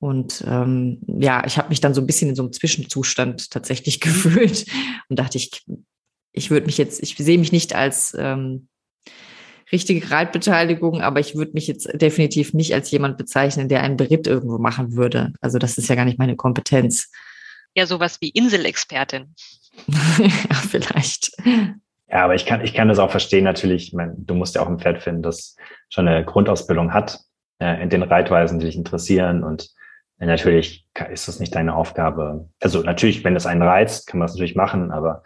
Und 0.00 0.44
ähm, 0.46 1.00
ja, 1.06 1.44
ich 1.44 1.58
habe 1.58 1.70
mich 1.70 1.80
dann 1.80 1.94
so 1.94 2.00
ein 2.00 2.06
bisschen 2.06 2.30
in 2.30 2.36
so 2.36 2.42
einem 2.42 2.52
Zwischenzustand 2.52 3.50
tatsächlich 3.50 4.00
gefühlt 4.00 4.66
und 5.08 5.18
dachte, 5.18 5.38
ich, 5.38 5.64
ich 6.32 6.50
würde 6.50 6.66
mich 6.66 6.78
jetzt, 6.78 7.02
ich 7.02 7.16
sehe 7.16 7.38
mich 7.38 7.52
nicht 7.52 7.74
als 7.74 8.16
ähm, 8.18 8.68
richtige 9.72 10.10
Reitbeteiligung, 10.10 11.02
aber 11.02 11.20
ich 11.20 11.34
würde 11.34 11.52
mich 11.52 11.66
jetzt 11.66 11.88
definitiv 12.00 12.54
nicht 12.54 12.72
als 12.74 12.90
jemand 12.90 13.18
bezeichnen, 13.18 13.68
der 13.68 13.82
einen 13.82 13.96
Beritt 13.96 14.26
irgendwo 14.26 14.58
machen 14.58 14.94
würde. 14.96 15.32
Also 15.40 15.58
das 15.58 15.78
ist 15.78 15.88
ja 15.88 15.94
gar 15.94 16.04
nicht 16.04 16.18
meine 16.18 16.36
Kompetenz. 16.36 17.10
Ja, 17.74 17.86
sowas 17.86 18.18
wie 18.20 18.30
Inselexpertin. 18.30 19.34
ja, 19.86 20.54
vielleicht. 20.68 21.32
Ja, 22.08 22.24
aber 22.24 22.34
ich 22.34 22.46
kann, 22.46 22.64
ich 22.64 22.72
kann 22.72 22.88
das 22.88 22.98
auch 22.98 23.10
verstehen 23.10 23.44
natürlich. 23.44 23.88
Ich 23.88 23.92
meine, 23.92 24.14
du 24.16 24.34
musst 24.34 24.54
ja 24.54 24.62
auch 24.62 24.68
ein 24.68 24.78
Pferd 24.78 25.02
finden, 25.02 25.22
das 25.22 25.56
schon 25.90 26.08
eine 26.08 26.24
Grundausbildung 26.24 26.94
hat 26.94 27.20
äh, 27.58 27.82
in 27.82 27.90
den 27.90 28.02
Reitweisen, 28.02 28.60
die 28.60 28.66
dich 28.66 28.76
interessieren 28.76 29.44
und 29.44 29.70
Natürlich 30.18 30.86
ist 31.10 31.28
das 31.28 31.38
nicht 31.38 31.54
deine 31.54 31.76
Aufgabe. 31.76 32.48
Also 32.60 32.82
natürlich, 32.82 33.24
wenn 33.24 33.34
das 33.34 33.46
einen 33.46 33.62
reizt, 33.62 34.08
kann 34.08 34.18
man 34.18 34.26
das 34.26 34.34
natürlich 34.34 34.56
machen, 34.56 34.90
aber 34.90 35.22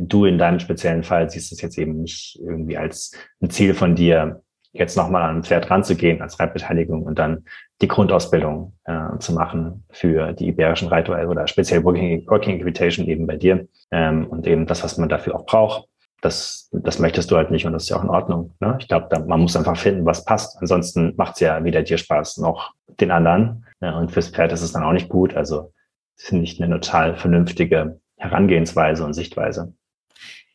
du 0.00 0.24
in 0.24 0.38
deinem 0.38 0.58
speziellen 0.58 1.04
Fall 1.04 1.30
siehst 1.30 1.52
es 1.52 1.60
jetzt 1.60 1.78
eben 1.78 2.02
nicht 2.02 2.38
irgendwie 2.40 2.76
als 2.76 3.12
ein 3.40 3.50
Ziel 3.50 3.74
von 3.74 3.94
dir, 3.94 4.42
jetzt 4.72 4.96
nochmal 4.96 5.22
an 5.22 5.36
ein 5.36 5.42
Pferd 5.42 5.70
ranzugehen 5.70 6.22
als 6.22 6.40
Reitbeteiligung 6.40 7.02
und 7.02 7.18
dann 7.18 7.44
die 7.82 7.88
Grundausbildung 7.88 8.72
äh, 8.84 9.18
zu 9.18 9.34
machen 9.34 9.84
für 9.90 10.32
die 10.32 10.48
iberischen 10.48 10.88
Reitweise 10.88 11.28
oder 11.28 11.46
speziell 11.46 11.84
Working, 11.84 12.26
Working 12.26 12.58
Equitation 12.58 13.06
eben 13.06 13.26
bei 13.26 13.36
dir 13.36 13.68
ähm, 13.90 14.26
und 14.28 14.46
eben 14.46 14.66
das, 14.66 14.82
was 14.82 14.96
man 14.96 15.10
dafür 15.10 15.36
auch 15.36 15.44
braucht. 15.44 15.88
Das, 16.22 16.70
das 16.72 17.00
möchtest 17.00 17.30
du 17.30 17.36
halt 17.36 17.50
nicht 17.50 17.66
und 17.66 17.72
das 17.72 17.82
ist 17.82 17.88
ja 17.90 17.96
auch 17.96 18.04
in 18.04 18.08
Ordnung. 18.08 18.54
Ne? 18.60 18.76
Ich 18.80 18.88
glaube, 18.88 19.08
man 19.26 19.40
muss 19.40 19.56
einfach 19.56 19.76
finden, 19.76 20.06
was 20.06 20.24
passt. 20.24 20.56
Ansonsten 20.60 21.14
macht 21.16 21.34
es 21.34 21.40
ja 21.40 21.62
weder 21.64 21.82
dir 21.82 21.98
Spaß 21.98 22.38
noch 22.38 22.72
den 23.00 23.10
anderen. 23.10 23.66
Ja, 23.82 23.98
und 23.98 24.12
fürs 24.12 24.28
Pferd 24.28 24.52
ist 24.52 24.62
es 24.62 24.72
dann 24.72 24.84
auch 24.84 24.92
nicht 24.92 25.08
gut. 25.08 25.34
Also 25.34 25.72
finde 26.16 26.44
ich 26.44 26.62
eine 26.62 26.72
total 26.74 27.16
vernünftige 27.16 28.00
Herangehensweise 28.16 29.04
und 29.04 29.12
Sichtweise. 29.12 29.74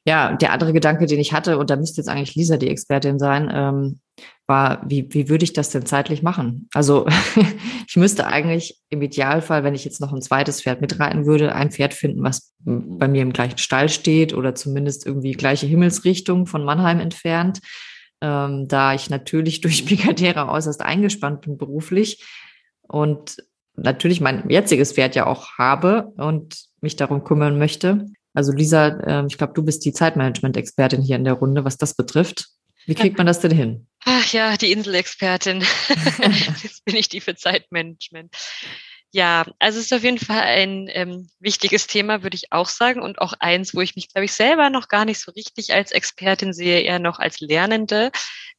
Ja, 0.06 0.38
der 0.38 0.54
andere 0.54 0.72
Gedanke, 0.72 1.06
den 1.06 1.20
ich 1.20 1.34
hatte, 1.34 1.58
und 1.58 1.70
da 1.70 1.76
müsste 1.76 2.00
jetzt 2.00 2.08
eigentlich 2.08 2.36
Lisa 2.36 2.56
die 2.56 2.70
Expertin 2.70 3.20
sein, 3.20 3.52
ähm, 3.54 4.00
war, 4.48 4.82
wie, 4.88 5.14
wie 5.14 5.28
würde 5.28 5.44
ich 5.44 5.52
das 5.52 5.70
denn 5.70 5.86
zeitlich 5.86 6.24
machen? 6.24 6.70
Also 6.74 7.06
ich 7.88 7.98
müsste 7.98 8.26
eigentlich 8.28 8.80
im 8.90 9.02
Idealfall, 9.02 9.66
wenn 9.66 9.76
ich 9.76 9.84
jetzt 9.84 10.00
noch 10.00 10.14
ein 10.14 10.22
zweites 10.22 10.62
Pferd 10.62 10.80
mitreiten 10.80 11.26
würde, 11.26 11.54
ein 11.54 11.72
Pferd 11.72 11.94
finden, 11.94 12.24
was 12.24 12.54
bei 12.60 13.10
mir 13.10 13.22
im 13.22 13.34
gleichen 13.34 13.58
Stall 13.58 13.90
steht 13.90 14.34
oder 14.34 14.56
zumindest 14.56 15.06
irgendwie 15.06 15.34
gleiche 15.34 15.68
Himmelsrichtung 15.68 16.46
von 16.46 16.64
Mannheim 16.64 17.02
entfernt. 17.02 17.60
Ähm, 18.22 18.70
da 18.70 18.94
ich 18.94 19.10
natürlich 19.10 19.60
durch 19.62 19.86
Picadera 19.86 20.50
äußerst 20.50 20.82
eingespannt 20.82 21.42
bin 21.42 21.58
beruflich, 21.58 22.24
und 22.88 23.38
natürlich 23.76 24.22
mein 24.22 24.50
jetziges 24.50 24.94
Pferd 24.94 25.16
ja 25.16 25.26
auch 25.26 25.58
habe 25.58 26.12
und 26.18 26.58
mich 26.82 26.96
darum 26.96 27.24
kümmern 27.24 27.58
möchte. 27.58 28.08
Also 28.34 28.52
Lisa, 28.52 28.88
äh, 28.88 29.26
ich 29.28 29.38
glaube, 29.38 29.54
du 29.54 29.64
bist 29.64 29.86
die 29.86 29.94
Zeitmanagement-Expertin 29.94 31.02
hier 31.02 31.16
in 31.16 31.24
der 31.24 31.34
Runde, 31.34 31.66
was 31.66 31.78
das 31.78 31.96
betrifft. 31.96 32.48
Wie 32.86 32.96
kriegt 32.96 33.18
man 33.18 33.28
das 33.28 33.42
denn 33.42 33.52
hin? 33.52 33.88
Ach 34.06 34.32
ja, 34.32 34.56
die 34.56 34.72
Inselexpertin. 34.72 35.62
Jetzt 36.64 36.86
bin 36.86 36.96
ich 36.96 37.10
die 37.10 37.20
für 37.20 37.36
Zeitmanagement. 37.36 38.34
Ja, 39.12 39.46
also 39.60 39.80
es 39.80 39.86
ist 39.86 39.94
auf 39.94 40.04
jeden 40.04 40.20
Fall 40.20 40.42
ein 40.42 40.90
ähm, 40.90 41.30
wichtiges 41.40 41.88
Thema, 41.88 42.24
würde 42.24 42.36
ich 42.36 42.52
auch 42.52 42.68
sagen. 42.68 43.02
Und 43.02 43.20
auch 43.20 43.34
eins, 43.40 43.74
wo 43.74 43.82
ich 43.82 43.96
mich, 43.96 44.14
glaube 44.14 44.26
ich, 44.26 44.34
selber 44.34 44.70
noch 44.70 44.90
gar 44.90 45.06
nicht 45.06 45.20
so 45.20 45.32
richtig 45.32 45.74
als 45.74 45.92
Expertin 45.92 46.54
sehe, 46.54 46.82
eher 46.82 47.00
noch 47.00 47.20
als 47.20 47.40
Lernende. 47.40 48.12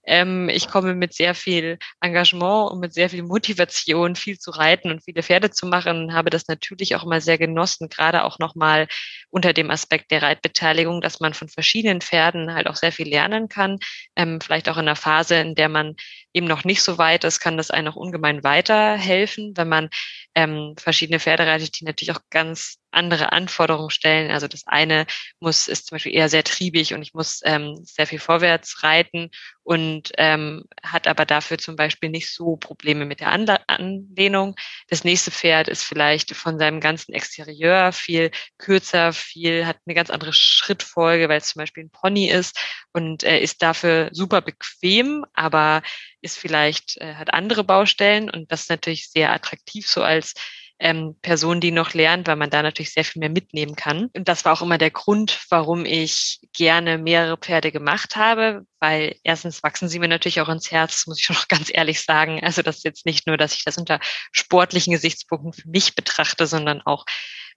Ähm, 0.09 0.49
ich 0.49 0.69
komme 0.69 0.95
mit 0.95 1.13
sehr 1.13 1.35
viel 1.35 1.79
Engagement 2.01 2.73
und 2.73 2.81
mit 2.81 2.95
sehr 2.95 3.11
viel 3.11 3.23
Motivation, 3.23 4.17
viel 4.17 4.39
zu 4.39 4.51
reiten 4.51 4.91
und 4.91 5.05
viele 5.05 5.23
Pferde 5.23 5.51
zu 5.51 5.67
machen, 5.67 6.15
habe 6.15 6.31
das 6.31 6.49
natürlich 6.49 6.97
auch 6.97 7.05
immer 7.05 7.21
sehr 7.21 7.37
genossen, 7.37 7.89
gerade 7.89 8.25
auch 8.25 8.39
nochmal 8.39 8.89
unter 9.31 9.53
dem 9.53 9.71
Aspekt 9.71 10.11
der 10.11 10.23
Reitbeteiligung, 10.23 11.03
dass 11.03 11.21
man 11.21 11.35
von 11.35 11.49
verschiedenen 11.49 12.01
Pferden 12.01 12.55
halt 12.55 12.67
auch 12.67 12.77
sehr 12.77 12.93
viel 12.93 13.09
lernen 13.09 13.49
kann. 13.49 13.79
Ähm, 14.17 14.41
vielleicht 14.41 14.69
auch 14.71 14.77
in 14.77 14.89
einer 14.89 14.97
Phase, 14.97 15.37
in 15.37 15.55
der 15.55 15.69
man 15.69 15.95
eben 16.33 16.47
noch 16.47 16.65
nicht 16.65 16.83
so 16.83 16.97
weit 16.97 17.25
ist, 17.25 17.41
kann 17.41 17.59
das 17.59 17.71
einem 17.71 17.89
auch 17.89 17.97
ungemein 17.97 18.43
weiterhelfen, 18.43 19.53
wenn 19.57 19.69
man 19.69 19.91
ähm, 20.35 20.75
verschiedene 20.79 21.21
Pferde 21.21 21.47
reitet, 21.47 21.79
die 21.81 21.85
natürlich 21.85 22.17
auch 22.17 22.23
ganz 22.31 22.79
andere 22.91 23.33
Anforderungen 23.33 23.91
stellen. 23.91 24.31
Also 24.31 24.49
das 24.49 24.67
eine 24.67 25.07
muss 25.41 25.69
ist 25.69 25.87
zum 25.87 25.97
Beispiel 25.97 26.15
eher 26.15 26.29
sehr 26.29 26.45
triebig 26.45 26.95
und 26.95 27.03
ich 27.03 27.15
muss 27.15 27.41
ähm, 27.45 27.79
sehr 27.83 28.07
viel 28.07 28.19
vorwärts 28.19 28.83
reiten 28.83 29.31
und 29.63 30.13
ähm, 30.17 30.65
hat 30.83 31.07
aber 31.07 31.27
dafür 31.27 31.59
zum 31.59 31.77
Beispiel 31.77 32.09
nicht 32.09 32.33
so 32.33 32.57
Probleme 32.57 33.05
mit 33.05 33.21
der 33.21 33.31
Anla 33.31 33.61
Anlehnung. 33.67 34.57
Das 34.89 35.05
nächste 35.05 35.31
Pferd 35.31 35.69
ist 35.69 35.85
vielleicht 35.85 36.35
von 36.35 36.59
seinem 36.59 36.81
ganzen 36.81 37.13
Exterieur 37.13 37.93
viel 37.93 38.31
kürzer, 38.57 39.13
viel 39.13 39.67
hat 39.67 39.77
eine 39.85 39.95
ganz 39.95 40.09
andere 40.09 40.33
Schrittfolge, 40.33 41.29
weil 41.29 41.39
es 41.39 41.49
zum 41.49 41.61
Beispiel 41.61 41.85
ein 41.85 41.91
Pony 41.91 42.31
ist 42.31 42.59
und 42.93 43.25
äh, 43.25 43.41
ist 43.41 43.63
dafür 43.63 44.09
super 44.13 44.41
bequem, 44.41 45.27
aber 45.35 45.83
ist 46.23 46.39
vielleicht 46.39 46.97
äh, 46.99 47.15
hat 47.15 47.35
andere 47.35 47.63
Baustellen 47.65 48.31
und 48.31 48.51
das 48.51 48.63
ist 48.63 48.71
natürlich 48.71 49.11
sehr 49.11 49.33
attraktiv 49.33 49.87
so 49.87 50.03
als 50.03 50.35
ähm, 50.81 51.17
Person, 51.23 51.61
die 51.61 51.73
noch 51.73 51.93
lernt, 51.95 52.29
weil 52.29 52.37
man 52.37 52.51
da 52.51 52.63
natürlich 52.63 52.93
sehr 52.93 53.05
viel 53.05 53.21
mehr 53.21 53.31
mitnehmen 53.31 53.75
kann. 53.75 54.11
Und 54.15 54.29
das 54.29 54.45
war 54.45 54.53
auch 54.53 54.63
immer 54.63 54.79
der 54.79 54.91
Grund, 54.91 55.41
warum 55.51 55.85
ich 55.85 56.41
gerne 56.53 56.99
mehrere 56.99 57.37
Pferde 57.37 57.73
gemacht 57.73 58.17
habe, 58.17 58.65
weil 58.79 59.17
erstens 59.25 59.63
wachsen 59.63 59.89
sie 59.89 59.99
mir 59.99 60.09
natürlich 60.09 60.41
auch 60.41 60.49
ins 60.49 60.71
Herz, 60.71 61.07
muss 61.07 61.19
ich 61.19 61.25
schon 61.27 61.37
noch 61.37 61.49
ganz 61.49 61.71
ehrlich 61.73 62.03
sagen. 62.03 62.43
Also 62.43 62.63
das 62.63 62.79
ist 62.79 62.85
jetzt 62.85 63.07
nicht 63.07 63.27
nur, 63.27 63.37
dass 63.37 63.55
ich 63.55 63.65
das 63.65 63.79
unter 63.79 63.99
sportlichen 64.33 64.93
Gesichtspunkten 64.93 65.53
für 65.53 65.69
mich 65.69 65.95
betrachte, 65.95 66.47
sondern 66.47 66.81
auch, 66.83 67.05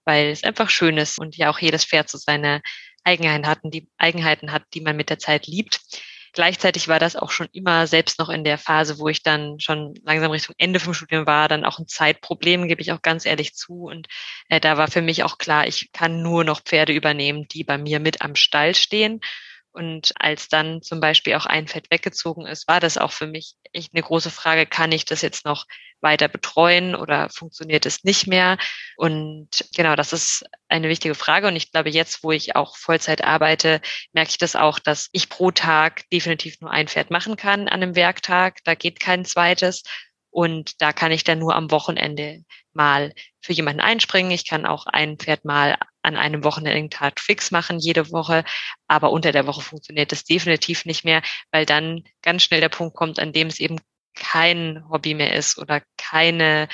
weil 0.04 0.30
es 0.30 0.44
einfach 0.44 0.70
schön 0.70 0.98
ist 0.98 1.20
und 1.20 1.38
ja 1.38 1.52
auch 1.52 1.60
jedes 1.60 1.86
Pferd 1.86 2.10
so 2.10 2.18
seine 2.18 2.62
Eigenheiten 3.04 3.48
hat, 3.48 3.60
die 3.64 3.88
Eigenheiten 3.98 4.52
hat, 4.52 4.64
die 4.74 4.82
man 4.82 4.96
mit 4.96 5.10
der 5.10 5.20
Zeit 5.20 5.48
liebt. 5.48 5.80
Gleichzeitig 6.34 6.88
war 6.88 7.00
das 7.00 7.16
auch 7.16 7.32
schon 7.32 7.48
immer, 7.52 7.88
selbst 7.88 8.20
noch 8.20 8.30
in 8.30 8.44
der 8.44 8.58
Phase, 8.58 9.00
wo 9.00 9.10
ich 9.10 9.22
dann 9.22 9.60
schon 9.60 9.94
langsam 10.04 10.32
Richtung 10.32 10.56
Ende 10.58 10.80
vom 10.80 10.94
Studium 10.94 11.26
war, 11.26 11.50
dann 11.50 11.66
auch 11.66 11.80
ein 11.80 11.88
Zeitproblem, 11.88 12.68
gebe 12.68 12.82
ich 12.82 12.92
auch 12.94 13.02
ganz 13.02 13.26
ehrlich 13.26 13.54
zu. 13.54 13.84
Und 13.86 14.08
äh, 14.50 14.60
da 14.60 14.78
war 14.78 14.90
für 14.90 15.02
mich 15.02 15.24
auch 15.24 15.38
klar, 15.38 15.68
ich 15.68 15.92
kann 15.92 16.22
nur 16.22 16.44
noch 16.44 16.62
Pferde 16.62 16.94
übernehmen, 16.94 17.48
die 17.50 17.64
bei 17.64 17.78
mir 17.78 18.00
mit 18.00 18.22
am 18.22 18.36
Stall 18.36 18.76
stehen. 18.76 19.20
Und 19.74 20.12
als 20.20 20.50
dann 20.50 20.82
zum 20.82 21.00
Beispiel 21.00 21.36
auch 21.36 21.46
ein 21.46 21.68
Fett 21.68 21.90
weggezogen 21.92 22.46
ist, 22.46 22.68
war 22.68 22.80
das 22.80 22.98
auch 22.98 23.12
für 23.12 23.28
mich 23.28 23.56
echt 23.72 23.94
eine 23.94 24.04
große 24.04 24.30
Frage, 24.30 24.66
kann 24.66 24.92
ich 24.92 25.06
das 25.06 25.22
jetzt 25.22 25.46
noch 25.46 25.66
weiter 26.02 26.28
betreuen 26.28 26.96
oder 26.96 27.30
funktioniert 27.30 27.86
es 27.86 28.04
nicht 28.04 28.28
mehr? 28.28 28.58
Und 28.98 29.50
genau, 29.76 29.96
das 29.96 30.14
ist 30.14 30.44
eine 30.68 30.90
wichtige 30.90 31.16
Frage. 31.16 31.48
Und 31.48 31.56
ich 31.56 31.72
glaube, 31.72 31.90
jetzt, 31.90 32.24
wo 32.24 32.32
ich 32.32 32.56
auch 32.56 32.76
Vollzeit 32.76 33.24
arbeite, 33.24 33.82
merke 34.12 34.32
ich 34.32 34.38
das 34.38 34.56
auch, 34.56 34.80
dass 34.80 35.10
ich 35.14 35.30
pro 35.30 35.52
Tag 35.52 36.10
definitiv 36.10 36.60
nur 36.60 36.72
ein 36.72 36.88
Pferd 36.88 37.10
machen 37.10 37.38
kann 37.38 37.68
an 37.68 37.82
einem 37.82 37.96
Werktag. 37.96 38.58
Da 38.66 38.76
geht 38.76 39.00
kein 39.00 39.24
zweites. 39.26 39.84
Und 40.32 40.82
da 40.82 40.94
kann 40.94 41.12
ich 41.12 41.24
dann 41.24 41.40
nur 41.40 41.56
am 41.56 41.72
Wochenende 41.72 42.44
mal 42.74 43.14
für 43.42 43.54
jemanden 43.54 43.82
einspringen. 43.82 44.32
Ich 44.32 44.48
kann 44.48 44.66
auch 44.66 44.86
ein 44.86 45.18
Pferd 45.18 45.46
mal 45.46 45.78
an 46.04 46.18
einem 46.18 46.44
Wochenendtag 46.44 47.20
fix 47.20 47.52
machen, 47.52 47.80
jede 47.80 48.12
Woche. 48.12 48.44
Aber 48.88 49.12
unter 49.12 49.32
der 49.32 49.48
Woche 49.48 49.62
funktioniert 49.62 50.12
das 50.12 50.24
definitiv 50.24 50.86
nicht 50.86 51.06
mehr, 51.06 51.22
weil 51.52 51.66
dann 51.66 52.04
ganz 52.22 52.44
schnell 52.44 52.62
der 52.62 52.70
Punkt 52.70 52.96
kommt, 52.96 53.20
an 53.20 53.34
dem 53.34 53.48
es 53.48 53.60
eben 53.60 53.80
kein 54.16 54.84
Hobby 54.90 55.14
mehr 55.14 55.34
ist 55.36 55.58
oder 55.58 55.82
keine 55.98 56.68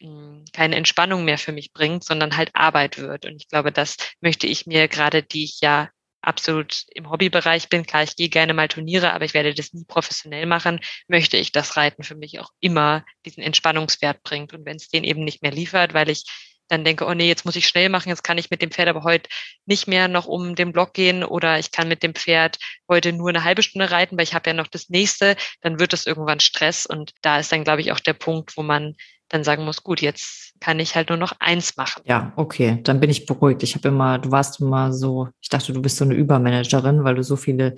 hm, 0.00 0.44
keine 0.52 0.76
Entspannung 0.76 1.24
mehr 1.24 1.38
für 1.38 1.52
mich 1.52 1.72
bringt, 1.72 2.04
sondern 2.04 2.36
halt 2.36 2.50
Arbeit 2.54 2.98
wird. 2.98 3.26
Und 3.26 3.36
ich 3.36 3.48
glaube, 3.48 3.70
das 3.72 3.96
möchte 4.20 4.46
ich 4.46 4.66
mir 4.66 4.88
gerade, 4.88 5.22
die 5.22 5.44
ich 5.44 5.60
ja 5.60 5.90
absolut 6.22 6.84
im 6.94 7.10
Hobbybereich 7.10 7.68
bin. 7.68 7.84
Klar, 7.86 8.02
ich 8.02 8.16
gehe 8.16 8.28
gerne 8.28 8.54
mal 8.54 8.68
Turniere, 8.68 9.12
aber 9.12 9.24
ich 9.24 9.34
werde 9.34 9.54
das 9.54 9.72
nie 9.72 9.84
professionell 9.84 10.46
machen. 10.46 10.80
Möchte 11.08 11.36
ich, 11.36 11.52
dass 11.52 11.76
Reiten 11.76 12.02
für 12.02 12.14
mich 12.14 12.40
auch 12.40 12.50
immer 12.60 13.04
diesen 13.26 13.42
Entspannungswert 13.42 14.22
bringt. 14.22 14.52
Und 14.54 14.64
wenn 14.66 14.76
es 14.76 14.88
den 14.88 15.04
eben 15.04 15.24
nicht 15.24 15.42
mehr 15.42 15.52
liefert, 15.52 15.94
weil 15.94 16.08
ich 16.10 16.24
dann 16.70 16.84
denke, 16.84 17.04
oh 17.04 17.14
nee, 17.14 17.28
jetzt 17.28 17.44
muss 17.44 17.56
ich 17.56 17.66
schnell 17.66 17.88
machen, 17.88 18.08
jetzt 18.08 18.22
kann 18.22 18.38
ich 18.38 18.50
mit 18.50 18.62
dem 18.62 18.70
Pferd 18.70 18.88
aber 18.88 19.02
heute 19.02 19.28
nicht 19.66 19.86
mehr 19.88 20.08
noch 20.08 20.26
um 20.26 20.54
den 20.54 20.72
Block 20.72 20.94
gehen 20.94 21.24
oder 21.24 21.58
ich 21.58 21.72
kann 21.72 21.88
mit 21.88 22.02
dem 22.02 22.14
Pferd 22.14 22.58
heute 22.88 23.12
nur 23.12 23.28
eine 23.28 23.44
halbe 23.44 23.62
Stunde 23.62 23.90
reiten, 23.90 24.16
weil 24.16 24.24
ich 24.24 24.34
habe 24.34 24.50
ja 24.50 24.54
noch 24.54 24.68
das 24.68 24.88
nächste, 24.88 25.36
dann 25.60 25.80
wird 25.80 25.92
es 25.92 26.06
irgendwann 26.06 26.40
Stress 26.40 26.86
und 26.86 27.12
da 27.22 27.38
ist 27.38 27.52
dann, 27.52 27.64
glaube 27.64 27.80
ich, 27.80 27.92
auch 27.92 28.00
der 28.00 28.14
Punkt, 28.14 28.56
wo 28.56 28.62
man 28.62 28.94
dann 29.30 29.44
sagen 29.44 29.64
muss, 29.64 29.82
gut, 29.82 30.00
jetzt 30.02 30.50
kann 30.60 30.78
ich 30.78 30.94
halt 30.94 31.08
nur 31.08 31.16
noch 31.16 31.32
eins 31.38 31.76
machen. 31.76 32.02
Ja, 32.04 32.32
okay, 32.36 32.80
dann 32.82 33.00
bin 33.00 33.08
ich 33.08 33.24
beruhigt. 33.24 33.62
Ich 33.62 33.74
habe 33.74 33.88
immer, 33.88 34.18
du 34.18 34.30
warst 34.30 34.60
immer 34.60 34.92
so, 34.92 35.28
ich 35.40 35.48
dachte, 35.48 35.72
du 35.72 35.80
bist 35.80 35.96
so 35.96 36.04
eine 36.04 36.14
Übermanagerin, 36.14 37.02
weil 37.02 37.14
du 37.14 37.22
so 37.22 37.36
viele, 37.36 37.74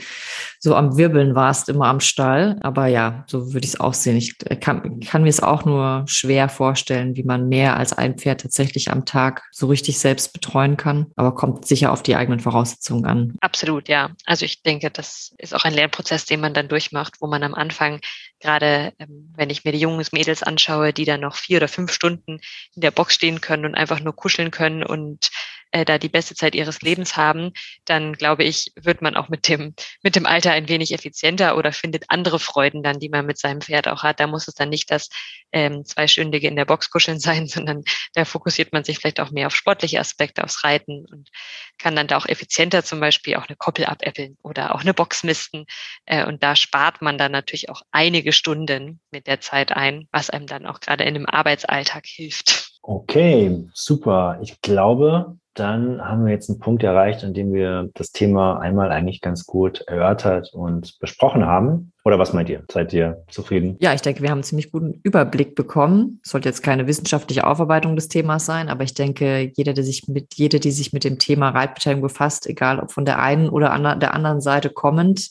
so 0.59 0.75
am 0.75 0.97
Wirbeln 0.97 1.35
warst, 1.35 1.69
immer 1.69 1.87
am 1.87 2.01
Stall. 2.01 2.59
Aber 2.63 2.89
ja, 2.89 3.25
so 3.29 3.53
würde 3.53 3.65
ich 3.65 3.75
es 3.75 3.81
auch 3.81 3.95
sehen. 3.95 4.17
Ich 4.17 4.37
kann, 4.61 5.01
kann 5.01 5.23
mir 5.23 5.29
es 5.29 5.41
auch 5.41 5.65
nur 5.65 6.05
schwer 6.07 6.49
vorstellen, 6.49 7.15
wie 7.17 7.23
man 7.23 7.49
mehr 7.49 7.77
als 7.77 7.93
ein 7.93 8.19
Pferd 8.19 8.41
tatsächlich 8.41 8.91
am 8.91 9.05
Tag 9.05 9.43
so 9.53 9.69
richtig 9.69 9.99
selbst 9.99 10.33
betreuen 10.33 10.77
kann. 10.77 11.07
Aber 11.15 11.35
kommt 11.35 11.67
sicher 11.67 11.93
auf 11.93 12.03
die 12.03 12.17
eigenen 12.17 12.41
Voraussetzungen 12.41 13.05
an. 13.05 13.37
Absolut, 13.41 13.89
ja. 13.89 14.11
Also 14.27 14.45
ich 14.45 14.63
denke, 14.63 14.91
das 14.91 15.35
ist 15.39 15.55
auch 15.55 15.65
ein 15.65 15.75
Lernprozess, 15.75 16.25
den 16.25 16.41
man 16.41 16.55
dann 16.55 16.69
durchmacht, 16.69 17.17
wo 17.21 17.29
man 17.29 17.43
am 17.45 17.55
Anfang 17.55 18.01
gerade, 18.43 18.93
ähm, 18.99 19.33
wenn 19.37 19.51
ich 19.51 19.65
mir 19.65 19.73
die 19.73 19.79
jungen 19.79 20.05
Mädels 20.13 20.43
anschaue, 20.43 20.93
die 20.93 21.05
dann 21.05 21.21
noch 21.21 21.37
vier 21.37 21.59
oder 21.59 21.69
fünf 21.69 21.93
Stunden 21.93 22.41
in 22.75 22.83
der 22.83 22.91
Box 22.91 23.15
stehen 23.15 23.41
können 23.41 23.65
und 23.65 23.75
einfach 23.75 24.01
nur 24.01 24.15
kuscheln 24.15 24.51
können 24.51 24.83
und 24.83 25.31
äh, 25.73 25.85
da 25.85 25.99
die 25.99 26.09
beste 26.09 26.35
Zeit 26.35 26.55
ihres 26.55 26.83
Lebens 26.83 27.17
haben, 27.17 27.53
dann 27.85 28.13
glaube 28.13 28.45
ich, 28.45 28.73
wird 28.77 29.03
man 29.03 29.17
auch 29.17 29.29
mit 29.29 29.49
dem, 29.49 29.75
mit 30.03 30.15
dem 30.15 30.27
Alter 30.27 30.53
ein 30.53 30.69
wenig 30.69 30.93
effizienter 30.93 31.57
oder 31.57 31.73
findet 31.73 32.05
andere 32.09 32.39
Freuden 32.39 32.83
dann, 32.83 33.01
die 33.01 33.09
man 33.09 33.27
mit 33.27 33.39
seinem 33.39 33.61
Pferd 33.61 33.89
auch 33.89 34.03
hat. 34.03 34.21
Da 34.21 34.27
muss 34.27 34.49
es 34.49 34.55
dann 34.55 34.69
nicht 34.69 34.91
das 34.91 35.09
ähm, 35.51 35.85
zweistündige 35.85 36.47
in 36.47 36.57
der 36.57 36.67
Box 36.67 36.91
kuscheln 36.91 37.19
sein, 37.21 37.47
sondern 37.49 37.83
da 38.15 38.25
fokussiert 38.25 38.73
man 38.73 38.85
sich 38.85 38.99
vielleicht 38.99 39.21
auch 39.21 39.31
mehr 39.31 39.49
auf 39.49 39.57
sportliche 39.57 39.99
Aspekte, 39.99 40.45
aufs 40.45 40.63
Reiten 40.63 41.07
und 41.11 41.31
kann 41.79 41.97
dann 41.97 42.07
da 42.07 42.17
auch 42.19 42.27
effizienter 42.27 42.85
zum 42.85 43.01
Beispiel 43.01 43.37
auch 43.37 43.49
eine 43.49 43.57
Koppel 43.57 43.87
abäppeln 43.87 44.37
oder 44.43 44.75
auch 44.75 44.83
eine 44.83 44.95
Box 44.95 45.25
misten. 45.25 45.65
Äh, 46.05 46.27
und 46.27 46.43
da 46.43 46.55
spart 46.55 47.03
man 47.03 47.19
dann 47.19 47.33
natürlich 47.33 47.71
auch 47.71 47.83
einige 47.91 48.33
Stunden 48.33 49.01
mit 49.11 49.27
der 49.27 49.41
Zeit 49.41 49.73
ein, 49.73 50.07
was 50.13 50.31
einem 50.31 50.47
dann 50.47 50.67
auch 50.67 50.81
gerade 50.81 51.05
in 51.05 51.15
dem 51.15 51.27
Arbeitsalltag 51.27 52.05
hilft. 52.07 52.73
Okay, 52.83 53.69
super. 53.73 54.39
Ich 54.43 54.61
glaube, 54.61 55.39
dann 55.55 56.01
haben 56.03 56.25
wir 56.25 56.33
jetzt 56.33 56.49
einen 56.49 56.61
Punkt 56.61 56.83
erreicht, 56.83 57.25
an 57.25 57.35
dem 57.35 57.53
wir 57.53 57.91
das 57.95 58.11
Thema 58.13 58.59
einmal 58.59 58.91
eigentlich 58.91 59.21
ganz 59.21 59.45
gut 59.45 59.83
erörtert 59.83 60.53
und 60.55 60.99
besprochen 60.99 61.45
haben. 61.45 61.93
Oder 62.05 62.19
was 62.19 62.33
meint 62.33 62.49
ihr? 62.49 62.65
Seid 62.71 62.93
ihr 62.93 63.23
zufrieden? 63.29 63.77
Ja, 63.81 63.93
ich 63.93 64.01
denke, 64.01 64.23
wir 64.23 64.31
haben 64.31 64.39
einen 64.39 64.45
ziemlich 64.45 64.73
guten 64.73 65.01
Überblick 65.03 65.55
bekommen. 65.55 66.21
Es 66.25 66.31
sollte 66.31 66.49
jetzt 66.49 66.63
keine 66.63 66.87
wissenschaftliche 66.87 67.47
Aufarbeitung 67.47 67.97
des 67.97 68.09
Themas 68.09 68.47
sein, 68.47 68.69
aber 68.69 68.85
ich 68.85 68.95
denke, 68.95 69.53
jeder, 69.55 69.75
der 69.75 69.85
sich 69.85 70.09
mit, 70.09 70.35
jede, 70.35 70.59
die 70.59 70.71
sich 70.71 70.93
mit 70.93 71.05
dem 71.05 71.19
Thema 71.19 71.51
Reitbeteiligung 71.51 72.03
befasst, 72.03 72.47
egal 72.47 72.81
ob 72.81 72.91
von 72.91 73.05
der 73.05 73.21
einen 73.21 73.51
oder 73.51 73.97
der 73.97 74.15
anderen 74.15 74.41
Seite 74.41 74.71
kommend, 74.71 75.31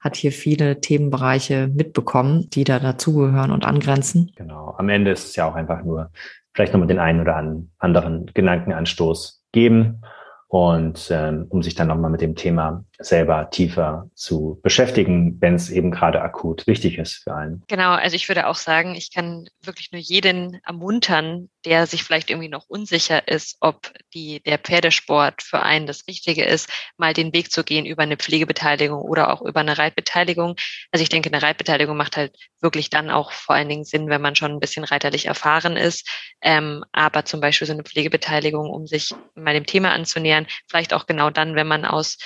hat 0.00 0.16
hier 0.16 0.32
viele 0.32 0.80
Themenbereiche 0.80 1.68
mitbekommen, 1.68 2.48
die 2.50 2.64
da 2.64 2.78
dazugehören 2.78 3.50
und 3.50 3.66
angrenzen. 3.66 4.32
Genau. 4.36 4.74
Am 4.78 4.88
Ende 4.88 5.10
ist 5.10 5.26
es 5.26 5.36
ja 5.36 5.46
auch 5.46 5.54
einfach 5.54 5.84
nur 5.84 6.10
vielleicht 6.54 6.72
nochmal 6.72 6.88
den 6.88 6.98
einen 6.98 7.20
oder 7.20 7.36
anderen 7.78 8.26
Gedankenanstoß 8.32 9.39
geben 9.52 10.02
und 10.50 11.10
ähm, 11.12 11.46
um 11.48 11.62
sich 11.62 11.76
dann 11.76 11.86
nochmal 11.86 12.10
mit 12.10 12.20
dem 12.20 12.34
Thema 12.34 12.84
selber 12.98 13.50
tiefer 13.50 14.10
zu 14.14 14.58
beschäftigen, 14.64 15.40
wenn 15.40 15.54
es 15.54 15.70
eben 15.70 15.92
gerade 15.92 16.20
akut 16.22 16.66
wichtig 16.66 16.98
ist 16.98 17.22
für 17.22 17.36
einen. 17.36 17.62
Genau, 17.68 17.90
also 17.92 18.16
ich 18.16 18.28
würde 18.28 18.48
auch 18.48 18.56
sagen, 18.56 18.96
ich 18.96 19.12
kann 19.14 19.48
wirklich 19.62 19.92
nur 19.92 20.00
jeden 20.00 20.60
ermuntern, 20.66 21.50
der 21.64 21.86
sich 21.86 22.04
vielleicht 22.04 22.30
irgendwie 22.30 22.48
noch 22.48 22.64
unsicher 22.68 23.28
ist, 23.28 23.56
ob 23.60 23.92
die, 24.14 24.40
der 24.42 24.58
Pferdesport 24.58 25.42
für 25.42 25.60
einen 25.60 25.86
das 25.86 26.06
Richtige 26.08 26.44
ist, 26.44 26.70
mal 26.96 27.12
den 27.12 27.32
Weg 27.32 27.52
zu 27.52 27.64
gehen 27.64 27.84
über 27.86 28.02
eine 28.02 28.16
Pflegebeteiligung 28.16 29.00
oder 29.00 29.32
auch 29.32 29.42
über 29.42 29.60
eine 29.60 29.76
Reitbeteiligung. 29.76 30.56
Also 30.90 31.02
ich 31.02 31.08
denke, 31.08 31.30
eine 31.30 31.42
Reitbeteiligung 31.42 31.96
macht 31.96 32.16
halt 32.16 32.36
wirklich 32.60 32.90
dann 32.90 33.10
auch 33.10 33.32
vor 33.32 33.54
allen 33.54 33.68
Dingen 33.68 33.84
Sinn, 33.84 34.08
wenn 34.08 34.22
man 34.22 34.36
schon 34.36 34.52
ein 34.52 34.60
bisschen 34.60 34.84
reiterlich 34.84 35.26
erfahren 35.26 35.76
ist. 35.76 36.08
Ähm, 36.40 36.84
aber 36.92 37.24
zum 37.24 37.40
Beispiel 37.40 37.66
so 37.66 37.72
eine 37.74 37.84
Pflegebeteiligung, 37.84 38.70
um 38.70 38.86
sich 38.86 39.14
mal 39.34 39.54
dem 39.54 39.66
Thema 39.66 39.92
anzunähern, 39.92 40.46
vielleicht 40.68 40.94
auch 40.94 41.06
genau 41.06 41.30
dann, 41.30 41.54
wenn 41.54 41.66
man 41.66 41.84
aus 41.84 42.16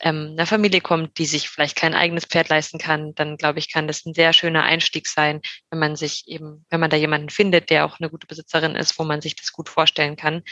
ähm, 0.00 0.30
einer 0.32 0.46
Familie 0.46 0.80
kommt, 0.80 1.18
die 1.18 1.26
sich 1.26 1.48
vielleicht 1.48 1.76
kein 1.76 1.94
eigenes 1.94 2.24
Pferd 2.24 2.48
leisten 2.48 2.78
kann, 2.78 3.14
dann 3.14 3.36
glaube 3.36 3.58
ich, 3.58 3.72
kann 3.72 3.86
das 3.86 4.04
ein 4.04 4.14
sehr 4.14 4.32
schöner 4.32 4.64
Einstieg 4.64 5.06
sein, 5.06 5.40
wenn 5.70 5.78
man 5.78 5.96
sich 5.96 6.24
eben, 6.26 6.66
wenn 6.70 6.80
man 6.80 6.90
da 6.90 6.96
jemanden 6.96 7.30
findet, 7.30 7.70
der 7.70 7.84
auch 7.86 8.00
eine 8.00 8.10
gute 8.10 8.26
Besitzerin 8.26 8.76
ist, 8.76 8.98
wo 8.98 9.04
man 9.04 9.20
sich 9.20 9.36
das 9.36 9.52
gut 9.52 9.68
vorstellen 9.68 10.16
kann 10.16 10.42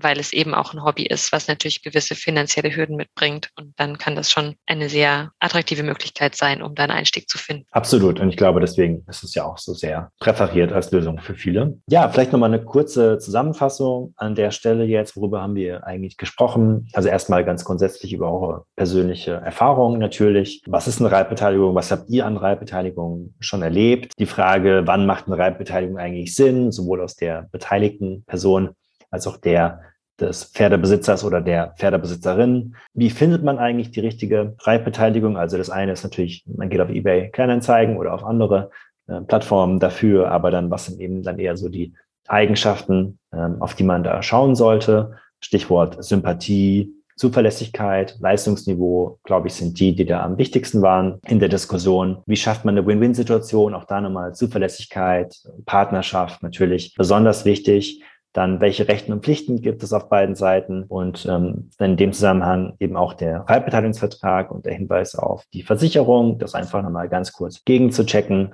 weil 0.00 0.18
es 0.18 0.32
eben 0.32 0.54
auch 0.54 0.72
ein 0.72 0.82
Hobby 0.84 1.04
ist, 1.06 1.32
was 1.32 1.48
natürlich 1.48 1.82
gewisse 1.82 2.14
finanzielle 2.14 2.74
Hürden 2.74 2.96
mitbringt. 2.96 3.50
Und 3.56 3.72
dann 3.76 3.98
kann 3.98 4.16
das 4.16 4.30
schon 4.30 4.54
eine 4.66 4.88
sehr 4.88 5.32
attraktive 5.40 5.82
Möglichkeit 5.82 6.34
sein, 6.34 6.62
um 6.62 6.74
da 6.74 6.84
einen 6.84 6.92
Einstieg 6.92 7.28
zu 7.28 7.38
finden. 7.38 7.66
Absolut. 7.70 8.20
Und 8.20 8.28
ich 8.28 8.36
glaube, 8.36 8.60
deswegen 8.60 9.04
ist 9.08 9.22
es 9.22 9.34
ja 9.34 9.44
auch 9.44 9.58
so 9.58 9.74
sehr 9.74 10.10
präferiert 10.18 10.72
als 10.72 10.90
Lösung 10.90 11.18
für 11.20 11.34
viele. 11.34 11.78
Ja, 11.88 12.08
vielleicht 12.08 12.32
nochmal 12.32 12.52
eine 12.52 12.64
kurze 12.64 13.18
Zusammenfassung 13.18 14.14
an 14.16 14.34
der 14.34 14.50
Stelle 14.50 14.84
jetzt. 14.84 15.16
Worüber 15.16 15.42
haben 15.42 15.54
wir 15.54 15.86
eigentlich 15.86 16.16
gesprochen? 16.16 16.88
Also 16.92 17.08
erstmal 17.08 17.44
ganz 17.44 17.64
grundsätzlich 17.64 18.12
über 18.12 18.32
eure 18.32 18.64
persönliche 18.76 19.32
Erfahrungen 19.32 19.98
natürlich. 19.98 20.62
Was 20.66 20.88
ist 20.88 21.00
eine 21.00 21.10
Reitbeteiligung? 21.10 21.74
Was 21.74 21.90
habt 21.90 22.08
ihr 22.10 22.26
an 22.26 22.36
Reitbeteiligung 22.36 23.34
schon 23.40 23.62
erlebt? 23.62 24.12
Die 24.18 24.26
Frage, 24.26 24.82
wann 24.84 25.06
macht 25.06 25.26
eine 25.26 25.38
Reitbeteiligung 25.38 25.98
eigentlich 25.98 26.34
Sinn? 26.34 26.72
Sowohl 26.72 27.00
aus 27.00 27.16
der 27.16 27.48
beteiligten 27.52 28.24
Person 28.26 28.70
als 29.10 29.26
auch 29.26 29.36
der 29.36 29.80
des 30.20 30.44
Pferdebesitzers 30.44 31.24
oder 31.24 31.40
der 31.40 31.74
Pferdebesitzerin. 31.76 32.74
Wie 32.94 33.10
findet 33.10 33.44
man 33.44 33.58
eigentlich 33.58 33.90
die 33.90 34.00
richtige 34.00 34.54
Reitbeteiligung? 34.60 35.36
Also 35.36 35.58
das 35.58 35.70
eine 35.70 35.92
ist 35.92 36.04
natürlich, 36.04 36.44
man 36.46 36.70
geht 36.70 36.80
auf 36.80 36.88
eBay 36.88 37.30
Kleinanzeigen 37.30 37.98
oder 37.98 38.14
auf 38.14 38.24
andere 38.24 38.70
äh, 39.08 39.20
Plattformen 39.20 39.78
dafür, 39.78 40.30
aber 40.30 40.50
dann 40.50 40.70
was 40.70 40.86
sind 40.86 41.00
eben 41.00 41.22
dann 41.22 41.38
eher 41.38 41.56
so 41.56 41.68
die 41.68 41.92
Eigenschaften, 42.28 43.18
ähm, 43.32 43.60
auf 43.60 43.74
die 43.74 43.84
man 43.84 44.04
da 44.04 44.22
schauen 44.22 44.54
sollte? 44.54 45.18
Stichwort 45.40 46.02
Sympathie, 46.02 46.92
Zuverlässigkeit, 47.16 48.16
Leistungsniveau, 48.20 49.18
glaube 49.24 49.48
ich, 49.48 49.54
sind 49.54 49.78
die, 49.80 49.94
die 49.94 50.04
da 50.04 50.22
am 50.22 50.36
wichtigsten 50.36 50.82
waren 50.82 51.18
in 51.26 51.38
der 51.38 51.48
Diskussion. 51.48 52.22
Wie 52.26 52.36
schafft 52.36 52.64
man 52.64 52.76
eine 52.76 52.86
Win-Win-Situation? 52.86 53.74
Auch 53.74 53.84
da 53.84 54.00
nochmal 54.00 54.34
Zuverlässigkeit, 54.34 55.34
Partnerschaft 55.64 56.42
natürlich 56.42 56.94
besonders 56.94 57.44
wichtig. 57.44 58.02
Dann, 58.36 58.60
welche 58.60 58.86
Rechten 58.86 59.14
und 59.14 59.24
Pflichten 59.24 59.62
gibt 59.62 59.82
es 59.82 59.94
auf 59.94 60.10
beiden 60.10 60.34
Seiten? 60.34 60.82
Und 60.82 61.24
ähm, 61.24 61.70
in 61.78 61.96
dem 61.96 62.12
Zusammenhang 62.12 62.74
eben 62.80 62.94
auch 62.94 63.14
der 63.14 63.44
Freibeteiligungsvertrag 63.46 64.50
und 64.50 64.66
der 64.66 64.74
Hinweis 64.74 65.14
auf 65.14 65.44
die 65.54 65.62
Versicherung, 65.62 66.38
das 66.38 66.54
einfach 66.54 66.82
nochmal 66.82 67.08
ganz 67.08 67.32
kurz 67.32 67.64
gegen 67.64 67.92
zu 67.92 68.04
checken. 68.04 68.52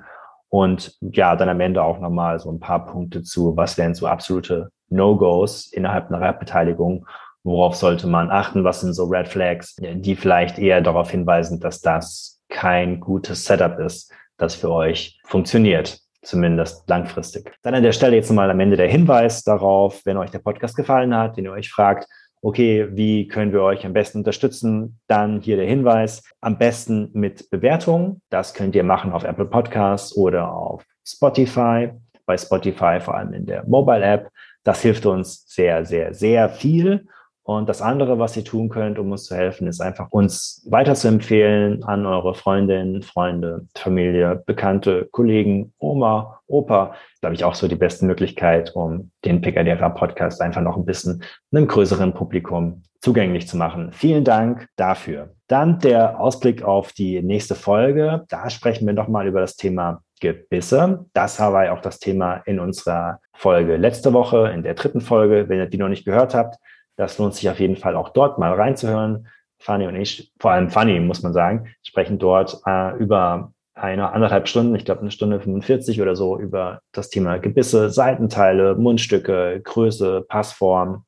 Und 0.49 0.97
ja, 1.01 1.35
dann 1.35 1.49
am 1.49 1.59
Ende 1.59 1.83
auch 1.83 1.99
nochmal 1.99 2.39
so 2.39 2.49
ein 2.53 2.61
paar 2.61 2.87
Punkte 2.87 3.25
zu, 3.25 3.57
was 3.57 3.77
wären 3.77 3.97
so 3.97 4.07
absolute 4.07 4.71
No-Gos 4.89 5.67
innerhalb 5.73 6.11
einer 6.11 6.21
Reitbeteiligung 6.21 7.05
worauf 7.45 7.75
sollte 7.75 8.07
man 8.07 8.31
achten, 8.31 8.63
was 8.63 8.83
sind 8.83 8.93
so 8.93 9.07
Red 9.07 9.27
Flags, 9.27 9.75
die 9.77 10.15
vielleicht 10.15 10.61
eher 10.61 10.81
darauf 10.81 11.11
hinweisen, 11.11 11.59
dass 11.59 11.81
das 11.81 12.41
kein 12.49 13.01
gutes 13.01 13.45
Setup 13.45 13.81
ist, 13.81 14.13
das 14.37 14.55
für 14.55 14.71
euch 14.71 15.21
funktioniert 15.25 16.02
zumindest 16.23 16.89
langfristig. 16.89 17.53
Dann 17.63 17.75
an 17.75 17.83
der 17.83 17.93
Stelle 17.93 18.17
jetzt 18.17 18.31
nochmal 18.31 18.51
am 18.51 18.61
Ende 18.61 18.77
der 18.77 18.89
Hinweis 18.89 19.43
darauf, 19.43 20.01
wenn 20.05 20.17
euch 20.17 20.31
der 20.31 20.39
Podcast 20.39 20.77
gefallen 20.77 21.15
hat, 21.17 21.37
den 21.37 21.45
ihr 21.45 21.53
euch 21.53 21.71
fragt, 21.71 22.07
okay, 22.43 22.89
wie 22.91 23.29
können 23.29 23.53
wir 23.53 23.63
euch 23.63 23.87
am 23.87 23.93
besten 23.93 24.19
unterstützen? 24.19 24.99
Dann 25.07 25.41
hier 25.41 25.57
der 25.57 25.67
Hinweis, 25.67 26.23
am 26.41 26.59
besten 26.59 27.11
mit 27.13 27.51
Bewertungen. 27.51 28.21
Das 28.31 28.53
könnt 28.53 28.75
ihr 28.75 28.85
machen 28.85 29.13
auf 29.13 29.25
Apple 29.25 29.47
Podcasts 29.47 30.17
oder 30.17 30.53
auf 30.53 30.85
Spotify. 31.07 31.91
Bei 32.27 32.37
Spotify 32.37 33.01
vor 33.01 33.17
allem 33.17 33.33
in 33.33 33.47
der 33.47 33.65
Mobile 33.67 34.03
App. 34.03 34.29
Das 34.65 34.83
hilft 34.83 35.07
uns 35.07 35.45
sehr, 35.47 35.85
sehr, 35.85 36.15
sehr 36.15 36.49
viel. 36.49 37.07
Und 37.45 37.69
das 37.69 37.83
andere, 37.83 38.19
was 38.19 38.37
ihr 38.37 38.45
tun 38.45 38.69
könnt, 38.69 38.99
um 38.99 39.11
uns 39.11 39.25
zu 39.25 39.35
helfen, 39.35 39.67
ist 39.67 39.81
einfach 39.81 40.09
uns 40.11 40.65
weiterzuempfehlen 40.71 41.83
an 41.83 42.07
eure 42.07 42.35
Freundinnen, 42.35 43.03
Freunde, 43.03 43.67
Familie, 43.77 44.43
Bekannte, 44.47 45.09
Kollegen, 45.11 45.73
Oma, 45.79 46.41
Opa. 46.47 46.95
Glaube 47.21 47.35
ich 47.35 47.45
auch 47.45 47.55
so 47.55 47.67
die 47.67 47.75
beste 47.75 48.05
Möglichkeit, 48.05 48.75
um 48.75 49.11
den 49.25 49.41
PKDFA 49.41 49.89
Podcast 49.89 50.41
einfach 50.41 50.63
noch 50.63 50.77
ein 50.77 50.85
bisschen 50.85 51.25
einem 51.53 51.67
größeren 51.67 52.15
Publikum 52.15 52.83
zugänglich 53.01 53.49
zu 53.49 53.57
machen. 53.57 53.91
Vielen 53.93 54.23
Dank 54.23 54.69
dafür. 54.77 55.31
Dann 55.49 55.81
der 55.81 56.21
Ausblick 56.21 56.63
auf 56.63 56.93
die 56.93 57.21
nächste 57.21 57.57
Folge. 57.57 58.25
Da 58.29 58.49
sprechen 58.51 58.87
wir 58.87 58.95
nochmal 58.95 59.27
über 59.27 59.41
das 59.41 59.57
Thema 59.57 60.03
Gebisse. 60.21 61.07
Das 61.13 61.41
war 61.41 61.65
ja 61.65 61.73
auch 61.73 61.81
das 61.81 61.99
Thema 61.99 62.37
in 62.47 62.61
unserer 62.61 63.19
Folge 63.35 63.77
letzte 63.77 64.13
Woche, 64.13 64.53
in 64.55 64.63
der 64.63 64.75
dritten 64.75 65.01
Folge. 65.01 65.49
Wenn 65.49 65.59
ihr 65.59 65.67
die 65.67 65.79
noch 65.79 65.89
nicht 65.89 66.05
gehört 66.05 66.35
habt, 66.35 66.57
das 66.97 67.19
lohnt 67.19 67.35
sich 67.35 67.49
auf 67.49 67.61
jeden 67.61 67.77
Fall 67.77 67.97
auch 67.97 68.11
dort 68.11 68.39
mal 68.39 68.53
reinzuhören. 68.53 69.29
Fanny 69.59 69.87
und 69.87 69.97
ich, 69.97 70.33
vor 70.41 70.51
allem 70.51 70.71
Fanny, 70.71 70.99
muss 71.01 71.23
man 71.23 71.33
sagen, 71.33 71.69
sprechen 71.83 72.19
dort 72.19 72.61
äh, 72.67 72.97
über 72.97 73.53
eine 73.75 74.13
anderthalb 74.13 74.49
Stunden, 74.49 74.75
ich 74.75 74.85
glaube 74.85 75.01
eine 75.01 75.11
Stunde 75.11 75.41
45 75.41 76.03
oder 76.03 76.15
so, 76.15 76.39
über 76.39 76.81
das 76.93 77.09
Thema 77.09 77.39
Gebisse, 77.39 77.91
Seitenteile, 77.91 78.75
Mundstücke, 78.75 79.61
Größe, 79.63 80.25
Passform, 80.29 81.05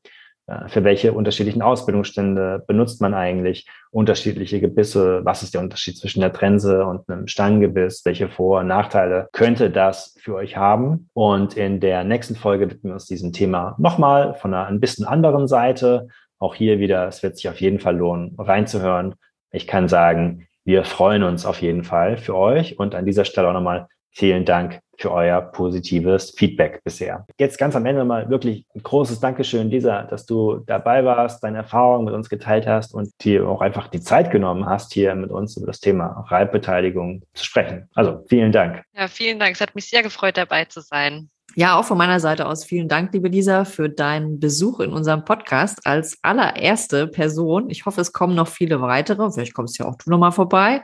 für 0.67 0.85
welche 0.85 1.15
unterschiedlichen 1.15 1.63
Ausbildungsstände 1.63 2.63
benutzt 2.67 3.01
man 3.01 3.15
eigentlich 3.15 3.67
unterschiedliche 3.91 4.61
Gebisse? 4.61 5.25
Was 5.25 5.43
ist 5.43 5.55
der 5.55 5.63
Unterschied 5.63 5.97
zwischen 5.97 6.21
der 6.21 6.35
Trense 6.35 6.85
und 6.85 7.09
einem 7.09 7.27
Stangengebiss? 7.27 8.05
Welche 8.05 8.29
Vor- 8.29 8.61
und 8.61 8.67
Nachteile 8.67 9.29
könnte 9.33 9.71
das 9.71 10.15
für 10.21 10.35
euch 10.35 10.57
haben? 10.57 11.09
Und 11.15 11.57
in 11.57 11.81
der 11.81 12.05
nächsten 12.05 12.37
Folge 12.37 12.71
widmen 12.71 12.91
wir 12.91 12.95
uns 12.95 13.07
diesem 13.07 13.33
Thema 13.33 13.75
nochmal 13.79 14.35
von 14.35 14.53
einer 14.53 14.67
ein 14.67 14.81
bisschen 14.81 15.07
anderen 15.07 15.49
Seite. 15.49 16.09
Auch 16.39 16.55
hier 16.55 16.79
wieder, 16.79 17.09
es 17.09 17.23
wird 17.23 17.37
sich 17.37 17.49
auf 17.49 17.61
jeden 17.63 17.81
Fall 17.81 17.97
lohnen, 17.97 18.35
reinzuhören. 18.37 19.15
Ich 19.51 19.67
kann 19.67 19.89
sagen, 19.89 20.47
wir 20.65 20.85
freuen 20.85 21.23
uns 21.23 21.47
auf 21.47 21.63
jeden 21.63 21.85
Fall 21.85 22.19
für 22.19 22.37
euch 22.37 22.79
und 22.79 22.95
an 22.95 23.07
dieser 23.07 23.25
Stelle 23.25 23.49
auch 23.49 23.55
nochmal 23.55 23.87
vielen 24.15 24.45
Dank 24.45 24.81
für 24.99 25.11
euer 25.11 25.41
positives 25.41 26.33
Feedback 26.37 26.83
bisher. 26.85 27.27
Jetzt 27.39 27.59
ganz 27.59 27.75
am 27.75 27.85
Ende 27.87 28.05
mal 28.05 28.31
wirklich 28.31 28.65
ein 28.75 28.83
großes 28.83 29.21
Dankeschön, 29.21 29.69
Lisa, 29.69 30.05
dass 30.05 30.25
du 30.25 30.63
dabei 30.67 31.05
warst, 31.05 31.43
deine 31.43 31.59
Erfahrungen 31.59 32.05
mit 32.05 32.15
uns 32.15 32.29
geteilt 32.29 32.67
hast 32.67 32.95
und 32.95 33.11
dir 33.23 33.49
auch 33.49 33.61
einfach 33.61 33.89
die 33.89 34.01
Zeit 34.01 34.31
genommen 34.31 34.67
hast, 34.67 34.93
hier 34.93 35.15
mit 35.15 35.31
uns 35.31 35.57
über 35.57 35.67
das 35.67 35.81
Thema 35.81 36.25
Reitbeteiligung 36.29 37.23
zu 37.35 37.45
sprechen. 37.45 37.89
Also 37.95 38.25
vielen 38.29 38.53
Dank. 38.53 38.83
Ja, 38.97 39.09
vielen 39.09 39.39
Dank. 39.39 39.55
Es 39.55 39.61
hat 39.61 39.75
mich 39.75 39.89
sehr 39.89 40.03
gefreut, 40.03 40.37
dabei 40.37 40.65
zu 40.65 40.81
sein. 40.81 41.29
Ja, 41.57 41.79
auch 41.79 41.85
von 41.85 41.99
meiner 41.99 42.19
Seite 42.19 42.47
aus 42.47 42.65
vielen 42.65 42.89
Dank, 42.89 43.13
liebe 43.13 43.29
Lisa, 43.29 43.65
für 43.65 43.89
deinen 43.89 44.41
Besuch 44.41 44.81
in 44.81 44.93
unserem 44.93 45.25
Podcast 45.25 45.87
als 45.87 46.19
allererste 46.23 47.07
Person. 47.07 47.71
Ich 47.71 47.87
hoffe, 47.87 48.01
es 48.01 48.13
kommen 48.13 48.35
noch 48.35 48.49
viele 48.49 48.81
weitere. 48.81 49.31
Vielleicht 49.31 49.55
kommst 49.55 49.79
ja 49.79 49.87
auch 49.87 49.95
du 49.97 50.11
nochmal 50.11 50.33
vorbei. 50.33 50.83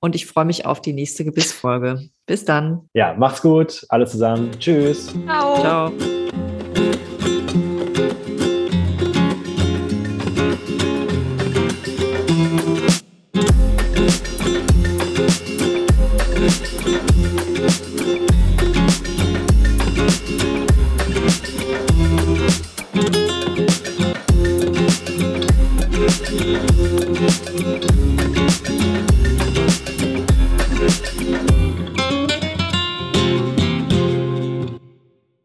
Und 0.00 0.14
ich 0.14 0.26
freue 0.26 0.44
mich 0.44 0.64
auf 0.66 0.80
die 0.80 0.92
nächste 0.92 1.24
Gebissfolge. 1.24 2.08
Bis 2.26 2.44
dann. 2.44 2.88
Ja, 2.94 3.14
macht's 3.14 3.42
gut. 3.42 3.84
Alle 3.88 4.06
zusammen. 4.06 4.50
Tschüss. 4.58 5.14
Ciao. 5.26 5.60
Ciao. 5.60 5.92